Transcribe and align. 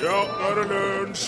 Ja, 0.00 0.20
nå 0.40 0.48
er 0.48 0.54
det 0.60 0.66
lunsj! 0.70 1.26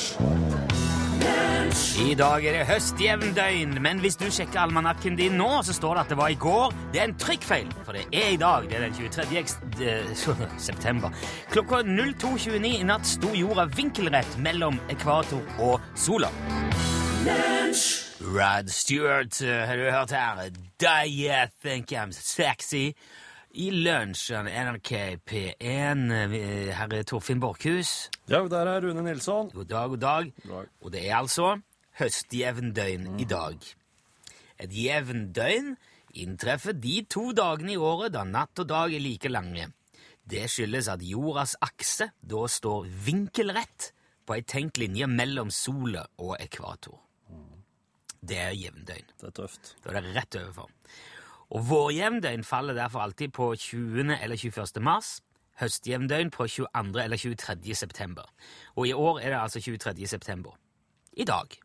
I 2.02 2.14
dag 2.18 2.44
er 2.44 2.56
det 2.58 2.64
høstjevndøgn, 2.68 3.76
men 3.84 4.00
hvis 4.02 4.16
du 4.20 4.26
sjekker 4.32 4.60
almanakken 4.64 5.14
din 5.16 5.36
nå, 5.38 5.48
så 5.64 5.72
står 5.76 5.94
det 5.96 6.02
at 6.02 6.10
det 6.12 6.18
var 6.18 6.32
i 6.34 6.36
går. 6.40 6.74
Det 6.92 7.00
er 7.00 7.06
en 7.10 7.14
trykkfeil, 7.20 7.68
for 7.86 7.96
det 7.96 8.02
er 8.12 8.32
i 8.34 8.38
dag. 8.40 8.66
Det 8.68 8.76
er 8.78 8.84
den 8.88 8.96
23. 8.96 9.38
eks- 9.40 9.56
eh, 9.80 10.56
september. 10.68 11.14
Klokka 11.52 11.80
02.29 11.86 12.66
i 12.80 12.82
natt 12.88 13.06
sto 13.08 13.30
jorda 13.36 13.68
vinkelrett 13.76 14.36
mellom 14.44 14.80
ekvator 14.92 15.40
og 15.62 15.80
sola. 15.94 16.28
Rod 18.22 18.68
Stewart 18.72 19.40
eh, 19.42 19.62
har 19.68 19.76
du 19.80 19.88
hørt 19.94 20.10
her. 20.16 20.48
Do 20.82 20.96
you 21.06 21.46
think 21.62 21.92
I'm 21.92 22.12
sexy? 22.12 22.92
I 23.52 23.66
lunsjen 23.68 24.46
NRK 24.48 24.90
P1. 25.28 26.06
herre 26.08 26.38
Her 26.72 26.94
er 26.96 27.02
Torfinn 27.04 27.40
Borchhus. 27.40 28.08
Ja, 28.30 28.40
der 28.48 28.70
er 28.70 28.80
Rune 28.80 29.02
Nilsson. 29.04 29.50
God 29.52 29.68
dag, 29.68 29.90
god 29.90 30.00
dag. 30.00 30.30
God 30.46 30.54
dag. 30.54 30.70
Og 30.80 30.92
det 30.94 31.02
er 31.04 31.18
altså 31.18 31.50
høstjevndøgn 32.00 33.20
i 33.20 33.26
dag. 33.28 33.58
Et 34.56 34.72
jevndøgn 34.72 35.74
inntreffer 36.14 36.72
de 36.72 37.02
to 37.04 37.26
dagene 37.36 37.74
i 37.74 37.76
året 37.76 38.14
da 38.16 38.24
natt 38.24 38.64
og 38.64 38.70
dag 38.72 38.96
er 38.96 39.04
like 39.04 39.28
lange. 39.28 39.68
Det 40.24 40.48
skyldes 40.48 40.88
at 40.88 41.04
jordas 41.04 41.52
akse 41.60 42.08
da 42.24 42.48
står 42.48 42.88
vinkelrett 43.04 43.92
på 44.24 44.38
ei 44.38 44.46
tenkt 44.48 44.80
linje 44.80 45.04
mellom 45.12 45.52
sola 45.52 46.06
og 46.24 46.38
ekvator. 46.40 46.96
Det 48.22 48.38
er 48.38 48.56
jevndøgn. 48.56 49.16
Det 49.20 49.28
er 49.28 49.40
tøft. 49.42 49.74
Da 49.84 49.92
er 49.92 50.00
det 50.06 50.16
rett 50.16 50.40
overfor. 50.40 50.70
Og 51.52 51.66
vårjevndøgn 51.68 52.44
faller 52.44 52.76
derfor 52.76 53.04
alltid 53.04 53.32
på 53.36 53.50
20. 53.56 54.16
eller 54.22 54.36
21. 54.36 54.82
mars. 54.82 55.20
Høstjevndøgn 55.60 56.30
på 56.32 56.46
22. 56.48 57.02
eller 57.02 57.16
23. 57.16 57.74
september. 57.74 58.24
Og 58.76 58.88
i 58.88 58.92
år 58.92 59.20
er 59.20 59.34
det 59.34 59.40
altså 59.40 59.60
23. 59.60 60.06
september. 60.06 60.56
I 61.12 61.24
dag. 61.28 61.58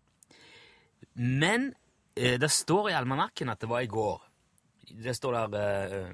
Men 1.16 1.74
eh, 2.16 2.36
det 2.40 2.52
står 2.52 2.90
i 2.90 2.98
almanakken 3.00 3.50
at 3.50 3.62
det 3.62 3.70
var 3.70 3.80
i 3.80 3.88
går. 3.88 4.22
Det 5.04 5.16
står 5.16 5.48
der 5.48 5.96
eh, 5.96 6.12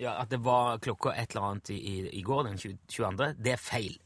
ja, 0.00 0.16
at 0.22 0.30
det 0.30 0.40
var 0.44 0.78
klokka 0.78 1.12
et 1.12 1.34
eller 1.34 1.50
annet 1.50 1.70
i, 1.70 1.76
i, 1.76 2.08
i 2.18 2.22
går, 2.22 2.48
den 2.48 2.58
22. 2.58 3.34
Det 3.36 3.52
er 3.52 3.60
feil. 3.60 3.98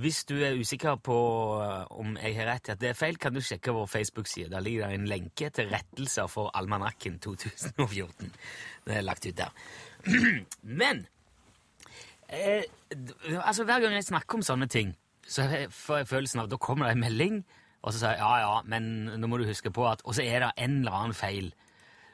Hvis 0.00 0.22
du 0.24 0.38
er 0.40 0.56
usikker 0.56 0.96
på 1.04 1.16
eh, 1.60 1.90
om 2.00 2.14
jeg 2.16 2.36
har 2.38 2.48
rett 2.48 2.70
i 2.70 2.72
at 2.72 2.80
det 2.80 2.92
er 2.92 2.96
feil, 2.96 3.18
kan 3.20 3.34
du 3.34 3.42
sjekke 3.44 3.74
vår 3.76 3.90
Facebook-side. 3.92 4.48
Der 4.54 4.64
ligger 4.64 4.88
det 4.88 4.96
en 4.96 5.08
lenke 5.10 5.50
til 5.52 5.68
rettelser 5.68 6.30
for 6.32 6.48
Almanakken 6.56 7.18
2014. 7.20 8.32
Det 8.86 8.96
er 8.96 9.04
lagt 9.04 9.26
ut 9.26 9.36
der. 9.36 9.52
Men 10.80 11.04
eh, 12.28 12.64
altså 13.44 13.64
hver 13.68 13.84
gang 13.84 13.98
jeg 13.98 14.08
snakker 14.08 14.40
om 14.40 14.46
sånne 14.46 14.70
ting, 14.72 14.96
så 15.28 15.44
får 15.70 16.02
jeg 16.02 16.08
følelsen 16.08 16.40
av 16.40 16.48
at 16.48 16.54
da 16.54 16.60
kommer 16.60 16.88
det 16.88 16.96
en 16.96 17.04
melding, 17.04 17.42
og 17.82 17.92
så 17.92 17.98
sier 17.98 18.16
jeg 18.16 18.22
ja, 18.22 18.32
ja, 18.42 18.56
men 18.64 18.84
nå 19.18 19.28
må 19.28 19.38
du 19.40 19.44
huske 19.48 19.72
på 19.74 19.84
at 19.90 20.04
Og 20.06 20.14
så 20.14 20.22
er 20.22 20.44
det 20.44 20.50
en 20.62 20.76
eller 20.80 20.94
annen 20.94 21.16
feil 21.18 21.48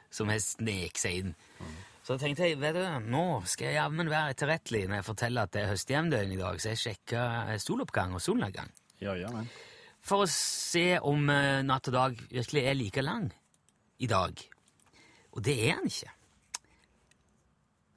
som 0.09 0.29
har 0.31 0.39
sneket 0.41 0.97
seg 0.97 1.17
inn. 1.21 1.35
Så 2.09 2.15
tenkte 2.17 2.47
jeg, 2.47 2.57
vet 2.57 2.73
du, 2.73 2.85
nå 3.05 3.23
skal 3.45 3.67
jeg 3.67 3.75
jammen 3.77 4.07
være 4.09 4.33
etterrettelig 4.33 4.87
når 4.89 4.97
jeg 4.97 5.05
forteller 5.05 5.45
at 5.45 5.51
det 5.53 5.59
er 5.61 5.67
høstjevndøgn 5.69 6.31
i 6.33 6.39
dag, 6.39 6.55
så 6.57 6.71
jeg 6.71 6.79
sjekka 6.81 7.25
soloppgang 7.61 8.15
og 8.17 8.23
solnedgang. 8.25 8.71
Ja, 8.97 9.13
ja, 9.13 9.29
men. 9.29 9.45
For 10.01 10.25
å 10.25 10.29
se 10.33 10.97
om 11.05 11.29
eh, 11.29 11.59
natt 11.67 11.91
og 11.91 11.93
dag 11.93 12.23
virkelig 12.31 12.63
er 12.65 12.79
like 12.79 13.03
lang 13.05 13.27
i 14.01 14.09
dag. 14.09 14.41
Og 15.37 15.45
det 15.45 15.53
er 15.67 15.77
den 15.77 15.93
ikke. 15.93 16.15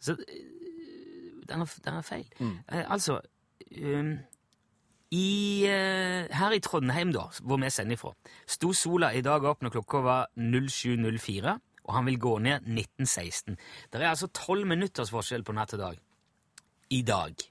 Så 0.04 0.18
eh, 0.20 0.44
den 1.48 1.64
er, 1.64 1.74
den 1.88 1.98
er 2.02 2.04
feil. 2.04 2.28
Eh, 2.68 2.84
altså 2.84 3.16
um, 3.80 4.12
i, 5.08 5.64
eh, 5.72 6.28
Her 6.36 6.52
i 6.52 6.60
Trondheim, 6.60 7.16
da, 7.16 7.30
hvor 7.40 7.64
vi 7.64 7.72
sender 7.72 7.96
ifra, 7.96 8.12
sto 8.44 8.76
sola 8.76 9.14
i 9.16 9.24
dag 9.24 9.48
opp 9.48 9.64
når 9.64 9.78
klokka 9.78 10.04
var 10.04 10.32
07.04, 10.36 11.56
og 11.92 11.98
han 11.98 12.08
vil 12.08 12.16
gå 12.16 12.38
ned 12.40 12.64
1916. 12.64 13.58
Det 13.92 14.00
er 14.00 14.08
altså 14.08 14.30
tolv 14.32 14.64
minutters 14.68 15.12
forskjell 15.12 15.44
på 15.44 15.52
natt 15.52 15.74
og 15.76 15.82
dag. 15.82 15.98
I 16.88 17.02
dag. 17.04 17.44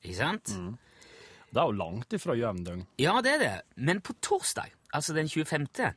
Ikke 0.00 0.16
sant? 0.16 0.48
Det 1.52 1.60
er 1.60 1.68
jo 1.68 1.76
langt 1.76 2.16
ifra 2.16 2.36
jevndøgn. 2.38 2.86
Ja, 2.98 3.18
det 3.22 3.36
er 3.36 3.42
det. 3.42 3.52
Men 3.76 4.00
på 4.00 4.16
torsdag, 4.24 4.72
altså 4.96 5.12
den 5.16 5.28
25., 5.28 5.92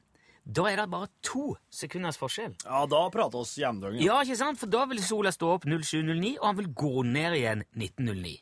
da 0.47 0.63
er 0.71 0.77
det 0.79 0.85
bare 0.93 1.09
to 1.27 1.49
sekunders 1.75 2.15
forskjell. 2.21 2.53
Ja, 2.63 2.85
da 2.87 3.01
prater 3.11 3.41
oss 3.43 3.57
jevndøgn. 3.59 3.99
Ja, 3.99 4.21
ikke 4.23 4.37
sant? 4.39 4.59
For 4.61 4.71
da 4.71 4.85
vil 4.87 5.01
sola 5.03 5.33
stå 5.35 5.49
opp 5.57 5.65
07.09, 5.67 6.37
og 6.39 6.45
han 6.47 6.59
vil 6.61 6.69
gå 6.71 6.91
ned 7.03 7.35
igjen 7.35 7.63
19.09. 7.75 8.37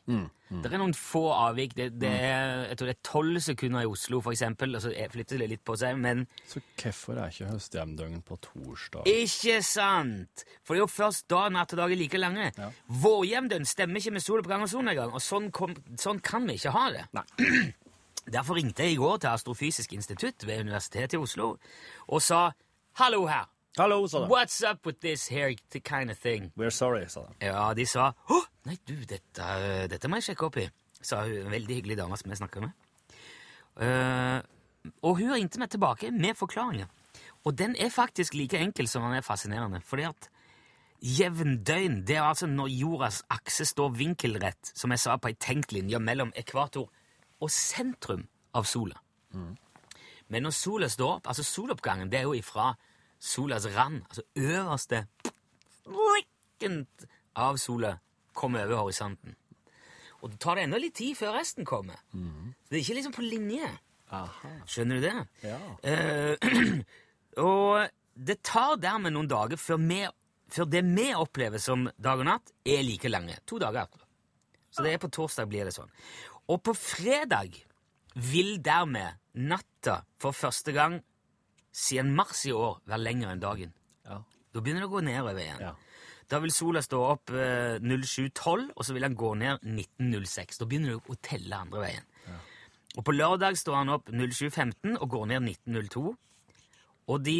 Det 0.61 0.69
er 0.69 0.77
noen 0.77 0.93
få 0.93 1.23
avvik. 1.33 1.73
Det, 1.75 1.87
det 1.99 2.11
er, 2.13 2.59
jeg 2.69 2.77
tror 2.77 2.89
det 2.91 2.93
er 2.93 3.07
tolv 3.09 3.39
sekunder 3.41 3.81
i 3.81 3.89
Oslo, 3.89 4.19
for 4.21 4.35
eksempel, 4.35 4.77
og 4.77 4.83
så 4.85 4.91
flytter 5.11 5.41
det 5.41 5.47
litt 5.55 5.63
på 5.65 5.73
seg, 5.81 5.97
men 5.99 6.21
Så 6.47 6.61
hvorfor 6.77 7.17
er 7.17 7.33
ikke 7.33 7.49
høstjevndøgn 7.49 8.21
på 8.27 8.37
torsdag? 8.45 9.09
ikke 9.09 9.57
sant! 9.65 10.45
For 10.61 10.75
det 10.77 10.83
er 10.83 10.85
jo 10.85 10.91
først 10.93 11.25
da 11.33 11.47
natt 11.49 11.73
og 11.73 11.81
dag 11.81 11.95
er 11.95 11.99
like 12.03 12.21
lange. 12.21 12.51
Ja. 12.61 12.69
Vårjevndøgn 13.01 13.65
stemmer 13.65 13.97
ikke 13.99 14.13
med 14.19 14.23
soloppgang 14.23 14.61
og 14.67 14.69
solnedgang, 14.71 15.09
og 15.17 15.25
sånn, 15.25 15.49
kom, 15.55 15.73
sånn 15.97 16.21
kan 16.23 16.45
vi 16.45 16.59
ikke 16.61 16.75
ha 16.77 16.85
det. 16.93 17.07
Nei. 17.17 17.25
Derfor 18.33 18.55
ringte 18.57 18.83
jeg 18.83 18.95
i 18.95 19.01
går 19.01 19.17
til 19.17 19.27
Astrofysisk 19.27 19.93
institutt 19.93 20.47
ved 20.47 20.59
Universitetet 20.65 21.13
i 21.13 21.17
Oslo 21.21 21.55
og 22.07 22.21
sa 22.21 22.51
hallo 22.97 23.25
her. 23.29 23.45
Hallo, 23.77 24.07
sa 24.07 24.23
de. 24.23 24.29
What's 24.31 24.61
up 24.71 24.85
with 24.85 24.99
this 25.01 25.27
here 25.27 25.55
kind 25.83 26.09
of 26.09 26.17
thing? 26.17 26.51
We're 26.57 26.71
sorry, 26.71 27.05
sa 27.07 27.19
de. 27.19 27.45
Ja, 27.45 27.73
de 27.73 27.85
sa 27.85 28.13
Å, 28.29 28.41
nei, 28.65 28.77
du, 28.87 28.95
dette, 29.05 29.49
dette 29.91 30.09
må 30.09 30.21
jeg 30.21 30.31
sjekke 30.31 30.47
opp 30.47 30.59
i, 30.61 30.65
sa 31.01 31.25
hun, 31.25 31.41
en 31.43 31.51
veldig 31.53 31.81
hyggelig 31.81 31.99
dame 31.99 32.17
som 32.17 32.31
jeg 32.31 32.39
snakker 32.39 32.65
med. 32.65 32.85
Uh, 33.75 34.39
og 35.03 35.19
hun 35.19 35.33
ringte 35.35 35.59
meg 35.59 35.73
tilbake 35.73 36.13
med 36.15 36.37
forklaringer. 36.39 36.87
Og 37.45 37.57
den 37.59 37.75
er 37.75 37.91
faktisk 37.93 38.33
like 38.33 38.57
enkel 38.57 38.87
som 38.89 39.03
den 39.05 39.19
er 39.19 39.25
fascinerende. 39.25 39.81
fordi 39.81 40.07
at 40.07 40.29
jevndøgn 41.01 42.01
det 42.07 42.15
er 42.15 42.23
altså 42.23 42.47
når 42.47 42.71
jordas 42.71 43.23
akse 43.29 43.65
står 43.65 43.91
vinkelrett, 43.99 44.71
som 44.73 44.91
jeg 44.91 45.03
sa, 45.03 45.17
på 45.17 45.29
ei 45.29 45.35
tenkt 45.35 45.75
linje 45.75 45.99
mellom 45.99 46.31
ekvator 46.35 46.89
og 47.41 47.51
sentrum 47.51 48.25
av 48.55 48.67
sola. 48.69 48.99
Men 50.27 50.45
når 50.47 50.53
sola 50.57 50.89
står 50.89 51.17
opp, 51.19 51.27
altså 51.29 51.43
soloppgangen, 51.45 52.09
det 52.09 52.19
er 52.19 52.29
jo 52.29 52.35
ifra 52.37 52.71
solas 53.19 53.67
rand, 53.75 54.03
altså 54.09 54.23
øverste 54.35 55.05
av 57.35 57.57
sola 57.61 57.97
kommer 58.33 58.65
over 58.65 58.85
horisonten. 58.85 59.35
Og 60.23 60.31
det 60.31 60.39
tar 60.41 60.57
det 60.57 60.65
enda 60.65 60.79
litt 60.81 60.95
tid 60.97 61.17
før 61.19 61.35
resten 61.37 61.67
kommer. 61.67 61.99
Så 62.65 62.71
det 62.71 62.79
er 62.79 62.83
ikke 62.83 62.97
liksom 62.97 63.15
på 63.15 63.25
linje. 63.25 63.67
Aha. 64.15 64.51
Skjønner 64.69 65.01
du 65.01 65.05
det? 65.05 65.15
Ja. 65.43 65.59
Uh, 65.85 66.81
og 67.45 67.85
det 68.15 68.39
tar 68.45 68.79
dermed 68.81 69.13
noen 69.13 69.29
dager 69.29 69.59
før, 69.59 69.81
vi, 69.83 70.01
før 70.55 70.69
det 70.71 70.81
vi 70.87 71.09
opplever 71.13 71.61
som 71.61 71.85
dag 71.97 72.23
og 72.23 72.29
natt, 72.29 72.53
er 72.65 72.85
like 72.87 73.11
lange. 73.11 73.37
To 73.45 73.59
dager. 73.61 73.91
Så 74.71 74.83
det 74.83 74.95
er 74.95 75.03
på 75.03 75.11
torsdag 75.13 75.47
blir 75.51 75.67
det 75.67 75.75
sånn. 75.75 75.91
Og 76.51 76.61
på 76.65 76.75
fredag 76.77 77.57
vil 78.15 78.59
dermed 78.63 79.17
natta 79.35 80.01
for 80.21 80.35
første 80.35 80.71
gang 80.75 80.99
siden 81.75 82.13
mars 82.15 82.45
i 82.47 82.53
år 82.55 82.79
være 82.87 83.03
lenger 83.03 83.33
enn 83.33 83.43
dagen. 83.43 83.73
Ja. 84.05 84.21
Da 84.53 84.61
begynner 84.63 84.85
det 84.85 84.89
å 84.89 84.93
gå 84.93 85.01
nedover 85.03 85.41
igjen. 85.41 85.63
Ja. 85.65 85.73
Da 86.31 86.39
vil 86.41 86.53
sola 86.53 86.81
stå 86.81 87.01
opp 87.05 87.33
eh, 87.35 87.77
07.12, 87.81 88.71
og 88.73 88.85
så 88.85 88.95
vil 88.95 89.05
den 89.05 89.17
gå 89.19 89.33
ned 89.37 89.65
19.06. 89.67 90.61
Da 90.61 90.67
begynner 90.69 90.95
du 90.95 91.11
å 91.11 91.17
telle 91.21 91.59
andre 91.59 91.83
veien. 91.83 92.11
Og 92.95 93.03
på 93.03 93.11
lørdag 93.11 93.57
står 93.59 93.75
han 93.81 93.91
opp 93.91 94.07
07.15 94.07 94.95
og 94.95 95.09
går 95.11 95.25
ned 95.33 95.49
19.02. 95.67 96.13
Og 97.11 97.25
de 97.25 97.39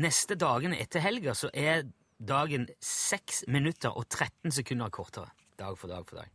neste 0.00 0.36
dagene 0.40 0.78
etter 0.80 1.04
helga 1.04 1.34
så 1.36 1.50
er 1.52 1.84
dagen 2.18 2.66
6 2.80 3.44
minutter 3.52 3.92
og 3.92 4.08
13 4.08 4.54
sekunder 4.56 4.92
kortere. 4.94 5.28
Dag 5.60 5.76
for 5.78 5.92
dag 5.92 6.08
for 6.08 6.22
dag. 6.22 6.32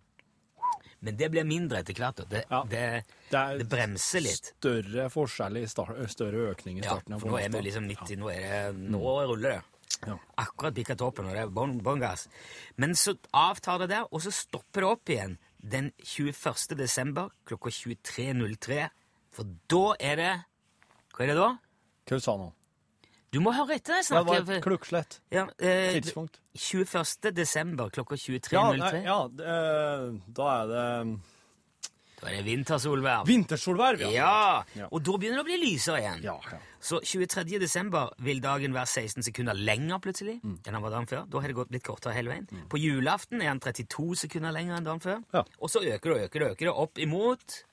Men 1.02 1.16
det 1.16 1.30
blir 1.32 1.46
mindre 1.48 1.80
etter 1.80 1.94
hvert. 1.96 2.22
Det, 2.30 2.44
Ja. 2.50 2.64
det, 2.70 3.04
Det 3.32 3.44
det 3.60 3.68
bremser 3.72 4.22
litt. 4.22 4.54
Større 4.60 5.10
forskjell 5.10 5.58
i 5.62 5.66
start, 5.68 5.96
større 6.12 6.50
økning 6.52 6.80
i 6.80 6.84
starten. 6.84 7.14
av 7.14 7.22
for 7.22 7.30
nå 7.30 7.40
er 7.40 7.50
vi 7.50 7.62
liksom 7.70 7.88
90, 7.88 8.18
nå, 8.20 8.30
er 8.34 8.42
det, 8.74 8.90
nå 8.92 9.00
ruller 9.30 9.50
det. 9.50 9.62
Ja. 10.08 10.18
Akkurat 10.38 10.76
pikka 10.76 10.96
toppen, 10.96 11.26
og 11.28 11.34
det 11.36 11.42
er 11.44 11.48
bånn 11.52 11.82
bon 11.84 12.00
gass. 12.00 12.28
Men 12.78 12.96
så 12.96 13.16
avtar 13.34 13.80
det 13.80 13.90
der, 13.90 14.06
og 14.12 14.22
så 14.22 14.32
stopper 14.32 14.82
det 14.82 14.90
opp 14.90 15.10
igjen 15.10 15.38
den 15.60 15.92
21. 16.04 16.76
desember 16.80 17.30
klokka 17.46 17.70
23.03. 17.70 18.90
For 19.32 19.44
da 19.68 19.96
er 20.00 20.16
det 20.16 20.32
Hva 21.16 21.24
er 21.26 21.28
det 21.34 21.36
da? 21.40 21.50
Sa 22.20 22.38
du 23.32 23.40
må 23.40 23.54
høre 23.54 23.76
etter 23.78 23.96
jeg 24.00 24.06
snakker. 24.10 24.34
Ja, 24.34 24.40
Det 24.40 24.48
var 24.48 24.56
et 24.56 24.64
klukkslett 24.64 25.20
Ja, 25.32 25.48
eh, 25.60 26.00
tidspunkt. 26.02 26.40
21. 26.56 27.32
desember 27.34 27.90
klokka 27.90 28.16
23.03. 28.18 29.04
Ja, 29.04 29.04
ja 29.06 29.20
eh, 29.26 30.12
da 30.28 30.48
er 30.64 30.68
det 30.68 31.20
Da 32.20 32.28
er 32.28 32.42
det 32.42 32.46
vintersolverv. 32.50 33.26
vintersolverv, 33.30 34.02
ja. 34.02 34.10
Ja, 34.12 34.64
Ja. 34.76 34.88
og 34.92 35.04
da 35.04 35.12
begynner 35.18 35.38
det 35.40 35.46
å 35.46 35.48
bli 35.48 35.58
lysere 35.72 36.02
igjen. 36.02 36.22
Ja, 36.24 36.34
ja. 36.52 36.58
Så 36.82 37.00
23. 37.02 37.60
desember 37.60 38.10
vil 38.20 38.42
dagen 38.42 38.74
være 38.74 38.88
16 38.88 39.24
sekunder 39.24 39.54
lenger 39.56 40.00
plutselig 40.04 40.42
Mm. 40.44 40.58
enn 40.66 40.74
han 40.74 40.82
var 40.84 40.90
dagen 40.92 41.06
før. 41.08 41.30
Da 41.30 41.40
har 41.40 41.48
det 41.48 41.56
gått 41.56 41.72
litt 41.72 41.84
kortere 41.84 42.14
hele 42.14 42.30
veien. 42.32 42.48
På 42.68 42.78
julaften 42.78 43.42
er 43.42 43.48
han 43.48 43.60
32 43.62 44.16
sekunder 44.16 44.52
lenger 44.52 44.76
enn 44.78 44.84
dagen 44.84 45.00
før. 45.00 45.24
Ja. 45.34 45.44
Og 45.62 45.70
så 45.70 45.80
øker 45.80 46.02
det 46.02 46.12
og 46.12 46.30
øker 46.30 46.40
det, 46.40 46.52
øker 46.58 46.66
det 46.66 46.76
opp 46.76 46.98
imot 46.98 47.64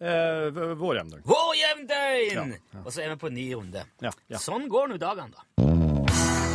eh, 0.00 0.74
vårjevndøgn. 0.78 1.22
Vårjevndøgn! 1.28 2.54
Ja, 2.74 2.82
Og 2.84 2.92
så 2.92 3.02
er 3.04 3.14
vi 3.14 3.16
på 3.16 3.32
ny 3.34 3.48
runde. 3.54 3.84
Ja, 4.00 4.12
ja. 4.28 4.38
Sånn 4.42 4.68
går 4.70 4.88
nå 4.94 5.00
dagene, 5.02 5.34
da. 5.34 6.48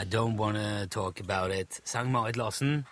I 0.00 0.04
don't 0.04 0.36
wanna 0.36 0.86
talk 0.86 1.20
about 1.20 1.50
it, 1.50 1.80
sang 1.84 2.12
Marit 2.12 2.36
Larsen. 2.36 2.84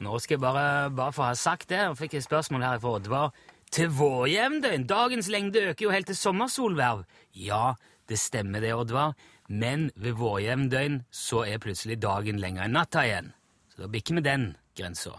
Nå 0.00 0.18
skal 0.18 0.34
jeg 0.38 0.40
bare, 0.42 0.90
bare 0.90 1.12
få 1.12 1.26
ha 1.28 1.34
sagt 1.38 1.68
det, 1.70 1.80
og 1.90 1.98
fikk 2.00 2.14
et 2.18 2.24
spørsmål 2.24 2.64
her 2.64 2.80
fra 2.82 2.94
Oddvar. 2.96 3.34
Til 3.72 3.90
vårjevndøgn? 3.92 4.86
Dagens 4.88 5.28
lengde 5.32 5.62
øker 5.70 5.86
jo 5.86 5.92
helt 5.92 6.08
til 6.10 6.16
sommersolverv. 6.16 7.04
Ja, 7.36 7.74
det 8.08 8.18
stemmer 8.18 8.60
det, 8.64 8.72
Oddvar, 8.74 9.12
men 9.48 9.90
ved 9.96 10.16
vårjevndøgn 10.20 11.02
så 11.10 11.44
er 11.48 11.62
plutselig 11.62 11.98
dagen 12.02 12.40
lenger 12.42 12.66
enn 12.66 12.76
natta 12.78 13.04
igjen. 13.08 13.32
Så 13.72 13.84
da 13.84 13.90
bikker 13.92 14.18
vi 14.18 14.24
den 14.26 14.48
grensa. 14.78 15.18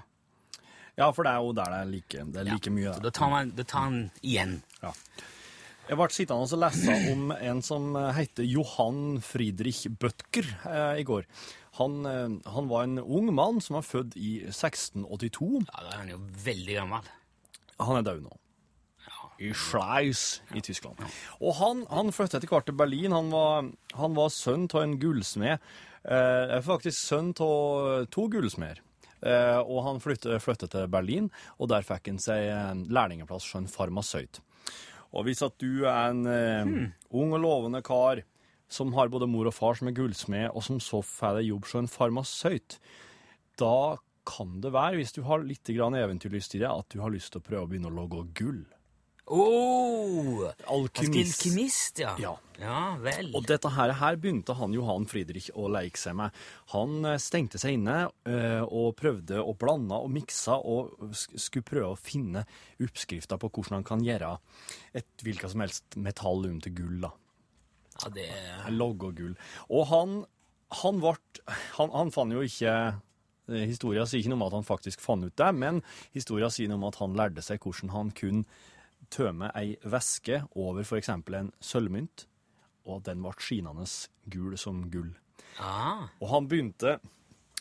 Ja, 0.95 1.09
for 1.09 1.25
det 1.25 1.33
er 1.33 1.41
jo 1.41 1.53
der 1.57 1.71
det 1.73 1.79
er 1.81 1.89
like, 1.89 2.25
det 2.33 2.41
er 2.43 2.49
like 2.51 2.73
mye. 2.73 2.93
Så 2.93 3.03
da 3.03 3.11
tar 3.13 3.31
man 3.33 3.53
da 3.57 3.65
tar 3.65 3.87
han 3.87 4.01
igjen. 4.21 4.59
Ja. 4.83 4.93
Jeg 5.89 5.99
ble 5.99 6.07
sittende 6.15 6.45
og 6.47 6.61
lese 6.61 6.93
om 7.11 7.33
en 7.35 7.59
som 7.65 7.89
heter 8.15 8.45
Johan 8.47 9.17
Friedrich 9.25 9.81
Bøttger 9.99 10.47
eh, 10.69 11.01
i 11.01 11.03
går. 11.07 11.25
Han, 11.81 11.97
eh, 12.07 12.37
han 12.53 12.69
var 12.69 12.85
en 12.85 13.01
ung 13.01 13.33
mann 13.35 13.59
som 13.61 13.79
var 13.79 13.83
født 13.87 14.15
i 14.15 14.37
1682. 14.47 15.65
Ja, 15.65 15.81
Da 15.81 15.89
er 15.89 15.99
han 16.05 16.13
jo 16.13 16.21
veldig 16.45 16.77
gammel. 16.77 17.11
Han 17.81 17.99
er 17.99 18.07
død 18.07 18.23
nå. 18.29 18.37
I 19.41 19.53
Schleiz 19.57 20.41
i 20.53 20.61
Tyskland. 20.61 21.01
Og 21.41 21.55
han, 21.57 21.85
han 21.89 22.13
flyttet 22.13 22.41
etter 22.41 22.51
hvert 22.51 22.67
til 22.69 22.77
Berlin. 22.77 23.15
Han 23.15 23.31
var, 23.33 23.69
han 23.97 24.17
var 24.17 24.33
sønn 24.33 24.67
av 24.71 24.83
en 24.83 24.97
gullsmed. 25.01 25.63
Eh, 26.03 26.57
faktisk 26.65 26.97
sønn 26.99 27.31
av 27.41 28.09
to 28.13 28.27
gullsmeder. 28.31 28.81
Eh, 29.23 29.59
og 29.61 29.85
han 29.85 30.01
flyttet, 30.03 30.41
flyttet 30.43 30.73
til 30.73 30.89
Berlin, 30.91 31.29
og 31.55 31.69
der 31.71 31.85
fikk 31.87 32.09
han 32.11 32.19
seg 32.19 32.49
en 32.51 32.83
lærlingeplass 32.91 33.47
som 33.53 33.63
en 33.63 33.71
farmasøyt. 33.71 34.41
Og 35.13 35.27
hvis 35.27 35.43
at 35.45 35.55
du 35.61 35.85
er 35.85 36.09
en 36.09 36.25
eh, 36.27 36.73
ung 37.13 37.35
og 37.35 37.43
lovende 37.43 37.83
kar 37.85 38.23
som 38.73 38.91
har 38.97 39.11
både 39.13 39.29
mor 39.29 39.47
og 39.47 39.55
far 39.55 39.77
som 39.77 39.87
er 39.87 39.95
gullsmed, 39.95 40.49
og 40.51 40.65
som 40.65 40.81
så 40.81 41.03
får 41.05 41.39
deg 41.39 41.51
jobb 41.51 41.69
som 41.69 41.83
en 41.83 41.91
farmasøyt, 41.93 42.79
da 43.61 43.99
kan 44.27 44.57
det 44.63 44.71
være, 44.73 44.97
hvis 44.97 45.15
du 45.15 45.21
har 45.27 45.43
litt 45.45 45.69
eventyrlyst 45.69 46.55
i 46.55 46.63
det, 46.63 46.71
at 46.71 46.89
du 46.89 46.99
har 47.03 47.11
lyst 47.13 47.33
til 47.33 47.43
å 47.43 47.47
prøve 47.47 47.67
å 47.67 47.69
begynne 47.69 47.91
å 47.91 47.95
lage 47.95 48.23
gull. 48.39 48.63
Oh, 49.25 50.49
Alkymist. 50.67 51.39
Alkymist, 51.39 51.99
ja. 51.99 52.15
Ja. 52.19 52.33
Ja 52.61 52.95
vel. 53.01 53.31
Og 53.35 53.45
dette 53.49 53.69
her, 53.73 53.93
her 53.97 54.17
begynte 54.21 54.53
han 54.57 54.73
Johan 54.75 55.05
Friedrich 55.09 55.49
å 55.57 55.69
leke 55.71 55.99
seg 55.99 56.15
med. 56.19 56.35
Han 56.73 57.07
eh, 57.07 57.19
stengte 57.21 57.59
seg 57.61 57.77
inne 57.79 57.95
eh, 58.29 58.61
og 58.63 58.93
prøvde 58.99 59.41
å 59.41 59.55
blande 59.59 59.97
og 59.97 60.11
mikse 60.13 60.55
og 60.55 61.15
skulle 61.15 61.65
prøve 61.67 61.93
å 61.93 61.99
finne 61.99 62.45
oppskrifta 62.83 63.39
på 63.41 63.49
hvordan 63.49 63.79
han 63.79 63.87
kan 63.87 64.03
gjøre 64.05 64.35
et 64.93 65.25
hvilket 65.25 65.53
som 65.53 65.63
helst 65.65 65.97
metall 65.99 66.45
om 66.49 66.59
til 66.63 66.75
gull. 66.77 66.99
da. 67.07 67.13
Ja, 68.03 68.11
det 68.13 68.29
Logg 68.75 69.07
og 69.09 69.17
gull. 69.17 69.33
Og 69.69 69.87
han, 69.91 70.19
han 70.83 71.01
ble 71.01 71.15
han, 71.79 71.95
han 71.95 72.13
fant 72.13 72.35
jo 72.35 72.45
ikke 72.45 72.75
eh, 72.75 73.65
Historia 73.67 74.05
sier 74.07 74.21
ikke 74.21 74.35
noe 74.35 74.41
om 74.43 74.47
at 74.51 74.59
han 74.59 74.67
faktisk 74.67 75.01
fant 75.03 75.25
ut 75.25 75.35
det, 75.39 75.49
men 75.57 75.81
historia 76.13 76.47
sier 76.53 76.69
noe 76.71 76.79
om 76.79 76.87
at 76.87 77.01
han 77.01 77.17
lærte 77.17 77.43
seg 77.43 77.59
hvordan 77.65 77.91
han 77.91 78.13
kunne 78.15 78.45
tømme 79.11 79.51
ei 79.55 79.75
væske 79.83 80.43
over 80.55 80.83
f.eks. 80.83 81.09
en 81.09 81.51
sølvmynt, 81.61 82.27
og 82.85 83.03
den 83.07 83.21
ble 83.23 83.31
skinende 83.39 83.85
gul 84.29 84.57
som 84.57 84.89
gull. 84.91 85.13
ah. 85.59 86.07
Og 86.21 86.29
han 86.29 86.47
begynte 86.47 86.99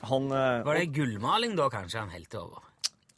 han, 0.03 0.25
eh, 0.35 0.65
Var 0.67 0.75
det 0.75 0.93
gullmaling 0.95 1.57
da, 1.57 1.69
kanskje, 1.71 2.01
han 2.01 2.11
helte 2.11 2.41
over? 2.41 2.72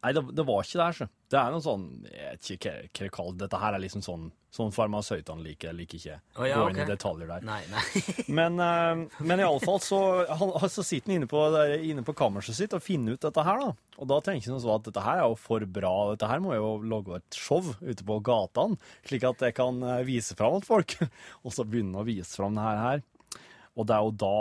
Nei, 0.05 0.13
det, 0.13 0.23
det 0.37 0.45
var 0.45 0.65
ikke 0.67 0.81
der, 0.81 0.97
så. 0.99 1.07
Det 1.33 1.39
er 1.41 1.53
noe 1.55 1.65
sånn 1.65 1.85
Jeg 2.05 2.33
vet 2.35 2.49
ikke 2.55 2.73
hva 2.75 2.83
jeg 2.83 3.13
det 3.15 3.23
er. 3.25 3.37
Dette 3.45 3.61
her 3.63 3.77
er 3.77 3.81
liksom 3.81 4.03
sånn, 4.05 4.27
sånn 4.53 4.73
farmasøytene 4.75 5.41
liker. 5.47 5.71
Jeg 5.71 5.79
liker 5.79 6.01
ikke 6.01 6.17
Å, 6.19 6.45
ja, 6.45 6.59
gå 6.59 6.67
inn 6.69 6.77
okay. 6.77 6.85
i 6.85 6.91
detaljer 6.91 7.31
der. 7.33 7.47
Nei, 7.49 7.61
nei. 7.73 7.85
Men, 8.39 8.61
uh, 8.61 9.23
men 9.25 9.41
iallfall 9.41 9.81
så, 9.83 10.01
han, 10.29 10.53
så 10.69 10.85
sitter 10.85 11.09
han 11.09 11.23
inne 11.23 11.31
på, 11.31 11.41
der, 11.55 11.73
inne 11.81 12.05
på 12.05 12.17
kammerset 12.19 12.59
sitt 12.59 12.77
og 12.77 12.85
finner 12.85 13.17
ut 13.17 13.25
dette 13.25 13.47
her, 13.47 13.65
da. 13.65 13.73
Og 13.97 14.11
da 14.11 14.21
tenker 14.27 14.53
han 14.53 14.61
sånn 14.61 14.77
at 14.77 14.91
dette 14.91 15.07
her 15.07 15.23
er 15.23 15.29
jo 15.31 15.39
for 15.41 15.65
bra, 15.79 15.95
dette 16.13 16.29
her 16.29 16.45
må 16.45 16.53
jeg 16.53 16.61
jo 16.61 16.73
lage 16.93 17.21
et 17.23 17.41
show 17.41 17.73
ute 17.81 18.05
på 18.05 18.21
gatene, 18.27 18.79
slik 19.09 19.25
at 19.29 19.47
jeg 19.47 19.57
kan 19.57 19.81
eh, 19.87 20.05
vise 20.09 20.37
fram 20.37 20.59
til 20.61 20.69
folk. 20.69 20.97
og 21.47 21.57
så 21.57 21.65
begynner 21.65 22.01
han 22.01 22.05
å 22.05 22.09
vise 22.11 22.37
fram 22.37 22.59
det 22.59 22.69
her. 22.69 22.83
her. 22.85 23.41
Og 23.75 23.89
det 23.89 23.97
er 23.97 24.05
jo 24.05 24.17
da 24.25 24.37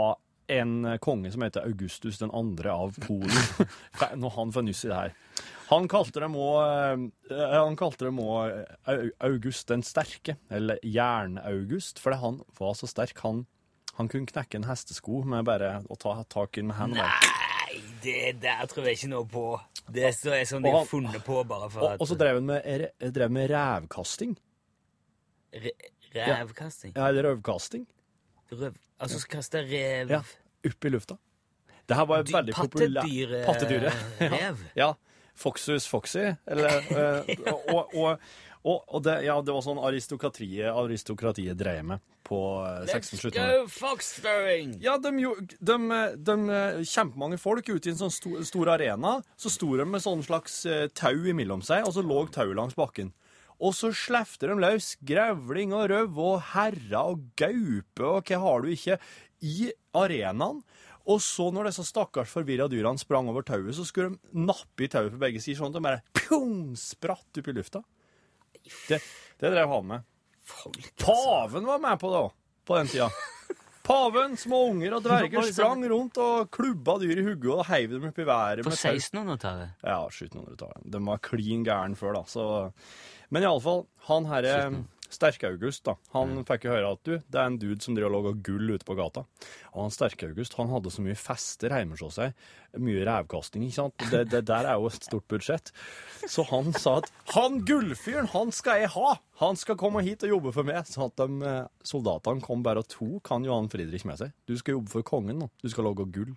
en 0.59 0.97
konge 1.03 1.31
som 1.33 1.41
heter 1.45 1.65
Augustus 1.67 2.19
den 2.21 2.31
andre 2.35 2.71
av 2.75 2.95
Polen, 3.03 3.67
når 4.21 4.35
han 4.37 4.51
får 4.55 4.65
nyss 4.67 4.83
i 4.85 4.91
det 4.91 4.99
her. 4.99 5.15
Han 5.69 5.87
kalte 5.89 6.19
dem 6.21 6.35
òg 6.37 7.05
Han 7.31 7.75
kalte 7.79 8.05
dem 8.05 8.19
òg 8.21 8.51
August 9.25 9.67
den 9.71 9.81
sterke, 9.87 10.35
eller 10.53 10.77
Jern-August, 10.85 11.99
fordi 12.03 12.19
han 12.21 12.41
var 12.59 12.73
så 12.77 12.89
sterk. 12.91 13.17
Han, 13.25 13.45
han 13.97 14.09
kunne 14.11 14.29
knekke 14.29 14.59
en 14.59 14.67
hestesko 14.69 15.23
med 15.25 15.45
bare 15.49 15.79
å 15.89 15.97
ta 15.97 16.17
tak 16.29 16.57
i 16.57 16.61
den 16.61 16.69
med 16.73 16.77
hendene. 16.81 17.07
Nei, 17.07 17.79
det 18.03 18.35
der 18.43 18.67
tror 18.69 18.85
jeg 18.91 18.99
ikke 18.99 19.11
noe 19.15 19.25
på. 19.31 19.45
Det 19.89 20.05
er 20.09 20.13
så- 20.15 20.37
sånn 20.47 20.63
de 20.63 20.71
har 20.75 20.85
funnet 20.87 21.23
på 21.25 21.41
bare 21.47 21.69
for 21.73 21.81
Og, 21.87 21.91
at 21.95 22.01
og 22.03 22.07
så 22.11 22.15
drev 22.19 22.37
han 22.41 22.45
med, 22.51 22.63
re- 22.83 23.11
drev 23.11 23.31
med 23.33 23.49
rævkasting. 23.51 24.35
Re 25.53 25.71
Revkasting? 26.13 26.91
Ja, 26.95 27.07
eller 27.09 27.23
røvkasting. 27.31 27.87
Røv... 28.53 28.75
Altså 29.01 29.17
skal 29.19 29.39
kaste 29.41 29.61
rev 29.65 30.11
Ja, 30.13 30.19
opp 30.69 30.85
i 30.85 30.93
lufta. 30.93 31.17
Det 31.87 31.97
her 31.99 32.07
var 32.07 32.21
jo 32.23 32.31
veldig 32.31 32.55
populært. 32.55 33.03
pattedyre- 33.03 33.43
Pattedyret. 33.45 33.93
rev? 34.37 34.63
Ja. 34.79 34.93
Foxus 35.35 35.87
foxy, 35.89 36.29
eller 36.45 36.69
eh, 36.93 37.31
Og, 37.73 37.95
og, 37.97 38.19
og, 38.63 38.83
og 38.87 38.99
det, 39.03 39.15
ja, 39.25 39.39
det 39.41 39.51
var 39.55 39.63
sånn 39.65 39.81
aristokratiet, 39.81 40.69
aristokratiet 40.69 41.57
dreier 41.57 41.83
med 41.83 42.03
på 42.23 42.37
eh, 42.63 42.85
Let's 42.87 43.11
go 43.33 43.65
fox-throwing! 43.67 44.77
Ja, 44.83 44.93
de, 45.01 45.11
de, 45.59 45.77
de, 46.29 46.37
kjempemange 46.87 47.41
folk 47.41 47.67
ute 47.73 47.89
i 47.89 47.95
en 47.95 47.99
sånn 48.05 48.13
stor, 48.13 48.37
stor 48.47 48.71
arena. 48.77 49.17
Så 49.35 49.51
sto 49.51 49.73
de 49.79 49.87
med 49.89 50.05
sånn 50.05 50.23
slags 50.23 50.61
eh, 50.69 50.85
tau 50.95 51.17
imellom 51.33 51.65
seg, 51.65 51.83
og 51.89 51.97
så 51.97 52.05
lå 52.05 52.21
tauet 52.31 52.55
langs 52.61 52.77
bakken. 52.79 53.11
Og 53.63 53.75
så 53.77 53.91
slefter 53.95 54.53
de 54.53 54.61
løs 54.63 54.93
grevling 55.05 55.73
og 55.75 55.89
røv 55.91 56.17
og 56.19 56.39
herrer 56.53 56.97
og 57.13 57.27
gaupe 57.39 58.07
og 58.07 58.29
hva 58.31 58.39
har 58.45 58.63
du 58.63 58.71
ikke, 58.73 58.97
i 59.43 59.69
arenaen. 59.99 60.63
Og 61.03 61.19
så, 61.19 61.49
når 61.51 61.67
disse 61.67 61.83
stakkars 61.83 62.31
forvirra 62.31 62.69
dyrene 62.71 63.01
sprang 63.01 63.27
over 63.27 63.43
tauet, 63.43 63.75
så 63.75 63.83
skulle 63.87 64.13
de 64.13 64.45
nappe 64.47 64.85
i 64.85 64.89
tauet 64.91 65.11
på 65.11 65.19
begge 65.19 65.41
sider, 65.43 65.59
sånn 65.59 65.73
at 65.73 65.77
de 65.79 65.83
bare 65.83 66.03
pjong, 66.15 66.77
spratt 66.79 67.41
opp 67.41 67.49
i 67.51 67.55
lufta. 67.57 67.83
Det, 68.87 69.01
det 69.41 69.51
drev 69.51 69.73
han 69.75 69.89
med. 69.89 70.09
Folk, 70.47 70.79
altså. 70.79 71.03
Paven 71.03 71.67
var 71.67 71.83
med 71.83 71.99
på 71.99 72.11
det 72.11 72.21
òg, 72.23 72.33
på 72.67 72.79
den 72.79 72.91
tida. 72.91 73.09
Paven, 73.83 74.37
små 74.39 74.61
unger 74.69 74.95
og 74.95 75.03
dverger 75.03 75.49
sprang 75.51 75.81
rundt 75.91 76.15
og 76.23 76.47
klubba 76.55 76.95
dyr 77.01 77.19
i 77.19 77.25
hodet 77.25 77.49
og 77.51 77.65
heiv 77.67 77.97
dem 77.97 78.07
opp 78.07 78.21
i 78.23 78.27
været. 78.27 78.63
På 78.63 78.71
med 78.71 78.79
tau. 78.79 78.95
1600-tallet? 78.95 79.73
Ja, 79.83 79.97
1700-tallet. 80.07 80.85
De 80.95 81.01
var 81.03 81.19
klin 81.27 81.65
gæren 81.67 81.97
før, 81.99 82.15
da. 82.15 82.23
Så. 82.31 82.45
Men 83.27 83.43
iallfall, 83.43 83.83
han 84.07 84.29
herre 84.31 84.55
Sterke-August, 85.13 85.83
da, 85.87 85.93
han 86.15 86.35
fikk 86.47 86.65
jo 86.67 86.73
høre 86.73 86.91
at 86.95 87.01
du, 87.07 87.13
det 87.21 87.39
er 87.39 87.49
en 87.49 87.57
dude 87.61 87.81
som 87.85 87.95
driver 87.95 88.09
og 88.09 88.25
lager 88.27 88.39
gull 88.47 88.73
ute 88.75 88.87
på 88.87 88.95
gata. 88.97 89.23
Og 89.73 89.79
han 89.85 89.93
Sterke-August 89.93 90.57
han 90.59 90.71
hadde 90.73 90.91
så 90.93 91.03
mye 91.05 91.17
fester 91.19 91.73
hjemme 91.75 91.97
hos 91.99 92.17
seg, 92.19 92.33
mye 92.81 93.03
revkasting, 93.07 93.65
ikke 93.67 93.77
sant. 93.77 94.05
Det, 94.11 94.23
det 94.33 94.43
der 94.49 94.69
er 94.71 94.79
jo 94.81 94.89
et 94.89 95.05
stort 95.07 95.27
budsjett. 95.29 95.71
Så 96.25 96.45
han 96.49 96.73
sa 96.73 96.97
at 97.01 97.11
han 97.35 97.61
gullfyren, 97.67 98.31
han 98.33 98.51
skal 98.55 98.81
jeg 98.83 98.91
ha! 98.97 99.15
Han 99.43 99.57
skal 99.59 99.75
komme 99.79 100.01
hit 100.05 100.23
og 100.27 100.35
jobbe 100.35 100.51
for 100.55 100.65
meg. 100.67 100.85
Så 100.87 101.07
at 101.09 101.17
de 101.19 101.43
eh, 101.49 101.65
soldatene 101.85 102.41
kom 102.45 102.61
bare 102.65 102.83
og 102.83 102.89
tok 102.91 103.31
han 103.33 103.45
Johan 103.47 103.69
Friedrich 103.71 104.05
med 104.07 104.19
seg. 104.21 104.31
Du 104.47 104.53
skal 104.59 104.77
jobbe 104.77 104.93
for 104.93 105.05
kongen 105.05 105.41
nå. 105.41 105.49
Du 105.63 105.69
skal 105.73 105.87
lage 105.89 106.05
gull. 106.15 106.33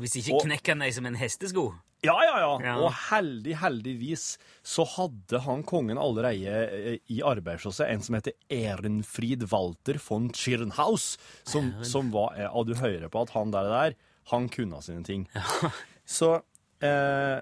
Hvis 0.00 0.16
ikke 0.22 0.34
Og- 0.38 0.46
knekker 0.48 0.72
han 0.74 0.84
deg 0.86 0.94
som 0.96 1.06
en 1.06 1.18
hestesko. 1.20 1.66
Ja, 2.02 2.16
ja, 2.26 2.38
ja. 2.42 2.54
Ja. 2.66 2.72
Og 2.82 2.90
heldig, 3.10 3.54
heldigvis 3.60 4.24
så 4.66 4.82
hadde 4.96 5.38
han 5.44 5.62
kongen 5.62 6.00
allerede 6.02 6.56
eh, 6.74 6.96
i 7.14 7.20
arbeid 7.22 7.62
hos 7.62 7.78
en 7.84 8.02
som 8.02 8.16
heter 8.18 8.34
Ehrenfried 8.50 9.46
Walter 9.52 10.00
von 10.02 10.26
Schirnhaus, 10.34 11.14
som, 11.46 11.70
som 11.86 12.10
var 12.14 12.34
eh, 12.34 12.50
Og 12.50 12.66
du 12.66 12.74
hører 12.80 13.06
på 13.12 13.22
at 13.22 13.34
han 13.36 13.54
der, 13.54 13.70
der 13.70 13.94
han 14.32 14.50
kunne 14.50 14.82
sine 14.82 15.06
ting. 15.06 15.28
Så 16.18 16.34
eh, 16.82 17.38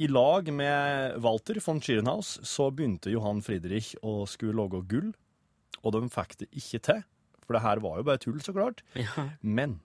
i 0.00 0.08
lag 0.08 0.48
med 0.56 1.20
Walter 1.20 1.60
von 1.64 1.80
Schirnhaus 1.82 2.38
så 2.46 2.70
begynte 2.72 3.12
Johan 3.12 3.42
Friedrich 3.44 3.92
å 4.00 4.22
skulle 4.30 4.56
lage 4.56 4.84
gull, 4.88 5.08
og 5.82 5.94
de 5.96 6.04
fikk 6.12 6.36
det 6.40 6.48
ikke 6.56 6.80
til. 6.86 7.00
For 7.44 7.56
det 7.56 7.64
her 7.64 7.80
var 7.82 7.98
jo 7.98 8.06
bare 8.06 8.20
tull, 8.22 8.38
så 8.44 8.54
klart. 8.54 8.84
Ja. 8.96 9.28
Men 9.42 9.80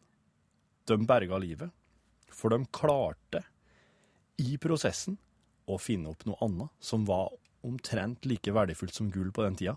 de 0.87 0.99
berga 1.07 1.39
livet. 1.41 1.73
For 2.33 2.53
de 2.53 2.61
klarte 2.75 3.43
i 4.41 4.57
prosessen 4.61 5.17
å 5.69 5.77
finne 5.79 6.09
opp 6.11 6.25
noe 6.27 6.37
annet 6.43 6.71
som 6.83 7.05
var 7.07 7.31
omtrent 7.63 8.25
like 8.27 8.51
verdifullt 8.51 8.95
som 8.95 9.11
gull 9.13 9.31
på 9.31 9.45
den 9.45 9.55
tida. 9.59 9.75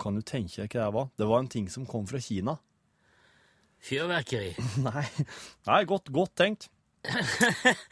Kan 0.00 0.18
du 0.18 0.22
tenke 0.26 0.64
deg 0.64 0.74
hva 0.74 0.88
det 0.88 0.94
var? 0.96 1.10
Det 1.20 1.28
var 1.30 1.42
en 1.44 1.50
ting 1.52 1.68
som 1.70 1.86
kom 1.86 2.06
fra 2.10 2.20
Kina. 2.20 2.56
Fyrverkeri. 3.84 4.54
Nei, 4.86 5.04
nei 5.68 5.80
godt, 5.88 6.10
godt 6.14 6.34
tenkt. 6.40 6.70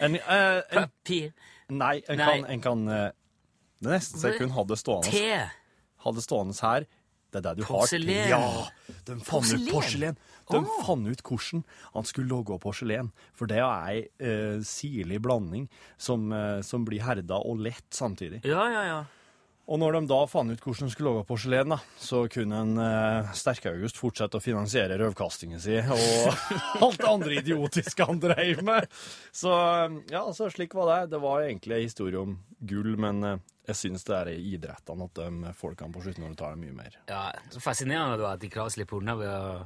En, 0.01 0.17
eh, 0.17 0.61
en, 0.73 0.87
Papir. 0.89 1.33
nei, 1.69 1.99
en 2.09 2.17
Nei. 2.17 2.27
kan, 2.27 2.47
en 2.49 2.63
kan 2.65 2.85
eh, 2.89 3.11
Det 3.85 3.91
nesten 3.93 4.21
så 4.23 4.31
jeg 4.31 4.39
kunne 4.41 4.57
hatt 4.57 4.73
stående, 4.81 5.11
Te. 5.13 5.43
hadde 6.07 6.25
stående 6.25 6.57
her. 6.65 6.87
Det 7.33 7.41
er 7.41 7.45
det 7.47 7.63
du 7.63 7.65
Porselen. 7.65 8.11
har. 8.29 8.29
Ja, 8.29 8.97
de 9.09 9.17
Porselen. 9.25 9.65
ut 9.65 9.73
porselen. 9.73 10.19
De 10.51 10.59
oh. 10.59 10.75
fant 10.85 11.09
ut 11.09 11.23
hvordan 11.25 11.65
han 11.95 12.05
skulle 12.09 12.29
lage 12.29 12.59
porselen. 12.61 13.09
For 13.39 13.49
det 13.49 13.63
er 13.63 13.89
ei 13.89 14.03
uh, 14.21 14.61
sirlig 14.67 15.23
blanding 15.25 15.69
som, 15.97 16.29
uh, 16.35 16.61
som 16.67 16.85
blir 16.85 17.05
herda 17.07 17.41
og 17.41 17.65
lett 17.65 17.89
samtidig. 17.97 18.43
Ja, 18.45 18.67
ja, 18.69 18.85
ja. 18.91 19.01
Og 19.71 19.79
når 19.79 19.95
de 19.95 20.01
da 20.11 20.19
fant 20.27 20.51
ut 20.51 20.59
hvordan 20.65 20.89
de 20.89 20.93
skulle 20.95 21.13
lage 21.13 21.27
porselen, 21.29 21.71
da, 21.71 21.79
så 22.03 22.25
kunne 22.33 22.59
en 22.65 22.81
eh, 22.83 23.29
Sterke-August 23.39 24.01
fortsette 24.01 24.41
å 24.41 24.43
finansiere 24.43 24.97
røvkastingen 24.99 25.61
sin 25.63 25.87
og 25.95 26.49
alt 26.85 26.99
det 26.99 27.07
andre 27.09 27.37
idiotiske 27.39 28.07
han 28.09 28.19
drev 28.23 28.65
med. 28.67 28.89
Så 29.31 29.53
ja, 30.11 30.25
så 30.35 30.51
slik 30.51 30.75
var 30.75 30.91
det. 30.91 31.13
Det 31.15 31.21
var 31.23 31.45
egentlig 31.47 31.79
en 31.79 31.87
historie 31.87 32.19
om 32.19 32.35
gull, 32.59 32.97
men 33.01 33.23
eh, 33.29 33.39
jeg 33.71 33.79
syns 33.79 34.03
det 34.09 34.17
er 34.19 34.33
i 34.35 34.41
idrettene 34.57 35.07
at 35.07 35.21
de 35.21 35.55
folkene 35.55 35.95
på 35.95 36.03
slutten 36.03 36.27
av 36.27 36.35
tar 36.41 36.57
det 36.57 36.65
mye 36.65 36.77
mer. 36.83 36.99
ja. 37.13 37.23
Så 37.55 37.63
fascinerende 37.63 38.19
da 38.19 38.35
at 38.35 38.43
de 38.43 38.51
klarer 38.51 38.73
å 38.73 38.75
slippe 38.75 38.99
unna 38.99 39.15
ved 39.21 39.31
å 39.31 39.63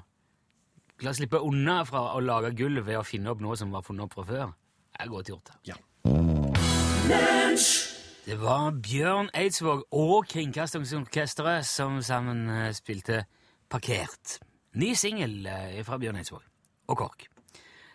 La 1.05 1.13
slippe 1.13 1.37
unna 1.45 1.83
fra 1.85 2.15
å 2.17 2.23
lage 2.25 2.55
gull 2.57 2.81
ved 2.81 2.97
å 2.97 3.03
finne 3.05 3.29
opp 3.29 3.43
noe 3.45 3.53
som 3.61 3.69
var 3.69 3.85
funnet 3.85 4.07
opp 4.07 4.15
fra 4.17 4.25
før. 4.25 4.55
Det 4.97 5.05
er 5.05 5.11
godt 5.13 5.29
gjort. 5.29 5.53
Ja. 5.69 5.77
Det 8.27 8.41
var 8.43 8.73
Bjørn 8.83 9.29
Eidsvåg 9.39 9.85
og 9.95 10.25
Kringkastingsorkesteret 10.27 11.63
som 11.63 12.01
sammen 12.03 12.49
eh, 12.51 12.73
spilte 12.75 13.21
Parkert. 13.71 14.41
Ny 14.75 14.89
singel 14.99 15.47
eh, 15.47 15.77
fra 15.87 15.95
Bjørn 16.03 16.19
Eidsvåg 16.19 16.43
og 16.91 16.99
KORK. 16.99 17.29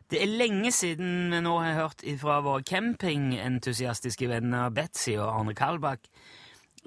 Det 0.08 0.22
er 0.24 0.32
lenge 0.32 0.72
siden 0.72 1.36
vi 1.36 1.42
nå 1.44 1.58
har 1.60 1.76
hørt 1.82 2.06
fra 2.24 2.40
våre 2.48 2.64
campingentusiastiske 2.64 4.32
venner 4.32 4.72
Betzy 4.72 5.18
og 5.18 5.28
Arne 5.34 5.58
Kalbakk. 5.58 6.08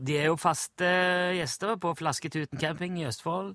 De 0.00 0.16
er 0.22 0.30
jo 0.30 0.40
faste 0.40 0.88
gjester 1.36 1.76
på 1.76 1.92
Flasketuten 2.00 2.56
camping 2.56 2.96
i 3.02 3.08
Østfold. 3.12 3.52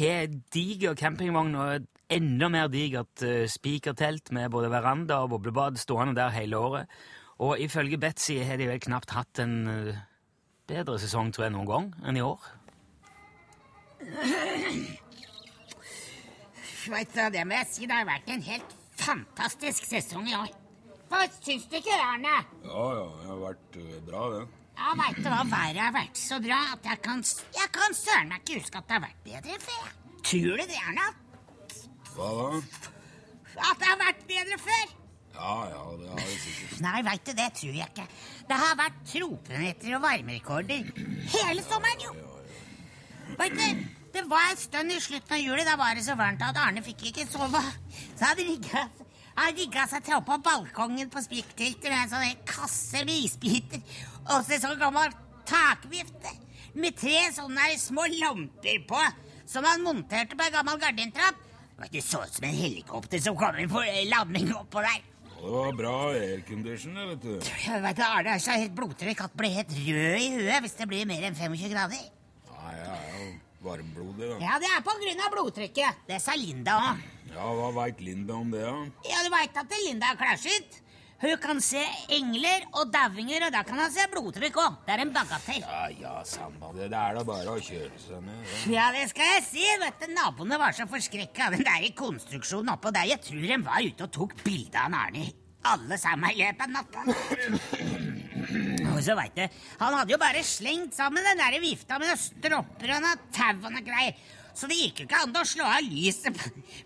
Har 0.00 0.32
diger 0.56 0.96
campingvogn 0.96 1.60
og 1.60 1.76
et 1.76 1.88
enda 2.08 2.48
mer 2.48 2.72
digert 2.72 3.28
spikertelt 3.52 4.32
med 4.32 4.48
både 4.48 4.72
veranda 4.72 5.20
og 5.20 5.34
boblebad 5.36 5.76
stående 5.76 6.16
der 6.16 6.32
hele 6.40 6.56
året. 6.56 7.00
Og 7.40 7.60
ifølge 7.60 7.96
Betzy 8.00 8.36
har 8.44 8.60
de 8.60 8.68
vel 8.68 8.80
knapt 8.84 9.14
hatt 9.16 9.40
en 9.40 9.54
eh, 9.72 10.00
bedre 10.68 10.98
sesong, 11.00 11.32
tror 11.32 11.46
jeg, 11.46 11.54
noen 11.54 11.68
gang 11.70 11.86
enn 12.04 12.18
i 12.20 12.24
år. 12.24 12.48
Vet 16.90 17.14
du, 17.14 17.22
det 17.32 17.44
må 17.48 17.56
jeg 17.56 17.68
si, 17.70 17.88
det 17.88 17.96
har 17.96 18.08
vært 18.08 18.28
en 18.32 18.44
helt 18.44 18.76
fantastisk 19.00 19.88
sesong 19.88 20.28
i 20.28 20.36
år. 20.36 20.52
Hva 21.10 21.24
syns 21.40 21.64
du 21.70 21.78
ikke, 21.80 21.96
Arne? 21.96 22.36
Ja, 22.64 22.84
ja, 23.00 23.08
det 23.16 23.30
har 23.32 23.42
vært 23.46 23.80
eh, 23.80 23.96
bra, 24.06 24.28
det. 24.36 24.44
Ja, 24.80 24.92
veit 25.00 25.18
du 25.18 25.26
hva, 25.28 25.40
været 25.48 25.80
har 25.80 25.96
vært 25.96 26.20
så 26.20 26.38
bra 26.44 26.60
at 26.76 26.86
jeg 26.92 27.02
kan, 27.04 27.24
jeg 27.56 27.72
kan 27.74 27.96
søren 27.96 28.30
meg 28.30 28.44
ikke 28.44 28.60
huske 28.60 28.80
at 28.80 28.88
det 28.88 28.98
har 28.98 29.04
vært 29.08 29.26
bedre 29.26 29.58
før. 29.64 29.90
Tror 30.28 30.60
du 30.60 30.64
det, 30.68 30.80
Arne? 30.92 31.10
Hva 32.14 32.32
da? 32.36 32.48
At 33.60 33.80
det 33.80 33.88
har 33.88 34.00
vært 34.04 34.26
bedre 34.28 34.60
før? 34.60 34.99
Ja, 35.40 35.54
ja, 35.72 35.84
det 35.96 36.08
har 36.10 36.18
det 36.20 36.40
sikkert. 36.42 36.80
Nei, 36.84 36.98
veit 37.06 37.22
du, 37.24 37.32
det 37.38 37.46
tror 37.56 37.76
jeg 37.78 37.86
ikke. 37.86 38.04
Det 38.50 38.58
har 38.60 38.74
vært 38.76 38.98
tropenetter 39.08 39.94
og 39.96 40.02
varmerekorder 40.04 40.90
hele 41.32 41.64
sommeren, 41.64 42.04
jo. 42.04 42.12
Vet 43.38 43.56
du, 43.56 43.84
det 44.12 44.24
var 44.28 44.50
en 44.50 44.60
stund 44.60 44.92
i 44.92 44.98
slutten 45.00 45.36
av 45.36 45.40
juli, 45.40 45.64
da 45.64 45.78
var 45.80 45.96
det 45.96 46.04
så 46.04 46.16
varmt 46.18 46.42
at 46.44 46.58
Arne 46.60 46.82
fikk 46.84 47.06
ikke 47.10 47.24
sove. 47.30 47.62
Så 48.18 48.26
han 48.26 48.42
rigga, 48.42 48.84
han 49.38 49.56
rigga 49.56 49.86
seg 49.88 50.04
til 50.04 50.18
opp 50.18 50.28
på 50.28 50.40
balkongen 50.44 51.12
på 51.12 51.22
spikkteltet 51.24 51.88
med 51.88 52.02
en 52.02 52.12
sånn 52.12 52.46
kasse 52.48 53.04
med 53.06 53.28
isbiter. 53.30 53.84
Og 54.26 54.42
så 54.44 54.58
en 54.58 54.64
sånn 54.66 54.80
gammel 54.82 55.14
takvifte 55.48 56.34
med 56.76 56.98
tre 57.00 57.22
sånne 57.34 57.70
små 57.80 58.04
lamper 58.18 58.82
på, 58.90 59.04
som 59.48 59.64
han 59.66 59.86
monterte 59.86 60.36
på 60.36 60.46
en 60.46 60.58
gammel 60.58 60.82
gardintrapp. 60.82 61.46
Det 61.90 62.02
så 62.04 62.20
ut 62.26 62.34
som 62.34 62.44
en 62.44 62.58
helikopter 62.58 63.22
som 63.24 63.38
kom 63.40 63.56
inn 63.56 63.70
for 63.72 63.88
landing 64.10 64.50
oppå 64.52 64.82
der. 64.84 65.00
Det 65.40 65.50
var 65.50 65.72
bra 65.72 65.92
aircondition, 66.12 66.96
vet 67.10 67.22
du. 67.24 67.36
Jeg 67.64 67.80
vet, 67.80 68.00
Arne 68.04 68.34
er 68.36 68.42
så 68.44 68.56
helt 68.60 68.74
blodtrykk 68.76 69.22
at 69.24 69.36
blir 69.40 69.54
helt 69.56 69.70
rød 69.72 70.18
i 70.20 70.26
huet 70.34 70.66
hvis 70.66 70.74
det 70.76 70.86
blir 70.90 71.06
mer 71.08 71.24
enn 71.30 71.38
25 71.38 71.72
grader. 71.72 72.02
Nei, 72.50 72.74
jeg 72.76 72.90
er 72.90 73.14
jo 73.22 73.30
varmblodig, 73.64 74.28
da. 74.34 74.36
Ja, 74.44 74.58
det 74.60 74.68
er 74.68 74.84
på 74.84 74.96
grunn 75.00 75.24
av 75.24 75.32
blodtrykket. 75.32 76.04
Det 76.10 76.20
sa 76.20 76.36
Linda 76.36 76.76
òg. 76.90 77.00
Ja, 77.30 77.48
hva 77.56 77.70
veit 77.78 78.04
Linda 78.04 78.36
om 78.36 78.52
det, 78.52 78.66
da? 78.66 78.76
Ja, 79.08 79.24
du 79.24 79.32
veit 79.32 79.56
at 79.64 79.74
Linda 79.86 80.12
er 80.12 80.20
klasjet? 80.20 80.80
Hun 81.20 81.36
kan 81.36 81.58
se 81.60 81.80
engler 82.16 82.62
og 82.80 82.88
dauinger, 82.94 83.44
og 83.44 83.52
da 83.52 83.60
kan 83.68 83.76
hun 83.82 83.90
se 83.92 84.06
blodtrykk 84.12 84.56
òg. 84.62 84.78
Det 84.86 84.94
er 84.94 85.02
en 85.04 85.12
bagatell. 85.12 85.60
Ja, 85.60 85.82
ja, 86.00 86.14
samme 86.24 86.70
det. 86.78 86.88
Det 86.92 86.96
er 86.96 87.18
da 87.18 87.24
bare 87.28 87.56
å 87.56 87.60
kjøre 87.60 88.00
seg 88.00 88.22
ned. 88.24 88.40
Ja. 88.72 88.80
Ja, 88.80 88.86
det 88.96 89.10
skal 89.12 89.28
jeg 89.34 89.42
si. 89.44 89.66
Vet 89.82 90.00
du, 90.00 90.08
Naboene 90.16 90.56
var 90.60 90.72
så 90.76 90.86
forskrekka 90.88 91.50
den 91.52 91.66
der 91.66 91.84
konstruksjonen 91.98 92.72
oppå 92.72 92.92
der. 92.96 93.10
Jeg 93.12 93.20
tror 93.26 93.44
de 93.44 93.60
var 93.66 93.84
ute 93.84 94.06
og 94.08 94.14
tok 94.16 94.32
bilde 94.46 94.80
av 94.80 94.96
Arne. 94.96 95.28
Alle 95.68 95.98
sammen 96.00 96.32
i 96.32 96.40
løpet 96.40 96.62
av 96.64 96.70
natta. 96.72 97.04
Og 98.94 99.00
så 99.04 99.12
vet 99.18 99.36
du, 99.36 99.44
Han 99.82 99.96
hadde 99.98 100.14
jo 100.14 100.18
bare 100.20 100.40
slengt 100.46 100.96
sammen 100.96 101.26
den 101.26 101.42
der 101.42 101.60
vifta 101.60 101.98
med 102.00 102.08
noen 102.08 102.22
stropper 102.24 102.94
og 102.96 103.04
noen 103.04 103.26
tau 103.36 103.58
og 103.58 103.74
noe 103.74 103.84
greier. 103.84 104.16
Så 104.54 104.68
det 104.70 104.76
gikk 104.78 105.02
jo 105.02 105.06
ikke 105.08 105.20
an 105.24 105.36
å 105.36 105.44
slå 105.46 105.66
av 105.66 105.84
lyset 105.86 106.36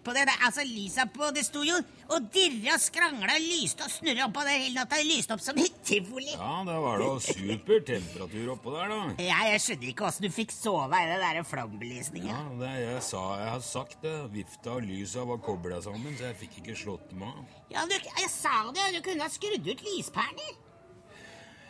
på, 0.04 0.12
det 0.14 0.24
der. 0.28 0.36
Altså, 0.46 0.64
lyset 0.68 1.12
på 1.14 1.30
Det 1.34 1.44
sto 1.46 1.62
jo 1.66 1.76
og 2.14 2.26
dirra 2.34 2.76
skrangla 2.78 3.38
lyste 3.40 3.86
og 3.86 3.92
snurra 3.92 4.26
oppå 4.28 4.42
der 4.44 4.58
hele 4.60 4.82
natta. 4.82 4.98
Det 5.00 5.08
lyste 5.08 5.34
opp 5.36 5.42
som 5.44 5.58
et 5.58 5.78
tivoli. 5.86 6.34
ja, 6.34 6.50
da 6.68 6.76
var 6.84 7.00
det 7.00 7.06
jo 7.08 7.14
super 7.24 7.80
temperatur 7.88 8.50
oppå 8.54 8.74
der, 8.74 8.92
da. 8.92 8.98
Ja, 9.24 9.38
jeg 9.50 9.62
skjønner 9.64 9.90
ikke 9.92 10.06
åssen 10.10 10.26
du 10.28 10.30
fikk 10.34 10.52
sove 10.54 11.00
i 11.00 11.08
den 11.10 11.24
der 11.24 11.40
flombelysninga. 11.48 12.28
Ja, 12.34 12.42
det 12.60 12.74
jeg 12.82 13.00
sa, 13.08 13.22
jeg 13.40 13.50
har 13.54 13.64
sagt 13.64 14.04
det. 14.04 14.14
Vifta 14.34 14.76
og 14.76 14.84
lysa 14.86 15.24
var 15.28 15.40
kobla 15.44 15.80
sammen, 15.84 16.14
så 16.18 16.28
jeg 16.28 16.38
fikk 16.44 16.60
ikke 16.62 16.76
slått 16.84 17.08
dem 17.10 17.24
av. 17.26 17.40
Ja, 17.72 17.86
du, 17.88 17.96
jeg 17.96 18.30
sa 18.32 18.60
det, 18.76 18.90
du 18.98 19.00
kunne 19.06 19.24
ha 19.26 19.32
skrudd 19.32 19.66
ut 19.72 19.84
lyspærer. 19.88 20.54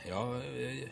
Ja, 0.05 0.21
jeg, 0.59 0.91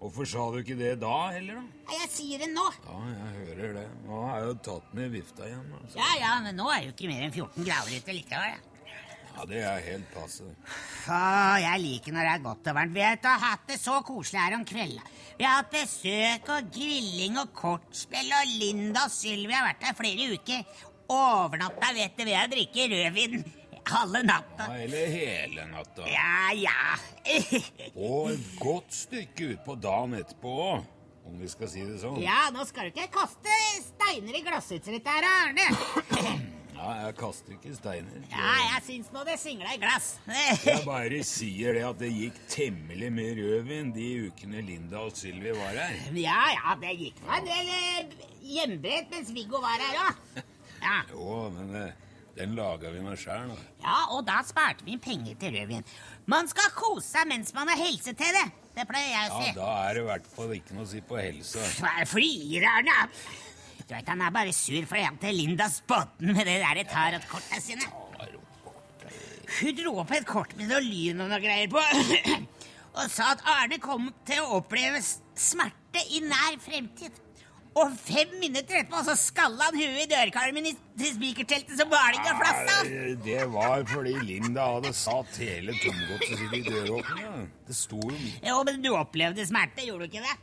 hvorfor 0.00 0.28
sa 0.28 0.44
du 0.52 0.60
ikke 0.60 0.76
det 0.78 0.92
da 1.02 1.16
heller, 1.34 1.58
da? 1.60 1.82
Ja, 1.90 1.98
Jeg 2.04 2.12
sier 2.12 2.44
det 2.44 2.48
nå. 2.52 2.64
Ja, 2.86 3.00
jeg 3.10 3.34
hører 3.56 3.76
det. 3.80 3.84
Nå 4.06 4.22
har 4.26 4.38
jeg 4.40 4.48
jo 4.50 4.56
tatt 4.68 4.94
med 4.98 5.12
vifta 5.14 5.48
igjen. 5.48 5.66
Altså. 5.80 5.98
Ja, 6.00 6.08
ja, 6.20 6.32
men 6.44 6.58
nå 6.60 6.70
er 6.72 6.80
det 6.80 6.88
jo 6.90 6.96
ikke 6.96 7.12
mer 7.12 7.26
enn 7.26 7.36
14 7.36 7.68
grader 7.68 8.00
ute 8.00 8.16
likevel. 8.16 8.64
Ja, 9.36 9.44
det 9.44 9.58
er 9.68 9.82
helt 9.84 10.06
passe. 10.14 10.46
Å, 11.12 11.16
jeg 11.60 11.80
liker 11.82 12.14
når 12.16 12.24
det 12.24 12.30
er 12.38 12.44
godt 12.46 12.70
og 12.70 12.76
varmt. 12.78 12.94
Vi 12.96 13.02
har 13.04 13.42
hatt 13.42 13.66
det 13.68 13.76
så 13.82 13.98
koselig 14.06 14.40
her 14.40 14.56
om 14.56 14.64
kvelda. 14.68 15.02
Vi 15.36 15.44
har 15.44 15.58
hatt 15.58 15.74
besøk 15.74 16.48
og 16.54 16.70
grilling 16.72 17.36
og 17.42 17.52
kortspill, 17.58 18.32
og 18.32 18.54
Linda 18.62 19.04
og 19.04 19.12
Sylvi 19.12 19.52
har 19.52 19.66
vært 19.68 19.84
her 19.90 19.98
flere 19.98 20.30
uker. 20.32 20.64
Overnatta, 21.12 21.92
vet 21.98 22.16
du, 22.16 22.24
ved 22.24 22.38
å 22.40 22.48
drikke 22.54 22.88
rødvin 22.94 23.44
halve 23.92 24.22
natta. 24.26 24.66
Ja, 24.68 24.82
eller 24.86 25.06
hele 25.14 25.66
natta. 25.70 26.08
Ja, 26.10 26.52
ja. 26.56 26.98
Og 28.08 28.32
et 28.32 28.50
godt 28.60 28.92
stykke 28.94 29.52
utpå 29.54 29.78
dagen 29.82 30.18
etterpå 30.20 30.52
òg, 30.66 30.84
om 31.26 31.38
vi 31.42 31.48
skal 31.50 31.70
si 31.70 31.84
det 31.86 32.00
sånn. 32.02 32.20
Ja, 32.22 32.46
nå 32.54 32.66
skal 32.68 32.90
du 32.90 32.94
ikke 32.94 33.08
kaste 33.20 33.56
steiner 33.86 34.36
i 34.38 34.44
glasshuset 34.46 34.92
ditt 34.94 35.10
her, 35.10 35.26
Arne. 35.38 35.70
Ja, 36.76 36.90
jeg 37.06 37.14
kaster 37.16 37.54
ikke 37.54 37.70
steiner. 37.72 38.24
Ja, 38.28 38.50
jeg 38.74 38.82
syns 38.84 39.06
nå 39.14 39.22
det 39.24 39.38
singla 39.40 39.70
i 39.72 39.78
glass. 39.80 40.10
Jeg 40.68 40.82
bare 40.84 41.22
sier 41.24 41.72
det 41.72 41.86
at 41.88 41.96
det 42.02 42.10
gikk 42.12 42.36
temmelig 42.52 43.08
med 43.16 43.40
rødvin 43.40 43.94
de 43.96 44.08
ukene 44.28 44.60
Linda 44.62 45.00
og 45.08 45.16
Sylvi 45.16 45.54
var 45.56 45.72
her. 45.72 45.96
Ja, 46.20 46.36
ja, 46.52 46.74
det 46.82 46.92
gikk 47.00 47.22
nå 47.24 47.32
en 47.38 47.48
del 47.48 47.70
eh, 47.78 48.12
hjemmebrent 48.52 49.08
mens 49.16 49.32
Viggo 49.34 49.62
var 49.64 49.80
her 49.86 50.02
òg. 50.04 50.42
Ja. 50.84 50.98
Jo, 51.14 51.38
men 51.56 51.72
eh, 51.80 52.05
den 52.36 52.54
laga 52.56 52.90
vi 52.92 53.00
nå 53.00 53.14
sjæl, 53.16 53.48
da. 53.48 53.56
ja, 53.82 53.96
og 54.12 54.26
da 54.28 54.42
sparte 54.44 54.84
vi 54.84 54.98
penger 55.00 55.38
til 55.40 55.56
rødvin. 55.56 55.84
Man 56.28 56.48
skal 56.50 56.72
kose 56.76 57.06
seg 57.08 57.28
mens 57.30 57.54
man 57.56 57.70
har 57.72 57.80
helse 57.80 58.12
til 58.12 58.36
det. 58.36 58.46
Det 58.76 58.84
pleier 58.88 59.12
jeg 59.14 59.30
å 59.32 59.40
si. 59.40 59.48
Ja, 59.48 59.56
da 59.56 59.68
er 59.86 59.96
det 59.96 60.02
i 60.02 60.08
hvert 60.10 60.26
fall 60.34 60.52
ikke 60.58 60.76
noe 60.76 60.84
å 60.84 60.90
si 60.90 61.00
på 61.00 61.16
er 61.16 62.08
flirer, 62.10 62.66
Arne? 62.68 62.98
Du 63.86 63.94
vet, 63.94 64.08
Han 64.08 64.24
er 64.26 64.34
bare 64.34 64.52
sur 64.52 64.84
fordi 64.90 65.04
han 65.06 65.16
til 65.22 65.38
Linda 65.38 65.68
Spotten 65.72 66.34
med 66.34 66.44
det 66.48 66.58
der 66.60 66.82
tarotkortet 66.90 67.62
sine. 67.64 67.88
Hun 69.56 69.76
dro 69.78 69.92
opp 70.02 70.10
et 70.12 70.26
kort 70.28 70.52
med 70.58 70.68
noe 70.68 70.82
lyn 70.82 71.22
og 71.22 71.30
noe 71.30 71.40
greier 71.40 71.70
på, 71.72 71.80
og 72.98 73.04
sa 73.12 73.30
at 73.36 73.44
Arne 73.48 73.78
kom 73.80 74.10
til 74.26 74.42
å 74.42 74.58
oppleve 74.58 75.00
smerte 75.00 76.02
i 76.12 76.20
nær 76.26 76.58
fremtid. 76.60 77.14
Og 77.76 77.92
fem 78.00 78.30
minutter 78.40 78.78
etterpå 78.80 79.02
så 79.04 79.12
skalla 79.20 79.66
han 79.68 79.76
huet 79.76 80.06
i 80.06 80.08
dørkarmen 80.08 80.68
i 80.70 80.72
spikerteltet 81.10 81.76
som 81.76 81.90
maling 81.92 82.24
av 82.24 82.38
flassa. 82.40 82.76
Nei, 82.88 83.12
Det 83.26 83.42
var 83.52 83.84
fordi 83.90 84.14
Linda 84.24 84.64
hadde 84.78 84.94
satt 84.96 85.36
hele 85.42 85.74
tomgodset 85.82 86.40
sitt 86.40 86.56
i 86.56 86.62
døråpninga. 86.64 87.44
Det 87.68 87.76
sto 87.76 88.00
jo 88.00 88.14
midt 88.16 88.48
Jo, 88.48 88.62
men 88.64 88.80
du 88.80 88.94
opplevde 88.96 89.44
smerte, 89.48 89.84
gjorde 89.84 90.08
du 90.08 90.16
ikke 90.16 90.24
det? 90.24 90.36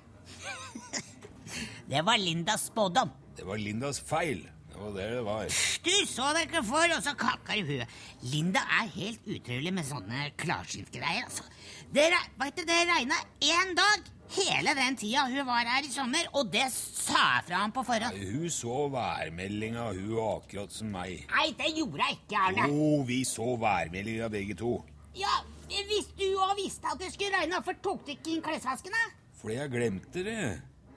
Det 1.94 2.02
var 2.06 2.18
Lindas 2.22 2.70
spådom. 2.70 3.10
Det 3.38 3.46
var 3.46 3.58
Lindas 3.58 4.00
feil. 4.00 4.46
Det 4.70 4.80
var 4.80 4.94
det 4.96 5.10
det 5.13 5.25
var. 5.25 5.50
Du 5.86 5.92
så 6.10 6.30
deg 6.34 6.48
ikke 6.48 6.63
for, 6.66 6.94
og 6.96 7.04
så 7.06 7.13
kaker 7.18 7.60
i 7.60 7.66
huet. 7.68 8.00
Linda 8.30 8.63
er 8.80 8.90
helt 8.96 9.28
utrolig 9.30 9.74
med 9.74 9.86
sånne 9.86 10.30
klarsyntgreier, 10.42 11.28
altså. 11.28 11.46
Det, 11.94 12.08
vet 12.42 12.58
du, 12.58 12.63
det 12.66 12.80
regna 12.90 13.20
én 13.46 13.75
dag 13.78 14.08
hele 14.34 14.74
den 14.77 14.96
tida 14.98 15.25
hun 15.30 15.46
var 15.46 15.68
her 15.70 15.86
i 15.86 15.92
sommer, 15.94 16.27
og 16.34 16.50
det 16.53 16.65
sa 16.74 17.22
jeg 17.38 17.46
fra 17.50 17.62
ham 17.63 17.72
på 17.75 17.84
forhånd. 17.86 18.18
Hun 18.18 18.50
så 18.50 18.88
værmeldinga, 18.94 19.89
hun 19.94 20.18
akkurat 20.25 20.72
som 20.74 20.92
meg. 20.94 21.25
Nei, 21.34 21.48
det 21.60 21.74
gjorde 21.77 22.01
jeg 22.08 22.18
ikke, 22.20 22.38
Arne. 22.48 22.68
Jo, 22.72 22.92
vi 23.08 23.24
så 23.27 23.50
værmeldinga 23.62 24.30
begge 24.34 24.56
to. 24.60 24.75
Ja, 25.18 25.42
Hvis 25.74 26.12
du 26.20 26.25
òg 26.38 26.51
visste 26.60 26.86
at 26.92 27.00
det 27.01 27.08
skulle 27.13 27.34
regne, 27.34 27.56
hvorfor 27.58 27.77
tok 27.82 28.03
du 28.06 28.12
ikke 28.13 28.36
inn 28.36 28.42
klesvaskene? 28.46 29.00
Fordi 29.39 29.56
jeg 29.56 29.72
glemte 29.74 30.24
det. 30.25 30.36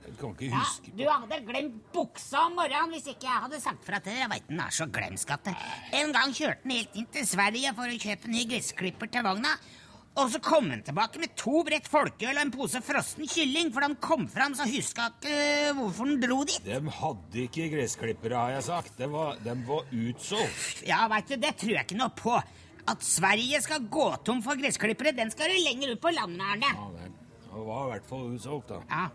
Jeg 0.07 0.15
kan 0.21 0.35
ikke 0.37 0.51
huske 0.55 0.91
Ja, 0.93 0.97
Du 0.99 1.09
hadde 1.11 1.39
glemt 1.49 1.79
buksa 1.95 2.45
om 2.47 2.53
morgenen 2.61 2.93
hvis 2.95 3.09
ikke 3.11 3.27
jeg 3.27 3.43
hadde 3.47 3.59
sagt 3.63 3.83
fra 3.87 3.99
til 3.99 4.13
deg. 4.13 4.21
Jeg 4.21 4.31
veit 4.31 4.51
den 4.51 4.61
er 4.63 4.75
så 4.75 4.87
glemsk 4.87 5.33
at. 5.35 5.49
En 5.99 6.13
gang 6.15 6.35
kjørte 6.37 6.63
den 6.63 6.77
helt 6.77 6.95
inn 7.01 7.09
til 7.17 7.27
Sverige 7.27 7.73
for 7.79 7.91
å 7.91 7.99
kjøpe 8.05 8.31
ny 8.31 8.45
gressklipper 8.53 9.11
til 9.17 9.25
vogna. 9.27 9.55
Og 10.17 10.31
så 10.33 10.41
kom 10.41 10.71
han 10.73 10.81
tilbake 10.85 11.21
med 11.21 11.35
to 11.37 11.61
brett 11.67 11.89
folkeøl 11.93 12.33
og 12.39 12.43
en 12.43 12.53
pose 12.55 12.81
frossen 12.85 13.29
kylling. 13.29 13.69
For 13.73 13.85
da 13.85 13.91
han 13.91 13.99
kom 14.01 14.25
fram, 14.33 14.55
så 14.57 14.65
huska 14.69 15.11
ikke 15.13 15.75
hvorfor 15.77 16.09
han 16.09 16.23
dro 16.23 16.39
dit. 16.49 16.63
De 16.65 16.95
hadde 17.01 17.43
ikke 17.45 17.69
gressklippere, 17.75 18.39
har 18.39 18.55
jeg 18.57 18.69
sagt. 18.71 18.97
De 19.01 19.11
var, 19.13 19.37
de 19.45 19.57
var 19.69 19.93
utsolgt. 19.93 20.87
Ja, 20.89 21.03
veit 21.13 21.29
du, 21.29 21.37
det 21.43 21.53
tror 21.61 21.75
jeg 21.77 21.85
ikke 21.89 22.01
noe 22.01 22.15
på. 22.17 22.39
At 22.87 23.03
Sverige 23.03 23.61
skal 23.65 23.89
gå 23.93 24.09
tom 24.25 24.41
for 24.47 24.59
gressklippere, 24.61 25.13
den 25.17 25.33
skal 25.35 25.53
du 25.53 25.59
lenger 25.59 25.97
ut 25.97 26.03
på 26.05 26.15
landet, 26.15 26.45
Arne. 26.55 26.73
Ja, 26.73 26.91
det 26.97 27.13
det 27.57 27.63
var 27.65 27.87
i 27.87 27.91
hvert 27.95 28.09
fall 28.11 28.25
utsolgt, 28.37 28.69
da. 28.69 28.83
Ja, 28.91 29.07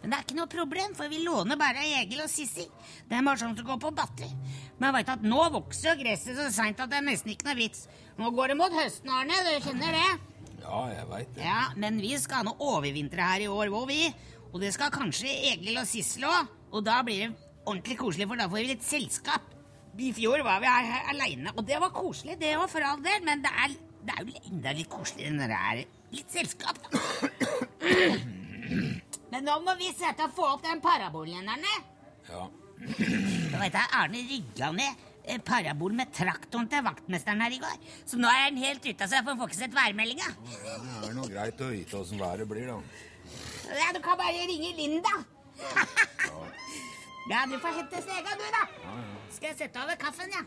Men 0.00 0.10
det 0.12 0.16
er 0.16 0.22
ikke 0.24 0.36
noe 0.38 0.48
problem, 0.48 0.94
for 0.96 1.12
vi 1.12 1.18
låner 1.20 1.58
bare 1.60 1.82
Egil 1.84 2.22
og 2.24 2.30
Sissy. 2.32 2.64
Det 3.10 3.18
er 3.18 3.26
bare 3.26 3.36
sånn 3.42 3.52
som 3.58 3.66
går 3.68 3.80
på 3.82 3.90
batteri. 3.92 4.30
Men 4.78 4.86
jeg 4.88 4.94
vet 4.96 5.10
at 5.12 5.26
nå 5.28 5.42
vokser 5.52 5.98
gresset 6.00 6.38
så 6.38 6.46
seint 6.54 6.80
at 6.80 6.88
det 6.88 6.96
er 6.96 7.04
nesten 7.04 7.34
ikke 7.34 7.50
noe 7.50 7.58
vits. 7.58 7.82
Nå 8.16 8.30
går 8.32 8.54
det 8.54 8.56
mot 8.62 8.72
høsten, 8.72 9.12
Arne. 9.12 9.36
Du 9.44 9.66
kjenner 9.66 9.98
det? 9.98 10.29
Ja, 10.60 10.80
jeg 10.92 11.06
veit 11.10 11.30
det. 11.36 11.44
Ja, 11.44 11.60
men 11.80 12.00
vi 12.02 12.12
skal 12.20 12.44
nå 12.46 12.54
overvintre 12.62 13.26
her 13.32 13.44
i 13.44 13.48
år 13.50 13.70
hvor 13.72 13.86
vi. 13.90 14.02
Og 14.50 14.60
det 14.62 14.72
skal 14.74 14.92
kanskje 14.94 15.30
Egil 15.52 15.78
og 15.80 15.88
Sissel 15.88 16.26
òg. 16.28 16.50
Og 16.74 16.84
da 16.86 17.00
blir 17.06 17.28
det 17.28 17.48
ordentlig 17.66 17.96
koselig, 18.00 18.28
for 18.30 18.40
da 18.40 18.48
får 18.50 18.60
vi 18.60 18.70
litt 18.72 18.86
selskap. 18.86 19.46
I 20.00 20.12
fjor 20.16 20.40
var 20.46 20.62
vi 20.62 20.70
her, 20.70 21.08
aleine, 21.12 21.52
og 21.58 21.66
det 21.68 21.76
var 21.82 21.90
koselig, 21.92 22.38
det 22.40 22.54
òg, 22.56 22.68
for 22.72 22.84
all 22.86 23.02
del. 23.04 23.24
Men 23.26 23.42
det 23.44 23.52
er, 23.64 23.74
det 24.06 24.16
er 24.16 24.22
jo 24.24 24.44
enda 24.52 24.74
litt 24.76 24.90
koseligere 24.92 25.36
når 25.36 25.52
det 25.52 25.60
er 25.70 25.82
litt 26.16 26.32
selskap, 26.32 26.80
da. 26.86 26.88
Men 29.30 29.46
nå 29.46 29.60
må 29.62 29.76
vi 29.78 29.92
sette 29.94 30.26
og 30.26 30.34
få 30.34 30.46
opp 30.56 30.64
den 30.64 30.80
parabolen, 30.82 31.46
Arne. 31.46 31.76
Ja. 32.30 32.46
Nå 32.80 33.60
vet 33.60 33.76
jeg, 33.76 33.86
Arne 33.98 34.24
rygga 34.30 34.70
ned 34.74 34.88
eh, 34.88 35.09
parabol 35.38 35.94
med 35.96 36.10
traktoren 36.16 36.68
til 36.70 36.82
vaktmesteren 36.84 37.40
her 37.44 37.54
i 37.54 37.60
går. 37.62 37.76
Så 38.08 38.18
nå 38.20 38.28
er 38.28 38.48
han 38.48 38.58
helt 38.60 38.84
ute 38.84 39.04
av 39.04 39.08
seg, 39.12 39.22
for 39.22 39.30
han 39.32 39.40
får 39.40 39.50
ikke 39.50 39.60
sett 39.60 39.76
værmeldinga. 39.76 40.28
Det 40.50 41.10
er 41.10 41.16
noe 41.16 41.30
greit 41.30 41.62
å 41.62 41.70
vite 41.72 42.00
åssen 42.00 42.20
været 42.20 42.48
blir, 42.50 42.66
da. 42.70 42.78
Ja, 43.70 43.92
du 43.94 44.00
kan 44.02 44.18
bare 44.18 44.46
ringe 44.50 44.72
Linda. 44.76 45.14
ja, 47.30 47.44
du 47.46 47.58
får 47.62 47.76
hente 47.78 48.02
snega, 48.02 48.34
du, 48.34 48.46
da. 48.56 48.64
Skal 49.30 49.52
jeg 49.52 49.58
sette 49.62 49.78
over 49.84 49.96
kaffen, 50.00 50.30
ja. 50.34 50.42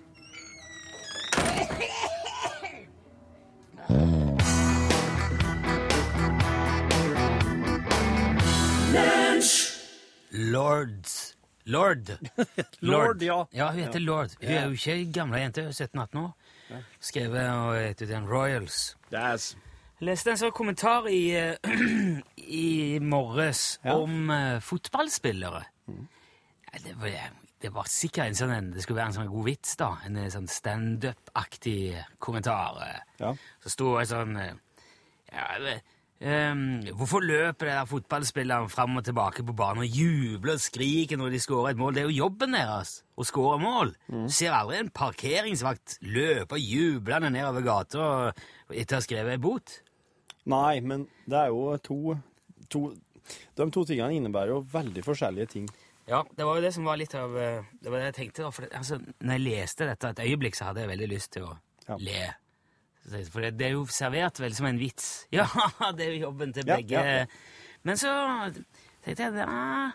Lord 10.34 11.23
Lord. 11.66 12.10
Lord, 12.82 13.22
ja. 13.24 13.46
Ja, 13.56 13.70
hun 13.72 13.80
heter 13.84 14.00
Lord. 14.04 14.34
Hun 14.42 14.50
er 14.52 14.66
jo 14.66 14.72
ikke 14.78 15.12
gamle 15.16 15.40
jente, 15.40 15.62
hun 15.62 15.70
er 15.72 15.88
17-18 15.88 16.20
år. 16.20 16.32
Skrevet 17.00 17.50
og 17.54 17.76
heter 17.78 18.10
den 18.10 18.26
Royals. 18.28 18.98
Das. 19.12 19.54
Leste 20.04 20.34
en 20.34 20.40
sånn 20.42 20.52
kommentar 20.52 21.06
i, 21.08 21.22
eh, 21.38 21.56
i 22.64 23.00
morges 23.00 23.78
Ja. 23.86 23.94
om 23.96 24.30
eh, 24.34 24.58
fotballspillere. 24.60 25.62
Ja, 25.88 26.80
Det, 26.84 26.96
var, 27.00 27.30
det 27.62 27.72
var 27.76 27.88
sikkert 27.88 28.26
en 28.34 28.36
sånn 28.36 28.52
en, 28.52 28.72
det 28.74 28.84
skulle 28.84 29.00
være 29.00 29.14
en 29.14 29.18
sånn 29.22 29.32
god 29.32 29.46
vits, 29.48 29.76
da. 29.80 29.92
En 30.08 30.18
eh, 30.20 30.28
sånn 30.34 30.50
standup-aktig 30.52 32.04
kommentar. 32.20 32.82
eh. 32.90 33.00
Ja. 33.22 33.32
Så 33.64 33.70
sto 33.72 33.94
det 34.00 34.08
sånn 34.12 34.36
eh, 34.42 34.54
ja, 35.32 35.48
eh, 35.62 35.80
ehm, 36.24 36.82
Hvorfor 36.98 37.22
løper 37.24 37.68
de 37.68 37.74
der 37.76 37.86
fotballspillerne 37.90 38.70
fram 38.72 38.98
og 39.00 39.04
tilbake 39.08 39.44
på 39.46 39.56
banen 39.60 39.84
og 39.84 39.98
jubler 40.00 40.56
og 40.58 40.64
skriker 40.64 41.20
når 41.20 41.34
de 41.36 41.42
skårer 41.44 41.74
et 41.74 41.80
mål? 41.82 41.94
Det 41.98 42.04
er 42.04 42.10
jo 42.10 42.18
jobben 42.24 42.56
deres 42.56 42.94
å 43.20 43.26
skåre 43.28 43.60
mål. 43.62 43.94
Du 44.10 44.30
ser 44.34 44.56
aldri 44.56 44.80
en 44.82 44.90
parkeringsvakt 44.96 45.98
løpe 46.02 46.60
jublende 46.62 47.30
nedover 47.36 47.66
gata 47.68 48.08
etter 48.74 48.98
å 48.98 49.00
ha 49.02 49.06
skrevet 49.06 49.36
ei 49.36 49.42
bot. 49.44 49.78
Nei, 50.50 50.80
men 50.84 51.06
det 51.30 51.40
er 51.46 51.52
jo 51.54 51.78
to, 51.84 52.18
to 52.70 52.86
De 53.56 53.70
to 53.72 53.86
tingene 53.88 54.18
innebærer 54.18 54.52
jo 54.52 54.64
veldig 54.74 55.04
forskjellige 55.06 55.52
ting. 55.54 55.68
Ja, 56.10 56.24
det 56.36 56.44
var 56.44 56.58
jo 56.60 56.64
det 56.66 56.74
som 56.76 56.84
var 56.84 56.98
litt 57.00 57.14
av 57.16 57.32
eh, 57.40 57.62
Det 57.80 57.88
var 57.92 58.02
det 58.02 58.10
jeg 58.10 58.16
tenkte. 58.18 58.44
da, 58.44 58.50
For 58.52 58.66
det, 58.66 58.74
altså, 58.76 58.98
når 59.24 59.38
jeg 59.38 59.44
leste 59.46 59.86
dette 59.88 60.10
et 60.12 60.20
øyeblikk, 60.26 60.58
så 60.60 60.66
hadde 60.68 60.82
jeg 60.84 60.90
veldig 60.92 61.08
lyst 61.14 61.32
til 61.38 61.46
å 61.48 61.54
Ja. 61.88 61.96
le. 62.00 62.26
For 63.04 63.44
det, 63.44 63.66
er 63.68 63.74
jo 63.76 63.84
servert 63.92 64.40
vel 64.40 64.54
som 64.56 64.68
en 64.70 64.80
vits. 64.80 65.26
Ja, 65.36 65.48
det 65.98 66.08
er 66.08 66.14
jo 66.16 66.30
jobben 66.30 66.54
til 66.56 66.66
begge. 66.68 66.96
ja, 66.96 67.20
ja. 67.24 67.26
Men 67.84 68.00
så 68.00 68.12
tenkte 69.04 69.28
jeg 69.28 69.36
ja, 69.44 69.92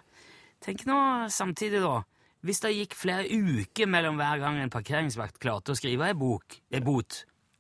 Tenk 0.60 0.82
nå 0.88 0.98
samtidig, 1.32 1.80
da. 1.80 2.02
Hvis 2.44 2.60
det 2.62 2.74
gikk 2.74 2.94
flere 2.98 3.24
uker 3.30 3.88
mellom 3.90 4.18
hver 4.18 4.42
gang 4.42 4.58
en 4.60 4.70
parkeringsvakt 4.70 5.40
klarte 5.42 5.72
å 5.74 5.78
skrive 5.78 6.10
ei 6.10 6.14
bot 6.18 6.58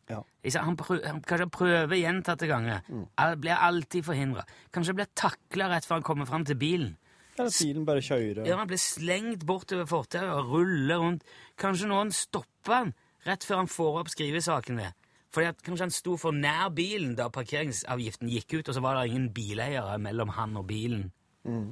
Ja. 0.08 0.22
han, 0.62 0.76
prø 0.78 0.98
han 1.04 1.20
kanskje 1.26 1.48
prøver 1.52 1.98
gjentatte 1.98 2.46
ganger. 2.50 2.84
Mm. 2.88 3.06
Blir 3.42 3.58
alltid 3.58 4.06
forhindra. 4.06 4.44
Kanskje 4.74 4.94
blir 4.98 5.10
takla 5.18 5.68
rett 5.72 5.86
før 5.88 5.98
han 5.98 6.06
kommer 6.06 6.28
fram 6.30 6.46
til 6.48 6.58
bilen. 6.60 6.94
Eller 7.38 7.54
bilen 7.54 7.84
bare 7.86 8.02
kjører. 8.02 8.46
Ja, 8.46 8.56
Han 8.58 8.70
blir 8.70 8.80
slengt 8.82 9.44
bortover 9.46 9.86
fortauet 9.86 10.30
og 10.34 10.54
ruller 10.54 10.98
rundt. 11.02 11.26
Kanskje 11.58 11.90
noen 11.90 12.10
stopper 12.14 12.74
han 12.74 12.94
rett 13.26 13.44
før 13.46 13.62
han 13.62 13.70
får 13.70 14.00
opp 14.02 14.10
skrivesakene. 14.14 14.92
Fordi 15.38 15.52
at 15.52 15.60
Kanskje 15.62 15.86
han 15.86 15.92
sto 15.94 16.16
for 16.18 16.34
nær 16.34 16.72
bilen 16.74 17.12
da 17.14 17.28
parkeringsavgiften 17.30 18.26
gikk 18.32 18.56
ut, 18.56 18.68
og 18.72 18.74
så 18.74 18.80
var 18.82 18.96
det 18.98 19.12
ingen 19.12 19.28
bileiere 19.30 19.94
mellom 20.02 20.32
han 20.34 20.56
og 20.58 20.64
bilen. 20.66 21.04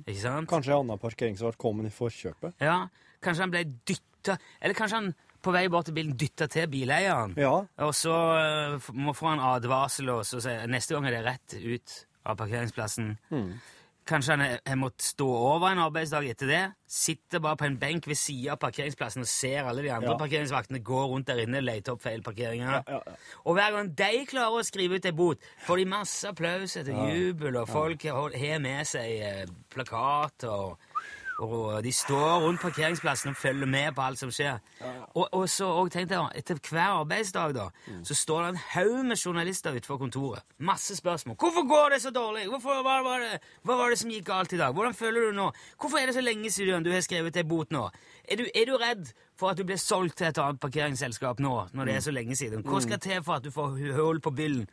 Ikke 0.06 0.20
sant? 0.20 0.46
Kanskje 0.48 0.70
en 0.70 0.84
annen 0.84 1.00
parkeringsvakt 1.02 1.58
kom 1.58 1.82
i 1.82 1.90
forkjøpet. 1.90 2.54
Ja, 2.62 2.84
Kanskje 3.24 3.42
han 3.42 3.50
ble 3.50 3.64
dytta 3.88 4.36
Eller 4.60 4.76
kanskje 4.76 5.00
han 5.00 5.08
på 5.42 5.52
vei 5.54 5.64
bort 5.70 5.88
til 5.88 5.96
bilen 5.96 6.14
dytta 6.18 6.46
til 6.50 6.68
bileieren. 6.70 7.34
Ja. 7.38 7.64
Og 7.82 7.92
så 7.94 8.14
uh, 8.14 8.88
må 8.94 9.12
få 9.14 9.32
en 9.32 9.42
advarsel, 9.42 10.08
og 10.14 10.24
så 10.26 10.40
sier 10.42 10.70
neste 10.70 10.94
gang 10.94 11.06
er 11.06 11.18
det 11.18 11.24
rett 11.26 11.58
ut 11.58 11.96
av 12.26 12.38
parkeringsplassen. 12.40 13.12
Kanskje 14.06 14.36
han 14.36 14.42
har 14.66 14.76
måttet 14.78 15.02
stå 15.02 15.26
over 15.26 15.72
en 15.72 15.80
arbeidsdag 15.82 16.28
etter 16.30 16.46
det. 16.46 16.60
Sitter 16.86 17.40
bare 17.42 17.58
på 17.58 17.66
en 17.66 17.78
benk 17.80 18.06
ved 18.06 18.14
siden 18.14 18.52
av 18.54 18.60
parkeringsplassen 18.62 19.24
og 19.24 19.26
ser 19.26 19.66
alle 19.66 19.82
de 19.82 19.90
andre 19.90 20.12
Ja. 20.12 20.18
parkeringsvaktene 20.20 20.78
gå 20.86 21.00
rundt 21.10 21.26
der 21.26 21.42
inne 21.42 21.58
og 21.58 21.66
lete 21.66 21.90
opp 21.92 22.02
feil 22.02 22.22
parkeringer. 22.22 22.70
Ja, 22.70 22.82
ja. 22.86 23.16
Og 23.44 23.54
hver 23.58 23.72
gang 23.74 23.90
de 23.98 24.26
klarer 24.30 24.60
å 24.60 24.62
skrive 24.64 25.00
ut 25.00 25.06
en 25.10 25.16
bot, 25.16 25.38
får 25.66 25.76
de 25.82 25.84
masse 25.90 26.24
applaus 26.28 26.76
etter 26.76 26.94
jubel, 27.10 27.56
og 27.56 27.68
folk 27.68 28.02
har 28.06 28.30
har 28.38 28.58
med 28.62 28.86
seg 28.86 29.18
eh, 29.20 29.46
plakater, 29.74 30.48
og, 30.54 30.78
og 31.38 31.84
de 31.84 31.92
står 31.92 32.40
rundt 32.44 32.60
parkeringsplassen 32.60 33.30
og 33.30 33.36
følger 33.36 33.68
med 33.68 33.92
på 33.96 34.02
alt 34.02 34.18
som 34.18 34.30
skjer. 34.32 34.58
Og, 35.14 35.28
og 35.32 35.48
så 35.50 35.68
og 35.68 35.90
tenkte 35.92 36.16
jeg, 36.16 36.42
etter 36.42 36.60
hver 36.70 37.00
arbeidsdag 37.02 37.54
da, 37.56 37.66
så 38.06 38.16
står 38.16 38.42
det 38.42 38.48
en 38.54 38.62
haug 38.72 39.04
med 39.04 39.20
journalister 39.20 39.76
utenfor 39.76 40.00
kontoret. 40.00 40.46
Masse 40.58 40.96
spørsmål. 40.96 41.36
Hvorfor 41.40 41.68
går 41.68 41.94
det 41.94 42.02
så 42.02 42.10
dårlig? 42.10 42.46
Hvorfor, 42.48 42.82
hva, 42.82 42.96
var 43.04 43.24
det, 43.24 43.40
hva 43.62 43.76
var 43.76 43.92
det 43.92 44.00
som 44.00 44.10
gikk 44.10 44.26
galt 44.30 44.52
i 44.56 44.60
dag? 44.60 44.72
Hvordan 44.72 44.94
føler 44.94 45.28
du 45.28 45.36
nå? 45.36 45.50
Hvorfor 45.80 46.00
er 46.00 46.06
det 46.06 46.16
så 46.16 46.24
lenge 46.24 46.50
siden 46.50 46.84
du 46.84 46.92
har 46.94 47.04
skrevet 47.04 47.36
ei 47.36 47.44
bot 47.44 47.74
nå? 47.74 47.88
Er 48.26 48.40
du, 48.40 48.46
er 48.58 48.66
du 48.66 48.74
redd 48.80 49.10
for 49.38 49.52
at 49.52 49.58
du 49.58 49.62
blir 49.68 49.78
solgt 49.78 50.16
til 50.18 50.26
et 50.26 50.38
annet 50.42 50.58
parkeringsselskap 50.58 51.38
nå, 51.42 51.52
når 51.76 51.86
det 51.86 51.94
er 51.94 52.02
så 52.02 52.14
lenge 52.14 52.34
siden? 52.38 52.64
Hva 52.66 52.80
skal 52.82 52.98
til 53.02 53.20
for 53.22 53.38
at 53.38 53.44
du 53.44 53.52
får 53.54 53.76
hull 53.94 54.18
på 54.24 54.32
byllen? 54.34 54.64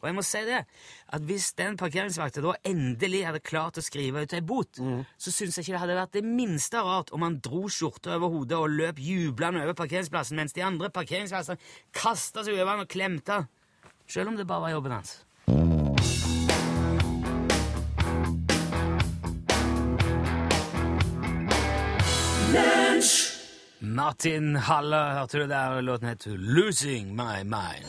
Og 0.00 0.08
jeg 0.08 0.16
må 0.16 0.24
si 0.24 0.40
det, 0.46 0.62
at 1.16 1.26
hvis 1.28 1.50
den 1.58 1.76
parkeringsvakta 1.80 2.40
da 2.44 2.54
endelig 2.68 3.24
hadde 3.28 3.42
klart 3.44 3.80
å 3.80 3.84
skrive 3.84 4.24
ut 4.24 4.36
ei 4.36 4.40
bot, 4.44 4.80
så 5.18 5.34
syns 5.34 5.58
jeg 5.58 5.66
ikke 5.66 5.74
det 5.74 5.82
hadde 5.82 5.98
vært 5.98 6.16
det 6.16 6.24
minste 6.24 6.80
rart 6.84 7.12
om 7.16 7.26
han 7.26 7.40
dro 7.44 7.66
skjorta 7.68 8.16
over 8.16 8.32
hodet 8.38 8.60
og 8.60 8.72
løp 8.72 9.02
jublende 9.04 9.66
over 9.66 9.76
parkeringsplassen, 9.82 10.40
mens 10.40 10.56
de 10.56 10.64
andre 10.64 10.92
parkeringsvaktene 10.94 11.60
kasta 11.92 12.44
seg 12.46 12.56
over 12.56 12.72
han 12.72 12.86
og 12.86 12.92
klemte 12.92 13.40
han. 13.40 13.52
Selv 14.08 14.32
om 14.32 14.36
det 14.40 14.48
bare 14.48 14.66
var 14.66 14.76
jobben 14.76 14.96
hans. 14.96 15.18
Martin 23.80 24.56
Halle, 24.56 24.96
hørte 25.18 25.38
du 25.38 25.46
der? 25.48 25.80
Låten 25.80 26.08
heter 26.08 26.30
'Losing 26.30 27.14
My 27.16 27.42
Mind'. 27.42 27.88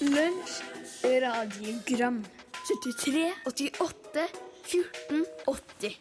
Lunsj, 0.00 0.62
radiogram 1.04 2.24
73, 2.68 3.32
88, 3.46 4.28
14, 4.64 5.24
80 5.46 5.98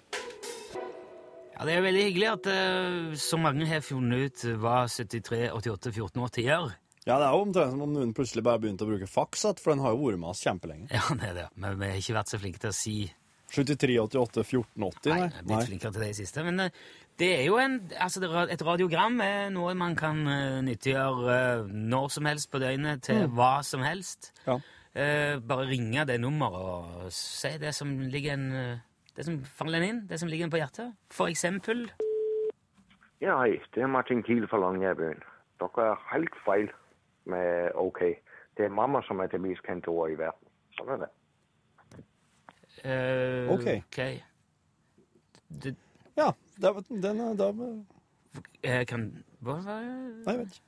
Ja, 1.59 1.65
Det 1.65 1.73
er 1.73 1.81
veldig 1.81 2.03
hyggelig 2.03 2.27
at 2.31 2.45
uh, 2.47 3.15
så 3.15 3.37
mange 3.37 3.65
har 3.67 3.81
funnet 3.81 4.25
ut 4.25 4.45
hva 4.61 4.85
73, 4.87 5.51
88, 5.51 5.91
14 5.91 6.21
80 6.23 6.43
gjør. 6.43 6.69
Ja, 7.07 7.17
det 7.17 7.25
er 7.25 7.31
jo 7.31 7.41
omtrent 7.41 7.71
som 7.71 7.81
om 7.81 7.93
noen 7.93 8.13
plutselig 8.13 8.43
bare 8.43 8.59
begynte 8.59 8.85
å 8.85 8.91
bruke 8.91 9.07
faks 9.07 9.47
for 9.57 9.73
den 9.73 9.81
har 9.83 9.95
jo 9.95 10.05
vært 10.05 10.19
med 10.21 10.29
oss 10.29 10.43
kjempelenge. 10.45 10.87
Ja, 10.93 11.03
det 11.15 11.31
er 11.31 11.33
det. 11.33 11.47
Men 11.55 11.79
vi 11.79 11.89
har 11.89 11.99
ikke 11.99 12.19
vært 12.19 12.31
så 12.31 12.39
flinke 12.39 12.61
til 12.63 12.69
å 12.69 12.75
si 12.75 12.97
73, 13.53 13.99
88, 14.05 14.43
14, 14.43 14.83
80, 14.83 15.13
Nei, 15.13 15.19
jeg 15.19 15.29
er 15.29 15.47
blitt 15.49 15.69
flinkere 15.69 15.95
til 15.95 16.03
det 16.05 16.09
i 16.13 16.17
siste. 16.21 16.43
Men 16.45 16.65
eh, 16.65 16.81
det 17.19 17.29
er 17.41 17.45
jo 17.49 17.57
en, 17.59 17.79
altså 17.99 18.23
et 18.47 18.65
radiogram 18.65 19.19
er 19.25 19.49
noe 19.51 19.73
man 19.75 19.95
kan 19.99 20.21
uh, 20.23 20.59
nyttiggjøre 20.63 21.37
eh, 21.37 21.71
når 21.93 22.11
som 22.15 22.29
helst 22.29 22.51
på 22.51 22.61
døgnet 22.63 23.03
til 23.09 23.25
hva 23.35 23.59
som 23.65 23.83
helst. 23.83 24.31
Ja. 24.47 24.59
Eh, 24.95 25.39
bare 25.49 25.67
ringe 25.69 26.05
det 26.05 26.17
nummeret 26.21 27.03
og 27.05 27.11
si 27.13 27.51
det 27.61 27.75
som 27.75 27.91
ligger 27.99 28.33
en, 28.33 28.51
eh, 28.51 28.79
det 29.15 29.25
som 29.25 29.37
faller 29.43 29.77
en 29.77 29.89
inn, 29.89 30.07
det 30.09 30.19
som 30.19 30.29
ligger 30.29 30.47
en 30.47 30.51
på 30.51 30.57
hjertet. 30.57 30.95
For 31.11 31.27
eksempel 31.27 31.89
Ja, 33.21 33.35
hei. 33.41 33.59
Det 33.75 33.83
er 33.83 33.87
Martin 33.87 34.23
Kiel 34.23 34.47
fra 34.47 34.57
Longyearbyen. 34.57 35.21
Dere 35.59 35.91
er 35.91 36.03
helt 36.13 36.35
feil 36.45 36.71
med 37.25 37.71
OK. 37.75 37.99
Det 38.57 38.65
er 38.65 38.69
mamma 38.69 39.01
som 39.07 39.19
er 39.19 39.27
det 39.27 39.41
mest 39.41 39.61
kjente 39.67 39.91
ordet 39.91 40.13
i 40.13 40.19
verden. 40.23 40.47
Sånn 40.77 40.93
er 40.95 40.97
det. 41.03 41.09
Eh, 42.83 43.51
Ok. 43.51 43.67
okay. 43.85 44.19
Det, 45.49 45.75
Ja, 46.17 46.33
det, 46.57 46.73
den 46.89 47.21
er 47.23 47.37
da 47.39 47.51
Jeg 48.63 48.87
kan 48.87 49.07
hva, 49.39 49.55
hva, 49.63 49.77
Nei, 49.81 50.33
jeg 50.33 50.41
vet 50.41 50.51
ikke. 50.53 50.65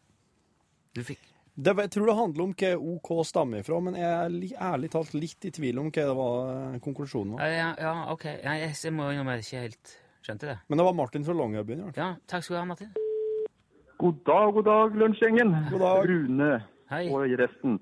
Du 0.95 1.03
fikk 1.07 1.27
Det, 1.55 1.73
jeg 1.77 1.91
tror 1.91 2.07
det 2.07 2.15
handler 2.15 2.43
om 2.47 2.53
hva 2.57 2.71
OK 2.95 3.09
stammer 3.27 3.61
ifra, 3.61 3.79
men 3.83 3.97
jeg 3.99 4.07
er 4.07 4.63
ærlig 4.71 4.89
talt 4.93 5.13
litt 5.13 5.45
i 5.45 5.51
tvil 5.51 5.81
om 5.81 5.91
hva 5.91 6.05
det 6.07 6.15
var 6.17 6.53
eh, 6.55 6.79
konklusjonen 6.83 7.35
var. 7.35 7.43
ja, 7.45 7.59
ja, 7.59 7.71
ja, 7.85 7.93
ok. 8.13 8.25
Ja, 8.39 8.55
jeg, 8.63 8.75
jeg 8.83 8.95
må 8.95 9.11
innrømme 9.11 9.37
jeg 9.39 9.47
ikke 9.47 9.65
helt 9.67 9.95
skjønte 10.25 10.51
det. 10.53 10.57
Men 10.69 10.79
det 10.79 10.87
var 10.87 10.97
Martin 10.97 11.27
fra 11.27 11.35
Longyearbyen. 11.37 11.83
Ja, 11.97 12.13
takk 12.31 12.45
skal 12.45 12.55
du 12.55 12.59
ha, 12.61 12.67
Martin. 12.71 12.93
God 14.01 14.23
dag, 14.25 14.53
god 14.55 14.65
dag, 14.65 14.95
lunsjgjengen. 14.97 15.51
God 15.69 15.83
dag. 15.85 16.07
Rune 16.09 16.51
Hei. 16.89 17.03
og 17.13 17.35
resten. 17.37 17.77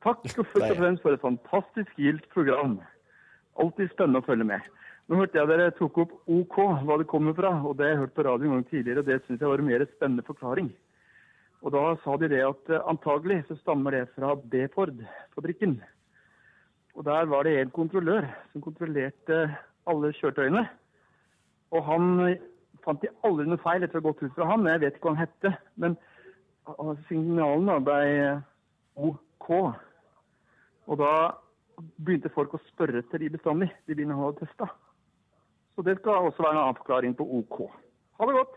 Takk 0.00 0.22
først 0.24 0.70
og 0.70 0.78
fremst 0.78 1.02
for 1.04 1.12
et 1.12 1.20
fantastisk 1.20 1.98
gildt 2.00 2.24
program. 2.32 2.78
Alltid 3.60 3.90
spennende 3.92 4.22
å 4.22 4.26
følge 4.26 4.46
med. 4.48 4.68
Nå 5.10 5.18
hørte 5.18 5.40
jeg 5.40 5.50
dere 5.50 5.72
tok 5.74 5.96
opp 6.04 6.12
OK, 6.30 6.56
hva 6.86 6.96
det 7.00 7.08
kommer 7.10 7.34
fra, 7.34 7.50
og 7.66 7.74
det 7.78 7.88
har 7.88 7.96
jeg 7.96 8.02
hørt 8.04 8.14
på 8.14 8.24
radio 8.28 8.46
en 8.46 8.58
gang 8.58 8.66
tidligere, 8.70 9.02
og 9.02 9.08
det 9.08 9.16
syns 9.24 9.40
jeg 9.42 9.50
var 9.50 9.62
en 9.62 9.66
mer 9.66 9.84
spennende 9.96 10.26
forklaring. 10.26 10.68
Og 11.60 11.74
da 11.74 11.80
sa 12.04 12.14
de 12.20 12.28
det 12.32 12.44
at 12.46 12.70
eh, 12.72 12.84
antagelig 12.88 13.42
så 13.48 13.56
stammer 13.58 13.96
det 13.96 14.04
fra 14.14 14.36
B-Ford-fabrikken. 14.52 15.80
Og 16.94 17.04
der 17.04 17.26
var 17.32 17.44
det 17.44 17.56
en 17.58 17.74
kontrollør 17.74 18.28
som 18.52 18.64
kontrollerte 18.64 19.42
alle 19.90 20.12
kjøretøyene. 20.16 20.64
Og 21.74 21.84
han 21.90 22.08
eh, 22.28 22.46
fant 22.84 23.02
de 23.02 23.12
aldri 23.26 23.48
noe 23.48 23.60
feil 23.60 23.84
etter 23.84 24.00
å 24.00 24.04
ha 24.04 24.08
gått 24.08 24.24
ut 24.24 24.38
fra 24.38 24.48
han, 24.54 24.70
jeg 24.70 24.84
vet 24.84 24.96
ikke 24.96 25.10
hva 25.10 25.16
han 25.18 25.24
hette. 25.26 25.52
Men 25.76 25.98
ah, 26.70 26.94
signalen 27.10 27.84
ble 27.84 28.00
eh, 28.14 28.42
OK. 29.10 29.50
Og 30.90 31.02
da 31.02 31.12
begynte 31.96 32.30
folk 32.34 32.54
å 32.56 32.60
spørre 32.68 33.02
etter 33.02 33.22
de 33.22 33.30
bestandig, 33.34 33.70
de 33.86 33.96
bilene 33.96 34.16
han 34.16 34.28
hadde 34.28 34.46
testa. 34.46 34.70
Så 35.74 35.84
det 35.86 35.96
skal 36.00 36.28
også 36.28 36.44
være 36.44 36.56
en 36.56 36.62
annen 36.64 36.78
forklaring 36.80 37.16
på 37.16 37.26
OK. 37.38 37.58
Ha 38.20 38.28
det 38.28 38.36
godt. 38.36 38.56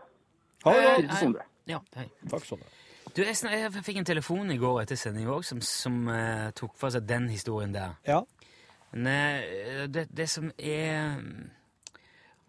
Ha 0.64 0.74
det 0.74 0.86
godt. 0.86 1.12
Hei, 1.14 1.34
Ja, 1.66 1.78
hei. 1.96 2.08
Takk 2.28 2.44
Sondre. 2.44 2.68
du 3.16 3.22
jeg, 3.22 3.36
jeg 3.48 3.84
fikk 3.86 3.98
en 4.02 4.08
telefon 4.08 4.50
i 4.52 4.58
går 4.60 4.82
etter 4.82 4.98
sending 5.00 5.30
òg 5.32 5.44
som, 5.46 5.60
som 5.64 6.02
uh, 6.10 6.50
tok 6.56 6.74
for 6.76 6.92
seg 6.92 7.06
den 7.08 7.30
historien 7.32 7.72
der. 7.72 7.94
Ja. 8.04 8.20
Men 8.92 9.08
uh, 9.08 9.84
det, 9.88 10.08
det 10.12 10.28
som 10.30 10.50
er 10.58 11.20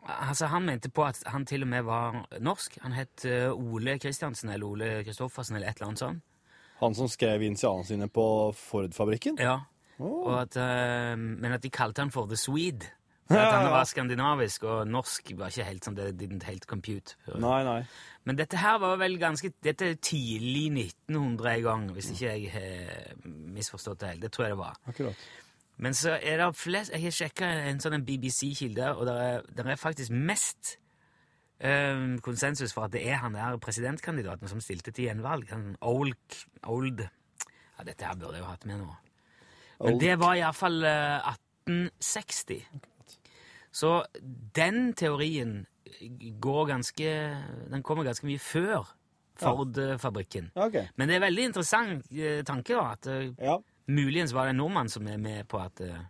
Altså, 0.06 0.46
Han 0.46 0.66
mente 0.66 0.90
på 0.94 1.02
at 1.02 1.24
han 1.26 1.46
til 1.50 1.64
og 1.66 1.68
med 1.72 1.82
var 1.88 2.28
norsk. 2.40 2.78
Han 2.84 2.94
het 2.94 3.26
eh, 3.26 3.50
Ole 3.50 3.98
Kristiansen 3.98 4.52
eller 4.54 4.68
Ole 4.68 4.90
Kristoffersen 5.04 5.56
eller 5.56 5.72
et 5.72 5.80
eller 5.80 5.88
annet 5.88 6.00
sånt. 6.04 6.24
Han 6.78 6.94
som 6.96 7.08
skrev 7.10 7.42
initialene 7.42 7.88
sine 7.88 8.08
på 8.12 8.26
Ford-fabrikken? 8.54 9.40
Ja. 9.40 9.64
Og 10.04 10.34
at, 10.42 10.58
uh, 10.60 11.16
men 11.18 11.56
at 11.56 11.64
de 11.64 11.72
kalte 11.74 12.04
han 12.04 12.12
for 12.12 12.28
The 12.30 12.40
Swede. 12.40 12.92
For 13.26 13.42
at 13.42 13.56
han 13.56 13.72
var 13.74 13.88
skandinavisk, 13.90 14.64
og 14.70 14.88
norsk 14.88 15.32
var 15.40 15.50
ikke 15.50 15.66
helt 15.66 15.88
sånn, 15.88 15.96
det 15.98 16.12
didn't 16.20 16.46
helt 16.46 16.68
compute. 16.70 17.16
Nei, 17.42 17.64
nei. 17.66 17.80
Men 18.26 18.38
dette 18.38 18.60
her 18.62 18.78
var 18.82 19.00
vel 19.02 19.18
ganske 19.22 19.50
Dette 19.66 19.88
er 19.94 19.98
tidlig 19.98 20.68
1900 21.10 21.50
en 21.56 21.64
gang, 21.66 21.88
hvis 21.96 22.12
ikke 22.14 22.36
jeg 22.36 22.52
har 22.54 23.26
misforstått 23.26 24.04
det 24.04 24.12
helt. 24.12 24.26
Det 24.28 24.32
tror 24.36 24.46
jeg 24.46 24.54
det 24.54 24.62
var. 24.62 24.78
Akkurat. 24.92 25.26
Men 25.78 25.98
så 25.98 26.14
er 26.22 26.40
det 26.40 26.50
flest 26.56 26.94
Jeg 26.94 27.04
har 27.04 27.16
sjekka 27.18 27.50
en 27.70 27.82
sånn 27.84 28.06
BBC-kilde, 28.08 28.92
og 28.94 29.10
det 29.10 29.16
er, 29.26 29.72
er 29.74 29.82
faktisk 29.82 30.14
mest 30.14 30.76
um, 31.60 32.20
konsensus 32.24 32.76
for 32.76 32.88
at 32.88 32.94
det 32.94 33.04
er 33.10 33.20
han 33.24 33.36
der 33.36 33.58
presidentkandidaten 33.58 34.52
som 34.52 34.62
stilte 34.64 34.94
til 34.94 35.10
gjenvalg. 35.10 35.50
Han 35.52 35.74
old, 35.82 36.16
old 36.64 37.02
Ja, 37.02 37.84
dette 37.84 38.06
her 38.08 38.16
burde 38.16 38.38
jeg 38.38 38.46
jo 38.46 38.54
hatt 38.54 38.70
med 38.70 38.86
nå. 38.86 38.94
Men 39.80 39.98
det 40.00 40.16
var 40.22 40.36
iallfall 40.40 40.84
uh, 40.84 41.36
1860. 41.66 42.62
Så 43.76 44.06
den 44.56 44.94
teorien 44.96 45.66
går 46.40 46.68
ganske 46.70 47.10
Den 47.72 47.84
kommer 47.84 48.04
ganske 48.08 48.28
mye 48.28 48.40
før 48.40 48.88
Ford-fabrikken. 49.36 50.52
Ja, 50.56 50.68
ok. 50.70 50.78
Men 50.96 51.10
det 51.12 51.18
er 51.18 51.24
veldig 51.26 51.48
interessant 51.50 52.12
eh, 52.16 52.42
tanke, 52.48 52.76
da. 52.78 52.94
At 52.96 53.08
eh, 53.12 53.34
Ja. 53.44 53.58
muligens 53.92 54.32
var 54.34 54.48
det 54.48 54.56
en 54.56 54.62
nordmann 54.64 54.90
som 54.90 55.08
er 55.12 55.18
med 55.20 55.48
på 55.52 55.60
at 55.60 55.82
eh, 55.84 56.06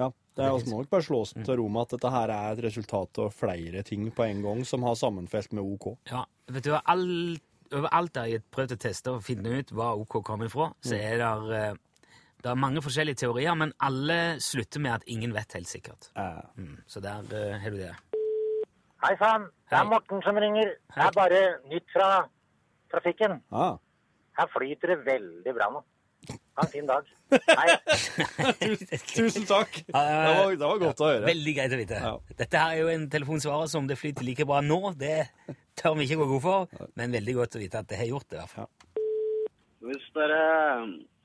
ja. 0.00 0.08
Det 0.34 0.42
er 0.48 0.66
må 0.70 0.80
nok 0.80 0.90
bare 0.90 1.04
slå 1.06 1.20
oss 1.22 1.34
til 1.36 1.56
ro 1.60 1.68
med 1.68 1.82
at 1.86 1.94
dette 1.94 2.10
her 2.10 2.32
er 2.34 2.52
et 2.56 2.64
resultat 2.64 3.18
av 3.22 3.30
flere 3.36 3.82
ting 3.86 4.10
på 4.10 4.24
en 4.24 4.42
gang 4.42 4.64
som 4.66 4.82
har 4.82 4.96
sammenfelt 4.98 5.52
med 5.52 5.62
OK. 5.62 5.92
Ja, 6.10 6.24
vet 6.48 6.64
du 6.64 6.74
alt 6.74 7.42
overalt 7.72 8.12
der 8.16 8.28
jeg 8.28 8.40
har 8.40 8.46
prøvd 8.52 8.74
å 8.74 8.80
teste 8.80 9.12
og 9.14 9.22
finne 9.24 9.60
ut 9.60 9.70
hva 9.72 9.92
OK 9.96 10.18
kommer 10.24 10.48
ifra, 10.50 10.72
så 10.84 10.96
er 10.98 11.20
det 11.20 11.60
eh, 11.60 11.80
det 12.42 12.50
er 12.50 12.58
mange 12.58 12.82
forskjellige 12.82 13.20
teorier, 13.22 13.54
men 13.54 13.72
alle 13.80 14.18
slutter 14.42 14.80
med 14.82 14.96
at 14.96 15.04
ingen 15.06 15.34
vet 15.34 15.54
helt 15.54 15.68
sikkert. 15.70 16.08
Ja. 16.16 16.42
Mm, 16.58 16.78
så 16.90 17.00
der 17.04 17.22
eh, 17.38 17.60
har 17.62 17.70
du 17.70 17.78
det. 17.78 17.92
Hei 19.02 19.14
sann, 19.18 19.48
det 19.70 19.76
Hei. 19.76 19.80
er 19.84 19.88
Morten 19.90 20.22
som 20.26 20.36
ringer. 20.38 20.74
Det 20.74 20.98
Hei. 20.98 21.06
er 21.08 21.16
bare 21.16 21.40
nytt 21.70 21.88
fra 21.94 22.10
trafikken. 22.92 23.40
ah. 23.50 23.76
Her 24.38 24.46
flyter 24.48 24.94
det 24.94 25.02
veldig 25.06 25.52
bra 25.58 25.66
nå. 25.74 25.82
Ha 26.56 26.62
en 26.64 26.70
fin 26.72 26.86
dag. 26.88 27.08
Hei. 27.32 27.74
Tusen 29.16 29.44
takk! 29.48 29.74
Det 29.88 29.92
var, 29.92 30.52
det 30.54 30.62
var 30.62 30.78
godt 30.80 31.02
å 31.02 31.08
høre. 31.10 31.24
Veldig 31.26 31.54
greit 31.58 31.74
å 31.74 31.78
vite. 31.80 31.98
Ja. 32.00 32.12
Dette 32.38 32.62
her 32.62 32.76
er 32.76 32.80
jo 32.80 32.92
en 32.94 33.08
telefonsvarer 33.12 33.68
som 33.72 33.88
det 33.90 33.98
flyter 34.00 34.24
like 34.24 34.46
bra 34.48 34.60
nå. 34.64 34.78
Det 34.98 35.26
tør 35.78 35.98
vi 35.98 36.06
ikke 36.06 36.20
gå 36.22 36.28
god 36.36 36.44
for, 36.46 36.88
men 37.00 37.12
veldig 37.18 37.34
godt 37.40 37.58
å 37.58 37.62
vite 37.62 37.82
at 37.82 37.90
det 37.90 37.98
har 38.00 38.08
gjort 38.12 38.28
det. 38.30 38.38
i 38.38 38.40
hvert 38.40 38.54
fall. 38.54 38.70
Hvis 39.82 40.08
dere 40.14 40.40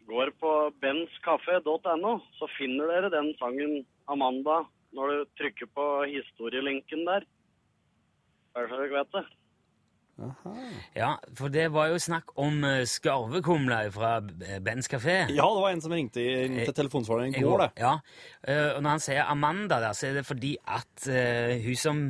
går 0.08 0.32
på 0.40 0.52
benskaffe.no, 0.82 2.14
så 2.40 2.48
finner 2.58 2.88
dere 2.94 3.10
den 3.14 3.34
sangen 3.40 3.82
Amanda 4.08 4.62
når 4.96 5.12
du 5.12 5.26
trykker 5.40 5.68
på 5.76 5.88
historielinken 6.08 7.04
der. 7.10 7.26
Bare 8.56 8.70
så 8.72 8.80
dere 8.80 8.96
vet 9.02 9.12
det. 9.18 9.26
Ja, 10.98 11.12
for 11.38 11.52
det 11.54 11.68
var 11.76 11.92
jo 11.92 12.00
snakk 12.02 12.32
om 12.42 12.64
uh, 12.66 12.80
skarvekumla 12.90 13.84
fra 13.94 14.16
eh, 14.48 14.58
Bens 14.66 14.88
kafé. 14.90 15.28
Ja, 15.30 15.46
det 15.46 15.62
var 15.62 15.70
en 15.76 15.84
som 15.84 15.94
ringte 15.94 16.24
inn 16.24 16.56
til 16.64 16.74
telefonsvareren 16.74 17.36
i 17.38 17.44
går, 17.46 17.68
det. 17.68 17.70
Ja, 17.84 17.92
Eh, 18.48 18.72
og 18.78 18.82
når 18.82 18.90
han 18.96 19.04
sier 19.04 19.28
Amanda 19.30 19.78
der, 19.84 19.94
så 19.94 20.08
er 20.08 20.14
det 20.18 20.26
fordi 20.26 20.56
at 20.66 21.06
uh, 21.12 21.54
hun 21.68 21.76
som 21.78 22.02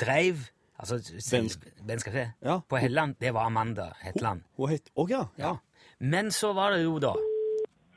dreiv 0.00 0.42
altså 0.80 0.98
Bens- 1.30 1.58
Bens 1.86 2.02
kafé 2.08 2.24
Ja. 2.42 2.58
på 2.66 2.80
Helland, 2.82 3.14
det 3.20 3.30
var 3.36 3.46
Amanda 3.46 3.90
Hetland. 4.02 4.42
Hun 4.56 4.70
het 4.72 4.88
Å 4.96 5.06
ja. 5.10 5.22
ja. 5.38 5.52
Men 6.00 6.30
så 6.34 6.50
var 6.56 6.72
det 6.74 6.82
jo 6.82 6.96
da 6.98 7.12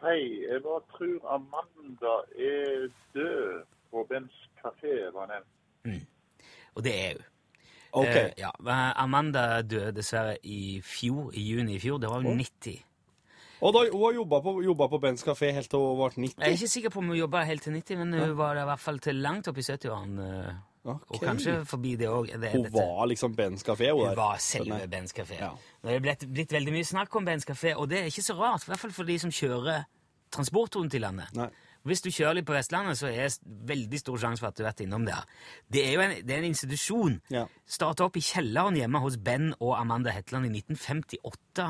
Hei, 0.03 0.19
jeg 0.51 0.61
bare 0.63 0.81
tror 0.93 1.29
Amanda 1.35 2.15
er 2.35 2.89
død 3.15 3.63
på 3.91 4.03
Bens 4.09 4.35
kafé, 4.59 4.97
var 5.13 5.29
nevnt. 5.31 6.03
Og 6.75 6.83
det 6.83 6.93
er 7.05 7.13
hun. 7.13 7.23
OK. 7.95 8.07
Eh, 8.07 8.31
ja, 8.37 8.51
Amanda 8.99 9.61
døde 9.61 9.93
dessverre 9.95 10.35
i 10.43 10.81
fjor, 10.83 11.31
i 11.33 11.45
juni 11.51 11.77
i 11.77 11.79
fjor. 11.79 11.97
Det 11.97 12.09
var 12.11 12.25
hun 12.25 12.37
90. 12.37 12.81
Og 13.63 13.71
da, 13.73 13.85
hun 13.91 14.03
har 14.03 14.17
jobba 14.17 14.39
på, 14.43 14.53
på 14.91 14.99
Bens 14.99 15.23
kafé 15.23 15.53
helt 15.55 15.69
til 15.71 15.79
hun 15.79 15.95
ble 16.01 16.09
90? 16.27 16.35
Jeg 16.41 16.49
er 16.49 16.57
ikke 16.57 16.73
sikker 16.73 16.91
på 16.91 16.99
om 16.99 17.13
hun 17.13 17.17
jobba 17.17 17.45
helt 17.47 17.63
til 17.63 17.73
90, 17.73 17.97
men 18.03 18.13
hun 18.19 18.37
var 18.37 18.59
i 18.59 18.65
hvert 18.67 18.83
fall 18.83 18.99
til 18.99 19.21
langt 19.23 19.47
opp 19.47 19.57
i 19.57 19.63
70-årene. 19.63 20.27
Eh, 20.85 20.91
Ok. 20.93 21.15
Og 21.15 21.21
kanskje 21.23 21.65
forbi 21.65 21.95
det 21.97 22.07
òg. 22.07 22.31
Hun 22.53 22.67
var 22.73 23.05
liksom 23.09 23.35
Bens 23.35 23.63
kafé? 23.65 23.91
Hun, 23.91 24.07
Hun 24.07 24.15
var 24.19 24.37
selve 24.37 24.79
sånn. 24.79 24.89
Bens 24.89 25.13
kafé. 25.17 25.39
Ja. 25.39 25.51
Det 25.81 25.95
er 25.95 25.99
blitt, 26.03 26.25
blitt 26.31 26.51
veldig 26.53 26.73
mye 26.75 26.85
snakk 26.85 27.15
om 27.15 27.25
Bens 27.25 27.45
kafé, 27.45 27.75
og 27.75 27.89
det 27.89 27.99
er 28.03 28.11
ikke 28.11 28.25
så 28.25 28.37
rart. 28.37 28.67
I 28.67 28.73
hvert 28.73 28.83
fall 28.85 28.91
for 28.95 29.09
de 29.09 29.19
som 29.19 29.31
kjører 29.33 29.85
transport 30.31 30.75
rundt 30.75 30.93
i 30.93 31.01
landet. 31.01 31.31
Nei. 31.37 31.49
Hvis 31.85 32.01
du 32.01 32.09
kjører 32.09 32.39
litt 32.39 32.47
på 32.47 32.53
Vestlandet, 32.55 32.97
så 32.97 33.11
er 33.11 33.27
det 33.29 33.57
veldig 33.69 33.99
stor 34.01 34.17
sjanse 34.17 34.41
for 34.41 34.49
at 34.49 34.57
du 34.57 34.63
har 34.63 34.71
vært 34.71 34.81
innom 34.87 35.03
der. 35.05 35.21
Det 35.69 35.83
er 35.85 35.91
jo 35.93 36.01
en, 36.01 36.15
det 36.25 36.33
er 36.33 36.39
en 36.41 36.47
institusjon. 36.49 37.19
Ja. 37.29 37.43
Starta 37.69 38.07
opp 38.07 38.17
i 38.17 38.23
kjelleren 38.25 38.77
hjemme 38.79 39.01
hos 39.03 39.19
Ben 39.21 39.51
og 39.59 39.75
Amanda 39.77 40.09
Hetland 40.15 40.49
i 40.49 40.53
1958. 40.63 41.67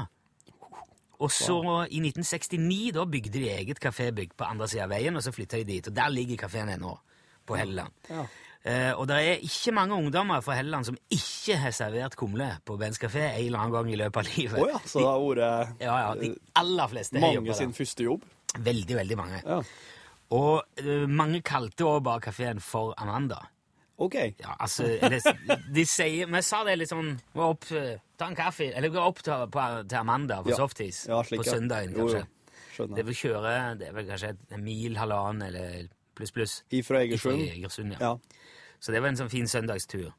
Og 1.19 1.31
så 1.31 1.57
i 1.91 1.99
1969 1.99 2.93
da 2.95 3.05
bygde 3.07 3.39
de 3.39 3.49
eget 3.51 3.79
kafébygg 3.83 4.33
på 4.39 4.47
andre 4.47 4.67
sida 4.71 4.83
av 4.87 4.95
veien, 4.95 5.15
og 5.15 5.23
så 5.23 5.31
flytta 5.35 5.59
de 5.61 5.67
dit. 5.69 5.87
Og 5.91 5.95
der 5.95 6.11
ligger 6.11 6.41
kafeen 6.45 6.71
ennå, 6.73 6.95
på 7.47 7.59
Helleland. 7.59 7.91
Ja. 8.09 8.25
Eh, 8.65 8.91
og 8.97 9.05
det 9.05 9.15
er 9.21 9.43
ikke 9.45 9.71
mange 9.77 9.93
ungdommer 9.93 10.41
fra 10.41 10.55
Helleland 10.57 10.87
som 10.87 10.95
ikke 11.13 11.57
har 11.61 11.73
servert 11.75 12.15
kumle 12.17 12.47
på 12.65 12.77
Bens 12.81 12.97
kafé 12.97 13.21
en 13.27 13.43
eller 13.45 13.59
annen 13.61 13.75
gang 13.75 13.91
i 13.93 13.97
løpet 13.99 14.17
av 14.23 14.31
livet. 14.37 14.57
Oh 14.57 14.69
ja, 14.71 14.79
så 14.89 15.03
det 15.03 15.05
har 15.05 15.19
vært 15.21 15.83
Ja, 15.85 15.97
ja, 16.01 16.13
de 16.17 16.31
aller 16.61 16.87
fleste 16.95 17.21
mange 17.21 17.53
sin 17.53 17.69
der. 17.69 17.77
første 17.77 18.07
jobb? 18.07 18.23
Veldig, 18.65 18.95
veldig 18.97 19.17
mange. 19.19 19.41
Ja. 19.45 19.59
Og 20.33 20.63
uh, 20.81 21.05
mange 21.11 21.43
kalte 21.45 21.85
også 21.85 22.01
bare 22.07 22.23
kafeen 22.25 22.59
for 22.63 22.95
Amanda. 22.97 23.43
OK. 24.01 24.15
Ja, 24.41 24.55
altså, 24.59 24.83
de, 24.99 25.19
de 25.75 25.83
sier, 25.87 26.25
Vi 26.27 26.41
sa 26.43 26.63
det 26.67 26.73
litt 26.81 26.89
sånn 26.91 27.13
Gå 27.31 27.45
opp, 27.53 27.69
eh, 27.71 27.93
ta 28.19 28.27
en 28.27 28.35
kaffe, 28.35 28.65
eller 28.75 28.91
gå 28.91 28.99
opp 28.99 29.21
til, 29.23 29.45
på, 29.53 29.67
til 29.87 29.99
Amanda 30.01 30.41
på 30.43 30.51
Ja. 30.51 30.57
Softis 30.59 31.05
Ja, 31.07 31.21
slik, 31.23 31.39
på 31.39 31.45
søndagen, 31.47 31.93
søndagen, 31.93 32.01
Jo, 32.01 32.07
jo. 32.09 32.23
kanskje. 32.25 32.73
Skjønner. 32.75 32.95
Det 32.97 33.05
vil 33.07 33.15
kjøre 33.21 33.53
det 33.79 33.87
er 33.87 33.93
vel 33.95 34.09
kanskje 34.09 34.33
en 34.57 34.65
mil, 34.65 34.97
halvannen 34.99 35.45
eller 35.47 35.87
pluss, 36.17 36.33
pluss. 36.35 36.57
Ifra 36.75 37.05
Egersund? 37.05 37.39
Ifra 37.45 37.55
Egersund, 37.55 37.95
ja. 37.95 38.09
Ja. 38.09 38.43
Så 38.85 38.93
det 38.93 39.01
var 39.01 39.09
en 39.09 39.17
sånn 39.17 39.31
fin 39.31 39.47
søndagstur. 39.49 40.11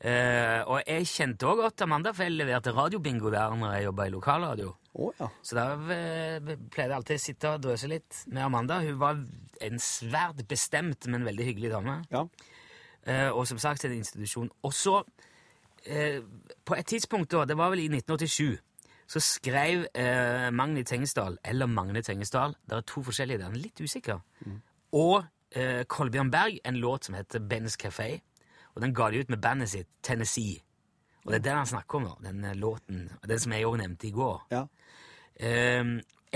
Eh, 0.00 0.60
og 0.64 0.78
jeg 0.88 1.08
kjente 1.10 1.44
òg 1.44 1.58
godt 1.60 1.82
Amanda, 1.84 2.14
for 2.16 2.24
jeg 2.24 2.32
leverte 2.32 2.72
radiobingo 2.72 3.28
der 3.28 3.52
når 3.60 3.74
jeg 3.74 3.84
jobba 3.90 4.06
i 4.08 4.12
lokalradio. 4.14 4.70
Oh, 4.96 5.10
ja. 5.20 5.28
Så 5.44 5.58
da 5.58 5.66
eh, 5.92 6.38
pleide 6.72 6.86
jeg 6.86 6.96
alltid 6.96 7.20
å 7.20 7.22
sitte 7.26 7.50
og 7.52 7.66
drøse 7.66 7.90
litt 7.90 8.22
med 8.32 8.46
Amanda. 8.46 8.78
Hun 8.86 8.96
var 9.02 9.20
en 9.60 9.82
svært 9.84 10.40
bestemt, 10.48 11.04
men 11.12 11.28
veldig 11.28 11.50
hyggelig 11.50 11.74
dame. 11.74 11.98
Ja. 12.14 12.24
Eh, 13.04 13.28
og 13.28 13.44
som 13.50 13.60
sagt 13.60 13.84
en 13.84 13.98
institusjon. 13.98 14.48
Og 14.64 14.72
så, 14.74 15.02
eh, 15.84 16.22
på 16.64 16.78
et 16.78 16.88
tidspunkt 16.88 17.36
da, 17.36 17.44
det 17.44 17.58
var 17.60 17.74
vel 17.74 17.84
i 17.84 17.90
1987, 17.92 18.56
så 19.10 19.20
skrev 19.20 19.84
eh, 19.92 20.48
Magni 20.54 20.86
Tengesdal, 20.86 21.36
eller 21.44 21.68
Magne 21.68 22.00
Tengesdal, 22.06 22.56
det 22.64 22.78
er 22.78 22.88
to 22.88 23.04
forskjellige 23.04 23.42
der, 23.42 23.52
er 23.52 23.62
litt 23.68 23.80
usikker, 23.82 24.20
og 24.92 25.24
eh, 25.54 25.84
Kolbjørn 25.84 26.30
Berg 26.30 26.58
en 26.64 26.78
låt 26.80 27.04
som 27.04 27.14
heter 27.14 27.40
Ben's 27.40 27.76
Café, 27.80 28.20
og 28.74 28.82
den 28.82 28.94
ga 28.94 29.10
de 29.10 29.20
ut 29.24 29.30
med 29.30 29.40
bandet 29.42 29.68
sitt 29.72 29.88
Tennessee. 30.02 30.60
Og 31.24 31.32
det 31.32 31.40
er 31.40 31.46
den 31.50 31.56
han 31.60 31.66
snakker 31.66 31.98
om 32.00 32.04
nå, 32.08 32.14
den 32.24 32.44
eh, 32.44 32.54
låten, 32.56 33.08
den 33.28 33.38
som 33.42 33.52
jeg 33.52 33.66
òg 33.68 33.78
nevnte 33.82 34.08
i 34.08 34.14
går. 34.16 34.40
Ja. 34.54 34.66
Eh, 35.40 35.84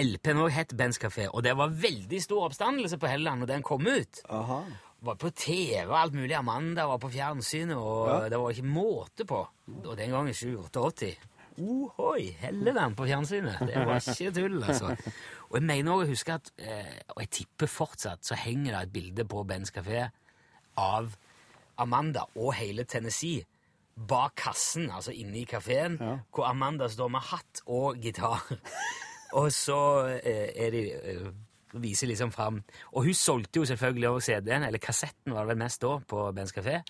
LP-en 0.05 0.41
òg 0.43 0.51
het 0.51 0.73
Ben's 0.75 0.99
Café, 0.99 1.29
og 1.31 1.43
det 1.47 1.55
var 1.57 1.71
veldig 1.71 2.23
stor 2.23 2.49
oppstandelse 2.49 2.99
på 2.99 3.07
Helleland 3.11 3.45
når 3.45 3.53
den 3.55 3.63
kom 3.63 3.87
ut. 3.87 4.21
Aha. 4.29 4.63
Var 5.05 5.19
på 5.21 5.29
TV 5.37 5.83
og 5.87 5.99
alt 5.99 6.15
mulig. 6.17 6.33
Amanda 6.35 6.87
var 6.89 6.99
på 6.99 7.11
fjernsynet, 7.13 7.77
og 7.77 8.09
Ja. 8.09 8.29
det 8.29 8.39
var 8.41 8.51
ikke 8.51 8.67
måte 8.67 9.27
på. 9.29 9.43
Og 9.85 9.97
den 9.97 10.11
gangen 10.11 10.33
87-88. 10.35 11.15
Ohoi, 11.63 12.33
Helleland 12.41 12.97
på 12.99 13.07
fjernsynet! 13.07 13.61
Det 13.69 13.87
var 13.87 14.01
ikke 14.03 14.33
tull, 14.35 14.57
altså. 14.63 14.95
Og 15.51 15.59
jeg 15.61 15.67
mener 15.69 15.93
også 15.93 16.07
å 16.07 16.11
huske 16.11 16.35
at, 16.35 16.51
eh, 16.59 16.97
og 17.15 17.21
jeg 17.23 17.31
tipper 17.39 17.71
fortsatt, 17.71 18.25
så 18.27 18.39
henger 18.39 18.73
det 18.73 18.81
et 18.83 18.95
bilde 18.95 19.27
på 19.31 19.45
Ben's 19.47 19.71
Café 19.75 20.09
av 20.81 21.15
Amanda 21.79 22.27
og 22.35 22.55
hele 22.59 22.85
Tennessee 22.85 23.45
bak 23.95 24.35
kassen, 24.43 24.89
altså 24.91 25.15
inne 25.15 25.39
i 25.45 25.47
kafeen, 25.47 25.99
hvor 26.35 26.49
Amanda 26.49 26.89
står 26.91 27.13
med 27.15 27.27
hatt 27.31 27.63
og 27.71 28.01
gitar. 28.03 28.43
og 29.39 29.53
så 29.55 29.81
eh, 30.19 30.51
er 30.67 30.75
de 30.75 30.85
eh, 30.91 31.29
viser 31.75 32.07
liksom 32.07 32.31
fram 32.31 32.61
Og 32.93 33.09
hun 33.09 33.17
solgte 33.19 33.59
jo 33.59 33.67
selvfølgelig 33.67 34.09
også 34.09 34.33
CD-en, 34.33 34.67
eller 34.67 34.83
kassetten 34.83 35.35
var 35.35 35.45
det 35.45 35.55
vel 35.55 35.63
mest 35.63 35.83
da, 35.83 35.99
på 35.99 36.29
Ben's 36.35 36.55
Café. 36.55 36.83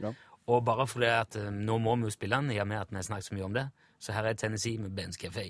Og 0.47 0.65
bare 0.65 0.87
fordi 0.89 1.09
at 1.09 1.39
nå 1.53 1.79
må 1.81 1.97
vi 1.97 2.09
jo 2.09 2.13
spille 2.13 2.37
den, 2.37 2.53
i 2.53 2.61
og 2.61 2.69
med 2.69 2.81
at 2.81 2.91
vi 2.91 3.01
har 3.01 3.07
snakket 3.07 3.29
så 3.29 3.37
mye 3.37 3.49
om 3.49 3.57
det. 3.57 3.69
Så 4.05 4.13
her 4.13 4.27
er 4.29 4.33
Tennessee 4.33 4.79
med 4.79 4.91
Ben's 4.93 5.17
Café. 5.17 5.47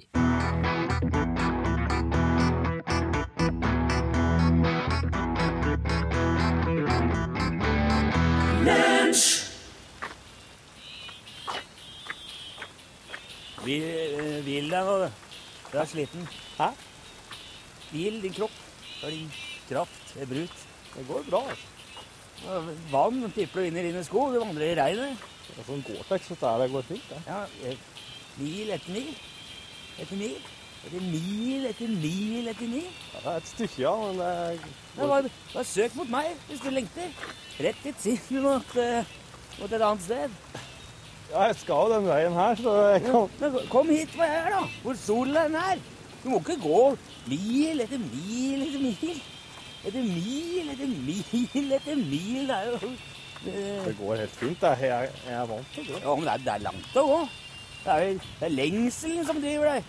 Hvil 14.45 14.71
deg 14.71 14.85
nå, 14.87 14.95
du. 15.03 15.09
Du 15.73 15.79
er 15.81 15.88
sliten. 15.90 16.29
Hæ? 16.59 16.69
Hvil 17.90 18.21
din 18.23 18.37
kropp. 18.37 18.55
For 19.01 19.11
din 19.11 19.33
kraft 19.67 20.14
er 20.21 20.31
brut. 20.31 20.62
Det 20.95 21.07
går 21.09 21.27
bra. 21.31 21.43
altså. 21.49 22.77
Vann 22.93 23.33
pipler 23.35 23.67
inn 23.67 23.81
i 23.83 23.87
dine 23.88 24.05
sko. 24.07 24.29
Du 24.31 24.38
vandrer 24.38 24.77
i 24.77 24.79
regnet. 24.79 25.27
Det 25.49 25.59
er 25.59 25.69
sånn 25.73 25.83
Gore-Tex, 25.90 26.31
så 26.38 26.55
det 26.62 26.71
går 26.71 26.87
fint. 26.93 27.11
det. 27.11 27.21
Ja, 27.27 27.43
eh, 27.67 27.90
mil 28.40 28.75
etter 28.75 28.92
mil. 28.97 29.14
Etter 30.01 30.20
mil. 30.20 30.51
Etter 30.85 31.01
mil 31.01 31.66
etter 31.70 31.88
mil 31.88 32.51
etter 32.53 32.68
mil. 32.68 32.90
Ja, 33.14 33.23
Det 33.25 33.37
et 33.37 33.51
stykke, 33.55 33.81
ja, 33.87 33.94
men 33.97 34.18
det 34.20 34.61
Ja, 34.99 35.07
bare, 35.07 35.31
bare 35.55 35.64
søk 35.64 35.97
mot 35.97 36.11
meg 36.12 36.35
hvis 36.49 36.61
du 36.61 36.70
lengter. 36.70 37.09
Rett 37.64 37.81
dit 37.87 38.03
sier 38.03 38.20
du 38.29 38.42
mot, 38.44 38.77
mot 39.61 39.73
et 39.73 39.85
annet 39.88 40.05
sted. 40.05 40.38
Ja, 41.31 41.47
jeg 41.49 41.57
skal 41.62 41.88
jo 41.88 41.94
den 41.94 42.09
veien 42.11 42.37
her, 42.37 42.59
så 42.61 42.75
jeg 42.92 43.05
kan 43.07 43.31
Men 43.40 43.57
kom 43.73 43.88
hit 43.90 44.12
hvor 44.14 44.29
jeg 44.29 44.42
er, 44.42 44.51
da. 44.53 44.61
Hvor 44.83 44.99
solen 45.01 45.57
er. 45.59 45.81
Du 46.25 46.29
må 46.33 46.40
ikke 46.42 46.59
gå 46.62 46.83
mil 47.31 47.81
etter 47.85 48.03
mil 48.03 48.66
etter 48.66 48.85
mil. 48.85 49.23
Etter 49.85 50.05
mil 50.09 50.70
etter 50.75 50.92
mil 51.09 51.73
etter 51.79 51.99
mil. 52.01 52.44
Det 52.49 52.59
er 52.59 52.70
jo 52.70 52.92
det... 53.44 53.64
Det 53.85 53.97
går 53.99 54.20
helt 54.23 54.37
fint. 54.40 54.62
Jeg, 54.62 55.09
jeg 55.27 55.35
er 55.37 55.49
vant 55.49 55.75
til 55.75 55.88
det. 55.88 55.99
Ja, 56.05 56.14
men 56.14 56.25
det 56.29 56.33
er, 56.37 56.44
det 56.47 56.53
er 56.55 56.62
langt 56.68 57.01
å 57.01 57.09
gå. 57.11 57.18
Det 57.85 57.92
er, 57.92 58.14
det 58.40 58.47
er 58.49 58.55
lengselen 58.55 59.27
som 59.29 59.40
driver 59.42 59.75
deg. 59.75 59.85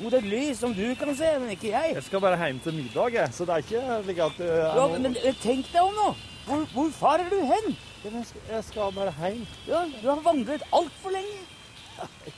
Mot 0.00 0.12
et 0.18 0.24
lys 0.26 0.58
som 0.58 0.72
du 0.74 0.82
kan 0.98 1.14
se, 1.16 1.28
men 1.38 1.50
ikke 1.54 1.70
jeg. 1.70 1.94
Jeg 1.94 2.02
skal 2.08 2.20
bare 2.20 2.36
hjem 2.40 2.58
til 2.64 2.74
middag, 2.74 3.12
jeg. 3.14 3.28
så 3.32 3.44
det 3.46 3.54
er 3.54 3.62
ikke 3.62 3.82
slik 4.04 4.18
at 4.24 4.38
det 4.40 4.48
er 4.50 4.78
Ja, 4.80 4.86
men 4.98 5.16
eh, 5.16 5.36
tenk 5.42 5.68
deg 5.72 5.80
om 5.82 5.94
nå. 5.94 6.08
Hvor, 6.48 6.64
hvor 6.74 6.88
farer 6.98 7.28
du 7.30 7.38
hen? 7.48 7.76
Jeg 8.04 8.24
skal- 8.26 8.48
Jeg 8.50 8.64
skal 8.64 8.92
bare 8.92 9.14
hjem. 9.20 9.46
Ja, 9.68 9.84
du 10.02 10.08
har 10.10 10.20
vandret 10.26 10.62
altfor 10.72 11.10
lenge. 11.14 11.40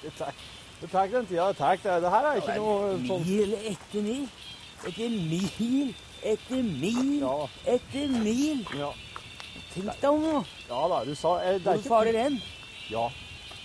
Det 0.03 0.13
tar, 0.19 0.35
det 0.83 0.91
tar 0.93 1.07
den 1.09 1.27
tida 1.27 1.49
det 1.49 1.57
tar. 1.57 1.77
Det, 1.83 2.11
her 2.13 2.27
er 2.31 2.37
ikke 2.43 2.57
noe 2.61 2.99
sånn 3.09 3.25
Mil 3.27 3.55
etter 3.73 4.03
mil. 4.05 4.29
Etter 4.87 5.11
mil 5.11 5.95
etter 6.23 6.63
mil 6.63 7.21
Ja. 7.23 7.49
etter 7.67 8.09
mil. 8.21 8.63
Ja, 8.77 8.93
Tenk 9.75 10.01
deg 10.01 10.11
om 10.11 10.23
nå. 10.23 10.45
ja 10.69 10.89
da, 10.93 11.05
du 11.05 11.15
sa 11.15 11.39
eh, 11.41 11.59
Hvor 11.65 11.83
farer 11.89 12.17
hen? 12.23 12.39
Ja. 12.93 13.09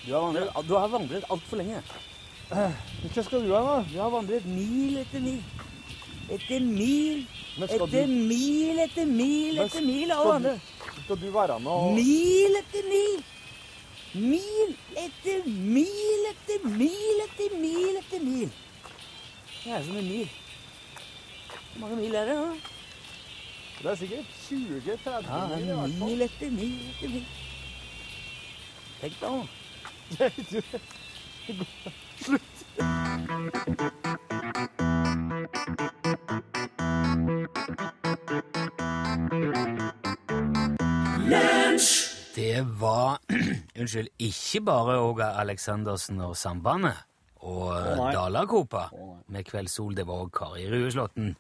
Du 0.06 0.14
har 0.14 0.22
vandret, 0.22 0.68
du 0.68 0.74
har 0.76 0.88
vandret 0.90 1.24
altfor 1.30 1.58
lenge. 1.62 1.82
Hva 2.52 3.24
skal 3.24 3.44
du 3.46 3.52
ha 3.54 3.62
da? 3.68 3.76
Du 3.92 3.98
har 4.02 4.10
vandret 4.14 4.46
mil 4.46 4.98
etter 5.02 5.22
mil. 5.24 5.42
Etter 6.32 6.60
mil 6.64 7.26
etter 7.60 7.86
du- 7.92 8.08
mil 8.32 8.80
etter 8.80 9.06
mil 9.06 9.60
etter 9.60 9.82
mil. 9.86 10.12
Alle 10.12 10.34
andre. 10.34 10.56
Skal 11.04 11.18
du 11.22 11.30
være 11.32 11.60
med 11.60 11.72
og 11.72 11.94
Mil 11.96 12.56
etter 12.62 12.84
mil. 12.90 13.24
Mil 14.14 14.76
etter 15.06 15.46
mil 15.48 16.26
etter 16.32 16.68
mil 16.68 17.22
etter 17.28 17.58
mil 17.62 17.96
etter 18.02 18.20
mil. 18.26 18.50
Det 19.64 19.72
er 19.72 19.84
som 19.84 19.96
en 19.98 20.08
mil. 20.08 20.30
Hvor 21.76 21.80
mange 21.88 21.96
mil 22.02 22.16
er 22.16 22.26
det? 22.26 22.36
da? 22.36 22.54
Det 23.82 23.92
er 23.92 23.96
sikkert 23.96 24.26
20-30 24.50 25.26
Ja, 25.30 25.48
mil 25.56 25.76
fall. 25.76 25.94
mil 26.10 26.22
etter 26.22 26.50
mil 26.52 26.80
etter 26.90 27.10
mil. 27.10 27.26
Tenk 29.02 29.20
deg 29.22 29.30
om. 29.30 29.48
Det 30.12 30.20
var 42.80 43.20
Unnskyld, 43.80 44.08
ikke 44.20 44.62
bare 44.62 45.00
Åge 45.00 45.24
Aleksandersen 45.24 46.20
og 46.20 46.38
Sambandet 46.38 46.94
og 47.36 47.68
oh, 47.72 48.12
Dalakopa 48.12 48.12
Dalakopa 48.14 48.84
med 49.28 49.44
Kveldssol. 49.48 49.96
Det 49.96 50.08
var 50.08 50.26
òg 50.26 50.32
Kari 50.36 50.68
Rueslåtten 50.70 51.36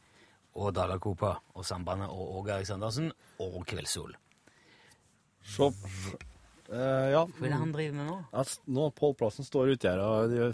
og 0.56 0.76
Dalakopa 0.76 1.36
og 1.54 1.66
Sambandet 1.66 2.10
og 2.10 2.38
Åge 2.40 2.54
Aleksandersen 2.54 3.12
og 3.40 3.66
Kveldssol. 3.68 4.16
Se, 5.44 5.72
eh, 6.72 7.08
ja. 7.14 7.22
Hva 7.28 7.46
er 7.46 7.52
det 7.52 7.60
han 7.60 7.72
driver 7.76 7.96
med 7.98 8.08
nå? 8.10 8.18
S- 8.42 8.60
nå 8.72 8.86
Pål 8.96 9.16
Plassen 9.20 9.46
står 9.48 9.74
ute 9.76 9.90
her 9.92 10.00
og 10.04 10.34
er 10.36 10.54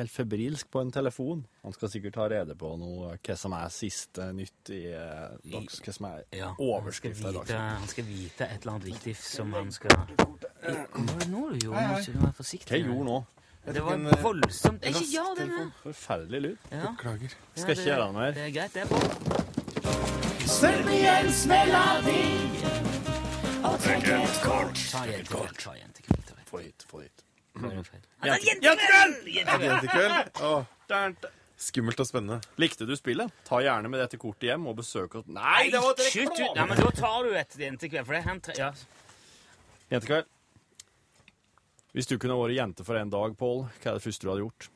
helt 0.00 0.10
febrilsk 0.14 0.70
på 0.72 0.80
en 0.84 0.90
telefon. 0.94 1.42
Han 1.64 1.72
skal 1.76 1.92
sikkert 1.92 2.16
ha 2.20 2.28
rede 2.32 2.54
på 2.58 2.70
noe, 2.80 3.14
hva 3.20 3.36
som 3.36 3.52
er 3.58 3.68
siste 3.74 4.30
nytt 4.36 4.72
i 4.74 4.82
eh, 4.92 5.36
dags, 5.52 5.80
hva 5.84 5.92
som 5.96 6.08
er 6.10 6.24
Ja, 6.38 6.52
overskriften 6.58 7.24
i 7.24 7.30
han 7.30 7.38
dags. 7.42 7.52
han 7.80 7.88
skal 7.92 8.08
vite 8.08 8.48
et 8.48 8.60
eller 8.62 8.72
annet 8.78 8.88
viktig 8.92 9.16
som 9.20 9.52
han 9.58 9.70
skal 9.76 9.92
Hva 9.96 10.08
var 10.94 11.20
det 11.20 11.28
nå 11.30 11.44
du 11.52 11.58
gjorde? 11.66 11.76
Hei, 11.76 11.86
hei. 11.94 12.02
du 12.06 12.18
være 12.24 12.36
forsiktig. 12.40 12.70
Hva 12.72 12.80
jeg 12.80 12.88
gjorde 12.88 13.08
nå? 13.12 13.18
Det 13.70 13.82
var 13.84 14.22
voldsomt 14.24 14.86
Ikke 14.88 15.04
gjør 15.12 15.34
det 15.36 15.44
mer! 15.50 15.66
Forferdelig 15.82 16.40
lyd. 16.46 16.56
Ja. 16.72 16.80
Beklager. 16.94 17.34
Skal 17.60 17.74
ikke 17.76 17.84
gjøre 17.90 18.06
det 18.06 18.14
mer. 18.16 18.30
Det 18.32 18.44
er 18.46 18.54
greit, 18.56 18.72
det 18.72 18.80
er 18.80 18.88
på. 18.88 18.96
En 20.60 21.28
melodi 21.50 22.89
og 23.64 23.76
trekke 23.82 24.14
et 24.16 24.38
kort. 24.44 24.78
Ta 24.90 25.02
jentekveld. 25.08 25.58
Ta 25.60 25.74
jentekveld. 25.76 26.46
Få 26.50 26.62
hit, 26.62 26.86
få 26.88 27.02
hit. 27.04 27.24
Jentekveld! 28.24 29.28
Jentekveld! 29.34 30.40
Åh, 30.42 30.64
skummelt 31.60 32.00
og 32.00 32.08
spennende. 32.08 32.40
Likte 32.62 32.86
du 32.88 32.94
spillet? 32.96 33.32
Ta 33.46 33.60
gjerne 33.64 33.90
med 33.92 34.00
dette 34.00 34.18
kortet 34.20 34.48
hjem 34.48 34.68
og 34.70 34.78
besøk 34.80 35.18
oss 35.20 35.28
Nei, 35.28 35.68
det 35.72 35.82
var 35.82 35.92
et 35.92 36.06
Slutt 36.08 36.32
ut! 36.38 36.54
Nei, 36.56 36.66
men 36.70 36.80
da 36.80 36.92
tar 36.96 37.26
du 37.26 37.36
et 37.36 37.58
jentekveld, 37.66 38.06
for 38.08 38.16
det 38.16 38.22
er 38.22 38.42
tre... 38.46 38.56
Ja. 38.58 38.70
Jentekveld. 39.92 40.30
Hvis 41.90 42.06
du 42.06 42.16
kunne 42.22 42.38
vært 42.38 42.56
jente 42.56 42.86
for 42.86 42.96
en 42.96 43.12
dag, 43.12 43.36
Pål, 43.36 43.64
hva 43.66 43.92
er 43.92 43.98
det 43.98 44.04
første 44.06 44.24
du 44.26 44.30
hadde 44.30 44.44
gjort? 44.46 44.70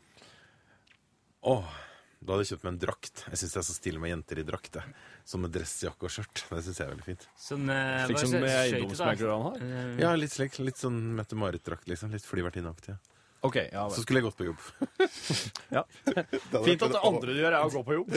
Åh, 1.54 1.74
da 2.20 2.34
hadde 2.34 2.44
jeg 2.44 2.54
kjøpt 2.54 2.66
meg 2.66 2.72
en 2.74 2.82
drakt. 2.82 3.26
Jeg 3.30 3.40
syns 3.40 3.54
det 3.54 3.60
er 3.62 3.68
så 3.68 3.76
stilig 3.76 4.02
med 4.02 4.10
jenter 4.10 4.40
i 4.42 4.46
drakt. 4.48 4.80
jeg. 4.80 4.96
Sånn 5.24 5.40
med 5.40 5.52
dressjakke 5.56 6.04
og 6.04 6.12
skjørt. 6.12 6.42
Det 6.50 6.58
syns 6.66 6.78
jeg 6.78 6.84
er 6.84 6.90
veldig 6.92 7.04
fint. 7.06 7.22
Sånn, 7.40 7.64
uh, 7.72 8.04
Slik 8.04 8.18
som 8.20 8.34
skøytedrakt? 8.34 8.74
eiendomsmeglerne 8.74 9.42
har? 9.46 9.56
Eh, 9.64 10.00
Ja, 10.02 10.10
litt 10.20 10.34
slik. 10.34 10.58
Litt 10.60 10.76
sånn 10.76 10.98
Mette-Marit-drakt, 11.16 11.88
liksom. 11.88 12.12
Litt 12.12 12.26
flyvertinneaktig. 12.28 12.92
Ja. 12.92 12.98
Ok, 13.44 13.56
ja 13.60 13.82
vel. 13.84 13.92
Så 13.92 14.02
skulle 14.04 14.20
jeg 14.22 14.24
gått 14.24 14.38
på 14.38 14.46
jobb. 14.48 14.62
Ja. 15.74 15.82
Fint 16.64 16.82
at 16.86 16.92
det 16.94 17.00
andre 17.02 17.34
du 17.34 17.40
gjør, 17.40 17.54
er 17.56 17.64
å 17.66 17.70
gå 17.72 17.80
på 17.84 17.96
jobb. 17.96 18.14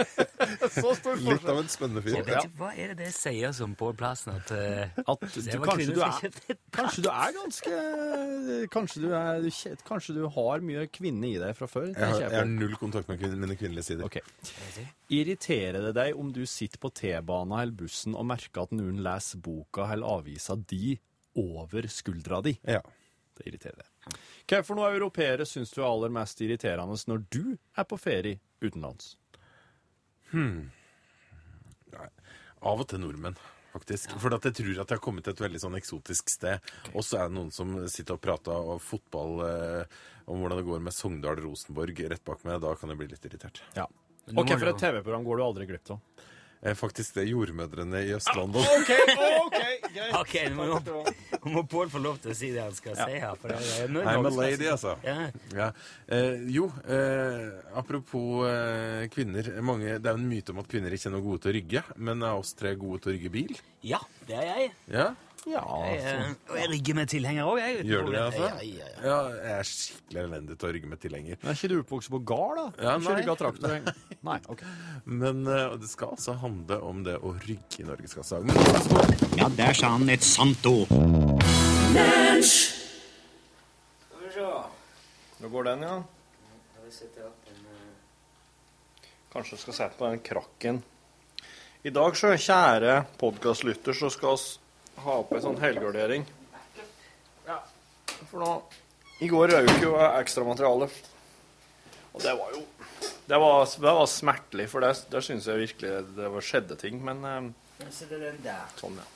Så 0.74 0.92
stor 0.98 1.20
Litt 1.24 1.46
av 1.48 1.58
en 1.58 1.70
spennende 1.72 2.02
Jeg 2.04 2.20
fyr. 2.20 2.26
vet 2.28 2.44
ikke, 2.44 2.56
Hva 2.58 2.68
er 2.76 2.92
det 2.92 2.96
det 3.00 3.10
sier 3.16 3.54
som 3.56 3.72
på 3.78 3.88
Plassen? 3.96 4.36
At, 4.36 4.52
uh, 4.52 5.00
At 5.00 5.24
du, 5.24 5.38
kanskje, 5.64 5.94
du 5.96 6.02
er, 6.04 6.58
kanskje 6.74 7.04
du 7.06 7.08
er 7.10 7.32
ganske 7.38 7.78
Kanskje 8.74 9.02
du, 9.04 9.08
er, 9.16 9.40
du 9.44 9.80
kanskje 9.88 10.16
du 10.18 10.20
har 10.36 10.64
mye 10.66 10.84
kvinne 10.92 11.30
i 11.30 11.38
deg 11.40 11.56
fra 11.58 11.68
før? 11.70 11.88
Jeg 11.92 12.02
har, 12.02 12.20
jeg 12.20 12.30
jeg 12.34 12.42
har 12.42 12.50
null 12.50 12.76
kontakt 12.80 13.10
med 13.10 13.24
mine 13.38 13.56
kvinnelige 13.58 13.88
sider. 13.88 14.04
Okay. 14.06 14.86
Irriterer 15.14 15.88
det 15.88 15.94
deg 15.96 16.20
om 16.20 16.30
du 16.34 16.44
sitter 16.50 16.82
på 16.82 16.92
T-banen 16.94 17.56
eller 17.60 17.74
bussen 17.84 18.14
og 18.18 18.28
merker 18.28 18.66
at 18.66 18.76
noen 18.76 19.00
leser 19.04 19.42
boka 19.44 19.88
eller 19.94 20.20
avisa 20.20 20.58
di 20.58 20.94
over 21.40 21.88
skuldra 21.90 22.42
di? 22.44 22.54
Ja. 22.62 22.82
Det 23.34 23.48
irriterer 23.50 23.80
deg. 23.82 23.93
Hva 24.44 24.60
for 24.64 24.78
noe 24.78 24.92
europeere 24.92 25.46
syns 25.48 25.72
du 25.74 25.80
er 25.80 25.88
aller 25.88 26.12
mest 26.12 26.40
irriterende 26.44 26.96
når 27.10 27.24
du 27.32 27.42
er 27.54 27.88
på 27.88 27.98
ferie 28.00 28.40
utenlands? 28.64 29.14
Hmm. 30.32 30.70
Nei, 31.94 32.08
Av 32.64 32.80
og 32.80 32.88
til 32.90 33.02
nordmenn, 33.02 33.36
faktisk. 33.72 34.16
For 34.20 34.34
at 34.34 34.48
jeg 34.48 34.58
tror 34.60 34.72
at 34.82 34.92
jeg 34.92 34.98
har 34.98 35.04
kommet 35.04 35.26
til 35.26 35.36
et 35.36 35.42
veldig 35.44 35.62
sånn 35.62 35.78
eksotisk 35.78 36.32
sted. 36.32 36.72
Og 36.92 37.04
så 37.06 37.20
er 37.20 37.30
det 37.30 37.38
noen 37.38 37.52
som 37.54 37.76
sitter 37.92 38.18
og 38.18 38.24
prater 38.24 38.70
om 38.74 38.80
fotball, 38.82 39.34
eh, 39.46 39.98
om 40.26 40.40
hvordan 40.40 40.60
det 40.60 40.68
går 40.68 40.84
med 40.84 40.96
Sogndal-Rosenborg 40.96 42.04
rett 42.10 42.24
bak 42.24 42.44
meg. 42.48 42.62
Da 42.64 42.74
kan 42.80 42.92
jeg 42.92 43.00
bli 43.00 43.10
litt 43.12 43.28
irritert. 43.28 43.62
Ja. 43.76 43.86
Hva 44.32 44.46
for 44.56 44.70
et 44.72 44.80
TV-program 44.80 45.26
går 45.26 45.40
du 45.40 45.44
aldri 45.44 45.68
glipp 45.68 45.90
av? 45.92 46.00
Eh, 46.64 46.74
Faktisk 46.74 47.14
det 47.18 47.26
er 47.26 47.30
jordmødrene 47.34 48.00
i 48.06 48.12
Østlandet. 48.16 48.64
Ah, 48.64 48.78
OK, 48.80 48.92
OK, 49.44 49.58
greit. 49.58 50.14
Ok, 50.20 50.34
nå 50.54 50.64
må, 50.68 51.02
nå 51.44 51.50
må 51.52 51.62
Pål 51.70 51.90
få 51.92 52.00
lov 52.02 52.16
til 52.22 52.32
å 52.32 52.36
si 52.38 52.48
det 52.54 52.62
han 52.64 52.74
skal 52.76 52.96
si 52.96 53.18
her. 53.20 53.36
For 53.40 53.52
det 53.52 53.58
er, 53.60 53.90
er 54.00 54.08
I'm 54.14 54.28
a 54.28 54.32
lady, 54.32 54.68
altså. 54.72 54.94
Ja. 55.04 55.28
Ja. 55.54 55.68
Eh, 56.08 56.40
jo, 56.54 56.70
eh, 56.88 57.52
apropos 57.76 58.46
eh, 58.48 59.04
kvinner. 59.12 59.52
Mange, 59.64 59.98
det 59.98 60.08
er 60.08 60.16
jo 60.16 60.22
en 60.22 60.30
myte 60.30 60.54
om 60.54 60.62
at 60.64 60.70
kvinner 60.72 60.96
ikke 60.96 61.10
er 61.12 61.16
noe 61.16 61.26
gode 61.26 61.44
til 61.44 61.52
å 61.52 61.56
rygge. 61.58 61.84
Men 62.00 62.24
er 62.24 62.40
oss 62.40 62.54
tre 62.58 62.72
gode 62.80 63.04
til 63.04 63.12
å 63.12 63.16
rygge 63.18 63.34
bil? 63.34 63.54
ja, 63.84 64.00
det 64.24 64.36
er 64.40 64.46
jeg. 64.48 64.70
Ja, 64.94 65.10
Ja, 65.44 65.60
jeg 65.84 65.98
eh, 66.08 66.28
og 66.48 66.56
jeg 66.56 66.68
rygger 66.72 66.96
med 66.96 67.10
tilhenger 67.12 67.48
òg, 67.50 67.58
jeg. 67.60 67.82
Gjør 67.90 68.06
du 68.06 68.12
det, 68.14 68.20
altså? 68.22 68.46
Ja, 68.46 68.62
ja, 68.64 68.86
ja. 68.88 69.02
Ja, 69.04 69.16
jeg 69.36 69.56
er 69.58 69.66
skikkelig 69.68 70.22
elendig 70.22 70.56
til 70.56 70.68
å 70.68 70.72
rygge 70.76 70.88
med 70.88 71.00
tilhenger. 71.02 71.38
Men 71.42 71.50
Er 71.52 71.58
ikke 71.58 71.70
du 71.72 71.76
oppvokst 71.82 72.12
på 72.14 72.20
gard, 72.30 72.60
da? 72.60 72.64
Ja, 72.78 72.94
Ikke 72.96 73.10
nei. 73.10 73.18
rygga 73.20 73.34
traktor? 73.42 73.74
Nei, 74.30 74.38
OK. 74.54 74.64
Men 75.04 75.42
uh, 75.44 75.74
det 75.76 75.90
skal 75.92 76.14
altså 76.16 76.36
handle 76.40 76.80
om 76.88 77.04
det 77.04 77.18
å 77.20 77.34
rygge 77.44 77.84
i 77.84 77.88
Norgesklasse. 77.90 78.40
Ja, 79.36 79.50
der 79.60 79.76
sa 79.76 79.92
han 79.98 80.08
et 80.14 80.24
sant 80.24 80.64
ord. 80.70 80.88
Nå 85.44 85.52
går 85.52 85.64
den, 85.68 85.84
ja. 85.84 86.00
Kanskje 89.34 89.58
skal 89.60 89.76
sette 89.76 89.98
på 89.98 90.08
den 90.08 90.20
krakken. 90.24 90.80
I 91.84 91.92
dag, 91.92 92.16
så 92.16 92.32
kjære 92.32 93.02
podkastlytter, 93.20 93.92
så 93.92 94.08
skal 94.08 94.38
vi 94.40 94.63
ha 95.02 95.16
opp 95.22 95.32
ei 95.34 95.42
sånn 95.44 95.58
helgardering. 95.60 96.24
Ja, 97.46 97.58
for 98.30 98.40
nå 98.40 98.52
I 99.24 99.28
går 99.30 99.52
røyk 99.54 99.82
jo 99.82 99.94
ekstramaterialet. 100.00 101.10
Og 102.14 102.22
det 102.22 102.32
var 102.38 102.54
jo 102.54 102.62
Det 103.26 103.38
var, 103.40 103.64
det 103.64 103.92
var 103.98 104.06
smertelig, 104.06 104.68
for 104.70 104.84
der, 104.84 104.96
der 105.10 105.24
syns 105.24 105.46
jeg 105.48 105.62
virkelig 105.64 105.92
det 106.16 106.30
var 106.34 106.44
skjedde 106.44 106.76
ting. 106.80 107.00
Men 107.04 107.24
eh, 107.24 107.88
Så 107.90 108.06
det 108.10 108.20
den 108.20 108.40
der. 108.44 108.64
sånn, 108.78 108.98
ja. 109.00 109.10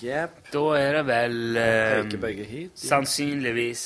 Jepp. 0.00 0.36
Da 0.52 0.62
er 0.78 0.98
det 1.00 1.04
vel 1.08 1.56
eh, 1.60 2.44
hit. 2.48 2.78
Sannsynligvis 2.78 3.84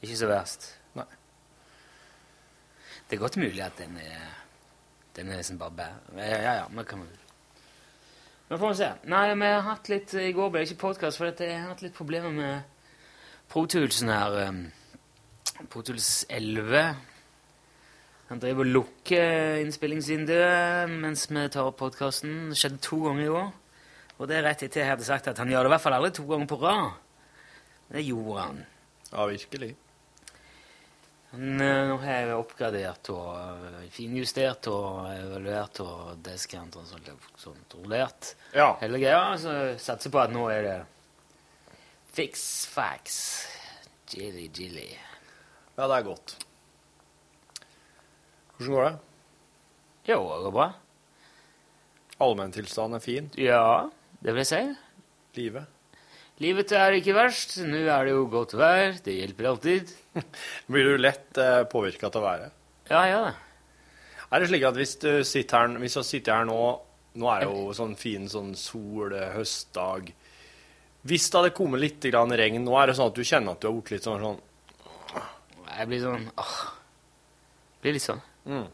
ikke 0.00 0.16
så 0.16 0.30
verst. 0.30 0.68
Nei. 0.96 1.06
Det 3.10 3.18
er 3.18 3.22
godt 3.22 3.36
mulig 3.42 3.60
at 3.62 3.76
den 3.78 3.98
er 4.00 4.28
Den 5.16 5.28
er 5.28 5.40
liksom 5.40 5.58
bare 5.58 5.74
bæ... 5.74 5.86
Ja, 6.16 6.36
ja, 6.38 6.52
ja, 6.62 6.66
men 6.70 6.84
kan 6.86 7.00
vi 7.02 7.08
Men 8.50 8.58
får 8.58 8.68
vi 8.68 8.78
se. 8.80 8.86
Nei, 9.06 9.34
vi 9.38 9.46
har 9.46 9.60
hatt 9.62 9.88
litt 9.92 10.12
I 10.18 10.32
går 10.34 10.48
ble 10.50 10.64
det 10.64 10.72
ikke 10.72 10.88
podkast, 10.88 11.20
for 11.20 11.30
jeg 11.30 11.52
har 11.54 11.68
hatt 11.70 11.84
litt 11.84 11.94
problemer 11.94 12.32
med 12.34 12.64
Protoolsen 13.50 14.10
her. 14.10 14.48
um, 14.48 14.64
11. 15.60 16.82
Han 18.30 18.42
driver 18.42 18.64
og 18.64 18.72
lukker 18.74 19.60
innspillingsvinduet 19.62 20.90
mens 20.90 21.28
vi 21.30 21.46
tar 21.46 21.70
opp 21.70 21.78
podkasten. 21.78 22.50
Det 22.50 22.58
skjedde 22.58 22.82
to 22.82 22.98
ganger 23.04 23.24
i 23.24 23.32
år. 23.38 23.52
Og 24.18 24.28
det 24.30 24.40
er 24.40 24.46
rett 24.48 24.66
etter 24.66 24.82
jeg 24.82 24.90
hadde 24.96 25.06
sagt 25.06 25.30
at 25.30 25.38
han 25.38 25.50
gjør 25.50 25.68
det 25.68 25.70
i 25.70 25.74
hvert 25.76 25.86
fall 25.86 25.98
aldri 26.00 26.10
to 26.18 26.26
ganger 26.26 26.50
på 26.50 26.58
rad. 26.64 26.90
Det 27.94 28.02
gjorde 28.02 28.48
han. 28.48 28.60
Ja, 29.12 29.28
virkelig. 29.30 29.76
Eh, 31.32 31.38
nå 31.86 31.96
har 32.02 32.24
jeg 32.24 32.34
oppgradert 32.34 33.10
og 33.14 33.28
eh, 33.38 33.84
finjustert 33.94 34.66
og 34.72 35.06
evaluert 35.12 35.78
og 35.84 36.18
deskant 36.26 36.74
og 36.80 36.88
sånt, 36.88 37.10
sånt 37.38 37.76
rullert. 37.78 38.32
Ja. 38.56 38.72
Hele 38.82 38.98
greia. 38.98 39.36
Så 39.38 39.54
satser 39.78 40.10
på 40.10 40.22
at 40.22 40.34
nå 40.34 40.48
er 40.50 40.66
det 40.66 40.76
fix 42.10 42.66
fax. 42.70 43.20
Jilly 44.10 44.48
jilly. 44.50 44.88
Ja, 45.76 45.86
det 45.86 46.00
er 46.00 46.08
godt. 46.08 46.34
Hvordan 48.58 48.74
går 48.74 48.88
det? 48.88 48.94
Jo, 50.10 50.18
det 50.26 50.44
går 50.48 50.56
bra. 50.56 50.70
Allmenntilstanden 52.20 52.98
er 52.98 53.04
fin. 53.04 53.30
Ja, 53.38 53.88
det 54.20 54.34
vil 54.34 54.42
jeg 54.42 54.50
si. 54.50 54.64
Livet. 55.38 55.79
Livet 56.40 56.72
er 56.72 56.96
ikke 56.96 57.12
verst. 57.16 57.58
Nå 57.68 57.82
er 57.84 58.08
det 58.08 58.14
jo 58.14 58.24
godt 58.32 58.54
vær. 58.56 58.94
Det 59.04 59.12
hjelper 59.12 59.50
alltid. 59.50 59.90
Blir 60.72 60.88
du 60.88 61.02
lett 61.02 61.40
eh, 61.40 61.62
påvirka 61.68 62.08
av 62.08 62.24
været? 62.24 62.54
Ja, 62.88 63.02
ja 63.08 63.18
det. 63.26 63.34
Er 64.30 64.40
det 64.40 64.48
slik 64.48 64.64
at 64.68 64.78
hvis 64.78 64.94
du 65.02 65.10
sitter 65.26 65.58
her, 65.58 65.74
hvis 65.82 65.98
du 65.98 66.06
sitter 66.06 66.40
her 66.40 66.48
nå 66.48 66.60
Nå 67.18 67.26
er 67.26 67.40
det 67.42 67.46
jo 67.50 67.72
sånn 67.74 67.96
fin 67.98 68.28
sånn 68.30 68.52
sol, 68.54 69.10
eh, 69.18 69.32
høstdag. 69.34 70.12
Hvis 71.10 71.24
det 71.26 71.40
hadde 71.40 71.56
kommet 71.56 71.82
litt 71.82 72.04
grann 72.06 72.30
regn 72.38 72.62
nå, 72.62 72.76
er 72.78 72.86
det 72.86 72.94
sånn 73.00 73.10
at 73.10 73.16
du 73.18 73.24
kjenner 73.26 73.56
at 73.56 73.64
du 73.64 73.66
har 73.66 73.74
blitt 73.74 73.90
litt 73.96 74.06
sånn, 74.06 74.22
sånn 74.22 75.24
Jeg 75.72 75.88
blir 75.90 76.04
sånn 76.04 76.28
åh. 76.38 76.52
Blir 77.82 77.96
litt 77.96 78.04
sånn. 78.06 78.22
mm. 78.46 78.68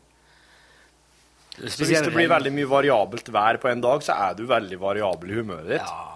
Så 1.57 1.87
hvis 1.88 2.05
det 2.05 2.12
blir 2.12 2.29
veldig 2.29 2.52
mye 2.52 2.68
variabelt 2.68 3.33
vær 3.33 3.57
på 3.62 3.70
en 3.70 3.81
dag, 3.81 4.05
så 4.05 4.12
er 4.26 4.37
du 4.37 4.44
veldig 4.50 4.76
variabel 4.83 5.33
i 5.33 5.38
humøret 5.38 5.70
ditt. 5.70 5.88
Ja, 5.88 6.15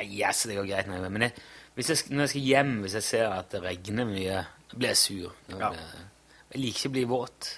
nei, 0.00 0.22
altså, 0.26 0.50
det 0.50 0.58
går 0.58 0.68
greit. 0.68 0.90
Nei, 0.90 1.00
men 1.08 1.26
jeg, 1.26 1.34
hvis 1.76 1.92
jeg, 1.92 2.02
når 2.10 2.24
jeg 2.24 2.32
skal 2.34 2.46
hjem, 2.50 2.72
hvis 2.84 2.96
jeg 2.98 3.06
ser 3.06 3.34
at 3.34 3.50
det 3.54 3.62
regner 3.64 4.08
mye, 4.08 4.44
blir 4.74 4.92
jeg 4.92 5.00
sur. 5.00 5.34
Ja. 5.52 5.72
jeg, 5.74 6.60
liker 6.60 6.78
ikke 6.78 6.90
å 6.90 6.94
bli 6.96 7.04
våt. 7.10 7.50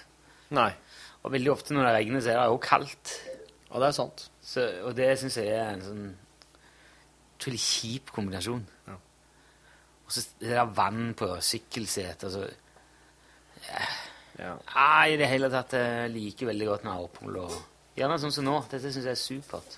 Nei. 0.53 0.71
Og 1.23 1.31
veldig 1.33 1.53
ofte 1.53 1.75
når 1.75 1.87
det 1.87 1.95
regner, 1.97 2.23
så 2.23 2.33
er 2.33 2.41
det 2.41 2.51
jo 2.51 2.59
kaldt. 2.63 3.15
Ja, 3.69 3.79
det 3.79 3.87
er 3.87 3.95
sant. 3.97 4.27
Så, 4.43 4.67
og 4.83 4.95
det 4.97 5.09
syns 5.21 5.39
jeg 5.39 5.55
er 5.55 5.71
en 5.71 5.85
sånn 5.85 6.05
utrolig 7.43 7.59
kjip 7.59 8.11
kombinasjon. 8.15 8.63
Ja. 8.87 8.97
Og 10.03 10.15
så 10.15 10.25
det 10.39 10.51
der 10.53 10.73
vann 10.75 11.13
på 11.17 11.29
sykkelsetet 11.41 12.29
altså, 12.29 12.47
Ja. 14.39 14.55
Nei, 14.75 15.13
i 15.13 15.17
det 15.19 15.27
hele 15.29 15.49
tatt 15.53 15.75
jeg 15.77 16.09
liker 16.09 16.49
veldig 16.49 16.67
godt 16.67 16.87
opphold. 16.89 17.35
Og, 17.43 17.57
gjerne 17.97 18.17
sånn 18.19 18.33
som 18.33 18.47
nå. 18.47 18.55
Dette 18.71 18.89
syns 18.89 19.05
jeg 19.05 19.13
er 19.13 19.19
supert. 19.19 19.77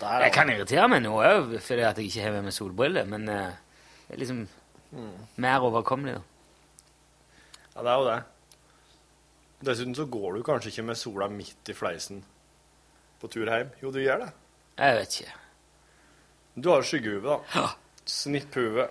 Ja, 0.00 0.18
Jeg 0.24 0.32
kan 0.34 0.50
irritere 0.50 0.88
meg 0.90 1.02
nå 1.04 1.12
òg 1.22 1.52
fordi 1.62 1.84
at 1.86 1.98
jeg 2.00 2.10
ikke 2.10 2.22
har 2.26 2.32
med 2.36 2.48
meg 2.48 2.54
solbriller, 2.56 3.04
men 3.06 3.28
eh, 3.28 3.52
det 4.08 4.16
er 4.16 4.22
liksom 4.22 4.40
mer 5.42 5.64
overkommelig. 5.66 6.16
da. 6.16 6.22
Ja, 7.76 7.82
det 7.82 7.90
er 7.92 8.00
jo 8.00 8.06
det. 8.08 8.18
Dessuten 9.66 9.94
så 9.96 10.06
går 10.10 10.36
du 10.36 10.42
kanskje 10.46 10.70
ikke 10.72 10.84
med 10.90 10.98
sola 11.00 11.28
midt 11.32 11.70
i 11.72 11.74
fleisen 11.76 12.22
på 13.20 13.28
tur 13.32 13.48
hjem. 13.48 13.70
Jo, 13.82 13.90
du 13.94 14.00
gjør 14.02 14.26
det. 14.26 14.30
Jeg 14.76 14.98
vet 14.98 15.18
ikke. 15.20 15.34
Du 16.56 16.70
har 16.72 16.84
skyggehue, 16.84 17.22
da. 17.24 17.38
Ja. 17.54 17.66
Snipphue. 18.06 18.86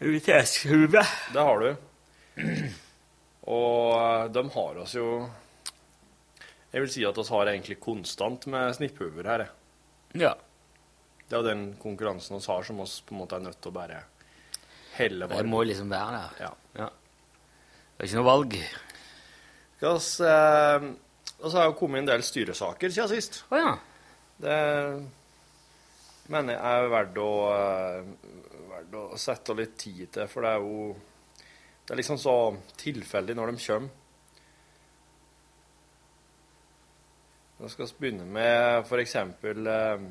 Utetshue. 0.00 0.88
Det 1.34 1.42
har 1.50 1.62
du. 1.64 1.70
Og 3.48 3.92
eh, 3.98 4.24
de 4.34 4.42
har 4.54 4.80
oss 4.84 4.94
jo 4.94 5.06
Jeg 6.72 6.82
vil 6.84 6.90
si 6.92 7.04
at 7.08 7.18
oss 7.18 7.30
har 7.32 7.48
egentlig 7.50 7.78
konstant 7.80 8.46
med 8.52 8.74
snipphuer 8.76 9.24
her. 9.26 9.46
jeg. 9.46 9.54
Ja. 10.16 10.34
Det 11.28 11.36
er 11.36 11.42
jo 11.42 11.48
den 11.48 11.64
konkurransen 11.80 12.38
vi 12.38 12.46
har, 12.48 12.62
som 12.64 12.80
oss 12.80 13.00
på 13.04 13.14
en 13.14 13.20
måte 13.20 13.36
er 13.36 13.44
nødt 13.44 13.60
til 13.60 13.72
å 13.72 13.76
bare 13.76 13.98
helle 14.96 15.28
Det 15.30 15.44
må 15.46 15.60
liksom 15.68 15.90
være 15.92 16.22
der. 16.22 16.38
Ja. 16.46 16.52
Ja. 16.84 16.88
Det 16.88 18.04
er 18.04 18.08
ikke 18.08 18.20
noe 18.20 18.30
valg. 18.30 18.56
Skal 19.78 20.00
eh, 20.26 20.88
og 21.38 21.52
så 21.52 21.60
har 21.60 21.68
jo 21.68 21.76
kommet 21.78 22.02
en 22.02 22.08
del 22.10 22.24
styresaker 22.26 22.90
siden 22.90 23.12
sist. 23.12 23.42
Å 23.52 23.60
ja. 23.60 23.74
Det 24.38 24.56
mener 26.32 26.56
jeg 26.56 26.80
er 26.80 26.90
verdt 26.92 27.20
å, 27.22 27.30
eh, 27.52 28.00
verdt 28.72 28.96
å 28.98 29.20
sette 29.20 29.56
litt 29.58 29.76
tid 29.78 30.08
til, 30.16 30.26
for 30.30 30.46
det 30.46 30.56
er 30.56 30.64
jo 30.64 30.96
Det 31.88 31.94
er 31.94 32.00
liksom 32.02 32.18
så 32.20 32.32
tilfeldig 32.76 33.34
når 33.38 33.46
de 33.54 33.62
kommer. 33.64 33.88
Nå 37.58 37.68
skal 37.72 37.88
vi 37.88 38.02
begynne 38.04 38.26
med 38.30 38.86
eksempel 39.02 39.66
eh, 39.66 40.02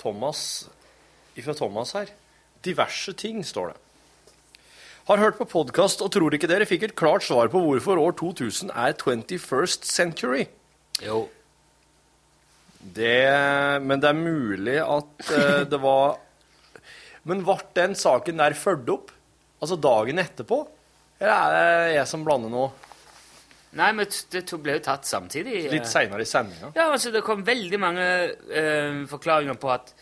Thomas 0.00 0.68
ifra 1.36 1.54
Thomas 1.54 1.92
her. 1.92 2.12
Diverse 2.64 3.12
ting, 3.12 3.42
står 3.44 3.72
det. 3.72 3.80
Har 5.04 5.20
hørt 5.20 5.36
på 5.36 5.44
podkast 5.44 6.00
og 6.00 6.14
tror 6.14 6.32
ikke 6.32 6.48
dere 6.48 6.64
fikk 6.64 6.86
et 6.86 6.96
klart 6.96 7.26
svar 7.26 7.50
på 7.52 7.60
hvorfor 7.60 8.00
år 8.00 8.14
2000 8.16 8.72
er 8.72 8.94
21st 8.96 9.84
century. 9.84 10.46
Jo. 11.04 11.26
Det, 12.80 13.20
men 13.84 14.00
det 14.00 14.08
er 14.08 14.16
mulig 14.16 14.78
at 14.80 15.28
eh, 15.32 15.60
det 15.68 15.80
var 15.80 16.20
Men 17.24 17.40
ble 17.44 17.56
den 17.76 17.94
saken 17.96 18.40
der 18.40 18.56
fulgt 18.56 18.90
opp? 18.92 19.12
Altså 19.60 19.76
dagen 19.80 20.20
etterpå? 20.20 20.58
Eller 21.20 21.36
er 21.36 21.54
det 21.56 21.94
jeg 21.98 22.08
som 22.08 22.24
blander 22.24 22.52
nå? 22.52 22.66
Nei, 23.74 23.90
men 23.92 24.06
det 24.32 24.44
ble 24.62 24.78
jo 24.78 24.82
tatt 24.86 25.06
samtidig. 25.08 25.64
eh. 25.66 25.70
Litt 25.72 25.88
seinere 25.90 26.22
i 26.22 26.28
sendinga? 26.30 26.72
Ja, 26.76 26.90
altså 26.92 27.10
det 27.14 27.24
kom 27.26 27.44
veldig 27.46 27.80
mange 27.82 28.04
eh, 28.54 29.04
forklaringer 29.10 29.58
på 29.58 29.70
at 29.74 29.94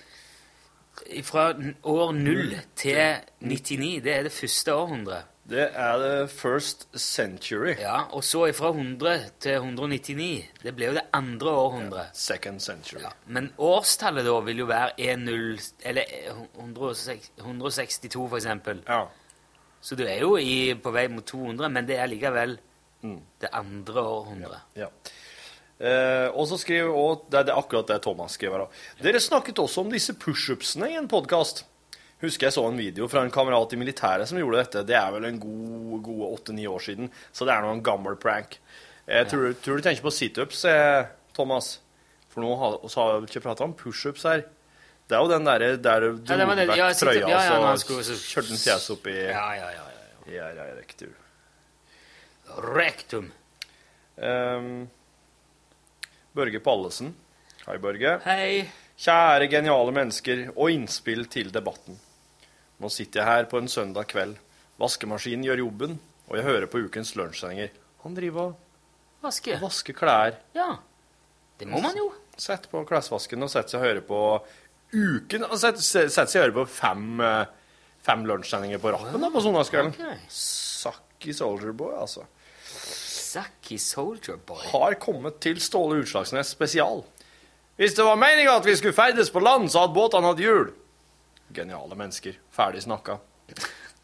fra 1.24 1.48
år 1.88 2.10
0 2.12 2.56
til 2.76 2.98
99, 3.40 4.00
det 4.04 4.12
er 4.12 4.26
det 4.28 4.32
første 4.32 4.74
århundret. 4.74 5.28
Det 5.48 5.64
er 5.74 5.96
the 5.98 6.28
first 6.28 6.86
century. 6.94 7.72
Ja, 7.80 8.04
og 8.14 8.22
så 8.24 8.44
fra 8.54 8.68
100 8.70 9.24
til 9.42 9.56
199, 9.58 10.44
det 10.62 10.74
ble 10.76 10.86
jo 10.86 10.94
det 10.94 11.02
andre 11.12 11.50
århundret. 11.50 12.12
Second 12.14 12.60
century. 12.62 13.02
Men 13.26 13.50
årstallet 13.58 14.24
da 14.28 14.36
vil 14.46 14.62
jo 14.62 14.68
være 14.70 14.92
10, 15.00 15.72
eller 15.84 16.04
106 16.60 17.32
162 17.40 18.28
for 18.28 18.36
eksempel. 18.38 18.84
Ja. 18.88 19.02
Så 19.82 19.96
du 19.98 20.04
er 20.06 20.20
jo 20.22 20.36
i, 20.38 20.74
på 20.78 20.92
vei 20.94 21.08
mot 21.10 21.26
200, 21.26 21.68
men 21.74 21.88
det 21.88 21.98
er 21.98 22.06
likevel 22.12 22.54
det 23.03 23.50
andre 23.53 24.03
århundret. 24.07 24.61
Ja. 24.78 24.88
Eh, 25.82 26.28
og 26.38 26.46
så 26.46 26.59
skriver 26.61 26.92
og 26.94 27.24
det, 27.30 27.40
er- 27.40 27.44
det 27.48 27.53
er 27.55 27.59
akkurat 27.59 27.88
det 27.90 28.00
Thomas 28.05 28.36
skriver. 28.38 28.59
da. 28.66 29.03
Dere 29.03 29.20
snakket 29.20 29.59
også 29.59 29.80
om 29.82 29.90
disse 29.90 30.14
pushupsene 30.14 30.90
i 30.92 30.96
en 30.96 31.09
podkast. 31.11 31.64
Husker 32.22 32.46
jeg 32.46 32.53
så 32.55 32.62
en 32.68 32.76
video 32.78 33.09
fra 33.11 33.24
en 33.24 33.30
kamerat 33.34 33.72
i 33.74 33.76
militæret 33.80 34.28
som 34.30 34.38
gjorde 34.38 34.61
dette. 34.62 34.84
Det 34.86 34.94
er 34.94 35.11
vel 35.11 35.24
en 35.26 35.40
god, 35.42 36.03
gode 36.07 36.28
åtte-ni 36.38 36.66
år 36.70 36.78
siden, 36.84 37.11
så 37.34 37.44
det 37.44 37.53
er 37.57 37.62
nå 37.62 37.72
en 37.74 37.82
gammel 37.82 38.14
prank. 38.16 38.59
Jeg 39.09 39.26
tror, 39.26 39.53
tror 39.59 39.76
du 39.76 39.82
tenker 39.82 40.03
på 40.07 40.12
situps, 40.14 40.64
eh, 40.70 41.07
Thomas? 41.34 41.80
For 42.30 42.40
nå 42.40 42.55
har 42.57 42.78
så 42.88 43.03
har 43.03 43.20
vi 43.20 43.26
ikke 43.26 43.42
prata 43.42 43.64
om 43.64 43.74
pushups 43.74 44.22
her. 44.22 44.44
Det 45.09 45.16
er 45.18 45.20
jo 45.20 45.28
den 45.28 45.44
derre 45.44 45.76
der 45.82 46.00
du 46.00 46.07
Ja, 46.07 46.36
dro 46.36 46.38
ja, 46.38 46.86
vekk 46.86 46.96
trøya, 47.03 47.26
ja, 47.28 47.42
ja, 47.42 47.59
når 47.59 47.66
han 47.66 47.76
så 47.76 47.84
skulle- 47.84 48.05
ja, 48.07 48.14
ja, 48.14 48.62
ja, 48.70 48.78
ja, 48.78 48.94
opp 48.94 49.07
i 49.07 49.18
Ja, 49.18 49.55
ja, 49.59 49.70
ja. 49.74 49.84
Ja, 50.30 50.48
ja, 50.55 50.64
ja, 50.64 50.74
riktig. 50.78 51.09
Rektum. 52.59 53.30
Um, 54.16 54.88
Børge 56.32 56.61
Pallesen. 56.61 57.14
Hei, 57.66 57.76
Børge. 57.78 58.16
Hei. 58.24 58.64
Kjære 59.03 59.48
geniale 59.50 59.92
mennesker 59.94 60.48
og 60.53 60.70
innspill 60.72 61.26
til 61.32 61.53
debatten. 61.55 61.96
Nå 62.82 62.90
sitter 62.92 63.22
jeg 63.22 63.28
her 63.28 63.48
på 63.50 63.61
en 63.62 63.70
søndag 63.70 64.09
kveld. 64.11 64.36
Vaskemaskinen 64.82 65.46
gjør 65.46 65.62
jobben, 65.64 65.96
og 66.28 66.38
jeg 66.38 66.46
hører 66.46 66.68
på 66.70 66.82
ukens 66.86 67.14
lunsjsenger. 67.18 67.70
Han 68.03 68.16
driver 68.16 68.50
og 68.50 68.59
Vaske. 69.22 69.59
vasker 69.62 69.94
klær. 69.94 70.36
Ja. 70.57 70.76
Det 71.59 71.68
må 71.70 71.80
man 71.82 71.96
jo. 71.96 72.09
Sett 72.36 72.66
på 72.72 72.82
klesvasken 72.88 73.44
og 73.44 73.50
sett 73.53 73.70
seg 73.70 73.78
og 73.80 73.86
hører 73.86 74.05
på 74.07 74.20
uken 74.92 75.46
sett 75.61 75.78
setter 75.80 76.11
seg 76.26 76.40
og 76.40 76.42
hører 76.42 76.57
på 76.57 76.64
fem, 76.74 77.20
eh, 77.20 77.44
fem 78.03 78.24
lunsjsendinger 78.26 78.80
på 78.82 78.92
rappen 78.92 79.20
da, 79.22 79.30
på 79.30 79.44
søndagskvelden. 79.44 79.94
Okay. 79.94 80.18
Sucky 80.28 81.32
Soldier 81.36 81.72
Boy, 81.72 81.94
altså. 82.00 82.26
Sucky 83.33 83.78
Soldier 83.80 84.37
Boy. 84.47 84.61
har 84.72 84.95
kommet 85.01 85.39
til 85.41 85.61
Ståle 85.62 86.03
Utslagsnes 86.03 86.51
spesial. 86.53 87.05
Hvis 87.80 87.95
det 87.97 88.05
var 88.05 88.18
meninga 88.20 88.59
at 88.59 88.66
vi 88.68 88.74
skulle 88.76 88.93
ferdes 88.97 89.30
på 89.33 89.41
land, 89.41 89.70
så 89.72 89.87
hadde 89.87 89.97
båtene 89.97 90.28
hatt 90.28 90.43
hjul. 90.43 90.72
Geniale 91.57 91.97
mennesker. 91.97 92.37
Ferdig 92.53 92.83
snakka. 92.85 93.16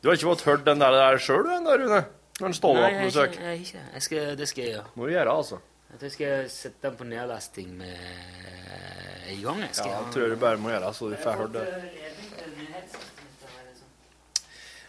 Du 0.00 0.08
har 0.08 0.16
ikke 0.16 0.30
fått 0.30 0.46
hørt 0.48 0.64
den 0.64 0.80
der, 0.80 0.94
der 0.96 1.18
sjøl, 1.20 1.44
du, 1.44 1.50
ennå, 1.58 1.74
Rune? 1.82 2.00
Når 2.38 2.54
Ståle 2.56 2.80
var 2.84 2.92
Nei, 2.94 3.00
på 3.02 3.10
besøk. 3.10 3.36
jeg, 3.42 3.60
ikke. 3.66 3.80
Jeg 3.94 4.02
skal, 4.06 4.26
det 4.38 4.48
skal 4.48 4.64
jeg 4.64 4.72
gjøre. 4.76 4.86
Må 4.94 5.08
du 5.08 5.12
gjøre, 5.12 5.34
altså. 5.42 5.58
Jeg 5.88 5.98
tror 5.98 6.06
jeg 6.08 6.14
skal 6.14 6.50
sette 6.52 6.84
den 6.88 6.96
på 7.00 7.06
nedlasting 7.08 7.70
med 7.80 7.96
en 9.32 9.42
gang. 9.42 9.60
Jeg 9.64 9.74
skal 9.74 9.90
Ja, 9.90 10.00
jeg 10.04 10.12
tror 10.14 10.28
du 10.32 10.36
bare 10.40 10.60
må 10.60 10.70
gjøre 10.72 10.92
så 10.94 11.08
du 11.10 11.16
får 11.22 11.38
hørt 11.42 11.56
det. 11.56 11.66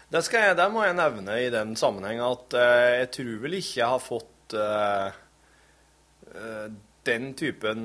Det, 0.10 0.24
skal 0.26 0.48
jeg, 0.48 0.58
det 0.58 0.66
må 0.74 0.82
jeg 0.88 0.98
nevne 0.98 1.36
i 1.38 1.50
den 1.54 1.76
sammenheng 1.78 2.22
at 2.26 2.56
eh, 2.58 2.92
jeg 3.04 3.10
tror 3.14 3.34
vel 3.44 3.58
ikke 3.60 3.76
jeg 3.78 3.92
har 3.92 4.02
fått 4.02 4.56
eh, 4.58 5.18
eh, 6.34 6.70
den 7.06 7.28
typen 7.38 7.84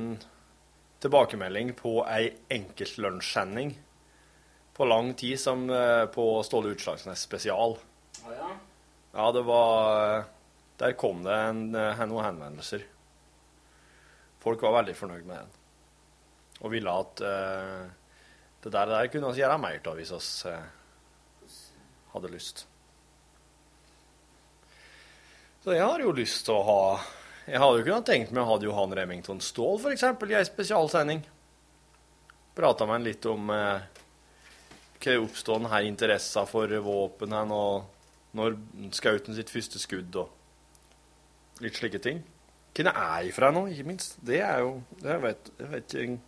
tilbakemelding 1.04 1.74
på 1.76 1.98
ei 2.08 2.30
enkeltlunsjsending 2.56 3.74
på 4.74 4.86
lang 4.88 5.12
tid 5.20 5.36
som 5.40 5.66
eh, 5.68 6.06
på 6.14 6.24
Ståle 6.48 6.72
Utslagsnes 6.72 7.26
spesial. 7.28 7.76
Ja, 9.12 9.26
det 9.32 9.42
var 9.46 10.24
Der 10.80 10.96
kom 10.98 11.20
det 11.22 11.34
en, 11.34 11.74
eh, 11.76 12.00
noen 12.08 12.24
henvendelser. 12.24 12.86
Folk 14.40 14.64
var 14.64 14.80
veldig 14.80 14.96
fornøyd 14.96 15.28
med 15.28 15.36
den. 15.36 15.52
Og 16.64 16.72
ville 16.72 16.96
at 17.04 17.20
eh, 17.20 17.84
det 18.64 18.72
der, 18.72 18.88
der 18.88 19.12
kunne 19.12 19.30
vi 19.36 19.44
gjøre 19.44 19.60
mer 19.60 19.78
av 19.92 20.00
hvis 20.00 20.14
vi 20.16 20.50
eh, 20.50 20.64
hadde 22.14 22.32
lyst. 22.32 22.64
Så 25.64 25.72
jeg 25.74 25.84
har 25.84 26.00
jo 26.00 26.12
lyst 26.12 26.44
til 26.46 26.58
å 26.58 26.64
ha 26.68 26.80
Jeg 27.44 27.60
hadde 27.60 27.80
jo 27.80 27.84
kunnet 27.84 28.06
tenkt 28.08 28.32
meg 28.32 28.44
å 28.44 28.54
ha 28.54 28.60
Johan 28.60 28.94
Remington 28.96 29.40
Ståhl 29.44 29.90
eksempel, 29.92 30.30
i 30.32 30.36
ei 30.38 30.46
spesialsending. 30.48 31.20
Prata 32.56 32.86
med 32.86 32.96
han 32.96 33.04
litt 33.04 33.26
om 33.28 33.50
eh, 33.52 33.82
hva 35.04 35.16
oppstod 35.20 35.60
denne 35.60 35.82
interessen 35.84 36.48
for 36.48 36.72
våpen 36.86 37.34
hen, 37.36 37.52
og 37.52 37.84
når 38.38 38.56
skauten 38.96 39.36
sitt 39.36 39.52
første 39.52 39.82
skudd 39.82 40.16
og 40.22 41.60
litt 41.64 41.76
slike 41.76 42.00
ting. 42.00 42.22
Jeg 42.74 42.90
er 42.90 43.28
ifra 43.28 43.52
nå, 43.54 43.66
ikke 43.70 43.86
minst. 43.86 44.16
Det 44.24 44.40
er 44.42 44.64
jo 44.64 44.78
det 45.02 45.12
jeg 45.12 45.22
vet, 45.22 45.50
jeg 45.60 45.70
vet 45.70 45.94
ikke 45.94 46.20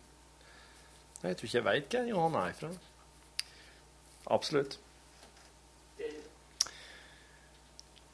Jeg 1.23 1.37
tror 1.37 1.47
ikke 1.47 1.57
jeg 1.57 1.65
veit 1.65 1.95
hvem 1.95 2.11
Johan 2.13 2.37
er 2.39 2.53
ifra. 2.53 2.69
Absolutt. 4.31 4.77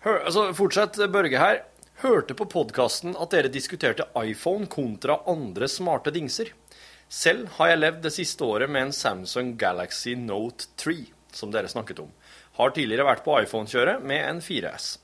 Hør, 0.03 0.17
altså, 0.27 0.49
fortsett 0.51 0.97
Børge 1.11 1.39
her. 1.39 1.61
Hørte 2.01 2.35
på 2.35 2.47
podkasten 2.51 3.13
at 3.15 3.31
dere 3.31 3.51
diskuterte 3.51 4.09
iPhone 4.19 4.67
kontra 4.67 5.21
andre 5.31 5.69
smarte 5.71 6.11
dingser. 6.11 6.51
Selv 7.07 7.47
har 7.55 7.71
jeg 7.71 7.79
levd 7.79 8.01
det 8.03 8.11
siste 8.11 8.43
året 8.43 8.67
med 8.67 8.89
en 8.89 8.95
Samsung 8.95 9.53
Galaxy 9.61 10.17
Note 10.19 10.67
3, 10.81 10.97
som 11.31 11.53
dere 11.53 11.71
snakket 11.71 12.01
om. 12.03 12.11
Har 12.59 12.73
tidligere 12.75 13.07
vært 13.07 13.23
på 13.23 13.37
iPhone-kjøret 13.45 14.03
med 14.03 14.25
en 14.27 14.43
4S. 14.43 14.97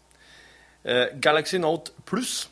Eh, 0.84 1.06
Galaxy 1.24 1.62
Note 1.64 1.96
Pluss 2.10 2.50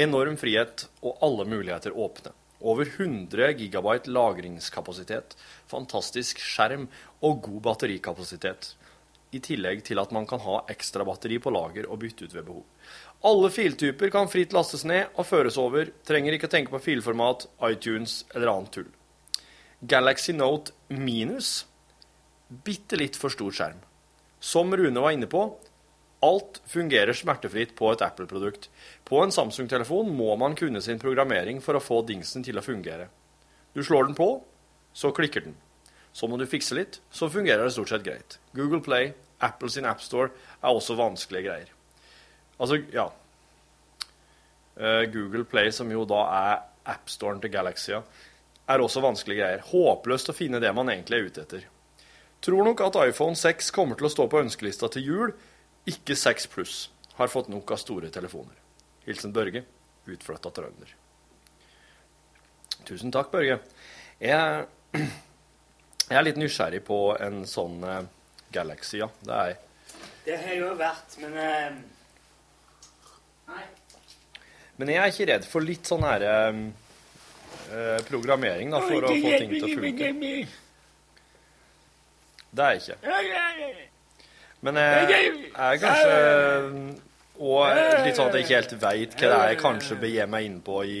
enorm 0.00 0.36
frihet 0.40 0.86
og 1.00 1.16
alle 1.24 1.46
muligheter 1.48 1.96
åpne. 1.96 2.34
Over 2.60 2.84
100 2.92 3.54
gigabyte 3.56 4.12
lagringskapasitet, 4.12 5.32
fantastisk 5.70 6.42
skjerm 6.44 6.90
og 7.24 7.40
god 7.46 7.62
batterikapasitet. 7.70 8.74
I 9.30 9.38
tillegg 9.38 9.84
til 9.86 10.00
at 10.02 10.10
man 10.14 10.26
kan 10.26 10.42
ha 10.42 10.60
ekstra 10.72 11.04
batteri 11.06 11.38
på 11.38 11.52
lager 11.54 11.86
og 11.86 12.00
bytte 12.02 12.26
ut 12.26 12.34
ved 12.34 12.46
behov. 12.48 12.64
Alle 13.30 13.50
filtyper 13.52 14.10
kan 14.10 14.30
fritt 14.32 14.54
lastes 14.56 14.82
ned 14.88 15.12
og 15.14 15.28
føres 15.28 15.58
over, 15.60 15.92
trenger 16.06 16.34
ikke 16.34 16.48
å 16.50 16.54
tenke 16.56 16.74
på 16.74 16.82
filformat, 16.82 17.46
iTunes 17.68 18.24
eller 18.34 18.50
annet 18.50 18.74
tull. 18.74 18.88
Galaxy 19.80 20.34
Note 20.36 20.74
minus 20.88 21.64
bitte 22.50 22.98
litt 22.98 23.16
for 23.16 23.32
stor 23.32 23.54
skjerm. 23.54 23.78
Som 24.40 24.74
Rune 24.74 25.04
var 25.04 25.14
inne 25.14 25.28
på, 25.30 25.44
alt 26.26 26.60
fungerer 26.68 27.16
smertefritt 27.16 27.76
på 27.78 27.92
et 27.92 28.02
Apple-produkt. 28.04 28.68
På 29.08 29.22
en 29.22 29.32
Samsung-telefon 29.32 30.10
må 30.16 30.34
man 30.40 30.56
kunne 30.58 30.82
sin 30.84 31.00
programmering 31.00 31.62
for 31.64 31.78
å 31.78 31.84
få 31.84 32.02
dingsen 32.08 32.44
til 32.44 32.58
å 32.60 32.64
fungere. 32.64 33.08
Du 33.72 33.84
slår 33.84 34.10
den 34.10 34.18
på, 34.18 34.32
så 34.92 35.12
klikker 35.16 35.46
den. 35.46 35.56
Så 36.12 36.28
må 36.28 36.38
du 36.38 36.46
fikse 36.50 36.74
litt, 36.74 37.00
så 37.14 37.30
fungerer 37.30 37.64
det 37.64 37.74
stort 37.74 37.92
sett 37.92 38.06
greit. 38.06 38.38
Google 38.56 38.82
Play, 38.84 39.12
Apple 39.40 39.70
sin 39.72 39.86
AppStore 39.88 40.32
er 40.60 40.74
også 40.74 40.96
vanskelige 40.98 41.46
greier. 41.46 41.70
Altså, 42.60 42.80
ja. 42.92 43.06
Eh, 44.76 45.04
Google 45.12 45.44
Play, 45.48 45.70
som 45.72 45.90
jo 45.92 46.04
da 46.08 46.24
er 46.36 46.56
AppStoren 46.90 47.40
til 47.40 47.52
Galaxia, 47.54 48.02
er 48.70 48.82
også 48.82 49.02
vanskelige 49.04 49.42
greier. 49.42 49.64
Håpløst 49.70 50.32
å 50.32 50.36
finne 50.36 50.60
det 50.62 50.72
man 50.76 50.90
egentlig 50.92 51.18
er 51.18 51.30
ute 51.30 51.44
etter. 51.46 51.68
Tror 52.40 52.64
nok 52.64 52.80
at 52.86 52.98
iPhone 53.04 53.36
6 53.36 53.70
kommer 53.76 53.98
til 54.00 54.08
å 54.08 54.12
stå 54.12 54.26
på 54.30 54.40
ønskelista 54.40 54.88
til 54.92 55.08
jul, 55.08 55.32
ikke 55.90 56.16
6 56.16 56.48
pluss. 56.52 56.76
Har 57.18 57.28
fått 57.28 57.50
nok 57.52 57.70
av 57.74 57.80
store 57.82 58.08
telefoner. 58.12 58.56
Hilsen 59.04 59.32
Børge, 59.36 59.64
utflytta 60.08 60.52
trønder. 60.56 60.94
Tusen 62.88 63.12
takk, 63.12 63.28
Børge. 63.32 63.58
Jeg, 64.20 64.64
jeg 66.10 66.18
er 66.18 66.26
litt 66.26 66.40
nysgjerrig 66.40 66.82
på 66.86 67.00
en 67.22 67.44
sånn 67.48 67.80
uh, 67.86 68.00
Galaxy, 68.52 68.98
ja. 68.98 69.06
Det 69.22 69.34
er 69.36 69.52
jeg. 69.52 69.58
Det 70.26 70.36
har 70.36 70.52
jeg 70.52 70.60
jo 70.60 70.70
vært, 70.78 71.16
men 71.22 71.36
Nei 73.50 73.64
Men 74.80 74.90
jeg 74.92 75.00
er 75.00 75.12
ikke 75.14 75.28
redd 75.30 75.46
for 75.48 75.64
litt 75.64 75.88
sånn 75.88 76.04
her 76.06 76.24
eh, 76.26 76.58
programmering, 78.08 78.70
da, 78.72 78.80
for 78.84 79.06
å 79.06 79.12
få 79.12 79.32
ting 79.40 79.54
til 79.54 79.64
å 79.66 79.70
funke. 79.76 80.10
Det 82.50 82.66
er 82.66 82.76
jeg 82.76 82.82
ikke. 82.82 83.86
Men 84.66 84.80
jeg 84.80 85.30
er 85.54 85.80
kanskje 85.80 86.16
Og 87.40 87.60
litt 88.04 88.18
sånn 88.18 88.28
at 88.28 88.36
jeg 88.36 88.44
ikke 88.44 88.58
helt 88.58 88.74
veit 88.82 89.14
hva 89.16 89.28
det 89.28 89.36
er 89.36 89.52
jeg 89.54 89.60
kanskje 89.62 90.00
begir 90.00 90.28
meg 90.32 90.48
inn 90.48 90.58
på 90.64 90.82
i 90.84 91.00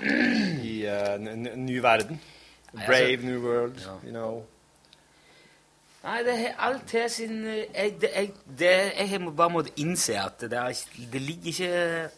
i 0.00 0.74
en 0.86 1.48
ny 1.66 1.80
verden. 1.82 2.20
Altså- 2.72 2.86
Brave 2.86 3.22
new 3.26 3.40
world, 3.42 3.80
you 4.04 4.10
know. 4.10 4.46
Nei, 6.00 6.22
det 6.24 6.38
har 6.38 6.54
alt 6.58 6.86
til 6.88 7.10
sin 7.12 7.44
jeg, 7.44 7.96
det, 8.00 8.08
jeg, 8.14 8.30
det, 8.58 8.70
jeg 8.96 9.20
må 9.20 9.34
bare 9.36 9.52
måttet 9.52 9.82
innse 9.82 10.14
at 10.16 10.40
det, 10.40 10.56
er, 10.56 10.84
det 11.12 11.20
ligger 11.20 11.46
ikke 11.46 12.10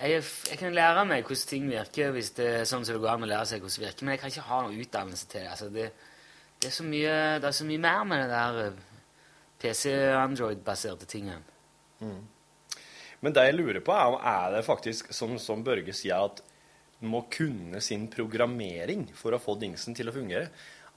jeg, 0.00 0.24
jeg 0.50 0.58
kan 0.58 0.74
lære 0.74 1.04
meg 1.06 1.22
hvordan 1.22 1.48
ting 1.48 1.68
virker, 1.70 2.10
hvis 2.10 2.32
det 2.36 2.48
er 2.48 2.66
sånn 2.68 2.84
som 2.84 2.96
det 2.96 3.02
går 3.04 3.12
an 3.14 3.26
å 3.26 3.30
lære 3.30 3.46
seg 3.48 3.62
hvordan 3.62 3.78
det 3.78 3.86
virker, 3.86 4.06
men 4.06 4.14
jeg 4.14 4.22
kan 4.22 4.32
ikke 4.32 4.48
ha 4.48 4.60
noen 4.64 4.82
utdannelse 4.82 5.28
til 5.30 5.40
det. 5.40 5.50
Altså, 5.52 5.68
det, 5.72 5.86
det, 6.58 6.68
er 6.68 6.74
så 6.74 6.86
mye, 6.88 7.14
det 7.40 7.48
er 7.48 7.56
så 7.60 7.68
mye 7.68 7.82
mer 7.84 8.08
med 8.10 8.22
det 8.24 8.30
der 8.32 8.58
eh, 8.64 8.80
PC-Android-baserte 9.62 11.08
tingene. 11.08 11.38
Mm. 12.00 12.18
Men 13.24 13.36
det 13.36 13.46
jeg 13.46 13.56
lurer 13.56 13.80
på, 13.80 13.94
er 13.94 14.10
om 14.10 14.18
er 14.18 14.56
det 14.56 14.64
faktisk, 14.66 15.14
som, 15.14 15.38
som 15.40 15.64
Børge 15.64 15.94
sier, 15.96 16.26
at 16.26 16.42
må 17.08 17.24
kunne 17.32 17.80
sin 17.84 18.06
programmering 18.12 19.06
for 19.16 19.36
å 19.36 19.42
få 19.42 19.56
dingsen 19.60 19.96
til 19.96 20.10
å 20.10 20.14
fungere. 20.14 20.50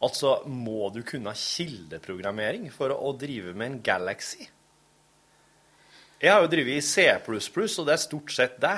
Altså, 0.04 0.44
må 0.46 0.92
du 0.94 1.02
kunne 1.08 1.34
kildeprogrammering 1.34 2.70
for 2.74 2.94
å, 2.94 3.00
å 3.10 3.16
drive 3.18 3.56
med 3.58 3.72
en 3.72 3.80
Galaxy? 3.86 4.46
Jeg 6.22 6.34
har 6.34 6.44
jo 6.44 6.50
drevet 6.50 6.80
i 6.80 6.86
C++, 6.86 7.08
og 7.14 7.88
det 7.88 7.94
er 7.94 8.02
stort 8.02 8.34
sett 8.34 8.62
det. 8.62 8.78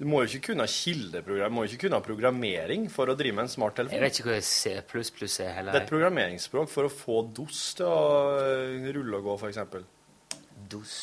Du 0.00 0.06
må 0.08 0.22
jo 0.22 0.30
ikke 0.30 0.48
kunne 0.50 0.64
kildeprogram, 0.66 1.52
må 1.54 1.64
jo 1.64 1.70
ikke 1.70 1.86
kunne 1.86 2.00
programmering 2.04 2.88
for 2.90 3.12
å 3.12 3.16
drive 3.16 3.36
med 3.38 3.46
en 3.46 3.52
smarttelefon. 3.52 3.94
Jeg 3.94 4.02
vet 4.02 4.20
ikke 4.20 4.32
hva 4.32 4.38
C++ 4.42 4.72
er 5.44 5.52
heller. 5.58 5.72
Det 5.72 5.82
er 5.82 5.84
et 5.84 5.92
programmeringsspråk 5.92 6.72
for 6.72 6.88
å 6.88 6.92
få 6.92 7.18
DOS 7.36 7.60
til 7.78 7.86
å 7.86 8.00
rulle 8.96 9.20
og 9.20 9.28
gå, 9.28 9.36
f.eks. 9.38 10.40
DOS? 10.72 10.96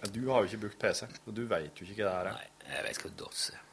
Ja, 0.00 0.12
du 0.12 0.20
har 0.30 0.44
jo 0.44 0.52
ikke 0.52 0.62
brukt 0.66 0.80
PC, 0.80 1.08
og 1.26 1.34
du 1.36 1.42
veit 1.48 1.80
jo 1.80 1.88
ikke 1.88 2.04
det 2.04 2.12
her 2.12 2.30
er. 2.30 2.38
Nei, 2.38 2.68
jeg 2.70 2.86
vet 2.86 3.00
ikke 3.00 3.08
hva 3.08 3.16
DOS 3.24 3.48
er. 3.56 3.64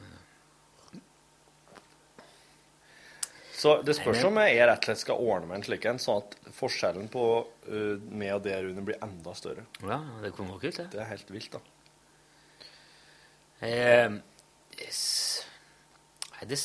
Så 3.58 3.72
det 3.82 3.96
spørs 3.98 4.22
om 4.28 4.36
jeg 4.44 4.60
rett 4.70 4.84
og 4.84 4.86
slett 4.92 5.00
skal 5.02 5.18
ordne 5.24 5.48
meg 5.50 5.58
en 5.58 5.64
slik 5.66 5.86
en, 5.90 5.98
sånn 6.02 6.20
at 6.22 6.36
forskjellen 6.54 7.08
på 7.10 7.24
uh, 7.42 7.96
meg 8.14 8.36
og 8.36 8.44
det 8.46 8.54
Rune 8.62 8.84
blir 8.86 9.00
enda 9.02 9.34
større. 9.38 9.64
Ja, 9.82 9.98
det 10.22 10.30
kunne 10.38 10.54
vært 10.54 10.68
kult, 10.68 10.78
det. 10.84 10.86
Det 10.94 11.00
er 11.02 11.10
helt 11.10 11.32
vilt, 11.34 11.58
da. 11.58 11.62
Eh, 13.66 14.12
s- 14.86 15.46
Nei, 16.36 16.46
det 16.52 16.60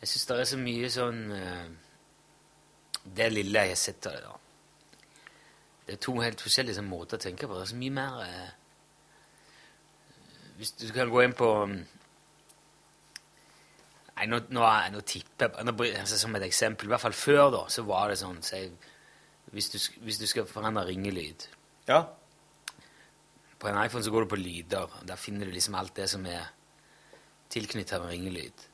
Jeg 0.00 0.08
syns 0.10 0.26
det 0.26 0.38
er 0.42 0.48
så 0.50 0.58
mye 0.58 0.88
sånn 0.90 1.20
uh, 1.30 1.68
Det 3.06 3.28
lille 3.30 3.62
jeg 3.68 3.70
har 3.76 3.78
sett 3.78 4.08
av 4.10 4.16
det, 4.16 4.22
da. 4.26 4.34
Det 5.86 5.94
er 5.94 6.02
to 6.02 6.16
helt 6.18 6.42
forskjellige 6.42 6.76
sånn 6.80 6.90
måter 6.90 7.16
å 7.16 7.22
tenke 7.22 7.46
på. 7.46 7.54
Det 7.54 7.62
er 7.68 7.70
så 7.70 7.78
mye 7.78 7.94
mer 7.94 8.18
uh, 8.26 8.50
Hvis 10.58 10.74
du 10.82 10.88
kan 10.94 11.10
gå 11.14 11.22
inn 11.28 11.38
på 11.38 11.52
mm, 11.70 11.78
Nei, 14.18 14.26
nå, 14.26 14.40
nå, 14.50 14.62
nå 14.90 15.00
tipper 15.06 15.52
jeg 15.54 15.98
altså, 16.00 16.18
Som 16.18 16.34
et 16.34 16.46
eksempel. 16.48 16.88
I 16.88 16.94
hvert 16.94 17.04
fall 17.06 17.14
før, 17.14 17.44
da, 17.54 17.64
så 17.70 17.84
var 17.86 18.10
det 18.10 18.18
sånn 18.18 18.40
så 18.42 18.58
jeg, 18.58 18.72
hvis, 19.54 19.70
du, 19.70 19.78
hvis 20.04 20.18
du 20.18 20.26
skal 20.26 20.48
forandre 20.50 20.88
ringelyd 20.88 21.46
Ja. 21.88 22.02
På 23.58 23.70
en 23.70 23.78
iPhone 23.80 24.04
så 24.04 24.10
går 24.14 24.26
du 24.26 24.32
på 24.34 24.38
lyder. 24.38 24.86
og 24.86 25.06
Der 25.06 25.16
finner 25.16 25.46
du 25.46 25.54
liksom 25.54 25.74
alt 25.78 25.94
det 25.96 26.08
som 26.10 26.26
er 26.26 26.50
tilknyttet 27.50 28.02
med 28.02 28.10
ringelyd. 28.12 28.66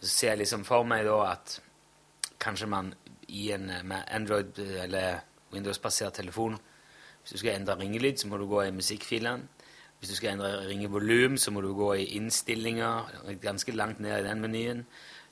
Så 0.00 0.08
ser 0.08 0.32
jeg 0.32 0.44
liksom 0.44 0.64
for 0.64 0.86
meg 0.88 1.04
da 1.06 1.18
at 1.32 1.58
kanskje 2.42 2.68
man 2.70 2.94
i 3.28 3.50
en 3.52 3.70
eh, 3.70 3.82
med 3.82 4.06
Android 4.08 4.58
eh, 4.62 4.84
eller 4.84 5.20
Windows-basert 5.52 6.14
telefon 6.14 6.58
Hvis 7.22 7.32
du 7.32 7.38
skal 7.38 7.56
endre 7.56 7.78
ringelyd, 7.78 8.16
så 8.18 8.28
må 8.28 8.38
du 8.38 8.46
gå 8.46 8.60
i 8.62 8.70
musikkfilene. 8.70 9.48
Hvis 10.06 10.12
du 10.14 10.16
skal 10.20 10.36
endre 10.36 10.68
ringevolum, 10.68 11.34
så 11.36 11.50
må 11.50 11.60
du 11.60 11.72
gå 11.74 11.88
i 11.98 12.04
innstillinger, 12.14 13.08
ganske 13.42 13.72
langt 13.74 13.98
ned 14.00 14.20
i 14.20 14.28
den 14.28 14.38
menyen. 14.40 14.84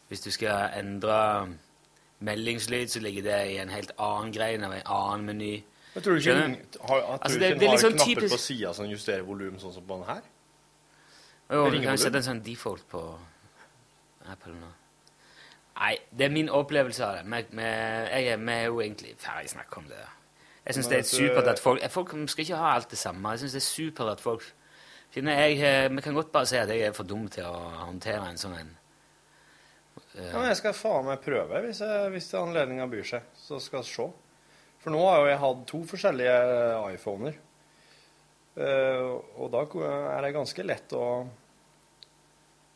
Hvis 0.09 0.21
du 0.25 0.31
skal 0.35 0.73
endre 0.81 1.47
meldingslyd, 2.27 2.89
så 2.91 2.99
ligger 3.01 3.23
det 3.23 3.37
i 3.53 3.59
en 3.63 3.71
helt 3.71 3.93
annen 4.03 4.33
greie 4.35 4.59
av 4.59 4.73
en 4.75 4.83
annen 4.97 5.27
meny. 5.29 5.53
Jeg 5.95 6.03
tror 6.03 6.13
du 6.13 6.19
ikke, 6.19 6.35
den- 6.41 6.57
har, 6.89 6.97
Altså, 7.23 7.39
det- 7.39 7.61
det 7.61 7.69
har 7.69 7.77
sånn 7.77 7.93
knapper 7.93 8.15
typisk- 8.15 8.35
på 8.35 8.39
sida 8.39 8.73
som 8.75 8.87
justerer 8.87 9.23
volum, 9.23 9.59
sånn 9.59 9.75
som 9.75 9.83
på 9.87 9.95
den 9.97 10.05
her? 10.07 10.23
Jo, 11.53 11.71
du 11.71 11.81
kan 11.81 11.91
jo 11.91 11.97
sette 11.97 12.17
en 12.17 12.23
sånn 12.23 12.43
default 12.43 12.89
på 12.89 13.19
Apple 14.27 14.53
nå. 14.55 14.67
Nei, 15.79 15.99
det 16.19 16.25
er 16.25 16.31
min 16.31 16.49
opplevelse 16.49 17.05
av 17.05 17.17
det. 17.17 17.25
Vi, 17.25 17.57
vi, 17.57 17.63
jeg 17.63 18.27
er, 18.27 18.37
vi 18.37 18.53
er 18.53 18.65
jo 18.65 18.81
egentlig 18.81 19.15
ferdig 19.19 19.51
snakk 19.51 19.77
om 19.77 19.85
det. 19.85 20.03
Jeg 20.67 20.75
syns 20.75 20.89
det 20.89 20.99
er 20.99 21.03
supert 21.03 21.45
eh, 21.47 21.51
at 21.53 21.59
folk 21.61 21.91
Folk 21.91 22.29
skal 22.29 22.45
ikke 22.45 22.57
ha 22.57 22.75
alt 22.75 22.91
det 22.91 22.99
samme. 22.99 23.29
Jeg 23.31 23.39
syns 23.39 23.53
det 23.53 23.63
er 23.63 23.91
supert 23.91 24.11
at 24.13 24.21
folk 24.21 24.53
Siden 25.15 25.31
jeg, 25.31 25.61
eh, 25.63 25.89
Vi 25.95 26.03
kan 26.03 26.17
godt 26.17 26.33
bare 26.35 26.49
si 26.51 26.57
at 26.59 26.71
jeg 26.75 26.89
er 26.89 26.95
for 26.97 27.07
dum 27.07 27.29
til 27.31 27.47
å 27.47 27.55
håndtere 27.85 28.27
en 28.27 28.41
sånn 28.41 28.57
en. 28.59 28.73
eh, 30.17 30.27
Ja, 30.27 30.39
men 30.41 30.49
jeg 30.51 30.59
skal 30.59 30.75
faen 30.75 31.07
meg 31.07 31.23
prøve 31.23 31.61
hvis, 31.63 31.81
jeg, 31.85 32.11
hvis 32.11 32.33
anledninga 32.35 32.89
byr 32.91 33.07
seg. 33.07 33.29
Så 33.39 33.61
skal 33.63 33.85
vi 33.85 33.93
se. 33.93 34.09
For 34.83 34.91
nå 34.93 35.01
har 35.07 35.23
jo 35.23 35.31
jeg 35.31 35.43
hatt 35.45 35.63
to 35.71 35.81
forskjellige 35.95 36.35
iPhoner. 36.97 37.39
Eh, 38.59 39.07
og 39.39 39.49
da 39.55 39.63
er 40.17 40.27
det 40.27 40.35
ganske 40.35 40.67
lett 40.67 40.93
å 40.99 41.07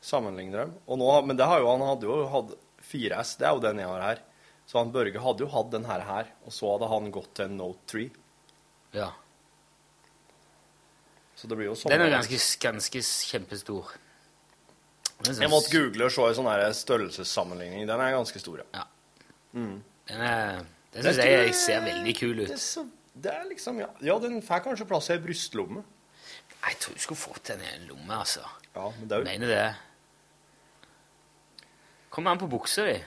sammenligne 0.01 0.63
dem. 0.63 0.73
Og 0.87 0.99
nå, 1.03 1.11
men 1.27 1.37
det 1.37 1.47
har 1.51 1.61
jo, 1.61 1.69
han 1.75 1.85
hadde 1.87 2.07
jo 2.09 2.21
hatt 2.33 2.55
4S, 2.89 3.37
det 3.39 3.47
er 3.49 3.55
jo 3.57 3.63
den 3.67 3.83
jeg 3.83 3.91
har 3.91 4.05
her. 4.07 4.23
Så 4.69 4.79
han 4.79 4.93
Børge 4.95 5.21
hadde 5.25 5.43
jo 5.45 5.51
hatt 5.53 5.71
den 5.73 5.87
her, 5.89 6.03
her 6.07 6.31
og 6.45 6.53
så 6.55 6.75
hadde 6.75 6.91
han 6.91 7.11
gått 7.15 7.33
til 7.35 7.49
en 7.49 7.57
Note 7.59 7.87
3. 7.91 8.07
Ja. 8.95 9.11
Så 11.39 11.47
det 11.47 11.59
blir 11.59 11.69
jo 11.69 11.77
sånn. 11.79 11.93
Den 11.95 12.03
er 12.03 12.17
ganske, 12.17 12.39
ganske 12.65 13.03
kjempestor. 13.31 13.93
Er 15.19 15.29
sånn- 15.29 15.43
Jeg 15.43 15.51
måtte 15.51 15.71
google 15.71 16.07
og 16.07 16.13
se 16.15 16.23
en 16.23 16.35
sånn 16.35 16.75
størrelsessammenligning. 16.75 17.87
Den 17.87 18.01
er 18.01 18.17
ganske 18.17 18.41
stor, 18.43 18.65
ja. 18.75 18.85
Mm. 19.55 19.83
Den, 20.09 20.21
er, 20.21 20.65
den 20.93 21.05
syns 21.05 21.17
jeg, 21.17 21.47
jeg, 21.47 21.55
ser 21.55 21.81
veldig 21.85 22.15
kul 22.19 22.37
Det 22.37 22.51
er, 22.51 22.55
ut. 22.55 22.61
så, 22.61 22.85
det 23.15 23.33
er 23.33 23.45
liksom, 23.49 23.79
ja. 23.81 23.89
ja, 24.05 24.19
den 24.19 24.43
får 24.43 24.65
kanskje 24.67 24.87
plass 24.89 25.11
i 25.11 25.15
ei 25.15 25.23
brystlomme. 25.23 25.85
Jeg 26.59 26.79
tror 26.83 26.95
du 26.95 27.01
skulle 27.01 27.21
fått 27.23 27.45
den 27.53 27.63
i 27.63 27.71
en 27.77 27.87
lomme, 27.89 28.19
altså. 28.19 28.43
Ja, 28.75 28.91
men 28.99 29.09
det 29.09 29.15
er 29.17 29.23
jo 29.23 29.31
Mener 29.31 29.49
det. 29.55 29.77
Kommer 32.11 32.35
an 32.35 32.39
på 32.43 32.51
buksa 32.51 32.85
di. 32.89 32.99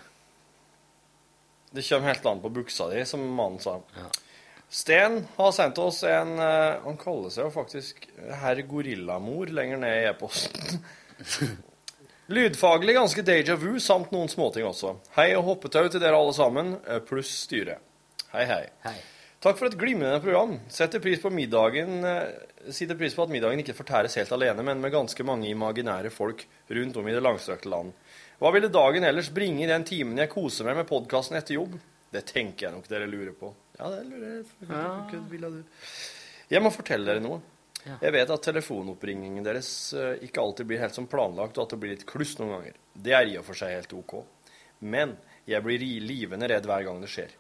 Det 1.72 1.84
kommer 1.88 2.14
helt 2.14 2.26
an 2.26 2.42
på 2.44 2.52
buksa 2.54 2.90
di, 2.92 3.04
som 3.06 3.24
mannen 3.36 3.60
sa. 3.60 3.80
Sten 4.72 5.28
har 5.36 5.52
sendt 5.52 5.78
oss 5.84 6.04
en 6.08 6.38
eh, 6.40 6.80
Han 6.86 6.96
kaller 7.00 7.32
seg 7.34 7.50
jo 7.50 7.52
faktisk 7.52 8.06
herr 8.40 8.62
Gorillamor 8.64 9.52
lenger 9.52 9.82
ned 9.82 9.98
i 10.00 10.06
e-posten. 10.08 10.80
Lydfaglig 12.32 12.96
ganske 12.96 13.26
déjà 13.28 13.58
vu, 13.60 13.74
samt 13.84 14.14
noen 14.16 14.32
småting 14.32 14.64
også. 14.64 14.94
Hei 15.18 15.34
og 15.36 15.44
hoppetau 15.50 15.90
til 15.92 16.00
dere 16.00 16.16
alle 16.16 16.36
sammen, 16.38 16.78
eh, 16.88 17.02
pluss 17.04 17.34
styret. 17.44 17.84
Hei, 18.32 18.46
hei. 18.48 18.96
Takk 19.44 19.60
for 19.60 19.68
et 19.68 19.76
glimrende 19.76 20.22
program. 20.24 20.56
Setter 20.72 21.04
pris 21.04 21.20
på 21.20 21.34
middagen 21.36 22.06
eh, 22.08 22.72
Setter 22.72 22.96
pris 22.96 23.18
på 23.18 23.26
at 23.26 23.34
middagen 23.34 23.60
ikke 23.60 23.76
fortæres 23.76 24.16
helt 24.22 24.32
alene, 24.38 24.64
men 24.64 24.80
med 24.80 24.94
ganske 24.96 25.26
mange 25.28 25.50
imaginære 25.52 26.14
folk 26.16 26.46
rundt 26.72 27.02
om 27.02 27.12
i 27.12 27.18
det 27.18 27.26
langstrakte 27.26 27.68
land. 27.74 27.92
Hva 28.40 28.56
ville 28.56 28.72
dagen 28.72 29.04
ellers 29.04 29.34
bringe 29.36 29.66
i 29.66 29.70
den 29.70 29.84
timen 29.84 30.22
jeg 30.22 30.32
koser 30.32 30.70
meg 30.70 30.80
med 30.80 30.88
podkasten 30.88 31.36
etter 31.42 31.58
jobb? 31.58 31.76
Det 32.12 32.24
tenker 32.28 32.68
jeg 32.68 32.76
nok 32.78 32.88
dere 32.92 33.10
lurer 33.10 33.36
på. 33.36 33.52
Ja, 33.82 33.90
det 33.96 34.04
lurer 34.06 34.36
jeg. 34.38 34.46
på. 34.46 34.68
Jeg 36.52 36.62
må 36.62 36.70
fortelle 36.76 37.08
dere 37.08 37.24
noe. 37.24 37.42
Ja. 37.82 37.96
Jeg 38.04 38.14
vet 38.14 38.30
at 38.30 38.44
telefonoppringningen 38.46 39.42
deres 39.46 39.70
eh, 39.98 40.20
ikke 40.28 40.42
alltid 40.44 40.68
blir 40.70 40.82
helt 40.84 40.94
som 40.94 41.08
planlagt, 41.10 41.58
og 41.58 41.64
at 41.66 41.72
det 41.74 41.80
blir 41.82 41.96
litt 41.96 42.06
kluss 42.06 42.36
noen 42.38 42.52
ganger. 42.60 42.76
Det 42.94 43.16
er 43.18 43.32
i 43.32 43.38
og 43.40 43.46
for 43.48 43.58
seg 43.58 43.74
helt 43.74 43.96
ok. 43.98 44.20
Men 44.86 45.16
jeg 45.50 45.64
blir 45.66 45.82
livende 46.06 46.50
redd 46.52 46.68
hver 46.70 46.86
gang 46.86 47.02
det 47.02 47.10
skjer. 47.10 47.34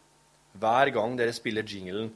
Hver 0.57 0.89
gang 0.95 1.13
dere 1.19 1.31
spiller 1.37 1.63
jinglen 1.63 2.09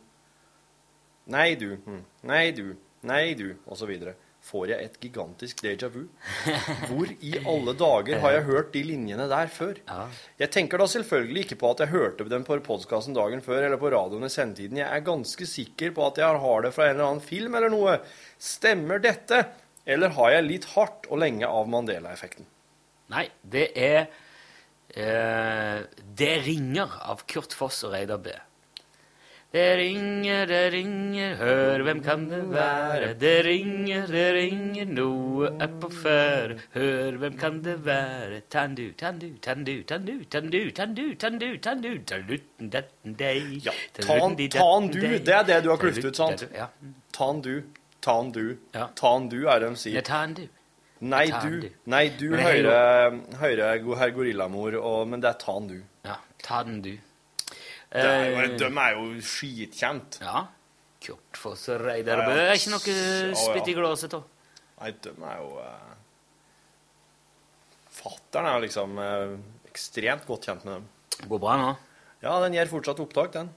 Nei, 1.32 1.56
du. 1.58 1.76
hm, 1.86 2.02
Nei, 2.30 2.50
du. 2.54 2.76
Nei, 3.06 3.34
du. 3.38 3.48
Og 3.66 3.78
så 3.80 3.88
videre. 3.90 4.16
Får 4.46 4.68
jeg 4.70 4.86
et 4.86 4.98
gigantisk 5.02 5.64
déjà 5.66 5.88
vu. 5.90 6.04
Hvor 6.86 7.10
i 7.10 7.32
alle 7.50 7.74
dager 7.80 8.20
har 8.22 8.36
jeg 8.36 8.46
hørt 8.46 8.68
de 8.76 8.84
linjene 8.86 9.26
der 9.32 9.50
før? 9.50 9.80
Jeg 10.38 10.52
tenker 10.54 10.78
da 10.78 10.86
selvfølgelig 10.92 11.48
ikke 11.48 11.58
på 11.64 11.72
at 11.74 11.82
jeg 11.82 11.94
hørte 11.96 12.28
dem 12.30 12.46
på 12.46 12.60
podkasten 12.68 13.18
dagen 13.18 13.42
før 13.42 13.66
eller 13.66 13.82
på 13.82 13.90
radioen 13.90 14.28
i 14.28 14.30
sendetiden. 14.30 14.84
Jeg 14.84 14.86
er 14.86 15.08
ganske 15.08 15.50
sikker 15.50 15.96
på 15.98 16.06
at 16.12 16.22
jeg 16.22 16.44
har 16.46 16.62
det 16.68 16.74
fra 16.76 16.86
en 16.86 16.94
eller 16.94 17.10
annen 17.10 17.26
film 17.26 17.58
eller 17.58 17.74
noe. 17.74 17.98
Stemmer 18.38 19.02
dette? 19.02 19.42
Eller 19.86 20.14
har 20.14 20.36
jeg 20.38 20.46
litt 20.52 20.70
hardt 20.76 21.10
og 21.10 21.22
lenge 21.26 21.50
av 21.50 21.66
Mandela-effekten? 21.70 22.46
Nei, 23.14 23.28
det 23.42 23.68
er 23.78 24.08
eh, 24.94 25.82
Det 26.22 26.34
ringer 26.46 27.00
av 27.06 27.26
Kurt 27.30 27.54
Foss 27.58 27.82
og 27.86 27.98
Reidar 27.98 28.22
B. 28.22 28.34
Det 29.56 29.78
ringer, 29.80 30.46
det 30.46 30.74
ringer, 30.74 31.36
hør, 31.40 31.82
hvem 31.88 32.02
kan 32.04 32.26
det 32.28 32.42
være? 32.52 33.14
Det 33.20 33.36
ringer, 33.46 34.10
det 34.12 34.26
ringer, 34.36 34.90
noe 34.98 35.48
er 35.64 35.78
på 35.80 35.88
ferde. 35.96 36.58
Hør, 36.74 37.16
hvem 37.22 37.38
kan 37.40 37.62
det 37.64 37.78
være? 37.86 38.42
Tandu, 38.52 38.90
tandu, 39.00 39.30
tandu, 39.40 39.78
tandu, 39.88 40.18
tandu, 40.28 40.66
tandu, 40.76 41.08
tandu, 41.16 41.56
tandu, 41.64 41.96
tandu, 41.96 41.96
tandu, 42.04 43.24
Ja, 43.64 43.72
tan, 43.96 44.36
tan 44.60 44.92
du, 44.92 45.00
det 45.00 45.40
er 45.40 45.48
det 45.48 45.64
du 45.64 45.72
har 45.72 45.80
kløft 45.80 46.04
ut, 46.04 46.20
sant? 46.20 46.44
Tandu, 46.44 46.52
Tan 47.16 47.42
du, 47.42 47.64
tan 48.04 48.32
du, 48.36 48.58
tan 49.00 49.30
du 49.32 49.40
er 49.48 49.64
det 49.64 49.72
de 49.72 49.76
sier. 49.80 49.96
Det 49.96 50.04
er 50.04 50.12
tan 50.12 50.36
du. 50.36 50.46
Nei, 51.00 51.26
du. 51.32 51.70
Nei, 51.88 52.10
du 52.20 52.28
hører, 52.36 53.22
hører 53.40 53.80
herr 54.04 54.12
Gorillamor, 54.20 54.82
men 55.08 55.24
det 55.24 55.32
er 55.32 55.40
tan 55.48 55.72
du. 55.72 55.80
Ja, 56.04 56.20
tan 56.44 56.82
du. 56.84 56.92
Det 56.92 57.15
er 58.02 58.38
Eh, 58.44 58.58
de 58.60 58.70
er 58.70 58.96
jo 58.98 59.22
skitkjent. 59.22 60.20
Ja. 60.22 60.46
Kurt 61.06 61.38
Foss 61.38 61.68
og 61.70 61.84
Reidar 61.86 62.24
Bø 62.26 62.34
er 62.34 62.56
ikke 62.58 62.74
noe 62.74 63.36
spytt 63.38 63.70
i 63.70 63.76
glasset 63.78 64.16
av. 64.18 64.24
Nei, 64.82 64.92
de 65.06 65.12
er 65.14 65.38
jo 65.40 65.52
uh, 65.62 65.94
Fattern 67.96 68.50
er 68.50 68.58
jo 68.58 68.64
liksom 68.66 68.98
eh, 69.00 69.36
ekstremt 69.70 70.26
godt 70.28 70.50
kjent 70.50 70.66
med 70.68 70.74
dem. 70.80 70.90
Går 71.32 71.42
bra 71.42 71.56
nå? 71.62 71.70
Ja, 72.26 72.36
den 72.44 72.58
gjør 72.58 72.74
fortsatt 72.74 73.00
opptak, 73.00 73.32
den. 73.36 73.54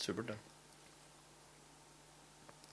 Supert, 0.00 0.32
det. 0.32 0.38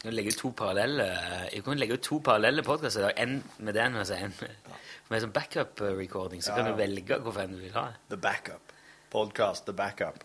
Du 0.03 0.09
kan 0.09 0.18
legge 0.18 0.34
ut 0.34 0.39
to 0.41 0.49
parallelle 0.51 1.05
Jeg 1.53 1.64
kan 1.64 1.80
legge 1.80 1.95
ut 1.95 2.03
to 2.03 2.18
parallelle 2.20 2.64
podkaster 2.66 3.05
i 3.05 3.05
dag. 3.05 3.20
En 3.24 3.38
med 3.64 3.78
den 3.78 3.95
og 3.95 4.09
en 4.11 4.34
med, 4.41 4.74
med 5.11 5.24
sånn 5.24 5.36
backup-recording. 5.36 6.43
Så 6.43 6.51
Ja, 6.51 6.57
kan 6.59 6.72
du 6.72 6.80
velge 6.80 7.22
hvilken 7.24 7.55
du 7.55 7.61
vil 7.61 7.78
ha. 7.78 7.86
The 8.11 8.20
backup. 8.20 8.74
Podcast, 9.14 9.64
the 9.70 9.76
backup. 9.78 10.20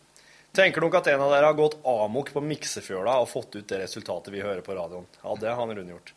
Tenker 0.59 0.83
nok 0.83 0.97
at 0.99 1.07
en 1.07 1.21
av 1.23 1.31
dere 1.31 1.47
har 1.47 1.55
gått 1.55 1.77
amok 1.87 2.33
på 2.35 2.41
miksefjøla 2.43 3.13
og 3.23 3.29
fått 3.31 3.53
ut 3.55 3.69
det 3.71 3.77
resultatet 3.79 4.33
vi 4.35 4.41
hører 4.43 4.65
på 4.67 4.75
radioen? 4.75 5.05
Ja, 5.23 5.37
det 5.39 5.53
har 5.53 5.61
han 5.61 5.71
Rune 5.71 5.93
gjort. 5.93 6.11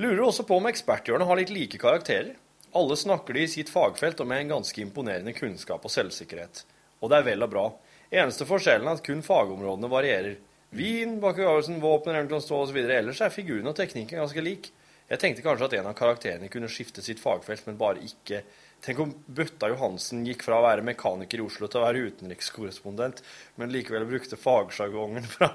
Lurer 0.00 0.22
også 0.24 0.46
på 0.48 0.56
om 0.56 0.68
eksperthjørnet 0.70 1.28
har 1.28 1.36
litt 1.36 1.52
like 1.52 1.76
karakterer. 1.82 2.30
Alle 2.72 2.96
snakker 2.96 3.36
de 3.36 3.42
i 3.44 3.50
sitt 3.52 3.68
fagfelt 3.68 4.22
og 4.24 4.30
med 4.30 4.40
en 4.40 4.54
ganske 4.54 4.80
imponerende 4.80 5.34
kunnskap 5.36 5.84
og 5.84 5.92
selvsikkerhet. 5.92 6.62
Og 7.04 7.12
det 7.12 7.18
er 7.18 7.26
vel 7.28 7.44
og 7.44 7.52
bra. 7.52 7.66
Eneste 8.08 8.48
forskjellen 8.48 8.88
er 8.88 8.96
at 8.96 9.04
kun 9.04 9.20
fagområdene 9.26 9.92
varierer. 9.92 10.40
Vin, 10.72 11.18
bakkegavelsen, 11.20 11.76
våpen, 11.84 12.16
eventuelt 12.16 12.46
stål 12.46 12.70
osv. 12.70 12.80
Ellers 12.86 13.20
er 13.20 13.36
figuren 13.36 13.68
og 13.68 13.76
teknikken 13.76 14.22
ganske 14.22 14.46
lik. 14.46 14.72
Jeg 15.12 15.20
tenkte 15.20 15.44
kanskje 15.44 15.68
at 15.68 15.76
en 15.76 15.92
av 15.92 15.98
karakterene 15.98 16.48
kunne 16.48 16.72
skifte 16.72 17.04
sitt 17.04 17.20
fagfelt, 17.20 17.68
men 17.68 17.76
bare 17.76 18.00
ikke. 18.06 18.40
Tenk 18.80 19.00
om 19.04 19.10
Bøtta 19.28 19.68
Johansen 19.68 20.22
gikk 20.24 20.46
fra 20.46 20.56
å 20.56 20.64
være 20.64 20.84
mekaniker 20.86 21.42
i 21.42 21.44
Oslo 21.44 21.68
til 21.68 21.82
å 21.82 21.84
være 21.84 22.04
utenrikskorrespondent, 22.08 23.18
men 23.60 23.72
likevel 23.74 24.06
brukte 24.08 24.38
fagsjargongen 24.40 25.26
fra 25.34 25.50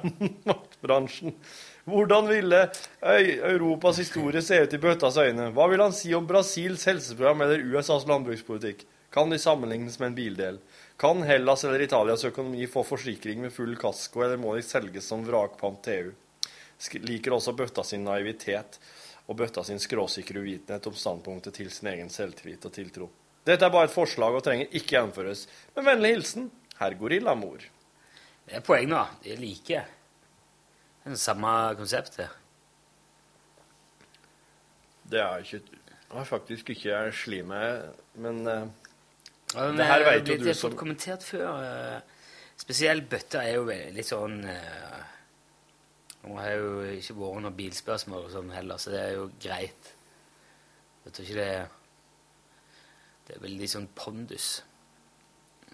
matbransjen. 0.46 1.34
Hvordan 1.90 2.30
ville 2.30 2.60
Europas 3.02 4.02
historie 4.02 4.44
se 4.46 4.60
ut 4.62 4.76
i 4.78 4.82
Bøttas 4.82 5.18
øyne? 5.22 5.50
Hva 5.58 5.66
vil 5.72 5.82
han 5.82 5.94
si 5.94 6.14
om 6.18 6.28
Brasils 6.30 6.86
helseprogram 6.90 7.42
eller 7.46 7.66
USAs 7.66 8.06
landbrukspolitikk? 8.10 8.86
Kan 9.14 9.34
de 9.34 9.40
sammenlignes 9.42 9.98
med 10.02 10.12
en 10.12 10.18
bildel? 10.18 10.60
Kan 11.02 11.24
Hellas 11.26 11.64
eller 11.66 11.82
Italias 11.82 12.26
økonomi 12.30 12.68
få 12.70 12.84
forsikring 12.86 13.42
med 13.42 13.54
full 13.56 13.74
kasko, 13.80 14.22
eller 14.22 14.38
må 14.42 14.54
de 14.58 14.66
selges 14.66 15.10
som 15.10 15.26
vrakpant 15.26 15.82
til 15.86 16.12
EU? 16.12 16.14
Liker 17.08 17.34
også 17.38 17.56
Bøtta 17.58 17.86
sin 17.88 18.04
naivitet 18.06 18.78
og 19.26 19.38
Bøtta 19.40 19.64
sin 19.66 19.80
skråsikre 19.82 20.42
uvitenhet 20.44 20.88
om 20.90 20.96
standpunktet 20.98 21.56
til 21.58 21.72
sin 21.74 21.90
egen 21.90 22.12
selvtillit 22.14 22.66
og 22.68 22.74
tiltro. 22.76 23.08
Dette 23.46 23.66
er 23.66 23.74
bare 23.74 23.90
et 23.90 23.94
forslag 23.94 24.36
og 24.38 24.44
trenger 24.46 24.70
ikke 24.72 24.96
gjennomføres. 24.96 25.46
Med 25.76 25.86
vennlig 25.88 26.12
hilsen 26.16 26.48
herr 26.80 26.96
Gorillamor. 27.00 27.66
Det 28.46 28.60
er 28.60 28.66
poeng, 28.66 28.90
da. 28.94 29.04
De 29.24 29.32
er 29.34 29.42
like. 29.42 29.82
Det 29.86 31.10
er 31.10 31.16
det 31.16 31.22
samme 31.22 31.52
konseptet. 31.78 32.30
Det 35.06 35.22
er 35.22 35.44
ikke 35.46 35.62
Jeg 36.06 36.18
har 36.20 36.26
faktisk 36.30 36.70
ikke 36.70 37.00
sli 37.14 37.42
med, 37.46 37.90
men 38.22 38.48
eh, 38.48 38.66
Ja, 39.56 39.66
men, 39.68 39.78
det 39.78 39.86
her 39.86 40.04
vet 40.06 40.28
jo 40.30 40.36
du 40.38 40.38
som 40.38 40.46
Det 40.46 40.54
er 40.54 40.62
fått 40.62 40.78
kommentert 40.80 41.24
før. 41.26 41.50
eh, 41.66 42.00
Spesielt 42.58 43.10
bøtta 43.10 43.42
er 43.44 43.58
jo 43.58 43.66
litt 43.68 44.08
sånn 44.08 44.38
eh, 44.50 45.02
Hun 46.26 46.38
har 46.42 46.56
jo 46.58 46.70
ikke 46.96 47.16
vært 47.20 47.44
noen 47.46 47.58
bilspørsmål 47.58 48.28
og 48.28 48.32
sånn 48.34 48.54
heller, 48.56 48.82
så 48.82 48.94
det 48.94 49.02
er 49.02 49.12
jo 49.20 49.28
greit. 49.42 49.92
Jeg 51.06 51.14
tror 51.14 51.28
ikke 51.28 51.42
det 51.42 51.50
er 51.54 51.68
Det 53.26 53.36
er 53.36 53.42
veldig 53.42 53.68
sånn 53.70 53.88
pondus. 53.98 54.50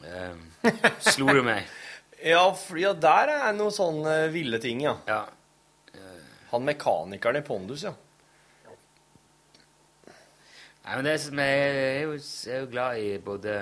Eh, 0.08 0.72
slo 1.12 1.32
du 1.36 1.42
meg? 1.46 1.68
Ja, 2.22 2.44
for, 2.54 2.78
ja, 2.78 2.92
der 2.94 3.32
er 3.34 3.54
noen 3.58 3.74
sånne 3.74 4.12
ville 4.30 4.60
ting, 4.62 4.84
ja. 4.86 4.92
Ja. 5.10 5.24
Han 6.52 6.68
mekanikeren 6.68 7.40
i 7.40 7.42
Pondus, 7.48 7.82
ja. 7.88 7.96
Nei, 10.82 10.96
men 10.98 11.06
det 11.08 11.16
som 11.24 11.40
jeg 11.42 11.64
er 11.80 12.00
jo, 12.04 12.14
jeg 12.20 12.54
er 12.56 12.64
jo 12.66 12.70
glad 12.70 13.00
i 13.02 13.10
både 13.24 13.56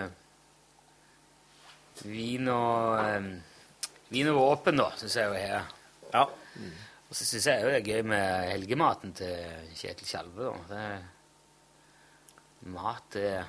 vin 2.07 2.47
og 2.51 2.99
eh, 3.03 3.29
Vin 4.09 4.29
og 4.31 4.39
våpen, 4.39 4.79
da, 4.79 4.87
syns 4.97 5.15
jeg 5.19 5.29
jo 5.29 5.35
er 5.37 5.67
Ja. 6.15 6.23
Og 7.09 7.17
så 7.17 7.25
syns 7.25 7.47
jeg 7.49 7.63
jo 7.63 7.69
det 7.71 7.79
er 7.79 7.87
gøy 7.87 8.03
med 8.11 8.51
helgematen 8.51 9.15
til 9.17 9.71
Kjetil 9.77 10.09
Tjalve. 10.11 10.51
mat 12.69 13.07
det 13.15 13.23
er, 13.31 13.47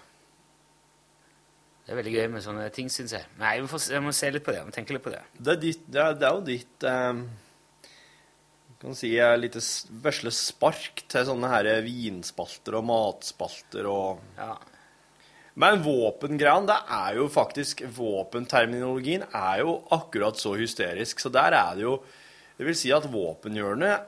det 1.84 1.92
er 1.92 1.98
veldig 1.98 2.14
gøy 2.14 2.26
med 2.30 2.42
sånne 2.44 2.70
ting, 2.72 2.88
syns 2.92 3.12
jeg. 3.16 3.26
Nei, 3.40 3.56
jeg 3.58 3.66
må, 3.66 3.78
jeg 3.90 4.02
må 4.04 4.12
se 4.14 4.30
litt 4.30 4.44
på 4.46 4.54
det. 4.54 4.60
Jeg 4.62 4.68
må 4.68 4.74
tenke 4.76 4.94
litt 4.94 5.04
på 5.04 5.12
det. 5.12 5.22
Det 5.36 5.54
er, 5.56 5.62
ditt, 5.64 5.86
det 5.90 6.02
er, 6.02 6.18
det 6.20 6.28
er 6.28 6.36
jo 6.36 6.44
ditt 6.46 6.86
um, 6.86 7.22
kan 8.80 8.96
si 8.96 9.10
eh, 9.18 9.36
lite 9.36 9.60
vesle 10.04 10.32
spark 10.32 11.04
til 11.10 11.26
sånne 11.28 11.50
her 11.52 11.68
vinspalter 11.84 12.78
og 12.78 12.86
matspalter 12.88 13.88
og 13.90 14.22
Ja. 14.38 14.54
Men 15.60 15.82
våpengreiene, 15.82 16.70
det 16.70 16.76
er 16.94 17.16
jo 17.18 17.26
faktisk 17.28 17.82
Våpenterminologien 17.92 19.24
er 19.34 19.60
jo 19.60 19.74
akkurat 19.92 20.38
så 20.38 20.54
hysterisk, 20.56 21.20
så 21.20 21.28
der 21.28 21.52
er 21.58 21.74
det 21.76 21.82
jo 21.84 21.96
Det 22.60 22.66
vil 22.68 22.76
si 22.76 22.90
at 22.92 23.06
våpenhjørnet 23.08 24.02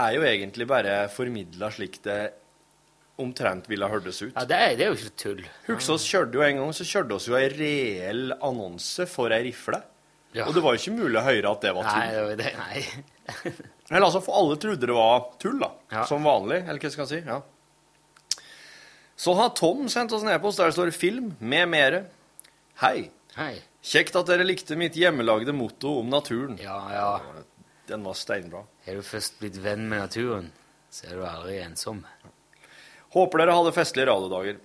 er 0.00 0.12
jo 0.16 0.22
egentlig 0.24 0.64
bare 0.70 0.92
formidla 1.12 1.68
slik 1.74 1.98
det 2.06 2.20
omtrent 3.20 3.66
ville 3.68 3.84
hørtes 3.90 4.22
ut. 4.22 4.30
Ja, 4.32 4.46
det 4.48 4.56
er, 4.56 4.70
det 4.78 4.86
er 4.86 4.94
jo 4.94 4.96
ikke 4.96 5.18
tull. 5.20 5.42
Oss 5.76 6.06
kjørte 6.08 6.38
jo 6.38 6.44
en 6.46 6.60
gang 6.62 6.72
så 6.78 6.86
kjørte 6.88 7.18
oss 7.18 7.26
jo 7.28 7.36
ei 7.36 7.50
reell 7.52 8.32
annonse 8.38 9.04
for 9.10 9.34
ei 9.36 9.42
rifle. 9.50 9.82
Ja. 10.32 10.46
Og 10.46 10.56
det 10.56 10.62
var 10.64 10.72
jo 10.72 10.80
ikke 10.80 10.94
mulig 10.96 11.20
å 11.20 11.24
høre 11.26 11.52
at 11.52 11.66
det 11.66 11.74
var 11.76 11.84
Nei, 11.88 11.98
tull. 11.98 12.14
det 12.14 12.22
var 12.24 12.40
det, 12.40 12.54
nei. 12.62 13.52
Eller 13.90 14.06
altså, 14.08 14.22
for 14.24 14.38
alle 14.40 14.56
trodde 14.64 14.88
det 14.88 14.96
var 14.96 15.28
tull, 15.44 15.60
da. 15.60 15.70
Ja. 15.92 16.06
Som 16.08 16.24
vanlig, 16.24 16.62
eller 16.64 16.80
hva 16.80 16.92
skal 16.94 17.04
jeg 17.04 17.12
si. 17.12 17.20
Ja. 17.28 18.42
Så 19.20 19.36
har 19.36 19.52
Tom 19.60 19.84
sendt 19.92 20.16
oss 20.16 20.24
en 20.24 20.32
e-post 20.32 20.60
der 20.60 20.72
det 20.72 20.78
står 20.78 20.94
'film 20.96 21.32
med 21.40 21.68
mere'. 21.68 22.02
Hei. 22.80 23.10
Hei. 23.36 23.54
Kjekt 23.84 24.16
at 24.16 24.28
dere 24.32 24.48
likte 24.48 24.76
mitt 24.80 24.96
hjemmelagde 24.96 25.52
motto 25.52 25.98
om 26.00 26.08
naturen. 26.12 26.56
Ja, 26.62 26.80
ja. 26.92 27.12
Den 27.88 28.02
var 28.04 28.16
steinbra. 28.18 28.64
Er 28.86 28.98
du 28.98 29.02
først 29.06 29.38
blitt 29.40 29.56
venn 29.64 29.86
med 29.88 30.02
naturen, 30.02 30.50
så 30.92 31.06
er 31.08 31.16
du 31.16 31.24
aldri 31.28 31.58
ensom. 31.64 32.02
Håper 33.14 33.40
dere 33.40 33.54
hadde 33.56 33.72
festlige 33.76 34.08
radiodager. 34.10 34.58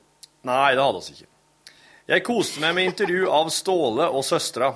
Nei, 0.44 0.74
det 0.76 0.84
hadde 0.84 1.00
oss 1.00 1.12
ikke. 1.14 1.30
Jeg 2.12 2.24
koste 2.28 2.60
meg 2.60 2.76
med 2.76 2.90
intervju 2.90 3.30
av 3.32 3.48
Ståle 3.56 4.10
og 4.12 4.26
søstera. 4.28 4.74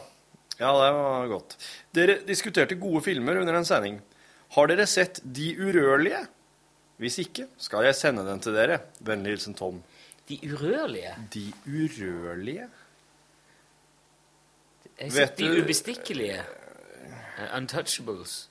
Ja, 0.58 0.72
det 0.80 0.92
var 0.96 1.28
godt. 1.34 1.58
Dere 1.94 2.16
diskuterte 2.26 2.78
gode 2.80 3.02
filmer 3.04 3.42
under 3.42 3.58
en 3.60 3.68
sending. 3.68 4.00
Har 4.56 4.70
dere 4.72 4.86
sett 4.88 5.20
De 5.24 5.50
urørlige? 5.60 6.24
Hvis 7.04 7.20
ikke, 7.22 7.50
skal 7.62 7.84
jeg 7.86 7.98
sende 8.00 8.24
den 8.26 8.40
til 8.42 8.56
dere. 8.56 8.80
Vennlig 9.06 9.36
hilsen 9.36 9.54
Tom. 9.60 9.84
De 10.32 10.40
urørlige? 10.48 11.12
De 11.36 11.44
urørlige? 11.68 12.70
Jeg 14.98 15.12
har 15.12 15.14
sett 15.20 15.36
De 15.38 15.52
du- 15.52 15.62
ubestikkelige. 15.62 16.40
Eh, 17.38 17.58
Untouchables. 17.58 18.50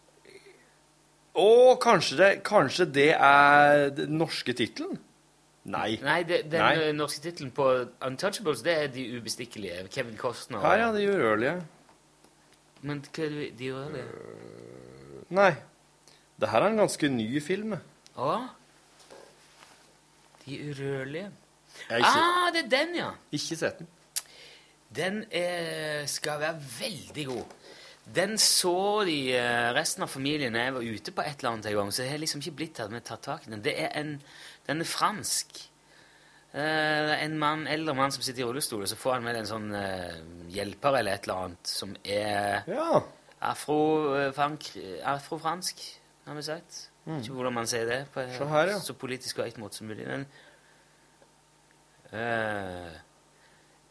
Og 1.34 1.80
kanskje 1.82 2.16
det, 2.16 2.30
kanskje 2.47 2.87
det 2.95 3.11
er 3.12 3.89
den 3.97 4.16
norske 4.18 4.55
tittelen? 4.57 4.99
Nei. 5.66 5.97
Nei, 6.03 6.20
det, 6.22 6.45
den 6.53 6.62
Nei. 6.62 6.74
eh, 6.89 6.93
norske 6.95 7.20
tittelen 7.24 7.51
på 7.53 7.66
Untouchables, 8.07 8.62
det 8.62 8.76
er 8.82 8.87
De 8.95 9.07
ubestikkelige. 9.18 9.89
Kevin 9.91 10.16
Costner. 10.16 10.61
Her, 10.61 10.78
ja, 10.78 10.93
De 10.95 11.09
urørlige. 11.11 11.57
Men 12.82 13.03
hva 13.03 13.24
er 13.24 13.34
det 13.34 13.49
De 13.59 13.72
urørlige? 13.72 14.07
Nei. 15.30 15.51
Det 16.41 16.49
her 16.53 16.62
er 16.62 16.70
en 16.70 16.76
ganske 16.84 17.09
ny 17.09 17.41
film. 17.43 17.74
Å? 18.16 18.32
De 20.47 20.59
urørlige? 20.70 21.30
Ah, 21.91 22.49
det 22.55 22.64
er 22.64 22.68
den, 22.72 22.95
ja! 22.97 23.11
ikke 23.32 23.57
sett 23.59 23.78
den. 23.80 23.89
Den 24.97 25.24
er, 25.34 26.07
skal 26.09 26.41
være 26.41 26.61
veldig 26.78 27.24
god. 27.26 27.57
Den 28.14 28.36
så 28.38 29.02
de 29.04 29.16
eh, 29.34 29.72
resten 29.74 30.04
av 30.07 30.11
familien 30.12 30.52
når 30.54 30.62
jeg 30.62 30.74
var 30.76 30.90
ute 30.94 31.12
på 31.16 31.24
et 31.26 31.40
eller 31.40 31.57
annet 31.57 31.66
en 31.66 31.78
gang, 31.80 31.88
så 31.92 32.04
jeg 32.04 32.12
har 32.12 32.20
liksom 32.22 32.42
ikke 32.42 32.59
blitt 32.61 32.78
tatt 32.78 33.24
tak 33.24 33.46
i 33.46 33.50
den. 33.50 33.64
Det 33.64 33.74
er 33.82 33.90
en, 33.98 34.12
den 34.68 34.84
er 34.84 34.86
fransk. 34.86 35.59
Eh, 36.57 37.12
en 37.24 37.34
mann, 37.38 37.66
eldre 37.66 37.96
mann 37.98 38.14
som 38.14 38.22
sitter 38.22 38.44
i 38.44 38.46
rullestol, 38.46 38.84
og 38.86 38.88
så 38.88 38.96
får 38.96 39.16
han 39.18 39.26
med 39.26 39.40
en 39.40 39.48
sånn 39.50 39.66
eh, 39.76 40.20
hjelper 40.54 41.00
eller 41.00 41.18
et 41.18 41.26
eller 41.26 41.48
annet 41.48 41.72
som 41.72 41.96
er 42.04 42.62
Ja. 42.70 43.02
afro, 43.50 43.80
eh, 44.16 44.30
frank, 44.32 44.70
afrofransk, 45.02 45.82
har 46.26 46.38
vi 46.38 46.46
sagt. 46.46 46.86
Mm. 47.07 47.18
Ikke 47.20 47.34
hvordan 47.36 47.54
man 47.59 47.68
sier 47.70 47.86
det 47.90 47.98
på 48.14 48.22
en 48.22 48.48
her, 48.54 48.70
ja. 48.72 48.78
så 48.82 48.94
politisk 48.98 49.36
korrekt 49.36 49.59
måte 49.62 49.78
som 49.78 49.90
mulig. 49.90 50.07
Men 50.07 50.24
eh, 52.12 52.96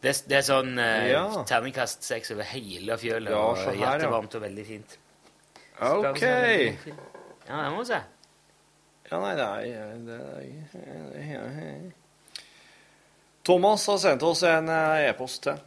det, 0.02 0.10
er- 0.12 0.28
det 0.28 0.36
er 0.38 0.44
sånn 0.46 0.78
eh, 0.78 1.06
Ja. 1.12 1.22
terningkast 1.48 2.02
seks 2.06 2.30
over 2.34 2.44
hele 2.44 2.96
fjølet, 3.00 3.30
Ja, 3.32 3.38
og 3.50 3.56
her, 3.56 3.72
ja. 3.72 3.80
hjertevarmt 3.98 4.34
og 4.38 4.42
veldig 4.42 4.66
fint. 4.66 4.98
OK. 5.80 6.22
Ja, 6.22 7.62
det 7.62 7.72
må 7.72 7.78
vi 7.82 7.88
se. 7.90 8.00
Ja, 9.10 9.20
nei, 9.22 9.34
det 9.38 9.46
er, 9.46 9.98
det 10.02 10.20
er 11.22 11.92
Thomas 13.46 13.86
har 13.86 13.98
sendt 14.02 14.22
oss 14.26 14.42
en 14.42 14.68
eh, 14.68 15.08
e-post 15.10 15.44
til. 15.46 15.60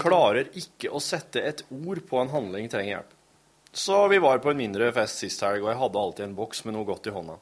Klarer 0.00 0.46
ikke 0.56 0.88
å 0.94 1.00
sette 1.04 1.42
et 1.44 1.64
ord 1.74 1.98
på 2.08 2.20
en 2.22 2.30
handling 2.32 2.68
trenger 2.72 2.94
hjelp. 2.94 3.16
Så 3.76 3.96
vi 4.10 4.18
var 4.22 4.38
på 4.42 4.50
en 4.50 4.58
mindre 4.58 4.88
fest 4.94 5.20
sist 5.22 5.42
helg, 5.46 5.62
og 5.62 5.68
jeg 5.70 5.78
hadde 5.78 6.00
alltid 6.00 6.24
en 6.24 6.32
boks 6.38 6.64
med 6.66 6.74
noe 6.74 6.86
godt 6.88 7.06
i 7.06 7.12
hånda. 7.14 7.36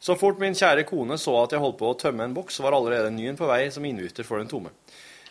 Så 0.00 0.14
fort 0.20 0.38
min 0.40 0.54
kjære 0.56 0.84
kone 0.88 1.18
så 1.20 1.34
at 1.42 1.52
jeg 1.52 1.60
holdt 1.60 1.76
på 1.80 1.90
å 1.90 1.96
tømme 2.00 2.24
en 2.24 2.36
boks, 2.36 2.60
var 2.64 2.76
allerede 2.76 3.10
en 3.10 3.16
ny 3.18 3.26
en 3.32 3.36
på 3.40 3.48
vei 3.50 3.66
som 3.74 3.84
innbytter 3.84 4.24
for 4.28 4.40
den 4.40 4.48
tomme. 4.48 4.70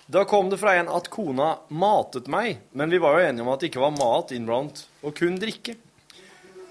Da 0.05 0.25
kom 0.27 0.49
det 0.49 0.59
fra 0.59 0.75
en 0.75 0.89
at 0.91 1.07
kona 1.11 1.53
matet 1.71 2.27
meg, 2.27 2.57
men 2.75 2.91
vi 2.91 2.99
var 2.99 3.15
jo 3.15 3.27
enige 3.27 3.45
om 3.45 3.51
at 3.53 3.61
det 3.63 3.69
ikke 3.71 3.83
var 3.85 3.95
mat 3.95 4.33
innblandet, 4.35 4.83
og 5.01 5.15
kun 5.15 5.37
drikke. 5.39 5.77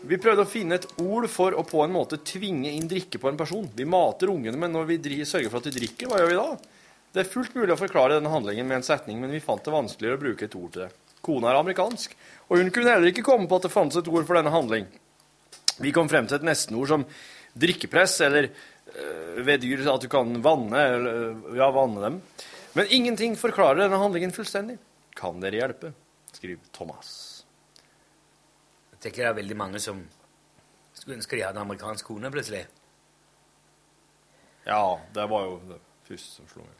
Vi 0.02 0.18
prøvde 0.20 0.44
å 0.44 0.50
finne 0.50 0.76
et 0.76 0.88
ord 1.00 1.28
for 1.30 1.54
å 1.56 1.62
på 1.64 1.80
en 1.84 1.94
måte 1.94 2.18
tvinge 2.26 2.68
inn 2.74 2.90
drikke 2.90 3.20
på 3.22 3.30
en 3.30 3.38
person. 3.38 3.68
Vi 3.72 3.86
mater 3.88 4.32
ungene, 4.32 4.58
men 4.58 4.74
når 4.74 4.90
vi 4.90 5.22
sørger 5.24 5.48
for 5.48 5.62
at 5.62 5.70
de 5.70 5.76
drikker, 5.78 6.10
hva 6.10 6.20
gjør 6.20 6.32
vi 6.32 6.40
da? 6.40 6.48
Det 7.12 7.22
er 7.22 7.28
fullt 7.28 7.56
mulig 7.56 7.72
å 7.74 7.80
forklare 7.80 8.18
denne 8.18 8.32
handlingen 8.32 8.68
med 8.68 8.80
en 8.80 8.86
setning, 8.86 9.20
men 9.22 9.32
vi 9.32 9.40
fant 9.44 9.64
det 9.64 9.72
vanskeligere 9.72 10.18
å 10.18 10.22
bruke 10.26 10.48
et 10.48 10.58
ord 10.58 10.74
til 10.74 10.84
det. 10.84 10.90
Kona 11.22 11.52
er 11.52 11.60
amerikansk, 11.60 12.16
og 12.50 12.58
hun 12.58 12.72
kunne 12.74 12.92
heller 12.96 13.12
ikke 13.12 13.24
komme 13.24 13.48
på 13.48 13.60
at 13.60 13.68
det 13.68 13.72
fantes 13.72 14.00
et 14.00 14.10
ord 14.10 14.26
for 14.26 14.36
denne 14.36 14.52
handling. 14.52 14.88
Vi 15.78 15.92
kom 15.94 16.10
frem 16.10 16.26
til 16.28 16.40
et 16.40 16.46
nestenord 16.46 16.90
som 16.90 17.04
drikkepress, 17.62 18.16
eller 18.26 18.48
øh, 18.50 19.44
ved 19.46 19.62
dyr 19.62 19.86
at 19.92 20.02
du 20.02 20.08
kan 20.10 20.34
vanne, 20.44 20.88
eller, 20.96 21.20
øh, 21.30 21.60
ja, 21.60 21.68
vanne 21.72 22.08
dem. 22.08 22.18
Men 22.72 22.86
ingenting 22.88 23.36
forklarer 23.36 23.84
denne 23.84 24.00
handlingen 24.00 24.32
fullstendig. 24.32 24.78
Kan 25.16 25.40
dere 25.42 25.60
hjelpe? 25.60 25.92
Skriv 26.32 26.60
Thomas. 26.72 27.44
Jeg 28.92 29.00
tenker 29.00 29.24
det 29.24 29.30
er 29.30 29.40
veldig 29.40 29.56
mange 29.56 29.80
som 29.82 30.04
skulle 30.94 31.18
ønske 31.18 31.36
de 31.36 31.44
hadde 31.44 31.60
amerikansk 31.60 32.06
kone 32.06 32.30
plutselig. 32.30 32.62
Ja, 34.66 34.98
det 35.14 35.24
var 35.30 35.48
jo 35.48 35.56
det 35.68 35.80
første 36.06 36.36
som 36.36 36.48
slo 36.48 36.62
meg. 36.62 36.78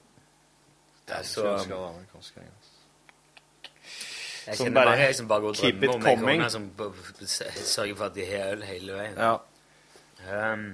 Det 1.08 1.16
er 1.18 1.26
så 1.26 1.46
jeg 1.48 1.66
hadde 1.66 1.88
amerikansk 1.88 2.38
kone. 2.38 2.52
Jeg 4.46 4.58
kjenner 4.58 4.74
bare 4.74 4.94
mange 4.96 5.14
som 5.14 5.28
bare 5.28 5.40
går 5.40 5.48
og 5.48 5.56
drømmer 5.56 5.92
om 5.94 6.06
ei 6.06 6.36
kone 6.36 6.50
som 6.50 6.70
sørger 7.26 7.94
for 7.98 8.06
at 8.08 8.14
de 8.14 8.26
har 8.26 8.54
øl 8.54 8.64
hele 8.66 8.96
veien. 8.96 9.18
Ja. 9.18 9.34
Um, 10.52 10.64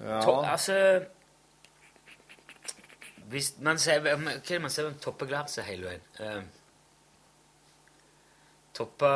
Ja. 0.00 0.22
to, 0.24 0.40
altså 0.40 1.04
Hvis 3.28 3.54
man 3.60 3.78
ser 3.78 4.00
Hva 4.00 4.14
er 4.16 4.40
det 4.48 4.60
man 4.62 4.70
ser 4.72 4.88
om 4.88 4.94
toppeglasset 4.98 5.64
hele 5.68 5.90
veien? 5.90 6.06
Um, 6.20 6.48
toppa 8.74 9.12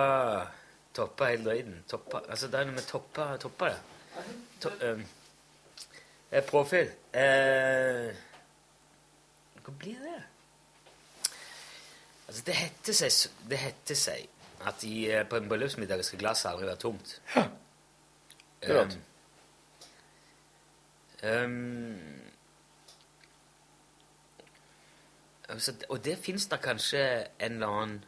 Toppa 0.97 1.29
hele 1.29 1.45
drøyden. 1.45 1.85
Toppa 1.89 2.23
Altså, 2.29 2.49
det 2.49 2.61
er 2.61 2.69
noe 2.69 2.77
med 2.77 2.87
toppa 2.89 3.37
Toppa 3.41 3.73
det. 3.73 3.81
To, 4.61 4.71
um, 4.93 5.03
profil. 6.49 6.89
Uh, 7.13 8.17
hva 9.67 9.75
blir 9.79 9.99
det? 10.01 10.23
Altså, 12.29 12.43
det 12.47 12.55
heter 12.55 12.97
seg, 12.97 13.37
det 13.51 13.59
heter 13.61 13.99
seg 13.99 14.29
at 14.67 14.85
i, 14.85 15.11
eh, 15.11 15.27
på 15.29 15.37
en 15.37 15.49
bryllupsmiddag 15.49 16.05
skal 16.05 16.19
glasset 16.19 16.51
aldri 16.51 16.67
være 16.67 16.81
tomt. 16.81 17.21
akkurat. 17.37 18.97
Um, 18.97 19.16
um, 21.27 21.99
altså, 25.49 25.73
og 25.89 26.05
det 26.05 26.19
fins 26.23 26.47
da 26.51 26.57
kanskje 26.63 27.03
en 27.41 27.53
eller 27.59 27.67
annen 27.81 28.05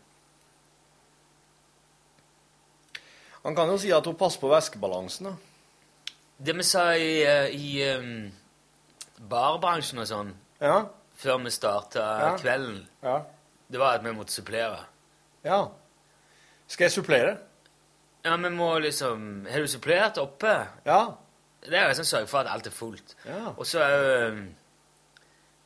Han 3.44 3.54
kan 3.56 3.70
jo 3.70 3.78
si 3.80 3.90
at 3.94 4.04
hun 4.04 4.16
passer 4.18 4.40
på 4.42 4.48
væskebalansen, 4.50 5.28
da. 5.30 5.34
Det 6.44 6.54
vi 6.58 6.64
sa 6.66 6.82
i, 6.98 7.22
eh, 7.24 7.54
i 7.54 7.68
um, 7.96 8.32
barbransjen 9.30 9.98
og 10.02 10.06
sånn 10.10 10.32
Ja. 10.60 10.84
før 11.16 11.38
vi 11.44 11.50
starta 11.50 12.02
Ja. 12.20 12.36
kvelden, 12.36 12.86
Ja. 13.02 13.22
det 13.70 13.78
var 13.80 13.94
at 13.94 14.04
vi 14.04 14.10
måtte 14.12 14.32
supplere. 14.32 14.84
Ja. 15.44 15.68
Skal 16.66 16.84
jeg 16.84 16.92
supplere? 16.92 17.38
Ja, 18.24 18.36
vi 18.36 18.48
må 18.50 18.78
liksom 18.78 19.46
Har 19.50 19.58
du 19.60 19.66
supplert 19.66 20.18
oppe? 20.18 20.66
Ja. 20.84 21.14
Det 21.64 21.74
er 21.78 21.88
liksom 21.90 22.04
sørge 22.06 22.26
for 22.30 22.38
at 22.44 22.50
alt 22.52 22.66
er 22.66 22.70
fullt. 22.74 23.14
Ja. 23.26 23.52
Og 23.56 23.66
så 23.66 23.82
òg 23.82 24.42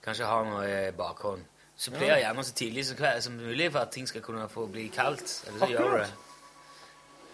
kanskje 0.03 0.27
ha 0.27 0.39
noe 0.49 0.67
i 0.89 0.93
bakhånd. 0.97 1.45
Suppler 1.83 2.09
Ja. 2.09 2.17
gjerne 2.29 2.45
så 2.45 2.55
tidlig 2.55 2.85
som, 2.87 2.97
som 3.21 3.33
mulig 3.39 3.69
for 3.73 3.81
at 3.85 3.91
ting 3.95 4.07
skal 4.09 4.23
kunne 4.23 4.49
få 4.49 4.67
bli 4.71 4.89
kaldt. 4.89 5.45
Eller 5.49 5.59
så 5.59 5.69
gjør 5.71 5.97
det. 6.03 6.09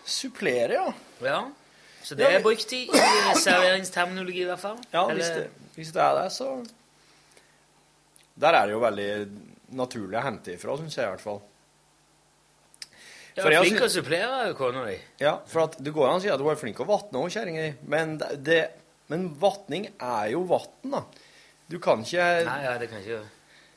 Supplere, 0.09 0.73
ja. 0.73 0.93
Ja. 1.23 1.41
Så 2.03 2.15
det 2.17 2.29
er 2.33 2.43
brukt 2.43 2.73
i, 2.73 2.85
i 2.89 3.35
serveringsterminologi, 3.43 4.41
i 4.43 4.49
hvert 4.49 4.63
fall. 4.63 4.79
Ja, 4.93 5.03
hvis 5.13 5.27
det, 5.35 5.49
hvis 5.75 5.91
det 5.93 6.03
er 6.03 6.23
det, 6.23 6.33
så 6.33 6.65
Der 8.41 8.55
er 8.55 8.67
det 8.67 8.73
jo 8.73 8.79
veldig 8.81 9.09
naturlig 9.75 10.17
å 10.19 10.23
hente 10.23 10.53
ifra, 10.55 10.77
syns 10.79 10.95
jeg 10.97 11.05
i 11.09 11.11
hvert 11.11 11.25
fall. 11.25 11.41
Ja, 13.39 13.49
jeg 13.49 13.57
har 13.59 13.65
flink 13.65 13.79
til 13.79 13.87
å 13.87 13.93
supplere 13.95 14.55
kona 14.59 14.85
di. 14.89 14.99
Ja, 15.23 15.37
for 15.47 15.71
det 15.79 15.93
går 15.95 16.09
an 16.11 16.19
å 16.19 16.23
si 16.25 16.29
at 16.33 16.39
du 16.41 16.47
er 16.51 16.59
flink 16.61 16.79
å 16.83 16.87
vatne 16.89 17.21
òg, 17.23 17.31
kjerringa 17.33 17.65
di, 17.69 17.75
men, 17.89 18.17
det- 18.43 18.71
men 19.09 19.29
vatning 19.41 19.87
er 20.01 20.31
jo 20.35 20.43
vann, 20.51 20.91
da. 20.93 21.03
Du 21.69 21.79
kan 21.79 22.03
ikke 22.03 22.45
Nei, 22.45 22.63
ja, 22.65 22.79
det 22.81 22.89
kan 22.91 23.01
ikke 23.03 23.23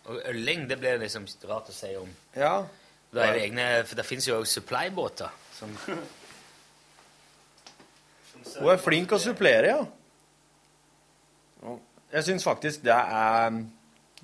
Og 0.09 0.22
ølling, 0.32 0.68
det 0.68 0.80
blir 0.80 0.97
liksom 0.97 1.28
rart 1.47 1.68
å 1.70 1.72
si 1.76 1.91
om. 1.95 2.09
Ja. 2.36 2.64
Det 3.14 3.22
er 3.22 3.34
det 3.36 3.41
egne, 3.43 3.66
for 3.86 3.95
det 3.99 4.05
fins 4.07 4.26
jo 4.28 4.39
òg 4.39 4.47
supply-båter. 4.47 5.30
Som 5.53 5.76
Hun 8.57 8.70
er 8.74 8.78
flink 8.82 9.12
å 9.14 9.20
supplere, 9.22 9.68
ja. 9.68 9.86
Ja. 11.62 11.76
Jeg 12.16 12.24
syns 12.28 12.43
faktisk 12.43 12.82
det 12.84 12.95
er 12.95 13.47
um, 13.53 13.59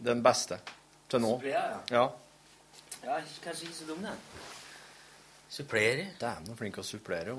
den 0.04 0.24
beste 0.26 0.58
til 1.12 1.22
nå. 1.24 1.36
Supplere, 1.38 1.78
Ja. 1.94 2.08
Ja, 3.06 3.20
kanskje 3.44 3.68
ikke 3.70 3.78
så 3.78 3.86
dum, 3.88 4.02
den. 4.04 4.18
Supplere? 5.50 6.10
Dæven, 6.20 6.50
så 6.50 6.58
flink 6.60 6.78
å 6.80 6.84
supplere. 6.86 7.36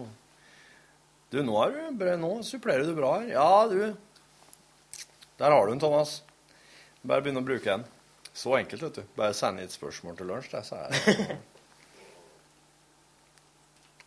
Du, 1.28 1.42
nå, 1.44 1.54
er 1.64 1.74
du, 1.92 2.06
nå 2.20 2.30
supplerer 2.46 2.88
du 2.88 2.94
bra 2.96 3.18
her. 3.20 3.34
Ja, 3.34 3.68
du. 3.68 5.04
Der 5.38 5.54
har 5.54 5.66
du 5.66 5.72
den, 5.74 5.82
Thomas. 5.82 6.22
Bare 7.02 7.22
begynne 7.22 7.44
å 7.44 7.46
bruke 7.46 7.68
den. 7.68 7.84
Så 8.32 8.56
enkelt, 8.56 8.82
vet 8.82 9.00
du. 9.00 9.12
Bare 9.18 9.36
sende 9.36 9.66
et 9.66 9.74
spørsmål 9.74 10.16
til 10.18 10.30
lunsj, 10.30 10.50
det, 10.54 10.64
så 10.66 10.80
er 10.80 10.94
det 10.94 11.38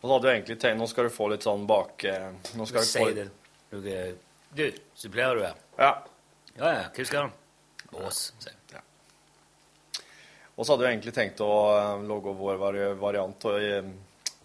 Og 0.02 0.08
så 0.08 0.12
hadde 0.16 0.24
du 0.24 0.30
egentlig 0.32 0.56
tenkt 0.58 0.80
Nå 0.80 0.88
skal 0.90 1.06
du 1.06 1.12
få 1.14 1.28
litt 1.30 1.44
sånn 1.46 1.62
bak 1.68 2.02
eh, 2.10 2.32
Nå 2.58 2.66
skal 2.66 2.82
du 2.82 2.88
få 2.90 3.04
det. 3.14 3.28
Du, 3.70 3.84
du, 4.58 4.64
supplerer 4.98 5.38
du 5.38 5.44
her? 5.46 5.60
Ja. 5.78 5.92
Ja, 6.56 6.72
ja. 6.72 6.88
Hva 6.96 7.06
skal 7.06 7.28
han? 7.28 7.36
Ås, 8.02 8.24
sier 8.40 8.50
jeg. 8.50 8.61
Og 10.56 10.66
så 10.66 10.74
hadde 10.74 10.86
jeg 10.86 10.96
egentlig 10.98 11.14
tenkt 11.16 11.40
å 11.44 11.50
logge 12.04 12.32
lage 12.32 12.38
vår 12.38 12.78
variant 13.00 13.44
av 13.48 13.58
eh, 13.58 13.90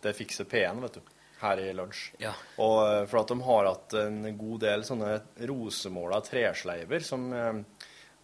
Det 0.01 0.14
fikser 0.16 0.47
P1, 0.47 0.82
vet 0.86 0.99
du. 0.99 1.14
Her 1.41 1.60
i 1.62 1.74
lunsj. 1.78 2.14
Ja. 2.24 2.32
Og 2.64 2.78
eh, 2.88 3.03
for 3.10 3.22
at 3.22 3.34
de 3.34 3.38
har 3.45 3.68
hatt 3.70 3.95
en 3.99 4.22
god 4.38 4.62
del 4.64 4.86
sånne 4.88 5.18
rosemåla 5.49 6.22
tresleiver 6.26 7.03
som 7.05 7.28
eh, 7.34 7.60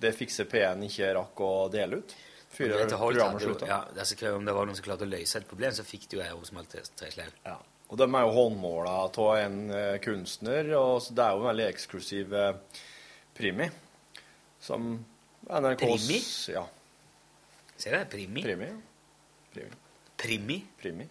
det 0.02 0.14
fikser 0.18 0.48
P1 0.50 0.88
ikke 0.88 1.12
rakk 1.20 1.44
å 1.44 1.52
dele 1.74 2.02
ut. 2.02 2.16
Før 2.54 2.74
programmet 2.86 3.42
jo- 3.42 3.50
slutta. 3.50 3.68
Ja, 3.70 3.80
altså, 3.98 4.34
om 4.36 4.46
det 4.46 4.54
var 4.54 4.68
noen 4.70 4.78
som 4.78 4.86
klarte 4.86 5.08
å 5.08 5.10
løse 5.10 5.40
et 5.40 5.48
problem, 5.50 5.74
så 5.74 5.86
fikk 5.86 6.08
du 6.12 6.20
ei 6.22 6.30
rosemalt 6.32 6.76
tresleiv. 7.00 7.34
Ja. 7.46 7.58
Og 7.90 7.98
de 8.00 8.06
er 8.08 8.26
jo 8.26 8.34
håndmåla 8.38 8.94
av 9.06 9.18
en 9.38 9.58
eh, 9.74 9.98
kunstner, 10.02 10.70
og 10.78 11.02
det 11.10 11.24
er 11.24 11.34
jo 11.34 11.42
en 11.44 11.50
veldig 11.50 11.66
eksklusiv 11.70 12.34
eh, 12.38 12.54
primi. 13.38 13.68
Som 14.64 14.94
NRKs 15.50 15.82
Primi? 15.82 16.20
Ja. 16.56 16.64
Ser 17.84 17.98
du? 18.00 18.06
Primi? 18.14 18.44
Primi. 18.46 18.70
Primi. 19.52 19.76
Primi? 20.24 20.58
Primi. 20.80 21.08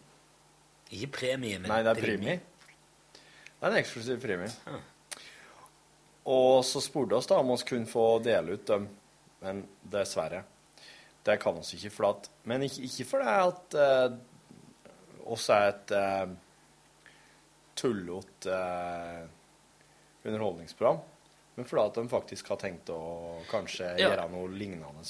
Ikke 0.92 1.10
premie, 1.18 1.58
men 1.60 1.68
Nei, 1.68 1.82
det 1.84 1.92
er 1.92 2.00
primi. 2.00 2.32
Det 2.32 3.68
er 3.68 3.74
en 3.74 3.78
eksklusiv 3.80 4.20
primi. 4.22 4.48
Og 6.32 6.62
så 6.64 6.80
spurte 6.84 7.16
oss 7.18 7.28
da 7.28 7.38
om 7.42 7.52
vi 7.52 7.58
kunne 7.68 7.88
få 7.90 8.06
dele 8.24 8.56
ut 8.56 8.64
dem, 8.68 8.86
men 9.44 9.62
dessverre. 9.92 10.42
Det 11.22 11.36
kan 11.42 11.58
vi 11.60 11.76
ikke, 11.76 11.92
for 11.94 12.08
at, 12.08 12.28
men 12.50 12.64
ikke, 12.66 12.82
ikke 12.88 13.06
fordi 13.12 13.34
at 13.46 13.76
eh, 13.78 14.16
oss 15.30 15.48
er 15.54 15.68
et 15.70 15.92
eh, 15.94 16.32
tullete 17.78 18.56
eh, 18.56 19.22
underholdningsprogram, 20.24 20.98
men 21.56 21.68
fordi 21.68 21.84
at 21.84 22.00
de 22.00 22.08
faktisk 22.10 22.50
har 22.54 22.60
tenkt 22.64 22.90
å 22.94 23.00
kanskje 23.50 23.92
Ja. 24.00 24.08
gjøre 24.08 24.28
noe 24.34 24.50
lignende. 24.56 25.04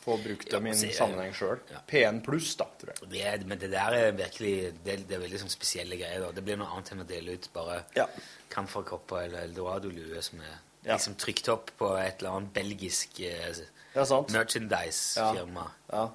Få 0.00 0.16
brukt 0.22 0.50
dem 0.50 0.66
i 0.66 0.70
Ja, 0.70 0.76
en 0.88 0.92
sammenheng 0.96 1.34
sjøl. 1.36 1.58
P1 1.90 2.22
pluss, 2.24 2.54
da, 2.56 2.64
tror 2.80 2.94
jeg. 2.94 3.10
Det 3.10 3.46
men 3.46 3.58
det 3.58 3.70
der 3.70 3.92
er 3.98 4.12
virkelig 4.16 4.54
det, 4.84 4.94
det 5.08 5.16
er 5.18 5.20
veldig 5.26 5.40
sånn 5.42 5.52
spesielle 5.52 5.96
greier. 6.00 6.20
Da. 6.24 6.30
Det 6.32 6.44
blir 6.46 6.56
noe 6.56 6.70
annet 6.72 6.92
enn 6.94 7.02
å 7.04 7.06
dele 7.06 7.34
ut 7.36 7.48
bare 7.52 7.82
kamferkopper 8.48 9.26
eller 9.26 9.44
eldorado-lue 9.44 10.22
som 10.24 10.40
er 10.40 10.56
liksom 10.94 11.14
trykt 11.20 11.48
opp 11.52 11.70
på 11.76 11.90
et 12.00 12.22
eller 12.22 12.38
annet 12.38 12.52
belgisk 12.56 13.20
eh, 13.20 13.52
Ja, 13.94 14.04
merchandise-firma. 14.32 15.66
Ja. 15.92 16.06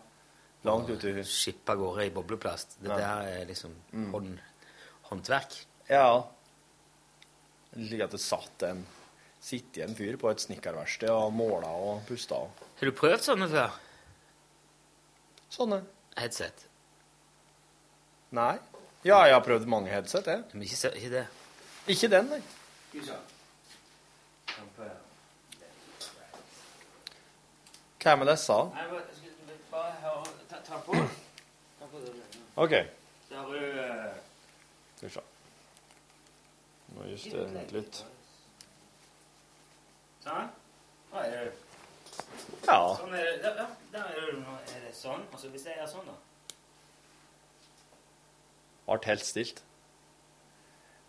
Langt 0.66 0.90
ute 0.90 1.12
i 1.20 1.24
Skippa 1.24 1.76
av 1.76 1.78
gårde 1.84 2.08
i 2.08 2.10
bobleplast. 2.16 2.78
Det 2.82 2.90
Ja. 2.90 2.98
der 2.98 3.28
er 3.42 3.46
liksom 3.46 3.76
Mm. 3.94 4.12
hånd, 4.12 4.40
håndverk. 5.12 5.66
Ja. 5.90 6.26
Slik 7.76 8.02
at 8.02 8.12
det 8.12 8.20
satt 8.20 8.64
en 8.64 8.86
Sitte 9.46 9.84
en 9.86 9.94
fyr 9.94 10.16
på 10.18 10.32
et 10.32 10.42
snekkerverksted 10.42 11.12
og 11.14 11.34
måla 11.38 11.70
og 11.70 12.00
pusta 12.08 12.40
Har 12.80 12.90
du 12.90 12.94
prøvd 12.98 13.28
sånne 13.28 13.48
før? 13.52 13.76
Sånne? 15.54 15.78
Headset? 16.18 16.64
Nei. 18.34 18.56
Ja, 19.06 19.20
jeg 19.30 19.36
har 19.36 19.44
prøvd 19.46 19.68
mange 19.70 19.92
headset, 19.94 20.26
jeg. 20.32 20.42
Men 20.54 20.66
ikke, 20.66 20.90
ikke 20.98 21.12
det. 21.14 21.26
Ikke 21.94 22.10
den, 22.10 22.32
nei. 22.34 22.42
Hva 28.02 28.12
er 28.16 28.20
med 28.22 28.32
disse? 28.32 28.58
Ta, 30.50 30.58
ta 30.66 30.82
på. 30.88 30.98
Ta 31.78 31.92
på 31.94 32.02
det. 32.02 32.12
OK. 32.66 32.74
Eh, 32.74 32.90
Skal 33.30 35.08
vi 35.08 35.14
se. 35.20 35.26
Må 36.98 37.08
justere 37.14 37.48
den 37.54 37.74
litt. 37.78 38.06
Sånn. 40.26 40.48
Da 41.12 41.24
er 41.24 41.32
det 41.46 41.54
Ja. 42.66 42.80
Sånn 42.98 43.14
er 43.14 43.28
det. 43.30 43.36
Ja, 43.46 43.68
der 43.94 44.08
er 44.10 44.32
det, 44.32 44.40
er 44.76 44.86
det 44.88 44.94
sånn. 44.98 45.22
Og 45.32 45.40
så 45.40 45.52
hvis 45.54 45.68
jeg 45.68 45.78
gjør 45.78 45.92
sånn, 45.92 46.08
da 46.10 46.16
Ble 48.86 49.00
helt 49.10 49.26
stilt. 49.26 49.62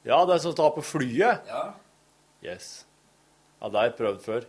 Ja, 0.06 0.22
det 0.24 0.38
som 0.40 0.54
tar 0.56 0.70
på 0.72 0.84
flyet? 0.84 1.48
Ja. 1.48 1.64
Yes. 2.44 2.84
Ja, 3.60 3.68
det 3.68 3.80
har 3.80 3.88
jeg 3.90 3.96
prøvd 3.98 4.22
før. 4.24 4.46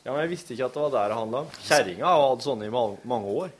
Ja, 0.00 0.12
Men 0.14 0.22
jeg 0.22 0.30
visste 0.30 0.54
ikke 0.54 0.66
at 0.70 0.74
det 0.74 0.80
var 0.80 0.92
der 0.94 1.12
det 1.12 1.16
handla 1.18 1.42
om. 1.44 1.48
Kjerringa 1.66 2.08
har 2.08 2.22
hatt 2.30 2.44
sånne 2.46 2.66
i 2.66 2.72
mange 2.72 3.34
år. 3.36 3.50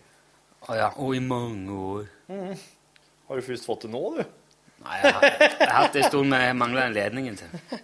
Å 0.66 0.76
ja. 0.78 0.88
Og 0.96 1.14
i 1.18 1.20
mange 1.20 1.76
år. 1.76 2.06
Mm. 2.30 2.54
Har 3.28 3.36
du 3.36 3.44
først 3.44 3.66
fått 3.68 3.84
det 3.84 3.90
nå, 3.92 4.00
du? 4.16 4.22
Nei, 4.80 4.96
jeg 5.02 5.12
har, 5.12 5.26
jeg 5.28 5.68
har 5.68 5.76
hatt 5.76 5.92
det 5.94 6.02
en 6.06 6.08
stund, 6.08 6.30
men 6.32 6.46
jeg 6.46 6.56
mangler 6.56 6.86
den 6.88 6.96
ledningen 6.96 7.36
til. 7.42 7.82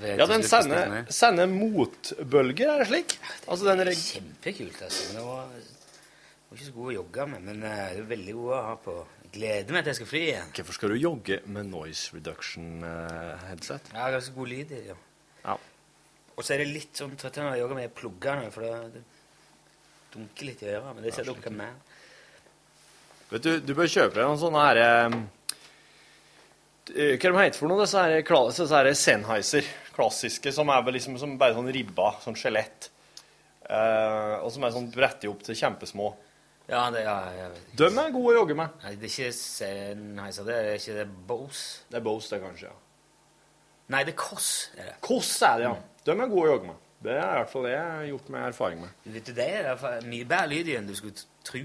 Ja, 0.00 0.26
den 0.26 0.44
sender, 0.48 1.02
sender 1.12 1.50
motbølger, 1.50 2.70
er 2.72 2.80
det 2.80 2.88
slik? 2.88 3.16
Altså, 3.44 3.66
den 3.68 3.82
er 3.84 3.90
Kjempekult, 3.92 4.78
altså. 4.86 5.08
Men 5.08 5.18
det 5.18 5.24
var, 5.26 5.50
var 6.48 6.56
ikke 6.56 6.68
så 6.68 6.76
god 6.78 6.88
å 6.88 6.94
jogge 6.94 7.26
med, 7.34 7.42
men 7.50 7.66
eh, 7.68 7.82
det 7.92 8.00
er 8.00 8.08
veldig 8.14 8.36
god 8.38 8.54
å 8.56 8.62
ha 8.70 8.78
på. 8.86 8.94
Gleder 9.32 9.76
meg 9.76 9.84
til 9.84 9.92
jeg 9.92 9.98
skal 10.00 10.08
fly 10.08 10.22
igjen. 10.30 10.54
Hvorfor 10.56 10.78
skal 10.78 10.94
du 10.94 11.00
jogge 11.00 11.38
med 11.52 11.68
noise 11.68 12.16
reduction 12.16 12.84
eh, 12.88 13.44
har 13.92 14.16
ganske 14.16 14.34
god 14.36 14.50
lyd 14.52 14.72
i. 14.76 14.80
Ja. 14.88 14.96
Ja. 15.44 15.58
Og 16.32 16.44
så 16.44 16.54
er 16.54 16.62
det 16.62 16.72
litt 16.72 16.96
sånn 16.96 17.12
trøtt 17.20 17.36
når 17.40 17.54
jeg 17.54 17.62
jogger 17.62 17.80
med 17.82 17.94
pluggene, 17.96 18.48
for 18.52 18.64
det, 18.64 18.72
det 18.96 19.04
dunker 20.14 20.48
litt 20.48 20.64
i 20.64 20.72
øret. 20.72 20.96
Men 20.96 21.04
det 21.04 21.14
ser 21.16 21.28
dere 21.28 21.54
mer. 21.56 21.76
Vet 23.32 23.44
du, 23.44 23.52
du 23.64 23.72
bør 23.76 23.88
kjøpe 23.88 24.16
deg 24.18 24.26
noen 24.28 24.40
sånne 24.40 24.64
her 24.66 24.78
eh, 24.82 25.14
Hva 27.16 27.30
de 27.30 27.38
heter 27.38 27.56
for 27.56 27.70
noe? 27.70 27.80
Disse 27.80 28.02
her, 28.04 28.18
disse 28.20 28.68
her 28.72 28.92
Sennheiser. 28.98 29.72
Klassiske, 29.94 30.52
som 30.54 30.70
er 30.72 30.82
vel 30.86 30.96
liksom 30.98 31.16
som 31.20 31.34
bare 31.40 31.56
sånn 31.56 31.70
ribba, 31.74 32.12
sånn 32.24 32.36
skjelett. 32.38 32.90
Eh, 33.68 34.36
og 34.42 34.50
som 34.54 34.64
er 34.66 34.74
sånn 34.74 34.90
bretti 34.92 35.30
opp 35.30 35.42
til 35.46 35.58
kjempesmå. 35.58 36.10
Ja, 36.70 36.86
det, 36.94 37.02
ja, 37.04 37.16
jeg 37.34 37.50
vet 37.52 37.64
ikke. 37.66 37.76
De 37.82 37.88
er 38.04 38.14
gode 38.14 38.32
å 38.32 38.38
jogge 38.40 38.56
med. 38.56 38.78
Nei, 38.84 38.94
det 39.00 39.08
er 39.08 39.12
ikke 39.12 39.34
Sennheiser, 39.36 40.46
det 40.48 40.56
er 40.60 40.78
ikke 40.78 40.96
det 41.00 41.06
Bose. 41.28 41.66
Det 41.90 41.98
er 41.98 42.06
Bose, 42.06 42.30
det, 42.32 42.40
kanskje. 42.44 42.70
ja. 42.70 42.78
Nei, 43.92 44.04
det 44.08 44.14
er 44.14 44.20
Koss. 44.22 44.50
Er 44.78 44.86
det. 44.88 44.94
Koss 45.04 45.34
er 45.44 45.58
det, 45.60 45.66
ja. 45.66 45.74
De 46.06 46.14
er 46.14 46.30
gode 46.30 46.46
å 46.46 46.52
jogge 46.54 46.70
med. 46.70 46.88
Det 47.02 47.16
er 47.18 47.22
i 47.26 47.38
hvert 47.40 47.50
fall 47.50 47.66
det 47.66 47.72
jeg 47.74 47.86
har 47.90 48.04
gjort 48.12 48.28
med 48.30 48.44
erfaring 48.46 48.82
med. 48.84 48.98
Vet 49.16 49.26
du, 49.26 49.32
det 49.36 49.46
er 49.50 49.58
i 49.58 49.66
hvert 49.66 49.80
fall 49.82 50.06
mye 50.06 50.28
bedre 50.30 50.50
lyd 50.52 50.70
i 50.70 50.76
enn 50.78 50.86
du 50.86 50.94
skulle 50.96 51.24
tro. 51.44 51.62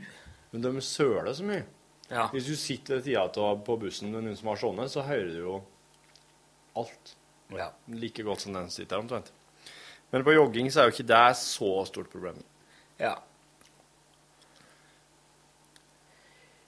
Men 0.51 0.63
de 0.65 0.71
søler 0.81 1.29
så 1.37 1.45
mye. 1.45 1.65
Ja. 2.09 2.25
Hvis 2.33 2.47
du 2.49 2.55
sitter 2.57 2.97
ved 2.97 3.05
tida 3.05 3.25
av 3.43 3.61
på 3.67 3.77
bussen 3.79 4.09
med 4.09 4.25
noen 4.25 4.37
som 4.39 4.49
har 4.49 4.59
sånne, 4.59 4.87
så 4.89 5.03
hører 5.05 5.29
du 5.35 5.39
jo 5.43 5.57
alt. 6.81 7.13
Ja. 7.55 7.71
Like 7.93 8.23
godt 8.23 8.43
som 8.43 8.55
den 8.57 8.69
sitter 8.73 8.99
omtrent. 8.99 9.31
Men 10.11 10.23
på 10.23 10.33
jogging 10.35 10.71
så 10.71 10.81
er 10.81 10.89
jo 10.89 10.95
ikke 10.95 11.07
det 11.07 11.25
så 11.39 11.71
stort 11.87 12.09
problem. 12.11 12.39
Ja. 12.99 13.15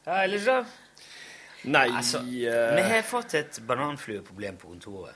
Ja, 0.05 0.23
ellers 0.23 0.45
da? 0.47 0.59
Nei 1.69 1.89
Altså, 1.91 2.21
eh, 2.23 2.75
vi 2.77 2.83
har 2.87 3.01
fått 3.03 3.35
et 3.35 3.59
bananflueproblem 3.67 4.57
på 4.59 4.71
kontoret. 4.71 5.15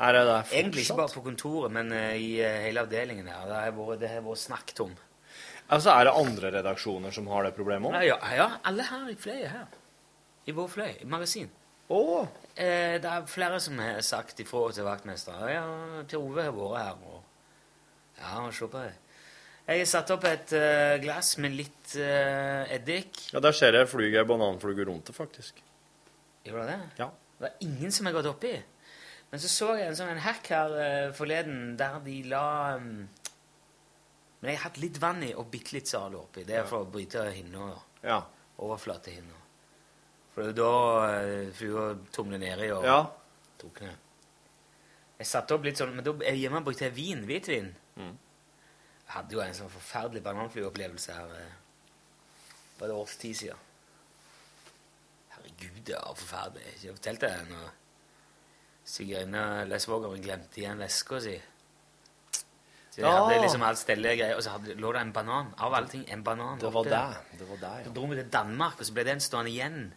Er 0.00 0.16
det 0.16 0.22
der 0.24 0.52
Egentlig 0.56 0.86
ikke 0.86 0.96
bare 1.02 1.12
på 1.12 1.22
kontoret, 1.26 1.72
men 1.72 1.92
eh, 1.92 2.16
i 2.16 2.30
eh, 2.40 2.62
hele 2.64 2.80
avdelingen 2.86 3.28
her. 3.28 3.44
Det 3.46 3.58
har 3.66 3.74
vært, 3.76 4.00
det 4.00 4.08
har 4.14 4.24
vært 4.24 4.40
snakket 4.40 4.80
om. 4.86 4.94
Altså, 5.70 5.92
er 5.92 6.08
det 6.08 6.14
andre 6.16 6.52
redaksjoner 6.56 7.12
som 7.14 7.28
har 7.30 7.44
det 7.46 7.52
problemet 7.54 7.92
Ja, 7.94 8.02
ja, 8.16 8.18
ja, 8.34 8.48
alle 8.66 8.86
her 8.88 9.10
i 9.12 9.16
fløyet 9.20 9.52
her. 9.52 9.68
I 10.48 10.56
vår 10.56 10.70
fløy, 10.72 10.94
i 11.04 11.06
magasin. 11.06 11.50
Å! 11.90 12.02
Eh, 12.54 12.96
det 13.02 13.10
er 13.10 13.30
flere 13.30 13.58
som 13.62 13.78
har 13.82 13.98
sagt 14.06 14.40
ifra 14.42 14.68
til 14.74 14.86
vaktmester. 14.86 15.38
Ja, 15.50 15.64
til 16.08 16.22
Ove 16.22 16.44
har 16.46 16.54
vært 16.54 16.76
her. 16.78 17.00
Og, 17.10 17.22
ja, 18.20 18.44
se 18.54 18.68
på 18.70 18.82
det. 18.84 18.92
Jeg 19.70 19.82
har 19.84 19.88
satt 19.90 20.10
opp 20.10 20.24
et 20.26 20.52
uh, 20.56 20.96
glass 21.02 21.36
med 21.38 21.54
litt 21.54 21.92
uh, 22.00 22.66
eddik. 22.74 23.20
Ja, 23.30 23.42
der 23.42 23.54
ser 23.54 23.76
jeg 23.76 23.86
flyger 23.90 24.24
ei 24.24 24.26
bananfluge 24.26 24.86
rundt 24.88 25.10
det, 25.10 25.14
faktisk. 25.14 25.60
Gjør 26.46 26.62
det 26.62 26.72
det? 26.72 26.78
Ja. 26.98 27.10
Det 27.40 27.50
er 27.50 27.66
ingen 27.68 27.94
som 27.94 28.08
har 28.08 28.16
gått 28.16 28.30
oppi. 28.32 28.54
Men 29.30 29.42
så 29.42 29.50
så 29.52 29.68
jeg 29.78 29.92
en 29.92 29.98
sånn 29.98 30.10
en 30.10 30.22
hack 30.24 30.50
her 30.50 30.74
uh, 30.74 31.12
forleden 31.14 31.76
der 31.78 32.00
de 32.02 32.16
la 32.32 32.46
um, 32.80 33.04
Men 34.40 34.50
jeg 34.50 34.58
har 34.58 34.66
hatt 34.66 34.82
litt 34.82 34.98
vann 35.02 35.22
i 35.26 35.30
og 35.36 35.50
bitte 35.52 35.76
litt 35.76 35.90
Zalo 35.90 36.24
oppi. 36.24 36.46
Det 36.48 36.58
er 36.58 36.66
for 36.66 36.86
å 36.86 36.90
bryte 36.90 37.28
hinna. 37.30 37.70
Ja. 38.02 38.22
Overflatehinna. 38.64 39.39
For 40.34 40.42
det 40.46 40.52
er 40.52 40.58
da 40.60 40.72
uh, 41.46 41.52
flua 41.52 41.86
tumler 42.14 42.38
nedi 42.38 42.70
og 42.72 42.84
Ja. 42.84 43.00
ned. 43.62 43.96
Jeg 45.20 45.26
satte 45.26 45.52
opp 45.54 45.64
litt 45.64 45.76
sånn 45.76 45.94
Men 45.94 46.04
da 46.04 46.12
hjemme 46.32 46.62
brukte 46.64 46.86
jeg 46.86 46.94
vin. 46.96 47.24
Hvitvin. 47.28 47.74
Mm. 47.96 48.14
Jeg 49.06 49.14
hadde 49.16 49.34
jo 49.34 49.40
en 49.42 49.54
sånn 49.54 49.68
forferdelig 49.68 50.22
bananflueopplevelse 50.22 51.12
her 51.12 51.34
eh, 51.34 51.52
for 52.78 52.86
et 52.86 52.92
års 52.94 53.16
tid 53.20 53.34
siden. 53.36 53.56
Herregud, 55.34 55.82
det 55.86 55.94
var 55.98 56.14
forferdelig. 56.16 56.64
Jeg 56.64 56.72
har 56.72 56.88
ikke 56.88 56.96
fortalt 57.02 57.20
det 57.20 57.30
ennå. 57.42 57.68
svigerinna 58.90 59.42
eller 59.62 59.78
svogeren 59.78 60.22
glemte 60.24 60.58
igjen 60.58 60.78
veska 60.80 61.20
si. 61.22 61.36
Så 62.90 62.96
jeg 63.00 63.04
Ja. 63.04 63.10
hadde 63.24 63.42
liksom 63.42 63.62
alt 63.62 63.78
stellet 63.78 64.18
greier, 64.18 64.34
og 64.36 64.42
så 64.42 64.50
hadde, 64.56 64.74
lå 64.74 64.92
det 64.92 65.00
en 65.00 65.12
banan. 65.12 65.54
Av 65.58 65.74
alle 65.74 65.88
ting, 65.88 66.04
en 66.08 66.24
banan. 66.24 66.58
Det 66.58 66.72
var 66.72 66.84
der. 66.84 67.14
Det 67.38 67.48
var 67.48 67.56
det, 67.56 67.84
Så 67.84 67.88
ja. 67.88 67.92
dro 67.94 68.06
vi 68.06 68.16
til 68.16 68.30
Danmark, 68.30 68.80
og 68.80 68.86
så 68.86 68.92
ble 68.92 69.04
den 69.04 69.20
stående 69.20 69.50
igjen. 69.50 69.92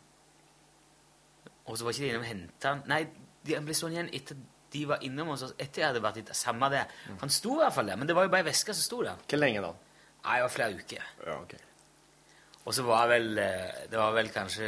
Og 1.66 1.78
så 1.78 1.86
var 1.86 1.96
ikke 1.96 2.04
de 2.04 2.10
innom 2.12 2.26
og 2.26 2.30
henta 2.30 2.74
han. 2.74 2.84
Nei, 2.92 3.04
de 3.44 3.60
ble 3.64 3.76
stående 3.78 4.00
igjen 4.00 4.14
etter 4.20 4.42
de 4.74 4.88
var 4.90 5.04
innom 5.06 5.30
hos 5.30 5.44
oss. 5.46 5.54
Etter 5.62 5.84
jeg 5.84 5.92
hadde 5.92 6.02
vært 6.02 6.16
litt 6.18 6.32
Samme 6.38 6.70
det. 6.74 6.82
Han 7.22 7.32
sto 7.32 7.58
i 7.58 7.62
hvert 7.62 7.76
fall 7.76 7.92
der, 7.92 8.00
men 8.00 8.10
det 8.10 8.16
var 8.18 8.26
jo 8.26 8.32
bare 8.34 8.46
ei 8.46 8.50
veske 8.50 8.74
som 8.74 8.86
sto 8.86 9.04
der. 9.06 9.20
Hvor 9.30 9.40
lenge 9.40 9.62
da? 9.62 9.70
Nei, 10.24 10.40
det 10.40 10.46
var 10.48 10.54
flere 10.56 10.80
uker. 10.80 11.12
Ja, 11.28 11.38
ok. 11.38 11.54
Og 12.64 12.76
så 12.78 12.86
var 12.88 13.10
vel 13.12 13.38
eh, 13.44 13.84
Det 13.92 14.00
var 14.00 14.14
vel 14.16 14.32
kanskje 14.32 14.68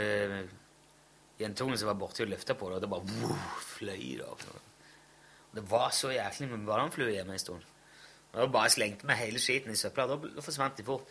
jentungen 1.39 1.79
som 1.79 1.89
var 1.89 1.97
borte 1.99 2.23
og 2.23 2.31
løfta 2.31 2.55
på 2.55 2.69
det, 2.69 2.77
og 2.77 2.83
det 2.83 2.89
bare 2.91 3.15
wow, 3.23 3.45
fløy 3.65 4.03
det 4.19 4.27
opp. 4.27 4.43
Det 5.55 5.63
var 5.71 5.89
så 5.95 6.11
jæklig 6.11 6.49
med 6.51 6.67
bananfluer 6.67 7.15
hjemme 7.15 7.35
en 7.35 7.41
stund. 7.41 7.63
Og 8.33 8.41
da 8.41 8.47
bare 8.51 8.71
slengte 8.71 9.07
vi 9.07 9.17
hele 9.19 9.39
skiten 9.39 9.71
i 9.71 9.79
søpla. 9.79 10.05
og 10.11 10.27
da 10.35 10.43
forsvant 10.43 10.77
de 10.77 10.83
fort. 10.83 11.07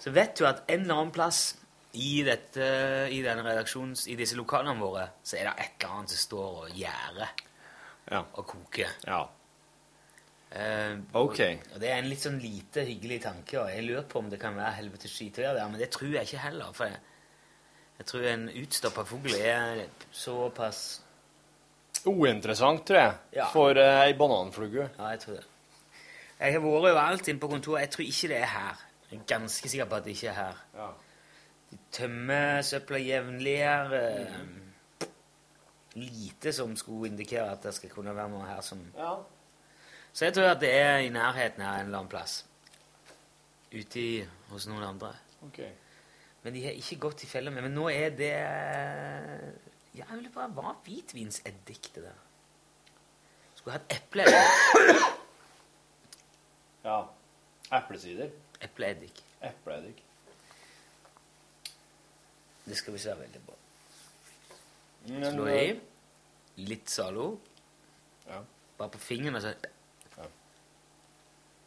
Så 0.00 0.14
vet 0.14 0.38
du 0.38 0.46
at 0.46 0.62
en 0.68 0.86
eller 0.86 0.94
annen 0.94 1.12
plass 1.12 1.58
i, 1.92 2.22
dette, 2.22 2.66
i, 3.10 3.22
denne 3.22 3.42
redaksjons, 3.42 4.06
i 4.08 4.14
disse 4.16 4.36
lokalene 4.38 4.78
våre, 4.80 5.08
så 5.26 5.36
er 5.40 5.48
det 5.48 5.54
et 5.64 5.72
eller 5.84 5.94
annet 5.96 6.10
som 6.14 6.18
står 6.26 6.58
og 6.64 6.70
gjærer 6.76 7.28
Ja. 8.10 8.20
og 8.34 8.46
koker. 8.46 8.88
Ja. 9.06 9.24
Eh, 10.52 10.96
Ok. 11.14 11.40
Og, 11.74 11.80
det 11.80 11.90
er 11.90 11.98
en 11.98 12.08
litt 12.10 12.22
sånn 12.22 12.40
lite 12.42 12.84
hyggelig 12.86 13.20
tanke, 13.22 13.58
og 13.60 13.70
jeg 13.70 13.84
lurer 13.86 14.02
på 14.10 14.18
om 14.18 14.30
det 14.30 14.40
kan 14.40 14.56
være 14.56 14.72
helvetes 14.80 15.10
skitøyer 15.14 15.54
der, 15.54 15.68
men 15.68 15.78
det 15.80 15.90
tror 15.90 16.10
jeg 16.14 16.26
ikke 16.26 16.38
heller. 16.46 16.72
For 16.72 16.84
jeg, 16.90 16.98
jeg 17.98 18.06
tror 18.06 18.26
en 18.32 18.48
utstoppa 18.62 19.04
fugl 19.04 19.34
er 19.38 19.86
såpass 20.12 21.00
Uinteressant, 22.06 22.86
tror 22.86 22.96
jeg, 22.96 23.14
Ja. 23.36 23.46
for 23.52 23.76
eh, 23.76 24.06
ei 24.06 24.12
bananfluge. 24.14 24.88
Ja, 24.98 25.08
jeg 25.10 25.20
tror 25.20 25.34
det. 25.36 25.44
Jeg 26.40 26.52
har 26.54 26.60
vært 26.60 26.78
overalt 26.80 27.28
inne 27.28 27.38
på 27.40 27.48
kontoret. 27.50 27.80
Jeg 27.82 27.90
tror 27.90 28.04
ikke 28.06 28.28
det 28.28 28.36
er 28.40 28.46
her. 28.46 28.76
Jeg 29.10 29.18
er 29.20 29.24
ganske 29.28 29.68
sikker 29.68 29.84
på 29.90 29.94
at 29.98 30.04
det 30.04 30.14
ikke 30.16 30.28
er 30.30 30.38
her. 30.38 30.62
De 31.70 31.78
tømmer 31.94 32.62
søpla 32.66 32.98
jevnlig 32.98 33.56
her. 33.58 33.92
eh, 33.94 34.40
Lite 35.94 36.52
som 36.54 36.76
skulle 36.78 37.10
indikere 37.10 37.50
at 37.50 37.62
det 37.66 37.74
skal 37.74 37.90
kunne 37.90 38.14
være 38.16 38.30
noe 38.30 38.46
her 38.46 38.60
som 38.62 38.78
Så 40.12 40.24
jeg 40.24 40.34
tror 40.34 40.52
at 40.54 40.60
det 40.60 40.70
er 40.74 40.98
i 40.98 41.08
nærheten 41.08 41.62
her 41.62 41.80
en 41.80 41.86
eller 41.86 41.98
annen 41.98 42.10
plass. 42.10 42.44
Ute 43.72 44.00
i, 44.00 44.24
hos 44.50 44.66
noen 44.66 44.82
andre. 44.86 45.12
Okay. 45.46 45.70
Men 46.42 46.54
de 46.54 46.64
har 46.64 46.72
ikke 46.78 46.96
gått 47.06 47.22
i 47.24 47.26
fella 47.26 47.50
med 47.50 47.62
Men 47.62 47.74
nå 47.76 47.88
er 47.92 48.10
det 48.16 48.30
Ja, 49.94 50.04
jeg 50.08 50.16
vil 50.18 50.30
bare 50.34 50.48
Hva 50.56 50.74
hvitvinseddik, 50.84 51.90
det 51.94 52.02
der? 52.06 52.18
Skulle 53.54 53.76
hatt 53.76 53.92
epleeddik. 53.92 55.06
Ja. 56.84 57.02
Eplesider. 57.76 58.30
Epleeddik. 58.64 59.20
Epleeddik. 59.44 59.98
Det 62.70 62.78
skal 62.78 62.94
vi 62.94 63.02
se 63.02 63.14
veldig 63.18 63.42
bra. 63.46 63.56
Slå 65.10 65.46
i. 65.50 65.68
Litt 66.68 66.90
Zalo. 66.92 67.32
Ja. 68.28 68.40
Bare 68.78 68.92
på 68.94 69.00
fingeren, 69.02 69.38
og 69.40 69.42
så 69.42 69.54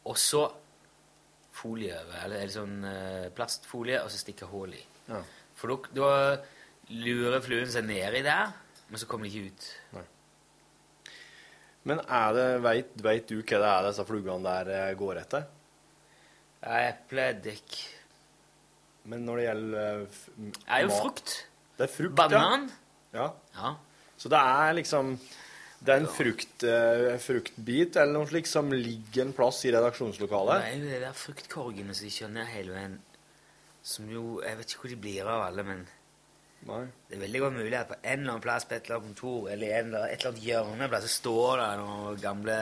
Og 0.03 0.17
så 0.19 0.41
folie 1.55 1.93
over, 1.95 2.17
eller, 2.25 2.41
eller 2.41 2.51
sånn 2.51 2.87
eh, 2.87 3.27
plastfolie, 3.35 4.01
og 4.03 4.09
så 4.11 4.19
stikke 4.19 4.49
hull 4.51 4.73
i. 4.75 4.81
Ja. 5.07 5.21
For 5.55 5.85
da, 5.95 6.09
lurer 6.91 7.43
fluen 7.45 7.71
seg 7.71 7.87
nedi 7.87 8.19
der, 8.25 8.51
men 8.89 8.99
så 8.99 9.07
kommer 9.07 9.29
de 9.29 9.31
ikke 9.31 9.53
ut. 9.53 9.69
Men 11.87 12.01
er 12.03 12.35
det, 12.35 12.47
vet 12.63 12.91
du 12.97 13.05
hva 13.05 13.15
det 13.61 13.69
er 13.69 13.87
disse 13.87 14.05
flugene 14.07 14.43
der 14.43 14.71
eh, 14.75 14.91
går 14.99 15.21
etter? 15.23 15.47
Ja, 16.63 16.79
Epleeddik 16.89 17.79
Men 19.11 19.25
når 19.27 19.39
det 19.39 19.45
gjelder 19.47 20.03
uh, 20.03 20.19
Det 20.37 20.75
er 20.77 20.83
jo 20.85 20.91
frukt. 20.95 21.33
Det 21.77 21.87
er 21.87 21.91
frukt, 21.91 22.15
Banan. 22.15 22.69
ja. 23.15 23.31
Ja. 23.55 23.73
Så 24.17 24.29
det 24.31 24.39
er 24.39 24.75
liksom 24.77 25.17
Det 25.83 25.91
er 25.91 25.99
en 25.99 26.07
frukt, 26.07 26.63
uh, 26.63 27.17
fruktbit 27.19 27.97
eller 27.99 28.13
noe 28.15 28.29
slikt 28.29 28.47
som 28.47 28.69
ligger 28.71 29.25
en 29.25 29.33
plass 29.35 29.65
i 29.65 29.71
Det 29.71 29.81
redaksjonslokalet. 29.81 30.63
er 30.69 30.77
jo 30.77 30.85
de 30.93 31.01
der 31.03 31.17
fruktkorgene 31.17 31.95
som 31.97 32.07
de 32.07 32.13
kjører 32.15 32.53
hele 32.53 32.77
veien, 32.77 32.95
som 33.83 34.07
jo 34.07 34.39
Jeg 34.45 34.57
vet 34.57 34.71
ikke 34.71 34.85
hvor 34.85 34.95
de 34.95 35.01
blir 35.03 35.27
av 35.27 35.49
alle, 35.49 35.67
men 35.67 35.83
Nei. 36.63 36.85
det 37.09 37.17
er 37.17 37.25
veldig 37.25 37.39
godt 37.43 37.53
mulig 37.57 37.75
at 37.75 37.89
på 37.89 37.97
en 37.99 38.19
eller 38.21 38.31
annen 38.31 38.41
plass 38.45 38.63
på 38.63 38.77
et 38.77 38.85
eller 38.85 39.01
annet 39.01 39.09
kontor 39.09 39.49
eller 39.51 39.73
en 39.79 39.89
eller, 39.89 40.05
et 40.07 40.21
eller 40.21 40.31
annet 40.31 40.45
hjørne 40.47 40.87
plass, 40.93 41.03
så 41.03 41.15
står 41.19 41.57
det 41.59 41.65
noen 41.81 42.21
gamle 42.23 42.59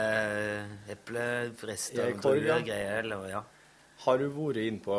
eplefrister 0.95 2.09
ja. 2.09 2.57
greier, 2.65 3.03
eller 3.03 3.27
ja. 3.29 3.43
Har 4.01 4.17
du 4.17 4.31
vært 4.33 4.57
inne 4.63 4.81
på 4.81 4.95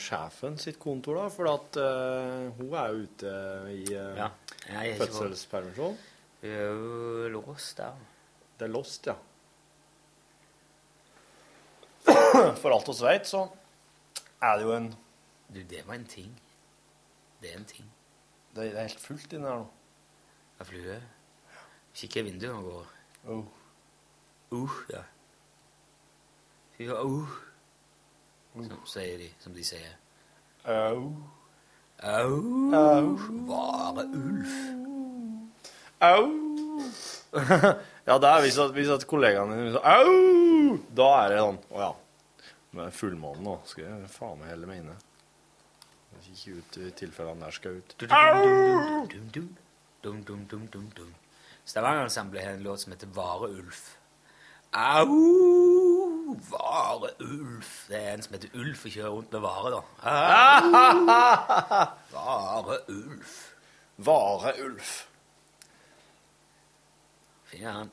sjefen 0.00 0.54
sitt 0.60 0.78
kontor, 0.80 1.18
da? 1.20 1.26
For 1.32 1.50
at 1.50 1.76
uh, 1.76 2.48
hun 2.56 2.72
er 2.72 2.94
jo 2.94 3.02
ute 3.04 3.32
i 3.74 3.82
uh, 3.92 4.14
Ja, 4.16 4.30
er 4.72 4.94
fødselspermisjon. 5.02 5.98
Hun 6.40 6.54
er 6.54 6.64
jo 6.64 7.28
låst 7.34 7.82
der. 7.82 8.00
Det 8.56 8.68
er 8.68 8.72
låst, 8.72 9.10
ja. 9.10 9.18
For 12.62 12.72
alt 12.72 12.88
oss 12.88 13.04
veit, 13.04 13.28
så 13.28 13.44
er 14.42 14.56
det 14.58 14.66
jo 14.66 14.72
en 14.78 14.88
Du, 15.52 15.60
det 15.68 15.84
var 15.86 15.98
en 15.98 16.08
ting. 16.08 16.32
Det 17.42 17.52
er 17.52 17.58
en 17.60 17.68
ting. 17.68 17.84
Det 18.56 18.70
er 18.70 18.86
helt 18.86 19.00
fullt 19.00 19.32
inni 19.36 19.44
her 19.44 19.60
nå. 19.60 19.68
Av 20.56 20.68
flue. 20.72 20.96
Kikk 21.92 22.16
i 22.16 22.26
vinduet 22.30 22.56
og 22.56 22.68
går. 22.70 22.92
Oh. 23.28 23.46
Uh, 24.56 24.82
ja. 24.88 25.04
Fy 26.78 26.88
uh. 26.88 27.51
Som 28.52 28.86
sier 28.86 29.18
de, 29.18 29.28
som 29.40 29.54
de 29.56 29.64
sier. 29.64 29.94
Au. 30.68 31.12
Au. 32.02 32.36
Vare 33.48 34.04
ulv. 34.04 34.52
Au! 36.02 36.26
ja, 38.08 38.18
det 38.18 38.28
er 38.28 38.40
hvis 38.44 38.58
at, 38.58 38.74
hvis 38.76 38.90
at 38.92 39.06
kollegaene 39.08 39.56
dine 39.56 39.72
sier 39.72 39.86
au! 39.86 40.76
Da 40.92 41.08
er 41.22 41.32
det 41.32 41.38
sånn 41.40 41.60
Å 41.70 41.80
ja. 41.80 41.92
Det 42.72 42.84
er 42.88 42.94
fullmåne 42.96 43.44
nå 43.44 43.54
skal 43.68 43.86
jeg 43.86 44.10
faen 44.12 44.38
meg 44.40 44.52
helle 44.52 44.68
meg 44.68 44.82
inne. 44.82 44.96
Ikke 46.32 46.56
ut 46.58 46.78
i 46.80 46.90
tilfelle 46.96 47.32
han 47.34 47.42
der 47.44 47.52
skal 47.52 47.80
ut. 47.80 47.90
Au! 48.08 49.06
Stavanger-ensemblet 51.64 52.44
har 52.44 52.56
en 52.56 52.64
låt 52.66 52.80
som 52.80 52.92
heter 52.92 53.12
Vare 53.14 53.52
Ulf. 53.52 53.82
Au! 54.72 55.81
Vare 56.50 57.10
ulv. 57.20 57.64
Det 57.88 57.98
er 57.98 58.14
en 58.14 58.22
som 58.22 58.34
heter 58.36 58.54
Ulf 58.54 58.84
og 58.86 58.94
kjører 58.94 59.10
rundt 59.10 59.32
med 59.32 59.40
vare, 59.40 59.70
da. 59.74 59.80
Uh, 62.12 62.12
Vare-Ulf. 62.12 63.54
Vare-Ulf. 63.96 65.06
Fin 67.44 67.64
er 67.64 67.72
han. 67.72 67.90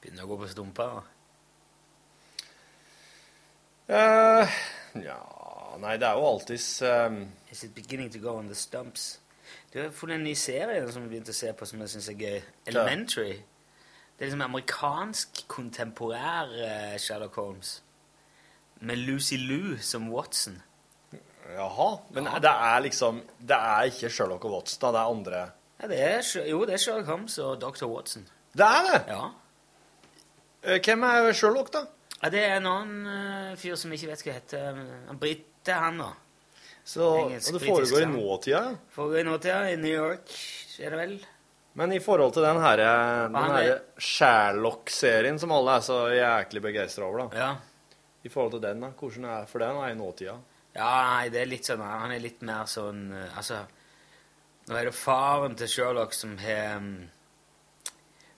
Begynner 0.00 0.24
å 0.24 0.30
gå 0.32 0.40
på 0.40 0.50
stumper. 0.50 1.02
Uh, 3.90 4.46
ja 5.02 5.18
Nei, 5.80 5.96
det 5.98 6.06
er 6.06 6.14
jo 6.14 6.26
alltids 6.28 6.66
um, 6.86 7.24
Is 7.50 7.64
it 7.64 7.74
beginning 7.74 8.10
to 8.10 8.18
go 8.18 8.36
on 8.38 8.46
the 8.46 8.54
stumps? 8.54 9.19
Du 9.72 9.78
har 9.82 9.90
funnet 9.94 10.18
en 10.18 10.24
ny 10.26 10.34
serie 10.34 10.82
som 10.92 11.04
vi 11.04 11.12
begynte 11.14 11.34
å 11.34 11.36
se 11.38 11.52
på 11.56 11.66
som 11.68 11.80
jeg 11.84 11.92
syns 11.92 12.08
er 12.10 12.18
gøy. 12.18 12.40
Elementary. 12.72 13.36
Det 14.16 14.24
er 14.26 14.30
liksom 14.30 14.42
amerikansk 14.44 15.44
kontemporær 15.48 16.50
eh, 16.66 16.96
Sherlock 17.00 17.38
Holmes. 17.40 17.76
Med 18.80 18.98
Lucy 19.06 19.36
Lou 19.40 19.76
som 19.84 20.10
Watson. 20.12 20.58
Jaha. 21.50 21.88
Men 22.14 22.28
det 22.40 22.50
er 22.50 22.82
liksom 22.84 23.22
Det 23.38 23.56
er 23.56 23.88
ikke 23.90 24.10
Sherlock 24.12 24.44
og 24.44 24.52
Watson, 24.58 24.80
da. 24.82 24.90
Det 24.92 25.00
er 25.00 25.14
andre 25.14 25.40
Ja, 25.80 25.88
det 25.88 26.00
er, 26.04 26.48
jo, 26.50 26.60
det 26.68 26.74
er 26.74 26.82
Sherlock 26.82 27.06
Holmes 27.06 27.38
og 27.38 27.60
Dr. 27.60 27.86
Watson. 27.90 28.26
Det 28.52 28.66
er 28.66 28.86
det? 28.86 29.00
Ja. 29.08 29.30
Eh, 30.62 30.80
Hvem 30.84 31.02
er 31.08 31.32
Sherlock, 31.32 31.72
da? 31.72 31.86
ja 32.22 32.28
det 32.28 32.42
er 32.44 32.56
en 32.58 32.66
annen 32.68 33.06
eh, 33.08 33.56
fyr 33.56 33.78
som 33.80 33.90
jeg 33.92 34.02
ikke 34.02 34.10
vet 34.12 34.26
hva 34.26 34.34
heter. 34.36 34.80
Han 35.08 35.18
brite, 35.22 35.72
han, 35.72 36.02
da. 36.02 36.10
Så, 36.84 37.06
og 37.06 37.30
det 37.30 37.60
foregår 37.62 38.02
i 38.02 38.06
nåtida? 38.10 38.62
Foregår 38.94 39.18
i 39.20 39.24
nåtida, 39.28 39.58
i 39.72 39.76
New 39.76 39.92
York, 39.94 40.30
skjer 40.74 40.90
det 40.90 40.98
vel? 40.98 41.18
Men 41.78 41.92
i 41.94 42.00
forhold 42.02 42.32
til 42.34 42.42
den 42.42 42.58
her, 42.60 42.76
den 43.30 43.36
her 43.36 43.58
er- 43.62 43.82
Sherlock-serien 43.98 45.38
som 45.38 45.52
alle 45.54 45.76
er 45.78 45.84
så 45.86 45.98
jæklig 46.14 46.62
begeistra 46.62 47.04
over, 47.06 47.28
da. 47.28 47.38
Ja. 47.38 47.50
I 48.24 48.28
forhold 48.28 48.52
til 48.56 48.62
den, 48.64 48.80
da. 48.82 48.90
Hvordan 48.98 49.24
er 49.24 49.46
For 49.46 49.58
den 49.62 49.76
er 49.76 49.92
i 49.92 49.94
nåtida. 49.94 50.34
Ja, 50.74 50.90
nei, 51.14 51.28
det 51.30 51.40
er 51.40 51.46
litt 51.50 51.66
sånn 51.66 51.80
Han 51.82 52.12
er 52.14 52.20
litt 52.22 52.42
mer 52.46 52.68
sånn 52.70 53.00
eh, 53.10 53.32
Altså 53.36 53.56
Nå 54.68 54.76
er 54.78 54.84
det 54.86 54.92
faren 54.94 55.56
til 55.58 55.66
Sherlock 55.66 56.12
som 56.14 56.36
har 56.38 56.76
mm, 56.78 57.08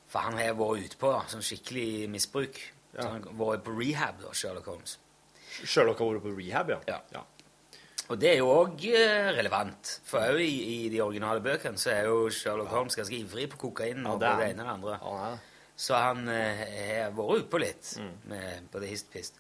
For 0.09 0.25
han 0.25 0.39
har 0.41 0.55
vært 0.57 0.87
ute 0.87 0.97
på 1.01 1.11
da, 1.13 1.19
sånn 1.29 1.45
skikkelig 1.45 2.09
misbruk. 2.09 2.57
Så 2.95 3.05
han 3.05 3.23
har 3.27 3.37
vært 3.37 3.65
på 3.67 3.75
rehab, 3.77 4.23
da, 4.23 4.33
Sherlock 4.37 4.67
Holmes. 4.69 4.99
Sherlock 5.65 5.99
har 6.01 6.11
vært 6.15 6.25
på 6.25 6.33
rehab, 6.39 6.73
ja? 6.73 6.81
Ja. 7.13 7.23
Og 8.13 8.19
det 8.21 8.29
er 8.35 8.41
jo 8.43 8.51
òg 8.53 8.83
relevant. 9.33 9.95
For 10.05 10.21
òg 10.35 10.43
i, 10.45 10.51
i 10.85 10.89
de 10.93 10.99
originale 11.01 11.41
bøkene 11.45 11.81
så 11.81 11.95
er 11.95 12.11
jo 12.11 12.27
Sherlock 12.35 12.69
Holmes 12.75 12.97
ganske 12.99 13.17
ivrig 13.17 13.47
på 13.55 13.61
kokain 13.63 14.05
og 14.07 14.19
det 14.21 14.29
er 14.29 14.43
det 14.43 14.49
ene 14.53 14.67
og 14.67 14.69
det 14.69 14.75
andre. 14.75 14.99
Ja, 15.01 15.31
det. 15.33 15.39
Så 15.83 15.97
han 15.97 16.27
eh, 16.29 16.61
har 17.01 17.15
vært 17.17 17.41
utpå 17.47 17.59
litt 17.63 17.95
Mm. 17.99 18.11
med 18.29 18.67
både 18.75 18.91
hist 18.91 19.09
og 19.09 19.17
pist. 19.17 19.39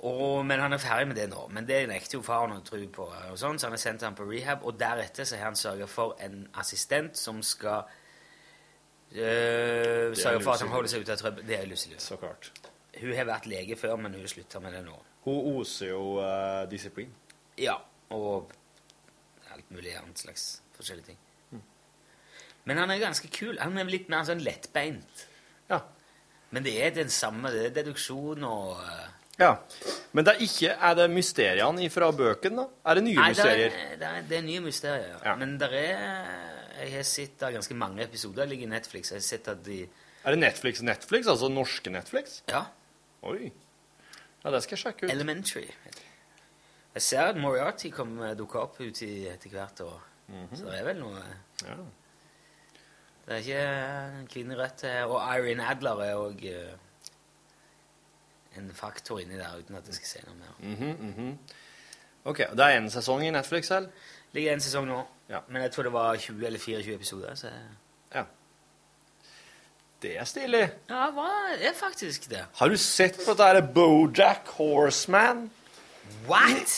Og, 0.00 0.46
men 0.48 0.62
han 0.64 0.72
er 0.72 0.80
ferdig 0.80 1.10
med 1.10 1.18
det 1.20 1.26
nå. 1.28 1.42
Men 1.52 1.66
det 1.68 1.82
nekter 1.90 2.16
jo 2.16 2.22
faren 2.24 2.54
å 2.56 2.62
tro 2.64 2.80
på. 2.88 3.04
Og 3.30 3.36
sånn, 3.38 3.58
så 3.60 3.68
han 3.68 3.76
har 3.76 3.82
sendt 3.82 4.06
ham 4.06 4.16
på 4.16 4.24
rehab, 4.30 4.64
og 4.64 4.78
deretter 4.80 5.28
så 5.28 5.36
har 5.36 5.50
han 5.50 5.58
sørga 5.60 5.86
for 5.92 6.16
en 6.24 6.46
assistent 6.62 7.20
som 7.20 7.42
skal 7.44 7.84
øh, 9.12 10.16
sørge 10.16 10.40
for 10.40 10.54
at 10.54 10.64
han 10.64 10.72
holder 10.72 10.88
seg 10.94 11.04
ute 11.04 11.12
av 11.12 11.20
trøbbel. 11.20 11.46
Det 11.46 11.58
er 11.58 11.68
Lucy. 11.68 11.92
Så 12.00 12.16
klart. 12.16 12.48
Hun 13.00 13.12
har 13.16 13.28
vært 13.28 13.46
lege 13.50 13.76
før, 13.76 13.96
men 14.00 14.14
hun 14.16 14.28
slutter 14.28 14.60
med 14.64 14.72
det 14.76 14.82
nå. 14.88 14.96
Hun 15.28 15.60
oser 15.60 15.92
jo 15.92 16.16
uh, 16.20 16.64
disiplin. 16.70 17.12
Ja, 17.58 17.74
og 18.10 18.52
alt 19.54 19.70
mulig 19.70 19.96
annet 19.98 20.18
slags 20.18 20.60
forskjellige 20.76 21.06
ting. 21.12 21.18
Men 22.68 22.76
han 22.76 22.90
er 22.92 23.00
ganske 23.00 23.28
kul. 23.32 23.56
Han 23.58 23.78
er 23.80 23.88
litt 23.88 24.10
mer 24.12 24.26
sånn 24.28 24.42
lettbeint. 24.44 25.24
Ja. 25.70 25.80
Men 26.52 26.62
det 26.66 26.74
er 26.82 26.92
den 26.94 27.08
samme. 27.10 27.50
Det 27.54 27.64
er 27.70 27.72
deduksjon 27.80 28.44
og 28.46 28.82
øh, 28.84 29.08
Ja. 29.40 29.54
Men 30.12 30.26
det 30.26 30.34
er 30.34 30.42
ikke 30.44 30.74
Er 30.74 30.94
det 30.98 31.06
mysteriene 31.10 31.86
fra 31.90 32.10
bøkene, 32.12 32.60
da? 32.60 32.90
Er 32.90 32.98
det 32.98 33.04
nye 33.06 33.16
Nei, 33.16 33.28
det 33.30 33.36
mysterier? 33.38 33.70
er, 33.78 33.96
det, 33.96 34.08
er, 34.10 34.26
det 34.28 34.36
er 34.38 34.42
nye 34.44 34.60
mysterier, 34.60 35.16
ja. 35.24 35.34
Men 35.40 35.56
det 35.62 35.70
er 35.72 35.96
Jeg 36.82 36.92
har 36.98 37.02
sett 37.08 37.40
ganske 37.56 37.74
mange 37.74 38.04
episoder 38.04 38.46
ligger 38.50 38.68
i 38.68 38.70
Netflix. 38.74 39.10
Jeg 39.14 39.22
har 39.22 39.26
sett 39.30 39.48
at 39.48 39.64
de 39.64 39.80
Er 40.24 40.36
det 40.36 40.38
Netflix 40.42 40.82
Netflix? 40.82 41.26
Altså 41.26 41.48
norske 41.48 41.90
Netflix? 41.90 42.42
Ja. 42.50 42.66
Oi. 43.22 43.50
Ja, 44.44 44.50
det 44.50 44.62
skal 44.64 44.76
jeg 44.76 44.84
sjekke 44.84 45.06
ut. 45.06 45.10
Elementary. 45.12 45.66
Jeg 46.94 47.02
ser 47.02 47.20
at 47.30 47.36
Moriarty 47.36 47.90
kommer 47.94 48.34
dukker 48.34 48.60
opp 48.60 48.80
uti 48.80 49.26
etter 49.30 49.50
hvert. 49.50 49.80
Og 49.80 50.00
Så 50.54 50.64
det 50.66 50.78
er 50.80 50.84
vel 50.84 50.98
noe 51.00 51.22
Det 53.26 53.36
er 53.36 53.42
ikke 53.42 54.40
en 54.40 54.52
i 54.52 54.56
eh, 54.86 55.04
Og 55.06 55.18
Irene 55.36 55.66
Adler 55.70 56.00
er 56.02 56.14
òg 56.18 56.44
en 58.58 58.70
faktor 58.74 59.20
inni 59.20 59.36
der, 59.38 59.58
uten 59.58 59.76
at 59.76 59.86
jeg 59.86 59.94
skal 59.94 60.06
si 60.06 60.22
noe 60.26 60.36
mer. 60.36 60.54
Mhm, 60.58 61.06
mhm. 61.06 61.38
Ok, 62.24 62.38
Det 62.38 62.60
er 62.60 62.80
én 62.80 62.90
sesong 62.90 63.22
i 63.24 63.30
Netflix, 63.30 63.70
eller? 63.70 63.88
ligger 64.32 64.52
en 64.52 64.60
sesong 64.60 64.86
nå, 64.86 65.04
Ja. 65.28 65.40
men 65.48 65.62
jeg 65.62 65.72
tror 65.72 65.82
det 65.82 65.92
var 65.92 66.16
20 66.16 66.46
eller 66.46 66.58
24 66.58 66.94
episoder. 66.94 67.34
Så 67.34 67.50
Ja. 68.14 68.24
Det 70.02 70.18
er 70.18 70.24
stilig. 70.24 70.70
ja, 70.88 71.06
det 71.58 71.66
er 71.66 71.74
faktisk 71.74 72.30
det. 72.30 72.44
Har 72.54 72.68
du 72.68 72.76
sett 72.76 73.14
på 73.16 73.30
dette 73.30 73.44
her 73.44 73.60
Bojack 73.74 74.48
Horseman? 74.48 75.50
What?! 76.28 76.76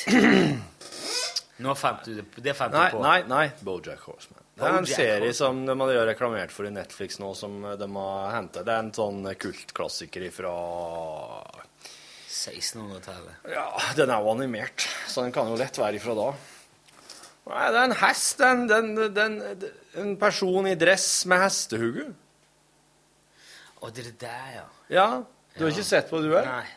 Nå 1.62 1.74
fant 1.78 2.04
du 2.08 2.14
det, 2.18 2.24
det 2.42 2.54
fant 2.58 2.72
Nei, 2.74 2.86
du 2.90 2.96
på. 2.96 3.02
nei, 3.04 3.18
nei. 3.30 3.44
Bojack 3.62 4.00
Horseman. 4.08 4.40
Det 4.56 4.64
er 4.66 4.72
en 4.78 4.84
Bojack 4.86 4.96
serie 4.96 5.28
Horseman. 5.28 5.60
som 5.68 5.82
de 5.88 5.98
har 5.98 6.08
reklamert 6.08 6.54
for 6.54 6.66
i 6.66 6.72
Netflix 6.74 7.20
nå, 7.22 7.28
som 7.38 7.60
de 7.78 7.88
har 7.96 8.32
hentet. 8.36 8.64
Det 8.66 8.72
er 8.74 8.80
en 8.82 8.92
sånn 8.96 9.20
kultklassiker 9.44 10.26
fra 10.34 10.54
1600-tallet. 12.32 13.44
Ja, 13.52 13.68
den 13.98 14.10
er 14.10 14.24
jo 14.24 14.32
animert, 14.32 14.88
så 15.08 15.22
den 15.26 15.34
kan 15.34 15.50
jo 15.52 15.58
lett 15.60 15.78
være 15.78 16.00
ifra 16.00 16.16
da. 16.18 16.30
Nei, 17.52 17.62
det 17.74 17.78
er 17.78 17.86
en 17.88 17.96
hest. 18.02 18.38
Den, 18.42 18.66
den, 18.70 18.92
den, 19.14 19.38
en 19.98 20.12
person 20.20 20.66
i 20.70 20.76
dress 20.78 21.08
med 21.30 21.42
hestehugge. 21.42 22.08
Å, 23.82 23.90
det 23.90 24.04
er 24.04 24.10
det 24.12 24.18
der, 24.22 24.50
ja. 24.60 24.66
Ja. 24.94 25.06
Du 25.56 25.64
har 25.66 25.72
ikke 25.74 25.84
sett 25.84 26.08
på 26.10 26.20
det, 26.22 26.30
du? 26.30 26.36
er? 26.38 26.70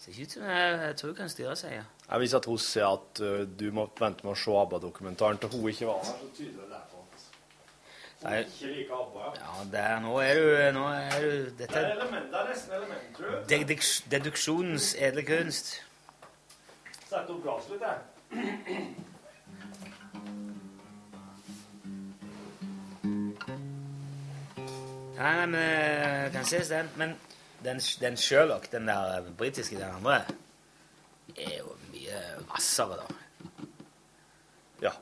Ser 0.00 0.12
ikke 0.12 0.26
ut 0.26 0.34
som 0.34 0.48
jeg, 0.50 0.74
jeg 0.82 0.96
tror 0.98 1.12
hun 1.12 1.18
kan 1.20 1.32
styre 1.32 1.56
seg, 1.60 1.76
ja. 1.78 1.86
Jeg 2.06 2.22
Hvis 2.22 2.36
at 2.38 2.50
hun 2.50 2.60
sier 2.62 2.86
at 2.90 3.22
uh, 3.22 3.42
du 3.46 3.66
må 3.74 3.86
vente 4.00 4.26
med 4.26 4.34
å 4.34 4.38
se 4.38 4.58
ABBA-dokumentaren 4.64 5.40
til 5.42 5.54
hun 5.54 5.70
ikke 5.70 5.88
var 5.92 6.02
her. 6.02 6.18
så 6.24 6.32
tyder 6.36 6.68
det 6.74 6.82
på 6.90 7.04
at 7.04 7.14
hun 7.14 7.24
Nei. 8.22 8.38
ikke 8.40 8.66
liker 8.72 8.94
ABBA. 8.96 9.24
Ja. 9.36 9.64
det 9.72 9.80
er, 9.80 9.98
nå 10.00 10.14
er 10.24 10.38
du 10.40 10.46
Nå 10.78 10.84
er 10.88 11.18
du 11.20 11.32
Dette 11.58 11.66
Det 11.68 11.82
er, 11.82 11.90
element, 11.92 12.30
det 12.32 12.38
er 12.40 12.48
nesten 12.48 12.72
element, 12.78 13.10
tror 13.16 13.34
du. 13.34 13.42
deduks, 13.50 13.90
deduksjonens 14.10 14.94
edle 14.98 15.22
kunst. 15.28 15.74
Sett 17.06 17.28
opp 17.30 17.42
glasset 17.44 17.76
litt, 17.76 17.84
jeg. 17.86 18.96
Nei, 25.16 25.32
nei, 25.36 25.46
men 25.46 25.60
det 25.60 26.32
kan 26.34 26.44
ses 26.48 26.68
den. 26.72 26.88
Men 27.00 27.14
den, 27.64 27.80
den 28.00 28.16
Sherlock, 28.20 28.70
den 28.72 28.88
der 28.88 29.18
eh, 29.18 29.30
britiske, 29.38 29.76
den 29.76 29.94
andre, 29.98 30.18
er 31.36 31.54
jo 31.58 31.76
mye 31.92 32.20
hvassere, 32.50 32.98
da. 33.00 33.06
Ja. 34.82 34.92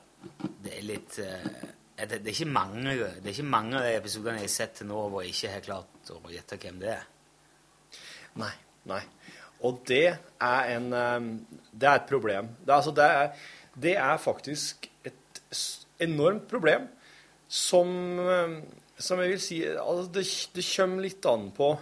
Det 0.64 0.78
er 0.78 0.86
litt 0.86 1.18
eh, 1.22 1.48
det, 1.96 2.18
det, 2.18 2.26
er 2.26 2.34
ikke 2.34 2.50
mange, 2.50 2.94
det 2.94 3.28
er 3.28 3.34
ikke 3.36 3.46
mange 3.54 3.78
av 3.78 3.86
de 3.86 3.94
episodene 3.94 4.40
jeg 4.40 4.48
har 4.48 4.54
sett 4.56 4.78
til 4.80 4.88
nå 4.90 5.02
hvor 5.12 5.22
jeg 5.22 5.34
ikke 5.34 5.52
har 5.52 5.66
klart 5.68 6.10
å 6.14 6.32
gjette 6.32 6.58
hvem 6.62 6.80
det 6.82 6.90
er. 6.96 7.04
Nei. 8.42 8.52
Nei. 8.90 9.00
Og 9.64 9.78
det 9.88 10.06
er 10.12 10.72
en 10.74 10.90
Det 11.72 11.88
er 11.88 11.94
et 11.94 12.10
problem. 12.10 12.50
Det 12.66 12.74
altså, 12.74 12.92
det 12.92 13.04
er, 13.04 13.30
det 13.74 13.96
er 13.96 14.20
faktisk 14.20 14.90
et 15.04 15.40
enormt 16.02 16.48
problem 16.50 16.88
som 17.48 17.88
Som 18.98 19.20
jeg 19.20 19.30
vil 19.30 19.40
si 19.42 19.62
altså, 19.64 20.10
det, 20.12 20.26
det 20.54 20.66
kommer 20.68 21.02
litt 21.02 21.26
an 21.26 21.50
på 21.54 21.74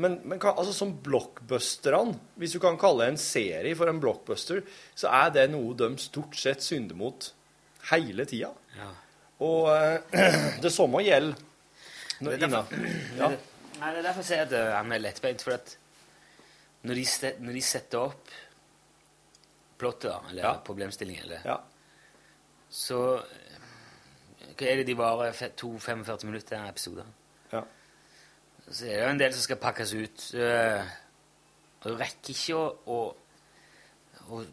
men, 0.00 0.14
men 0.24 0.40
altså, 0.40 0.72
som 0.72 0.94
blockbusterne, 1.04 2.14
hvis 2.40 2.54
du 2.56 2.58
kan 2.62 2.78
kalle 2.80 3.10
en 3.10 3.18
serie 3.20 3.74
for 3.76 3.90
en 3.90 4.00
blockbuster, 4.00 4.62
så 4.96 5.10
er 5.12 5.34
det 5.34 5.50
noe 5.52 5.74
de 5.76 5.90
stort 6.00 6.38
sett 6.40 6.64
synder 6.64 6.96
mot 6.96 7.26
hele 7.90 8.24
tida. 8.30 8.52
Ja. 8.76 8.90
Og 9.42 9.66
uh, 9.72 10.18
det 10.64 10.70
samme 10.72 11.02
gjelder 11.02 11.34
Det 12.22 12.32
er 12.36 12.42
derfor, 12.46 12.74
ja. 13.18 13.28
Nei, 13.80 13.88
det 13.90 13.98
er 13.98 14.02
derfor 14.06 14.20
jeg 14.22 14.28
sier 14.28 14.42
at 14.46 14.52
eh, 14.54 14.68
han 14.76 14.92
er 14.94 15.00
lettbeint. 15.02 15.42
For 15.42 15.56
at 15.56 15.72
når 16.86 16.94
de, 17.00 17.04
set, 17.10 17.40
når 17.42 17.52
de 17.58 17.62
setter 17.66 17.98
opp 17.98 18.28
plottet, 19.82 20.10
da, 20.12 20.20
eller 20.30 20.42
Ja. 20.44 20.52
problemstillingen, 20.64 21.24
eller, 21.24 21.40
Ja. 21.44 21.56
så 22.70 23.00
eh, 23.16 23.58
Hva 24.56 24.66
er 24.70 24.76
det 24.76 24.86
de 24.86 24.94
varer? 24.98 25.32
To 25.56 25.72
45 25.78 26.24
minutter 26.28 26.68
episoder? 26.68 27.04
Ja. 27.52 27.62
Så 28.70 28.84
er 28.86 28.96
det 28.96 29.02
jo 29.02 29.10
en 29.10 29.18
del 29.18 29.32
som 29.34 29.42
skal 29.42 29.56
pakkes 29.56 29.94
ut. 29.94 30.34
eh, 30.34 30.84
Og 31.82 31.90
du 31.90 31.96
rekker 31.98 32.30
ikke 32.30 32.54
å, 32.54 32.66
å, 32.86 33.16
å, 34.30 34.44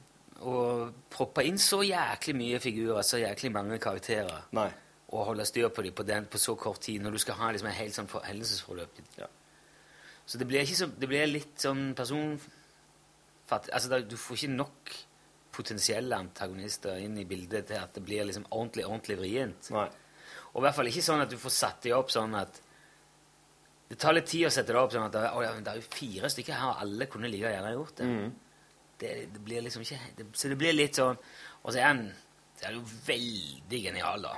å 0.41 0.91
proppe 1.11 1.43
inn 1.47 1.57
så 1.59 1.81
jæklig 1.83 2.35
mye 2.35 2.59
figurer, 2.63 3.01
så 3.03 3.19
jæklig 3.21 3.51
mange 3.51 3.79
karakterer. 3.81 4.45
Nei. 4.55 4.69
Og 5.09 5.25
holde 5.31 5.45
styr 5.45 5.69
på 5.73 5.81
dem 5.81 5.93
på, 5.97 6.03
den, 6.05 6.25
på 6.29 6.37
så 6.37 6.53
kort 6.55 6.81
tid, 6.85 7.01
når 7.01 7.11
du 7.17 7.17
skal 7.23 7.35
ha 7.39 7.51
liksom 7.51 7.67
en 7.71 7.73
helt 7.79 7.95
sånn 7.95 8.07
for- 8.07 8.21
hendelsesforløp. 8.27 8.99
Ja. 9.17 9.27
Så 10.25 10.37
det 10.37 10.47
blir, 10.47 10.65
så, 10.65 10.85
det 10.85 11.07
blir 11.09 11.25
litt 11.27 11.57
sånn 11.57 11.93
personfattig 11.97 13.73
Altså, 13.73 13.99
du 14.05 14.13
får 14.17 14.37
ikke 14.37 14.53
nok 14.53 14.91
potensielle 15.51 16.15
antagonister 16.15 16.99
inn 17.01 17.17
i 17.17 17.25
bildet 17.25 17.65
til 17.71 17.79
at 17.81 17.95
det 17.97 18.03
blir 18.05 18.27
liksom 18.29 18.45
ordentlig, 18.51 18.85
ordentlig 18.85 19.17
vrient. 19.17 19.71
Nei. 19.73 19.87
Og 20.53 20.61
i 20.61 20.65
hvert 20.67 20.75
fall 20.77 20.89
ikke 20.91 21.01
sånn 21.05 21.23
at 21.23 21.31
du 21.33 21.37
får 21.41 21.55
satt 21.55 21.81
dem 21.87 21.97
opp 21.97 22.11
sånn 22.13 22.35
at 22.37 22.61
Det 23.89 23.97
tar 23.97 24.13
litt 24.13 24.27
tid 24.29 24.45
å 24.45 24.51
sette 24.53 24.69
det 24.69 24.77
opp 24.77 24.91
sånn 24.93 25.07
at 25.07 25.15
å, 25.33 25.41
ja, 25.41 25.55
det 25.65 25.71
er 25.71 25.79
jo 25.81 25.87
fire 25.89 26.29
stykker 26.29 26.53
her, 26.53 26.67
og 26.75 26.81
alle 26.83 27.07
kunne 27.09 27.25
like 27.27 27.49
gjerne 27.49 27.71
gjort 27.73 27.95
det. 27.97 28.05
Det. 28.99 29.13
Det 29.33 29.41
blir 29.43 29.63
liksom 29.65 29.83
ikke 29.85 29.99
det, 30.17 30.25
Så 30.33 30.49
det 30.51 30.57
blir 30.59 30.75
litt 30.75 30.97
sånn 30.99 31.17
Og 31.63 31.71
så 31.71 31.79
er 31.79 31.87
han 31.87 32.03
så 32.59 32.67
er 32.67 32.75
jo 32.75 32.81
veldig 33.07 33.79
genial, 33.85 34.25
da. 34.25 34.33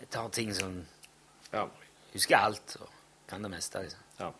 Jeg 0.00 0.08
tar 0.12 0.28
ting 0.28 0.52
som 0.54 0.82
Ja. 1.52 1.68
Husker 2.12 2.36
alt 2.36 2.76
og 2.80 2.90
kan 3.28 3.42
det 3.42 3.50
meste, 3.50 3.82
liksom. 3.82 4.02
Ja. 4.20 4.30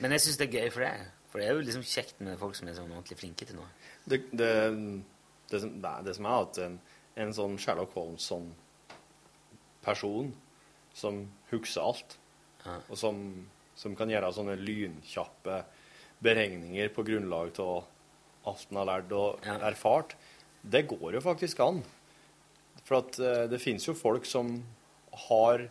Men 0.00 0.12
jeg 0.12 0.20
syns 0.20 0.36
det 0.36 0.48
er 0.48 0.60
gøy 0.60 0.70
for 0.70 0.80
det. 0.80 0.92
For 1.30 1.38
det 1.38 1.46
er 1.46 1.54
jo 1.54 1.64
liksom 1.64 1.82
kjekt 1.82 2.20
med 2.20 2.38
folk 2.38 2.56
som 2.58 2.68
er 2.68 2.76
sånn 2.76 2.90
ordentlig 2.90 3.18
flinke 3.18 3.46
til 3.46 3.56
noe. 3.56 3.68
Det, 4.04 4.20
det, 4.32 4.50
det, 5.50 5.60
som, 5.60 5.74
nei, 5.80 5.96
det 6.04 6.14
som 6.16 6.26
er 6.26 6.44
at 6.44 6.60
en, 6.66 6.78
en 7.24 7.34
sånn 7.36 7.58
Sherlock 7.58 7.94
Holmes 7.94 8.26
sånn 8.32 8.48
person 9.84 10.32
som 10.92 11.22
husker 11.50 11.80
alt, 11.84 12.16
og 12.66 12.96
som, 12.98 13.20
som 13.78 13.94
kan 13.96 14.10
gjøre 14.10 14.32
sånne 14.36 14.58
lynkjappe 14.60 15.62
beregninger 16.24 16.92
på 16.94 17.04
grunnlag 17.06 17.56
av 17.60 17.84
alt 18.48 18.70
en 18.70 18.80
har 18.80 18.88
lært 18.88 19.12
og 19.16 19.48
erfart, 19.60 20.14
det 20.62 20.86
går 20.88 21.16
jo 21.16 21.24
faktisk 21.24 21.60
an. 21.64 21.82
For 22.84 23.00
at 23.00 23.18
eh, 23.20 23.44
det 23.50 23.60
finnes 23.62 23.86
jo 23.86 23.96
folk 23.96 24.26
som 24.28 24.52
har 25.28 25.68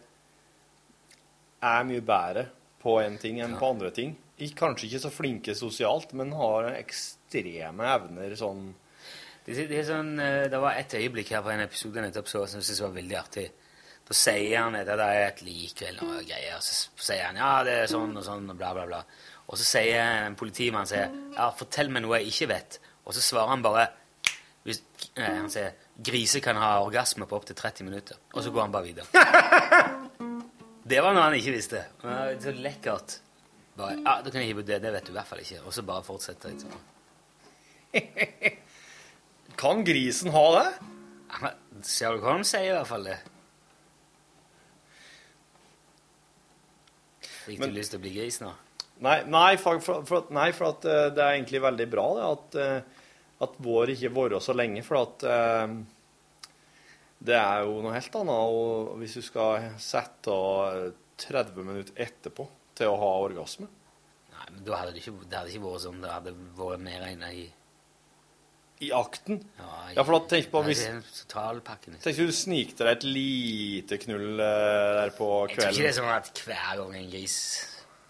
er 1.60 1.88
mye 1.88 2.04
bedre 2.06 2.46
på 2.80 2.96
en 3.02 3.18
ting 3.20 3.42
enn 3.44 3.58
på 3.60 3.72
andre 3.74 3.92
ting. 3.96 4.16
Kanskje 4.56 4.88
ikke 4.88 5.02
så 5.04 5.12
flinke 5.12 5.56
sosialt, 5.58 6.14
men 6.16 6.32
har 6.38 6.72
ekstreme 6.78 7.90
evner 7.96 8.38
sånn 8.40 8.70
Det, 9.44 9.56
det, 9.66 9.80
er 9.80 9.86
sånn, 9.88 10.14
eh, 10.22 10.46
det 10.52 10.60
var 10.62 10.78
et 10.78 10.94
øyeblikk 10.94 11.32
her 11.34 11.42
på 11.42 11.50
en 11.50 11.64
episode 11.64 12.02
nettopp 12.04 12.28
så 12.30 12.44
som 12.46 12.60
jeg 12.60 12.68
synes 12.68 12.82
var 12.86 12.96
veldig 13.00 13.16
artig. 13.18 13.46
Da 14.06 14.16
sier 14.18 14.60
han 14.60 14.78
at 14.78 14.88
det 14.90 15.06
er 15.06 15.24
et 15.24 15.42
lik 15.46 15.82
eller 15.88 16.06
noe 16.06 16.22
greier. 16.28 16.62
Så 16.62 16.92
sier 17.02 17.24
han 17.28 17.40
ja, 17.40 17.64
det 17.66 17.76
er 17.82 17.90
sånn 17.90 18.14
og 18.18 18.26
sånn 18.26 18.46
og 18.52 18.60
bla, 18.60 18.72
bla, 18.78 18.86
bla. 18.90 19.00
Og 19.50 19.58
så 19.58 19.66
sier 19.66 19.98
en 20.28 20.36
politimann 20.38 20.86
sier, 20.90 21.10
ja, 21.34 21.50
fortell 21.58 21.90
meg 21.90 22.04
noe 22.06 22.20
jeg 22.20 22.30
ikke 22.30 22.48
vet. 22.52 22.78
Og 23.10 23.16
så 23.18 23.24
svarer 23.26 23.50
han 23.56 23.64
bare 23.66 23.88
hvis, 24.68 24.82
eh, 25.16 25.26
Han 25.40 25.50
sier 25.50 25.72
griser 26.06 26.40
kan 26.46 26.56
ha 26.62 26.76
orgasme 26.84 27.26
på 27.28 27.36
opptil 27.40 27.56
30 27.58 27.84
minutter. 27.88 28.20
Og 28.36 28.44
så 28.46 28.52
går 28.54 28.62
han 28.68 28.72
bare 28.76 28.84
videre. 28.92 29.08
Det 30.90 31.02
var 31.06 31.14
noe 31.14 31.24
han 31.28 31.36
ikke 31.38 31.54
visste. 31.54 31.82
Var 32.02 32.38
Så 32.42 32.52
lekkert. 32.56 33.20
Bare, 33.78 33.98
ja, 34.00 34.14
da 34.26 34.30
kan 34.32 34.42
jeg 34.42 34.50
hive 34.52 34.64
ut 34.64 34.68
det. 34.70 34.80
Det 34.84 34.92
vet 34.94 35.06
du 35.06 35.12
i 35.12 35.18
hvert 35.18 35.28
fall 35.30 35.42
ikke. 35.44 35.60
Og 35.66 35.74
så 35.76 35.84
bare 35.86 36.04
fortsette. 36.04 36.50
Liksom. 36.50 36.72
Kan 39.60 39.84
grisen 39.86 40.32
ha 40.34 40.46
det? 40.56 40.70
Ja, 41.30 41.52
Sherlock 41.86 42.26
Holmes 42.26 42.50
sier 42.54 42.70
i 42.72 42.74
hvert 42.78 42.90
fall 42.90 43.06
det. 43.10 43.18
Fikk 47.46 47.60
Men- 47.60 47.70
du 47.70 47.76
lyst 47.80 47.92
til 47.94 48.00
å 48.00 48.04
bli 48.04 48.14
gris 48.18 48.42
nå? 48.42 48.52
Nei, 49.06 49.18
nei, 49.32 49.54
for, 49.62 49.80
for, 49.80 50.04
for, 50.08 50.26
nei, 50.36 50.50
for 50.56 50.74
at 50.74 50.86
eh, 50.90 51.06
det 51.16 51.24
er 51.24 51.38
egentlig 51.38 51.62
veldig 51.64 51.86
bra 51.92 52.08
det, 52.18 52.26
at, 52.34 52.58
eh, 52.60 53.06
at 53.46 53.54
vår 53.64 53.94
ikke 53.96 54.12
varer 54.16 54.42
så 54.44 54.56
lenge. 54.58 54.84
For 54.84 55.00
at 55.00 55.24
eh, 55.24 55.76
det 57.30 57.36
er 57.40 57.64
jo 57.68 57.78
noe 57.84 57.94
helt 57.96 58.16
annet 58.16 58.56
og 58.60 58.98
hvis 59.00 59.16
du 59.20 59.24
skal 59.24 59.70
sette 59.84 60.32
av 60.36 60.90
30 61.20 61.64
minutter 61.68 61.96
etterpå 62.00 62.46
til 62.80 62.92
å 62.92 62.98
ha 63.00 63.14
orgasme. 63.24 63.68
Nei, 64.36 64.46
men 64.54 64.64
da 64.68 64.78
hadde 64.82 64.94
det 64.96 65.02
ikke, 65.04 65.16
det 65.28 65.36
hadde 65.40 65.52
ikke 65.54 65.64
vært 65.66 65.84
sånn. 65.88 66.04
Det 66.04 66.12
hadde 66.14 66.36
vært 66.60 66.84
mer 66.86 67.08
enn 67.10 67.26
i 67.30 67.48
I 68.88 68.92
akten? 68.96 69.42
Ja, 69.60 69.72
i- 69.90 69.96
Ja, 69.98 70.04
for 70.08 70.16
da 70.16 70.22
tenk 70.32 70.52
på 70.54 70.62
hvis 70.64 70.86
er. 70.88 71.02
Tenk 72.04 72.16
du 72.16 72.32
snikte 72.32 72.86
deg 72.88 72.94
et 73.00 73.04
lite 73.04 73.98
knull 74.06 74.40
eh, 74.40 74.94
der 75.02 75.12
på 75.18 75.28
kvelden. 75.52 75.60
Jeg 75.60 75.60
tror 75.60 75.76
ikke 75.76 75.84
det 75.84 75.92
er 75.92 76.00
sånn 76.00 76.16
at 76.16 76.44
hver 76.46 76.80
gang 76.84 76.96
en 77.02 77.12
gris 77.12 77.36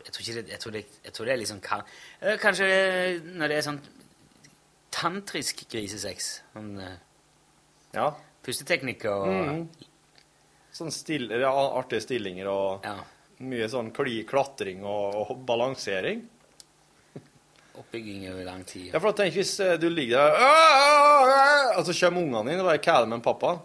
Jeg 0.09 0.15
tror, 0.15 0.25
det, 0.25 0.49
jeg 0.49 0.61
tror, 0.63 0.73
det, 0.73 0.81
jeg 1.05 1.13
tror 1.13 1.27
det 1.27 1.33
er 1.33 1.41
liksom 1.43 1.59
kan, 1.61 1.83
eh, 2.21 2.39
Kanskje 2.41 2.67
når 3.29 3.51
det 3.51 3.59
er 3.59 3.67
sånn 3.67 3.79
tantrisk 4.93 5.61
grisesex. 5.69 6.31
Sånn 6.55 6.71
eh, 6.81 6.97
ja. 7.93 8.09
pusteteknikker 8.45 9.13
og 9.13 9.29
mm. 9.29 9.61
Sånn 10.79 10.93
still, 10.93 11.27
ja, 11.33 11.49
artige 11.51 12.05
stillinger 12.05 12.47
og 12.47 12.85
mye 13.43 13.65
sånn 13.71 13.89
kli, 13.95 14.21
klatring 14.27 14.83
og, 14.87 15.17
og 15.21 15.41
balansering. 15.47 16.21
oppbygging 17.81 18.29
over 18.31 18.45
lang 18.47 18.63
tid. 18.69 18.89
Ja, 18.93 19.01
for 19.01 19.17
tenk 19.17 19.35
hvis 19.35 19.53
eh, 19.65 19.75
du 19.81 19.89
ligger 19.91 20.33
der 20.33 21.77
Og 21.77 21.85
så 21.85 21.95
kommer 21.99 22.23
ungene 22.23 22.51
dine 22.51 22.63
og 22.63 22.71
bare 22.71 22.81
kæler 22.83 23.09
med 23.09 23.19
en 23.19 23.25
pappa. 23.25 23.57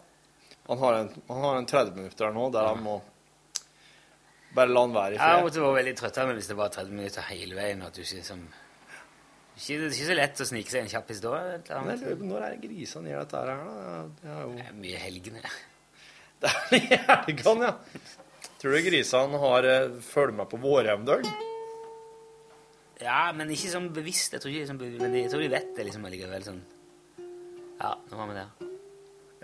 Han 0.69 0.81
har 0.81 1.01
en, 1.01 1.11
han 1.29 1.45
har 1.45 1.59
en 1.61 1.73
30 1.73 1.99
minutter 2.01 2.27
der 2.27 2.37
nå 2.37 2.51
der 2.53 2.73
han 2.73 2.85
må 2.85 3.01
bare 4.55 4.71
la 4.73 4.81
han 4.85 4.93
være 4.95 5.15
i 5.15 5.19
Jeg 5.19 5.23
fred. 5.25 5.45
måtte 5.47 5.63
være 5.65 5.79
veldig 5.81 5.95
trøtt 6.01 6.19
av 6.23 6.29
meg 6.29 6.37
hvis 6.39 6.51
det 6.51 6.57
var 6.59 6.69
30 6.75 6.93
minutter 6.99 7.27
hele 7.31 7.55
veien. 7.59 7.83
at 7.83 7.95
du 7.95 8.03
liksom... 8.03 8.45
Ikke, 9.55 9.77
det 9.79 9.87
er 9.87 9.93
ikke 9.95 10.09
så 10.11 10.17
lett 10.19 10.41
å 10.43 10.47
snike 10.49 10.71
seg 10.73 10.81
en 10.83 10.89
jeg 11.71 11.77
annet. 11.79 12.01
lurer 12.03 12.17
på 12.19 12.27
når 12.27 12.43
er 12.47 12.55
det 12.57 12.61
grisene 12.69 13.11
gjør 13.13 13.21
dette 13.23 13.39
her, 13.39 13.47
da? 13.47 13.99
Det 14.21 14.31
er 14.35 14.41
jo 14.43 14.55
Det 14.59 14.67
er 14.67 14.79
mye 14.83 15.03
helgene. 15.05 15.43
helgene, 17.29 17.69
ja. 17.71 17.75
Tror 18.61 18.75
du 18.75 18.81
grisene 18.89 19.41
har 19.45 19.69
eh, 19.71 19.99
følger 20.03 20.37
med 20.41 20.51
på 20.51 20.59
vårhjemdøgn? 20.65 21.29
Ja, 23.05 23.21
men 23.37 23.51
ikke 23.53 23.71
sånn 23.73 23.91
bevisst. 23.95 24.35
Jeg 24.35 24.43
tror, 24.43 24.55
ikke, 24.55 24.69
sånn, 24.71 24.81
men 25.03 25.17
jeg 25.19 25.31
tror 25.33 25.43
de 25.45 25.51
vet 25.53 25.71
det 25.77 25.87
liksom 25.89 26.07
allikevel. 26.09 26.45
sånn. 26.47 26.63
Ja, 27.81 27.91
nå 28.11 28.21
har 28.21 28.31
vi 28.31 28.37
det. 28.39 28.47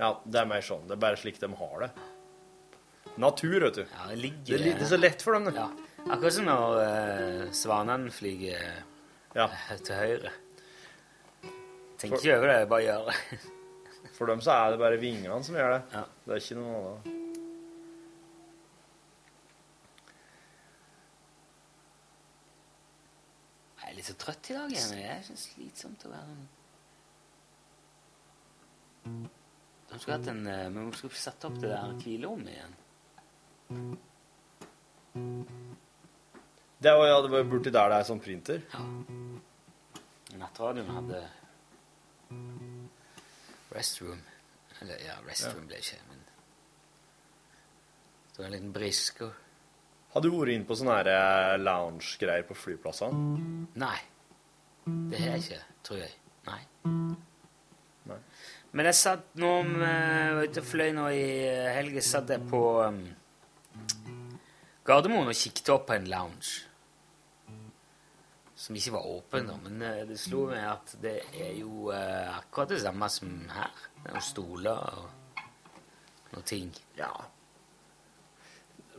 Ja, 0.01 0.11
det 0.25 0.41
er 0.43 0.49
mer 0.49 0.65
sånn. 0.65 0.87
Det 0.89 0.97
er 0.97 1.03
bare 1.03 1.19
slik 1.21 1.39
de 1.43 1.51
har 1.59 1.83
det. 1.85 1.91
Natur, 3.17 3.61
vet 3.61 3.75
du. 3.75 3.85
Ja, 3.85 4.09
det 4.09 4.17
ligger 4.17 4.59
Det 4.59 4.65
det 4.65 4.85
er 4.85 4.91
så 4.93 4.97
lett 5.01 5.23
for 5.23 5.33
dem. 5.33 5.51
Ja. 5.55 5.69
Akkurat 6.07 6.33
som 6.33 6.47
når 6.49 6.77
uh, 6.81 7.51
svanene 7.53 8.11
flyger 8.15 8.85
ja. 9.37 9.49
til 9.85 9.95
høyre. 9.95 10.33
Tenk 12.01 12.15
For- 12.15 12.21
ikke 12.23 12.37
over 12.39 12.49
det, 12.49 12.69
bare 12.69 12.85
gjør 12.87 13.11
det. 13.11 13.41
For 14.17 14.29
dem 14.29 14.41
så 14.45 14.53
er 14.53 14.71
det 14.73 14.79
bare 14.81 15.01
vingene 15.01 15.43
som 15.45 15.57
gjør 15.57 15.75
det. 15.75 16.05
Det 16.25 16.35
er 16.35 16.43
ikke 16.45 16.57
noe 16.61 16.79
annet. 16.81 17.17
Jeg 23.81 23.89
er 23.91 23.97
litt 23.97 24.11
så 24.11 24.17
trøtt 24.23 24.51
i 24.53 24.57
dag. 24.57 24.75
Jeg, 24.77 24.99
jeg 25.01 25.13
er 25.17 25.23
så 25.27 25.37
slitsomt 25.41 26.05
å 26.07 26.13
være 26.13 26.35
De 29.91 29.99
skulle 29.99 30.19
hatt 30.19 30.29
en 30.31 30.45
eh, 30.47 30.69
vi 30.77 30.85
skulle 31.01 31.19
satt 31.19 31.49
opp 31.49 31.57
det 31.59 31.73
der 31.73 31.97
hvilerommet 32.05 32.53
igjen. 32.55 32.77
Det 36.81 36.93
var, 36.97 37.07
ja, 37.07 37.21
det 37.23 37.29
var 37.29 37.45
borti 37.45 37.71
der 37.75 37.91
det 37.93 37.99
er 38.01 38.07
sånn 38.09 38.23
printer. 38.25 38.63
Nattradioen 40.41 40.89
hadde 40.95 41.21
restroom. 43.75 44.21
Eller 44.81 45.03
ja, 45.05 45.19
restroom 45.27 45.67
ble 45.69 45.77
ikke, 45.83 45.99
men 46.09 46.23
Det 48.31 48.39
var 48.39 48.47
en 48.49 48.55
liten 48.55 48.73
brisk 48.73 49.19
og 49.27 49.35
Har 50.15 50.23
du 50.25 50.31
vært 50.33 50.55
inne 50.55 50.65
på 50.67 50.75
sånne 50.79 50.95
eh, 51.07 51.57
lounge-greier 51.61 52.47
på 52.49 52.57
flyplassene? 52.57 53.67
Nei. 53.79 53.99
Det 55.13 55.21
har 55.21 55.37
jeg 55.37 55.45
ikke, 55.45 55.59
tror 55.87 56.01
jeg. 56.01 56.15
Nei. 56.49 56.63
Nei. 58.09 58.17
Men 58.73 58.89
jeg 58.89 58.97
satt 58.99 59.29
nå 59.39 59.53
med- 59.69 60.35
var 60.39 60.49
ute 60.49 60.65
og 60.65 60.67
fløy 60.67 60.89
nå 60.97 61.05
i 61.15 61.23
helga, 61.77 62.01
satt 62.03 62.33
jeg 62.33 62.43
på 62.51 62.63
um, 62.89 62.99
Gardermoen 64.87 65.29
og 65.31 65.37
kikket 65.37 65.69
opp 65.75 65.87
på 65.91 65.97
en 65.99 66.09
lounge. 66.11 66.67
Som 68.61 68.77
ikke 68.77 68.93
var 68.93 69.07
åpen, 69.09 69.47
da, 69.49 69.55
men 69.65 69.83
eh, 69.87 70.03
det 70.09 70.19
slo 70.21 70.43
meg 70.51 70.65
at 70.69 70.91
det 71.01 71.15
er 71.33 71.55
jo 71.63 71.89
eh, 71.97 72.27
akkurat 72.37 72.69
det 72.75 72.83
samme 72.83 73.09
som 73.13 73.31
her. 73.55 73.71
Det 74.03 74.11
er 74.11 74.17
noen 74.19 74.27
stoler 74.27 74.83
og 74.99 75.45
noen 76.35 76.45
ting. 76.49 76.69
Ja. 76.99 77.09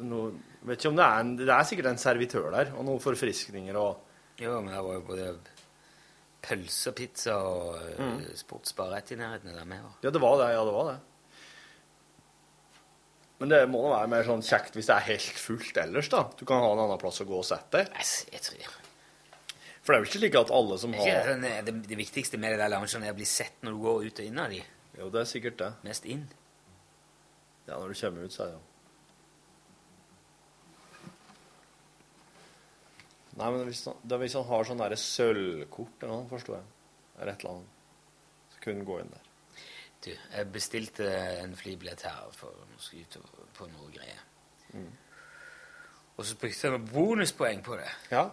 Nå, 0.02 0.22
vet 0.66 0.80
ikke 0.82 0.90
om 0.90 0.98
det 0.98 1.06
er 1.06 1.20
en, 1.22 1.36
Det 1.38 1.46
er 1.54 1.68
sikkert 1.70 1.92
en 1.92 2.02
servitør 2.02 2.48
der, 2.56 2.72
og 2.74 2.88
noen 2.88 3.04
forfriskninger 3.04 3.78
og 3.78 4.08
Jo, 4.42 4.56
men 4.64 4.74
det 4.74 4.82
var 4.82 4.96
jo 4.98 5.02
både 5.06 5.28
pølse 6.42 6.90
og 6.90 6.96
pizza 6.98 7.36
og 7.46 7.76
eh, 7.84 8.00
Mm. 8.02 8.24
sportsbar 8.40 8.90
rett 8.96 9.12
i 9.14 9.20
nærheten 9.20 9.52
av 9.54 9.60
der 9.62 9.68
vi 9.70 9.78
var. 9.84 9.94
Ja, 10.02 10.10
det 10.10 10.22
var 10.24 10.38
det. 10.42 10.48
Ja, 10.56 10.64
det 10.66 10.74
var 10.74 10.88
det. 10.90 11.00
Men 13.42 13.50
det 13.50 13.64
må 13.74 13.80
da 13.82 13.96
være 13.96 14.10
mer 14.12 14.28
sånn 14.28 14.44
kjekt 14.46 14.76
hvis 14.78 14.86
det 14.86 14.96
er 15.00 15.08
helt 15.08 15.40
fullt 15.42 15.78
ellers, 15.82 16.12
da. 16.14 16.28
Du 16.38 16.44
kan 16.46 16.62
ha 16.62 16.68
en 16.76 16.84
annen 16.84 17.00
plass 17.02 17.24
å 17.24 17.26
gå 17.26 17.40
og 17.40 17.48
sette 17.48 17.80
deg. 17.80 17.96
Jeg 18.30 18.44
tror 18.46 18.76
For 19.82 19.90
det 19.90 19.96
er 19.96 20.04
jo 20.04 20.10
ikke 20.12 20.22
like 20.22 20.44
at 20.46 20.54
alle 20.54 20.78
som 20.78 20.94
har 20.94 21.10
har 21.10 21.30
sånn, 21.32 21.48
eh, 21.50 21.64
det, 21.66 21.74
det 21.90 21.98
viktigste 21.98 22.38
med 22.38 22.54
det 22.54 22.60
der 22.62 22.70
loungen 22.70 23.08
er 23.08 23.16
å 23.16 23.18
bli 23.18 23.26
sett 23.26 23.66
når 23.66 23.74
du 23.74 23.80
går 23.88 24.06
ut 24.06 24.22
og 24.22 24.30
inn 24.30 24.44
av 24.44 24.54
de. 24.54 24.60
Jo, 25.00 25.10
det 25.10 25.24
er 25.24 25.32
sikkert 25.32 25.58
det. 25.58 25.72
Mest 25.88 26.06
inn. 26.06 26.28
Ja, 27.66 27.80
når 27.80 27.96
du 27.96 27.98
kommer 28.04 28.30
ut, 28.30 28.36
så 28.36 28.46
er 28.46 28.52
det 28.52 28.60
jo 28.60 28.68
Nei, 33.40 33.48
men 33.48 33.62
hvis 33.64 33.86
han, 33.88 33.98
det 34.06 34.18
hvis 34.22 34.38
han 34.38 34.46
har 34.52 34.68
sånn 34.68 34.86
sølvkort 35.00 36.04
eller 36.04 36.14
noe, 36.14 36.30
forstår 36.30 36.60
jeg. 36.60 36.72
Eller 37.18 37.34
et 37.34 37.42
eller 37.42 37.58
annet. 37.58 37.78
Så 38.54 38.62
kunne 38.66 38.84
han 38.84 38.90
gå 38.92 39.02
inn 39.02 39.14
der. 39.16 39.31
Du, 40.02 40.10
jeg 40.10 40.52
bestilte 40.52 41.06
en 41.44 41.56
flybillett 41.56 42.02
her 42.08 42.32
for 42.34 42.50
å 42.50 42.68
ut 42.98 43.18
på 43.54 43.68
noe 43.70 43.92
greier. 43.94 44.22
Mm. 44.74 44.88
Og 46.18 46.26
så 46.26 46.38
brukte 46.42 46.68
jeg 46.68 46.74
noen 46.74 46.88
bonuspoeng 46.90 47.62
på 47.66 47.78
det. 47.78 47.90
Ja. 48.12 48.24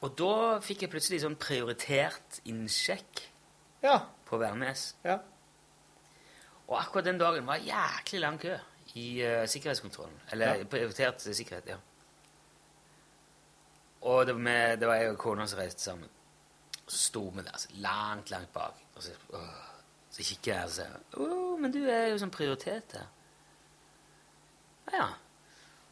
Og 0.00 0.14
da 0.18 0.58
fikk 0.62 0.84
jeg 0.84 0.92
plutselig 0.92 1.20
sånn 1.24 1.36
prioritert 1.40 2.40
innsjekk 2.46 3.24
Ja. 3.82 3.96
på 4.26 4.38
Værnes. 4.38 4.92
Ja. 5.04 5.18
Og 6.68 6.76
akkurat 6.78 7.04
den 7.04 7.18
dagen 7.18 7.46
var 7.46 7.58
det 7.58 7.66
jæklig 7.72 8.20
lang 8.20 8.38
kø 8.40 8.54
i 8.94 9.06
uh, 9.24 9.46
sikkerhetskontrollen. 9.46 10.20
Eller 10.32 10.54
Ja. 10.62 10.64
prioritert 10.64 11.20
sikkerhet, 11.20 11.66
ja. 11.66 11.76
Og 14.02 14.26
det 14.26 14.34
var, 14.34 14.40
med, 14.42 14.78
det 14.80 14.86
var 14.88 14.94
jeg 14.94 15.10
og 15.10 15.18
kona 15.18 15.46
som 15.46 15.58
reiste 15.58 15.82
sammen. 15.82 16.08
Så 16.86 16.98
sto 17.08 17.28
vi 17.34 17.42
der 17.42 17.58
så 17.58 17.68
langt, 17.82 18.30
langt 18.30 18.52
bak. 18.52 18.74
Og 18.94 19.02
så, 19.02 19.10
åh, 19.34 19.64
så 20.18 20.24
kikker 20.26 20.50
jeg 20.54 20.64
og 20.64 20.70
sier 20.74 20.96
Å, 21.22 21.56
men 21.62 21.70
du 21.74 21.78
er 21.86 22.08
jo 22.10 22.18
sånn 22.18 22.32
prioritet 22.34 22.92
her. 22.98 23.06
Ja, 24.90 24.98
ja. 24.98 25.08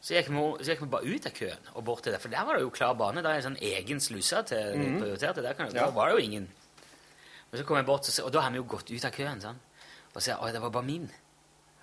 Så 0.01 0.13
gikk, 0.13 0.27
vi, 0.29 0.41
så 0.63 0.71
gikk 0.73 0.81
vi 0.83 0.89
bare 0.93 1.09
ut 1.09 1.25
av 1.25 1.33
køen 1.35 1.69
og 1.73 1.83
bort 1.87 2.03
til 2.05 2.13
det. 2.13 2.19
For 2.21 2.29
der 2.31 2.45
var 2.45 2.55
det 2.55 2.61
jo 2.63 2.69
klar 2.71 2.93
bane. 2.95 3.21
Der 3.23 3.29
er 3.33 3.39
en 3.41 3.47
sånn 3.49 3.57
egen 3.61 3.99
sluse 3.99 4.43
til 4.47 4.73
de 4.77 4.77
Mhm. 4.91 4.99
prioriterte. 5.01 5.41
Der, 5.41 5.53
kan, 5.57 5.71
Ja. 5.73 5.85
der 5.85 5.91
var 5.91 6.07
det 6.09 6.19
jo 6.19 6.25
ingen. 6.27 6.47
Men 7.51 7.59
så 7.61 7.65
kom 7.65 7.77
jeg 7.77 7.85
bort, 7.85 8.05
så, 8.05 8.23
og 8.25 8.31
da 8.31 8.41
har 8.41 8.51
vi 8.51 8.57
jo 8.57 8.63
gått 8.63 8.91
ut 8.91 9.05
av 9.05 9.11
køen. 9.11 9.41
sånn. 9.41 9.57
Og 10.13 10.21
så 10.21 10.21
sier 10.21 10.43
oi, 10.43 10.51
det 10.51 10.61
var 10.61 10.69
bare 10.69 10.83
min. 10.85 11.07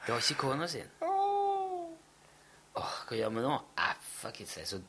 Det 0.06 0.08
var 0.14 0.18
ikke 0.20 0.34
kona 0.40 0.66
sin. 0.68 0.88
Åh, 1.02 2.94
hva 3.08 3.16
gjør 3.16 3.30
vi 3.34 3.40
nå? 3.40 3.54
Eh, 3.78 3.94
fuck 4.02 4.40
it. 4.40 4.48
Så 4.48 4.80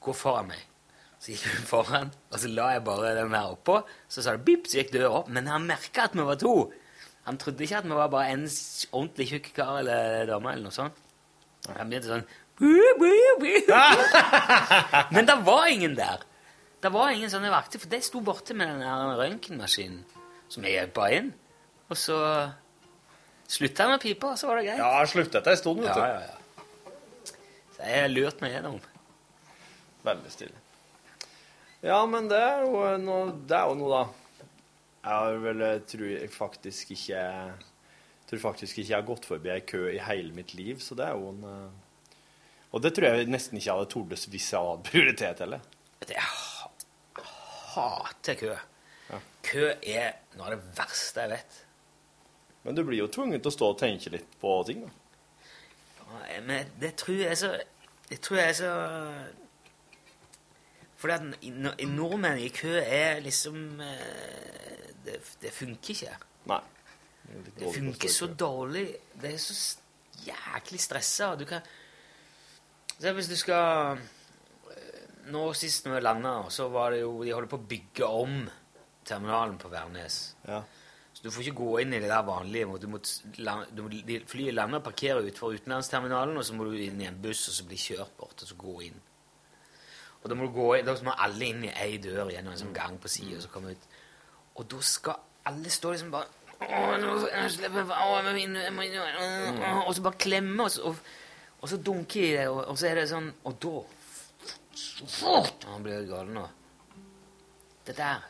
gå 0.00 0.12
foran 0.14 0.46
meg. 0.48 0.58
Så 1.18 1.32
gikk 1.34 1.46
hun 1.50 1.64
foran, 1.66 2.12
og 2.30 2.36
så 2.38 2.46
la 2.52 2.66
jeg 2.76 2.84
bare 2.86 3.14
den 3.16 3.32
der 3.34 3.46
oppå. 3.54 3.76
Så 4.10 4.18
sa 4.22 4.28
det 4.36 4.44
bip, 4.46 4.64
så 4.70 4.78
gikk 4.80 4.92
døra 4.94 5.10
opp. 5.22 5.28
Men 5.34 5.44
han 5.50 5.66
merka 5.66 6.00
at 6.06 6.14
vi 6.14 6.22
var 6.26 6.38
to. 6.38 6.54
Han 7.26 7.36
trodde 7.40 7.64
ikke 7.66 7.80
at 7.82 7.88
vi 7.88 7.94
var 7.98 8.10
bare 8.12 8.28
en 8.36 8.44
ordentlig 8.94 9.26
tjukk 9.32 9.46
kar 9.56 9.74
eller 9.82 9.98
dame 10.30 10.48
eller 10.54 10.66
noe 10.68 10.76
sånt. 10.76 10.96
Han 11.68 11.90
begynte 11.90 12.12
sånn. 12.12 12.28
Men 15.14 15.24
det 15.28 15.36
var 15.46 15.64
ingen 15.70 15.94
der. 15.98 16.18
Det 16.82 16.90
var 16.94 17.10
ingen 17.10 17.30
sånne 17.30 17.50
vakter, 17.50 17.78
for 17.82 17.88
de 17.90 17.98
sto 18.06 18.20
borte 18.24 18.54
med 18.56 18.66
den 18.70 18.82
røntgenmaskinen 19.18 20.04
som 20.48 20.64
jeg 20.64 20.72
hjelpa 20.78 21.08
inn. 21.14 21.32
Og 21.90 21.96
så 21.98 22.16
slutta 23.50 23.82
jeg 23.84 23.90
med 23.94 24.00
pipa, 24.04 24.26
og 24.32 24.38
så 24.40 24.46
var 24.50 24.56
det 24.60 24.66
greit. 24.70 24.80
Ja, 24.82 25.06
slutta 25.10 25.36
etter 25.42 25.52
ei 25.56 25.60
stund, 25.60 25.78
vet 25.82 25.94
du. 25.94 26.00
Ja, 26.00 26.06
ja, 26.14 26.20
ja. 26.22 26.36
Så 27.74 27.78
jeg 27.82 27.96
har 28.04 28.10
lurt 28.14 28.38
meg 28.44 28.50
gjennom. 28.54 28.76
Veldig 30.06 30.30
stille. 30.32 30.58
Ja, 31.84 31.98
men 32.10 32.26
det 32.30 32.38
er 32.42 32.64
jo 32.66 32.82
noe, 33.02 33.32
det 33.46 33.54
er 33.54 33.70
jo 33.70 33.76
noe 33.78 33.90
da. 33.92 34.04
Jeg 34.98 35.14
har 35.14 35.36
vel, 35.44 35.60
eh, 35.62 35.82
tror 35.86 36.08
jeg 36.10 36.30
faktisk 36.34 36.90
ikke 36.96 37.20
tror 38.28 38.42
faktisk 38.42 38.78
ikke 38.78 38.90
jeg 38.90 38.98
har 38.98 39.06
gått 39.08 39.28
forbi 39.28 39.52
ei 39.54 39.62
kø 39.64 39.86
i 39.88 40.00
hele 40.04 40.34
mitt 40.36 40.52
liv, 40.58 40.82
så 40.84 40.96
det 40.98 41.06
er 41.06 41.16
jo 41.16 41.30
en 41.32 41.44
eh, 41.48 42.16
Og 42.74 42.82
det 42.84 42.92
tror 42.96 43.14
jeg 43.14 43.30
nesten 43.30 43.56
ikke 43.56 43.70
jeg 43.70 43.78
hadde 43.78 43.92
tordes 43.94 44.26
hvis 44.28 44.50
jeg 44.52 44.60
hadde 44.60 44.90
prioritet 44.90 45.40
heller. 45.40 45.62
Jeg 46.04 46.26
hater 47.72 48.36
kø. 48.42 48.52
Kø 49.48 49.64
er 49.80 50.18
noe 50.36 50.50
av 50.50 50.52
det 50.52 50.76
verste 50.76 51.24
jeg 51.24 51.32
vet. 51.32 51.58
Men 52.66 52.76
du 52.76 52.82
blir 52.84 53.00
jo 53.00 53.08
tvunget 53.08 53.40
til 53.40 53.48
å 53.48 53.54
stå 53.54 53.70
og 53.72 53.78
tenke 53.80 54.12
litt 54.12 54.34
på 54.42 54.52
ting, 54.68 54.82
da. 54.84 54.90
Ja, 56.28 56.40
Men 56.44 56.68
det 56.80 56.96
tror 57.00 57.16
jeg 57.16 57.32
er 57.32 57.40
så 57.40 57.50
Det 58.08 58.20
tror 58.24 58.38
jeg 58.40 58.48
er 58.48 58.56
så 58.56 58.72
Fordi 60.98 61.14
at 61.14 61.44
i- 61.46 61.86
nordmenn 61.86 62.40
i 62.42 62.48
kø 62.50 62.72
er 62.82 63.20
liksom 63.22 63.80
eh, 63.80 64.88
Det, 65.04 65.20
det 65.42 65.52
funker 65.54 65.94
ikke. 65.94 66.16
Nei. 66.50 66.60
Det 67.58 67.70
funker 67.74 68.08
så 68.10 68.26
dårlig. 68.40 68.86
Det 69.20 69.34
er 69.34 69.38
så 69.38 69.78
jæklig 70.26 70.80
stressa. 70.80 71.34
Du 71.38 71.44
kan 71.46 71.60
Se 72.98 73.12
hvis 73.14 73.28
du 73.30 73.36
skal 73.38 73.98
eh, 73.98 75.28
Nå 75.30 75.52
sist 75.54 75.84
når 75.86 75.94
vi 75.94 76.00
landa, 76.02 76.32
så 76.50 76.66
var 76.72 76.90
det 76.96 77.02
jo 77.04 77.22
De 77.22 77.30
holder 77.36 77.48
på 77.52 77.60
å 77.60 77.68
bygge 77.70 78.06
om 78.08 78.40
terminalen 79.08 79.56
på 79.60 79.70
Værnes. 79.72 80.34
Ja. 80.48 80.62
Så 81.14 81.22
du 81.24 81.30
får 81.32 81.46
ikke 81.48 81.58
gå 81.62 81.78
inn 81.82 81.94
i 81.96 82.00
det 82.02 82.10
der 82.10 82.22
vanlige. 82.26 82.66
Du 82.78 82.86
må, 82.92 82.98
du 83.00 83.80
må, 83.82 83.88
de- 84.06 84.18
flyet 84.28 84.54
lander 84.54 84.78
og 84.82 84.84
parkerer 84.90 85.24
utenfor 85.24 85.54
utenlandsterminalen, 85.56 86.36
og 86.36 86.44
så 86.44 86.54
må 86.54 86.66
du 86.68 86.74
inn 86.76 87.00
i 87.00 87.06
en 87.08 87.16
buss 87.22 87.46
og 87.48 87.54
så 87.56 87.64
bli 87.66 87.78
kjørt 87.80 88.12
bort, 88.20 88.42
og 88.44 88.50
så 88.50 88.54
gå 88.60 88.74
inn. 88.90 88.98
Og 90.22 90.30
da 90.30 90.34
må, 90.34 90.48
du 90.48 90.54
gå 90.56 90.66
da 90.82 90.94
må 91.06 91.14
alle 91.14 91.46
inn 91.46 91.64
i 91.68 91.74
ei 91.78 91.98
dør 92.02 92.32
gjennom 92.32 92.52
en 92.54 92.60
sånn 92.60 92.74
gang 92.76 92.98
på 93.00 93.10
sida, 93.12 93.38
og 93.38 93.44
så 93.44 93.52
komme 93.52 93.74
ut. 93.76 93.84
Og 94.58 94.66
da 94.72 94.80
skal 94.82 95.20
alle 95.48 95.70
stå 95.70 95.94
liksom 95.94 96.10
bare 96.14 96.34
Og 99.86 99.94
så 99.94 100.02
bare 100.02 100.18
klemme, 100.18 100.64
og 100.64 100.70
så, 100.74 100.90
og, 100.90 100.96
og 101.60 101.70
så 101.70 101.78
dunke 101.78 102.18
i 102.24 102.32
det, 102.34 102.48
og, 102.50 102.64
og 102.66 102.78
så 102.80 102.88
er 102.90 102.98
det 102.98 103.04
sånn 103.12 103.28
Og 103.46 103.54
da 103.62 103.74
fort 105.18 105.66
Han 105.70 105.84
blir 105.86 106.02
gal 106.10 106.28
nå. 106.34 106.44
Det 107.86 107.94
der 107.98 108.26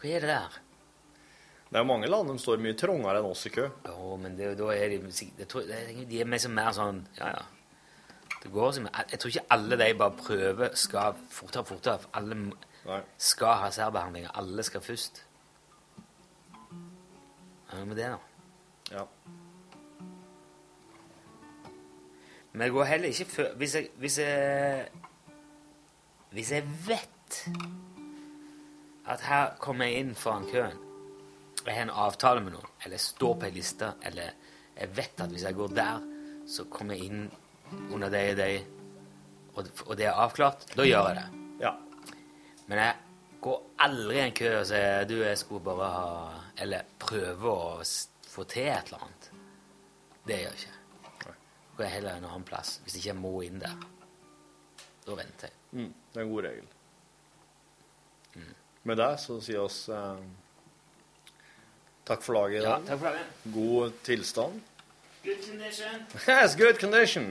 Hva 0.00 0.08
er 0.08 0.24
det 0.24 0.30
der? 0.32 0.60
Det 1.68 1.80
er 1.80 1.86
mange 1.88 2.08
land 2.08 2.30
de 2.30 2.38
står 2.38 2.60
mye 2.62 2.76
trangere 2.78 3.18
enn 3.18 3.26
oss 3.26 3.48
i 3.48 3.50
kø. 3.50 3.64
Jo, 3.88 4.16
men 4.20 4.36
det, 4.38 4.52
da 4.60 4.66
er 4.70 4.92
de 4.92 4.98
tenker 5.10 6.04
De 6.08 6.20
er 6.22 6.28
mer 6.30 6.72
sånn 6.76 7.04
Ja, 7.18 7.32
ja. 7.34 7.44
Det 8.44 8.52
går 8.52 8.72
som 8.76 8.88
Jeg 9.10 9.18
tror 9.20 9.28
ikke 9.28 9.46
alle 9.50 9.78
de 9.80 9.94
bare 9.98 10.10
prøver 10.18 10.74
skal 10.76 11.14
fortere, 11.30 11.64
fortere. 11.64 11.98
for 11.98 12.10
Alle 12.14 12.34
Nei. 12.84 13.00
skal 13.18 13.46
ha 13.62 13.70
særbehandling. 13.70 14.26
Alle 14.34 14.62
skal 14.62 14.80
først. 14.80 15.24
Hva 17.70 17.72
er 17.72 17.78
det 17.78 17.88
med 17.88 17.96
det, 17.96 18.10
da? 18.12 18.18
Ja. 18.96 19.04
Men 22.52 22.60
det 22.60 22.72
går 22.72 22.84
heller 22.84 23.08
ikke 23.08 23.24
før 23.24 23.54
Hvis 23.54 23.74
jeg 23.74 23.88
Hvis 23.98 24.18
jeg, 24.18 24.88
hvis 26.30 26.52
jeg 26.52 26.64
vet 26.86 27.48
at 29.06 29.20
her 29.20 29.50
kommer 29.58 29.84
jeg 29.84 29.94
inn 30.00 30.14
foran 30.14 30.46
køen 30.48 30.78
Jeg 31.66 31.74
har 31.74 31.82
en 31.82 31.90
avtale 31.90 32.40
med 32.40 32.52
noen, 32.52 32.68
eller 32.84 32.94
jeg 32.94 33.00
står 33.00 33.34
på 33.40 33.46
ei 33.46 33.50
liste, 33.56 33.90
eller 34.02 34.30
jeg 34.76 34.96
vet 34.96 35.20
at 35.20 35.30
hvis 35.30 35.42
jeg 35.42 35.54
går 35.54 35.66
der, 35.76 36.00
så 36.48 36.64
kommer 36.70 36.94
jeg 36.94 37.04
inn 37.04 37.30
under 37.90 38.10
de 38.12 38.22
og 38.30 38.36
de, 38.36 38.50
og, 39.54 39.72
og 39.86 39.96
det 39.98 40.06
er 40.10 40.20
avklart, 40.24 40.66
da 40.74 40.86
gjør 40.86 41.08
jeg 41.10 41.16
det. 41.20 41.42
Ja. 41.62 41.72
Men 42.66 42.80
jeg 42.80 42.94
går 43.44 43.62
aldri 43.86 44.16
i 44.18 44.22
en 44.24 44.36
kø 44.36 44.50
og 44.58 44.66
sier 44.68 45.08
du, 45.08 45.16
jeg 45.22 45.38
skulle 45.38 45.64
bare 45.66 45.90
ha 45.94 46.06
Eller 46.64 46.86
prøve 46.98 47.50
å 47.50 47.82
få 48.30 48.44
til 48.50 48.68
et 48.70 48.86
eller 48.92 49.02
annet. 49.02 49.30
Det 50.24 50.36
gjør 50.38 50.52
jeg 50.52 50.60
ikke. 50.62 50.78
Da 51.24 51.34
går 51.76 51.84
jeg 51.84 51.94
heller 51.96 52.20
en 52.20 52.28
annen 52.28 52.46
plass, 52.46 52.76
hvis 52.84 52.96
ikke 53.00 53.10
jeg 53.10 53.18
må 53.18 53.32
inn 53.42 53.58
der. 53.62 53.74
Da 55.04 55.16
venter 55.18 55.50
jeg. 55.50 55.58
Mm, 55.74 55.90
det 56.12 56.20
er 56.20 56.24
en 56.24 56.30
god 56.30 56.46
regel. 56.46 56.70
Med 58.84 59.00
det 59.00 59.10
så 59.22 59.38
sier 59.40 59.62
oss 59.64 59.78
eh, 59.88 60.24
takk 62.04 62.22
for 62.22 62.36
laget 62.36 62.60
i 62.60 62.64
Ja, 62.66 62.76
takk 62.84 63.00
for 63.00 63.08
laget. 63.08 63.38
God 63.54 63.98
tilstand. 64.04 64.60
Good 65.24 65.40
condition. 65.46 66.02
Yes, 66.28 66.56
good 66.60 66.78
condition. 66.80 67.30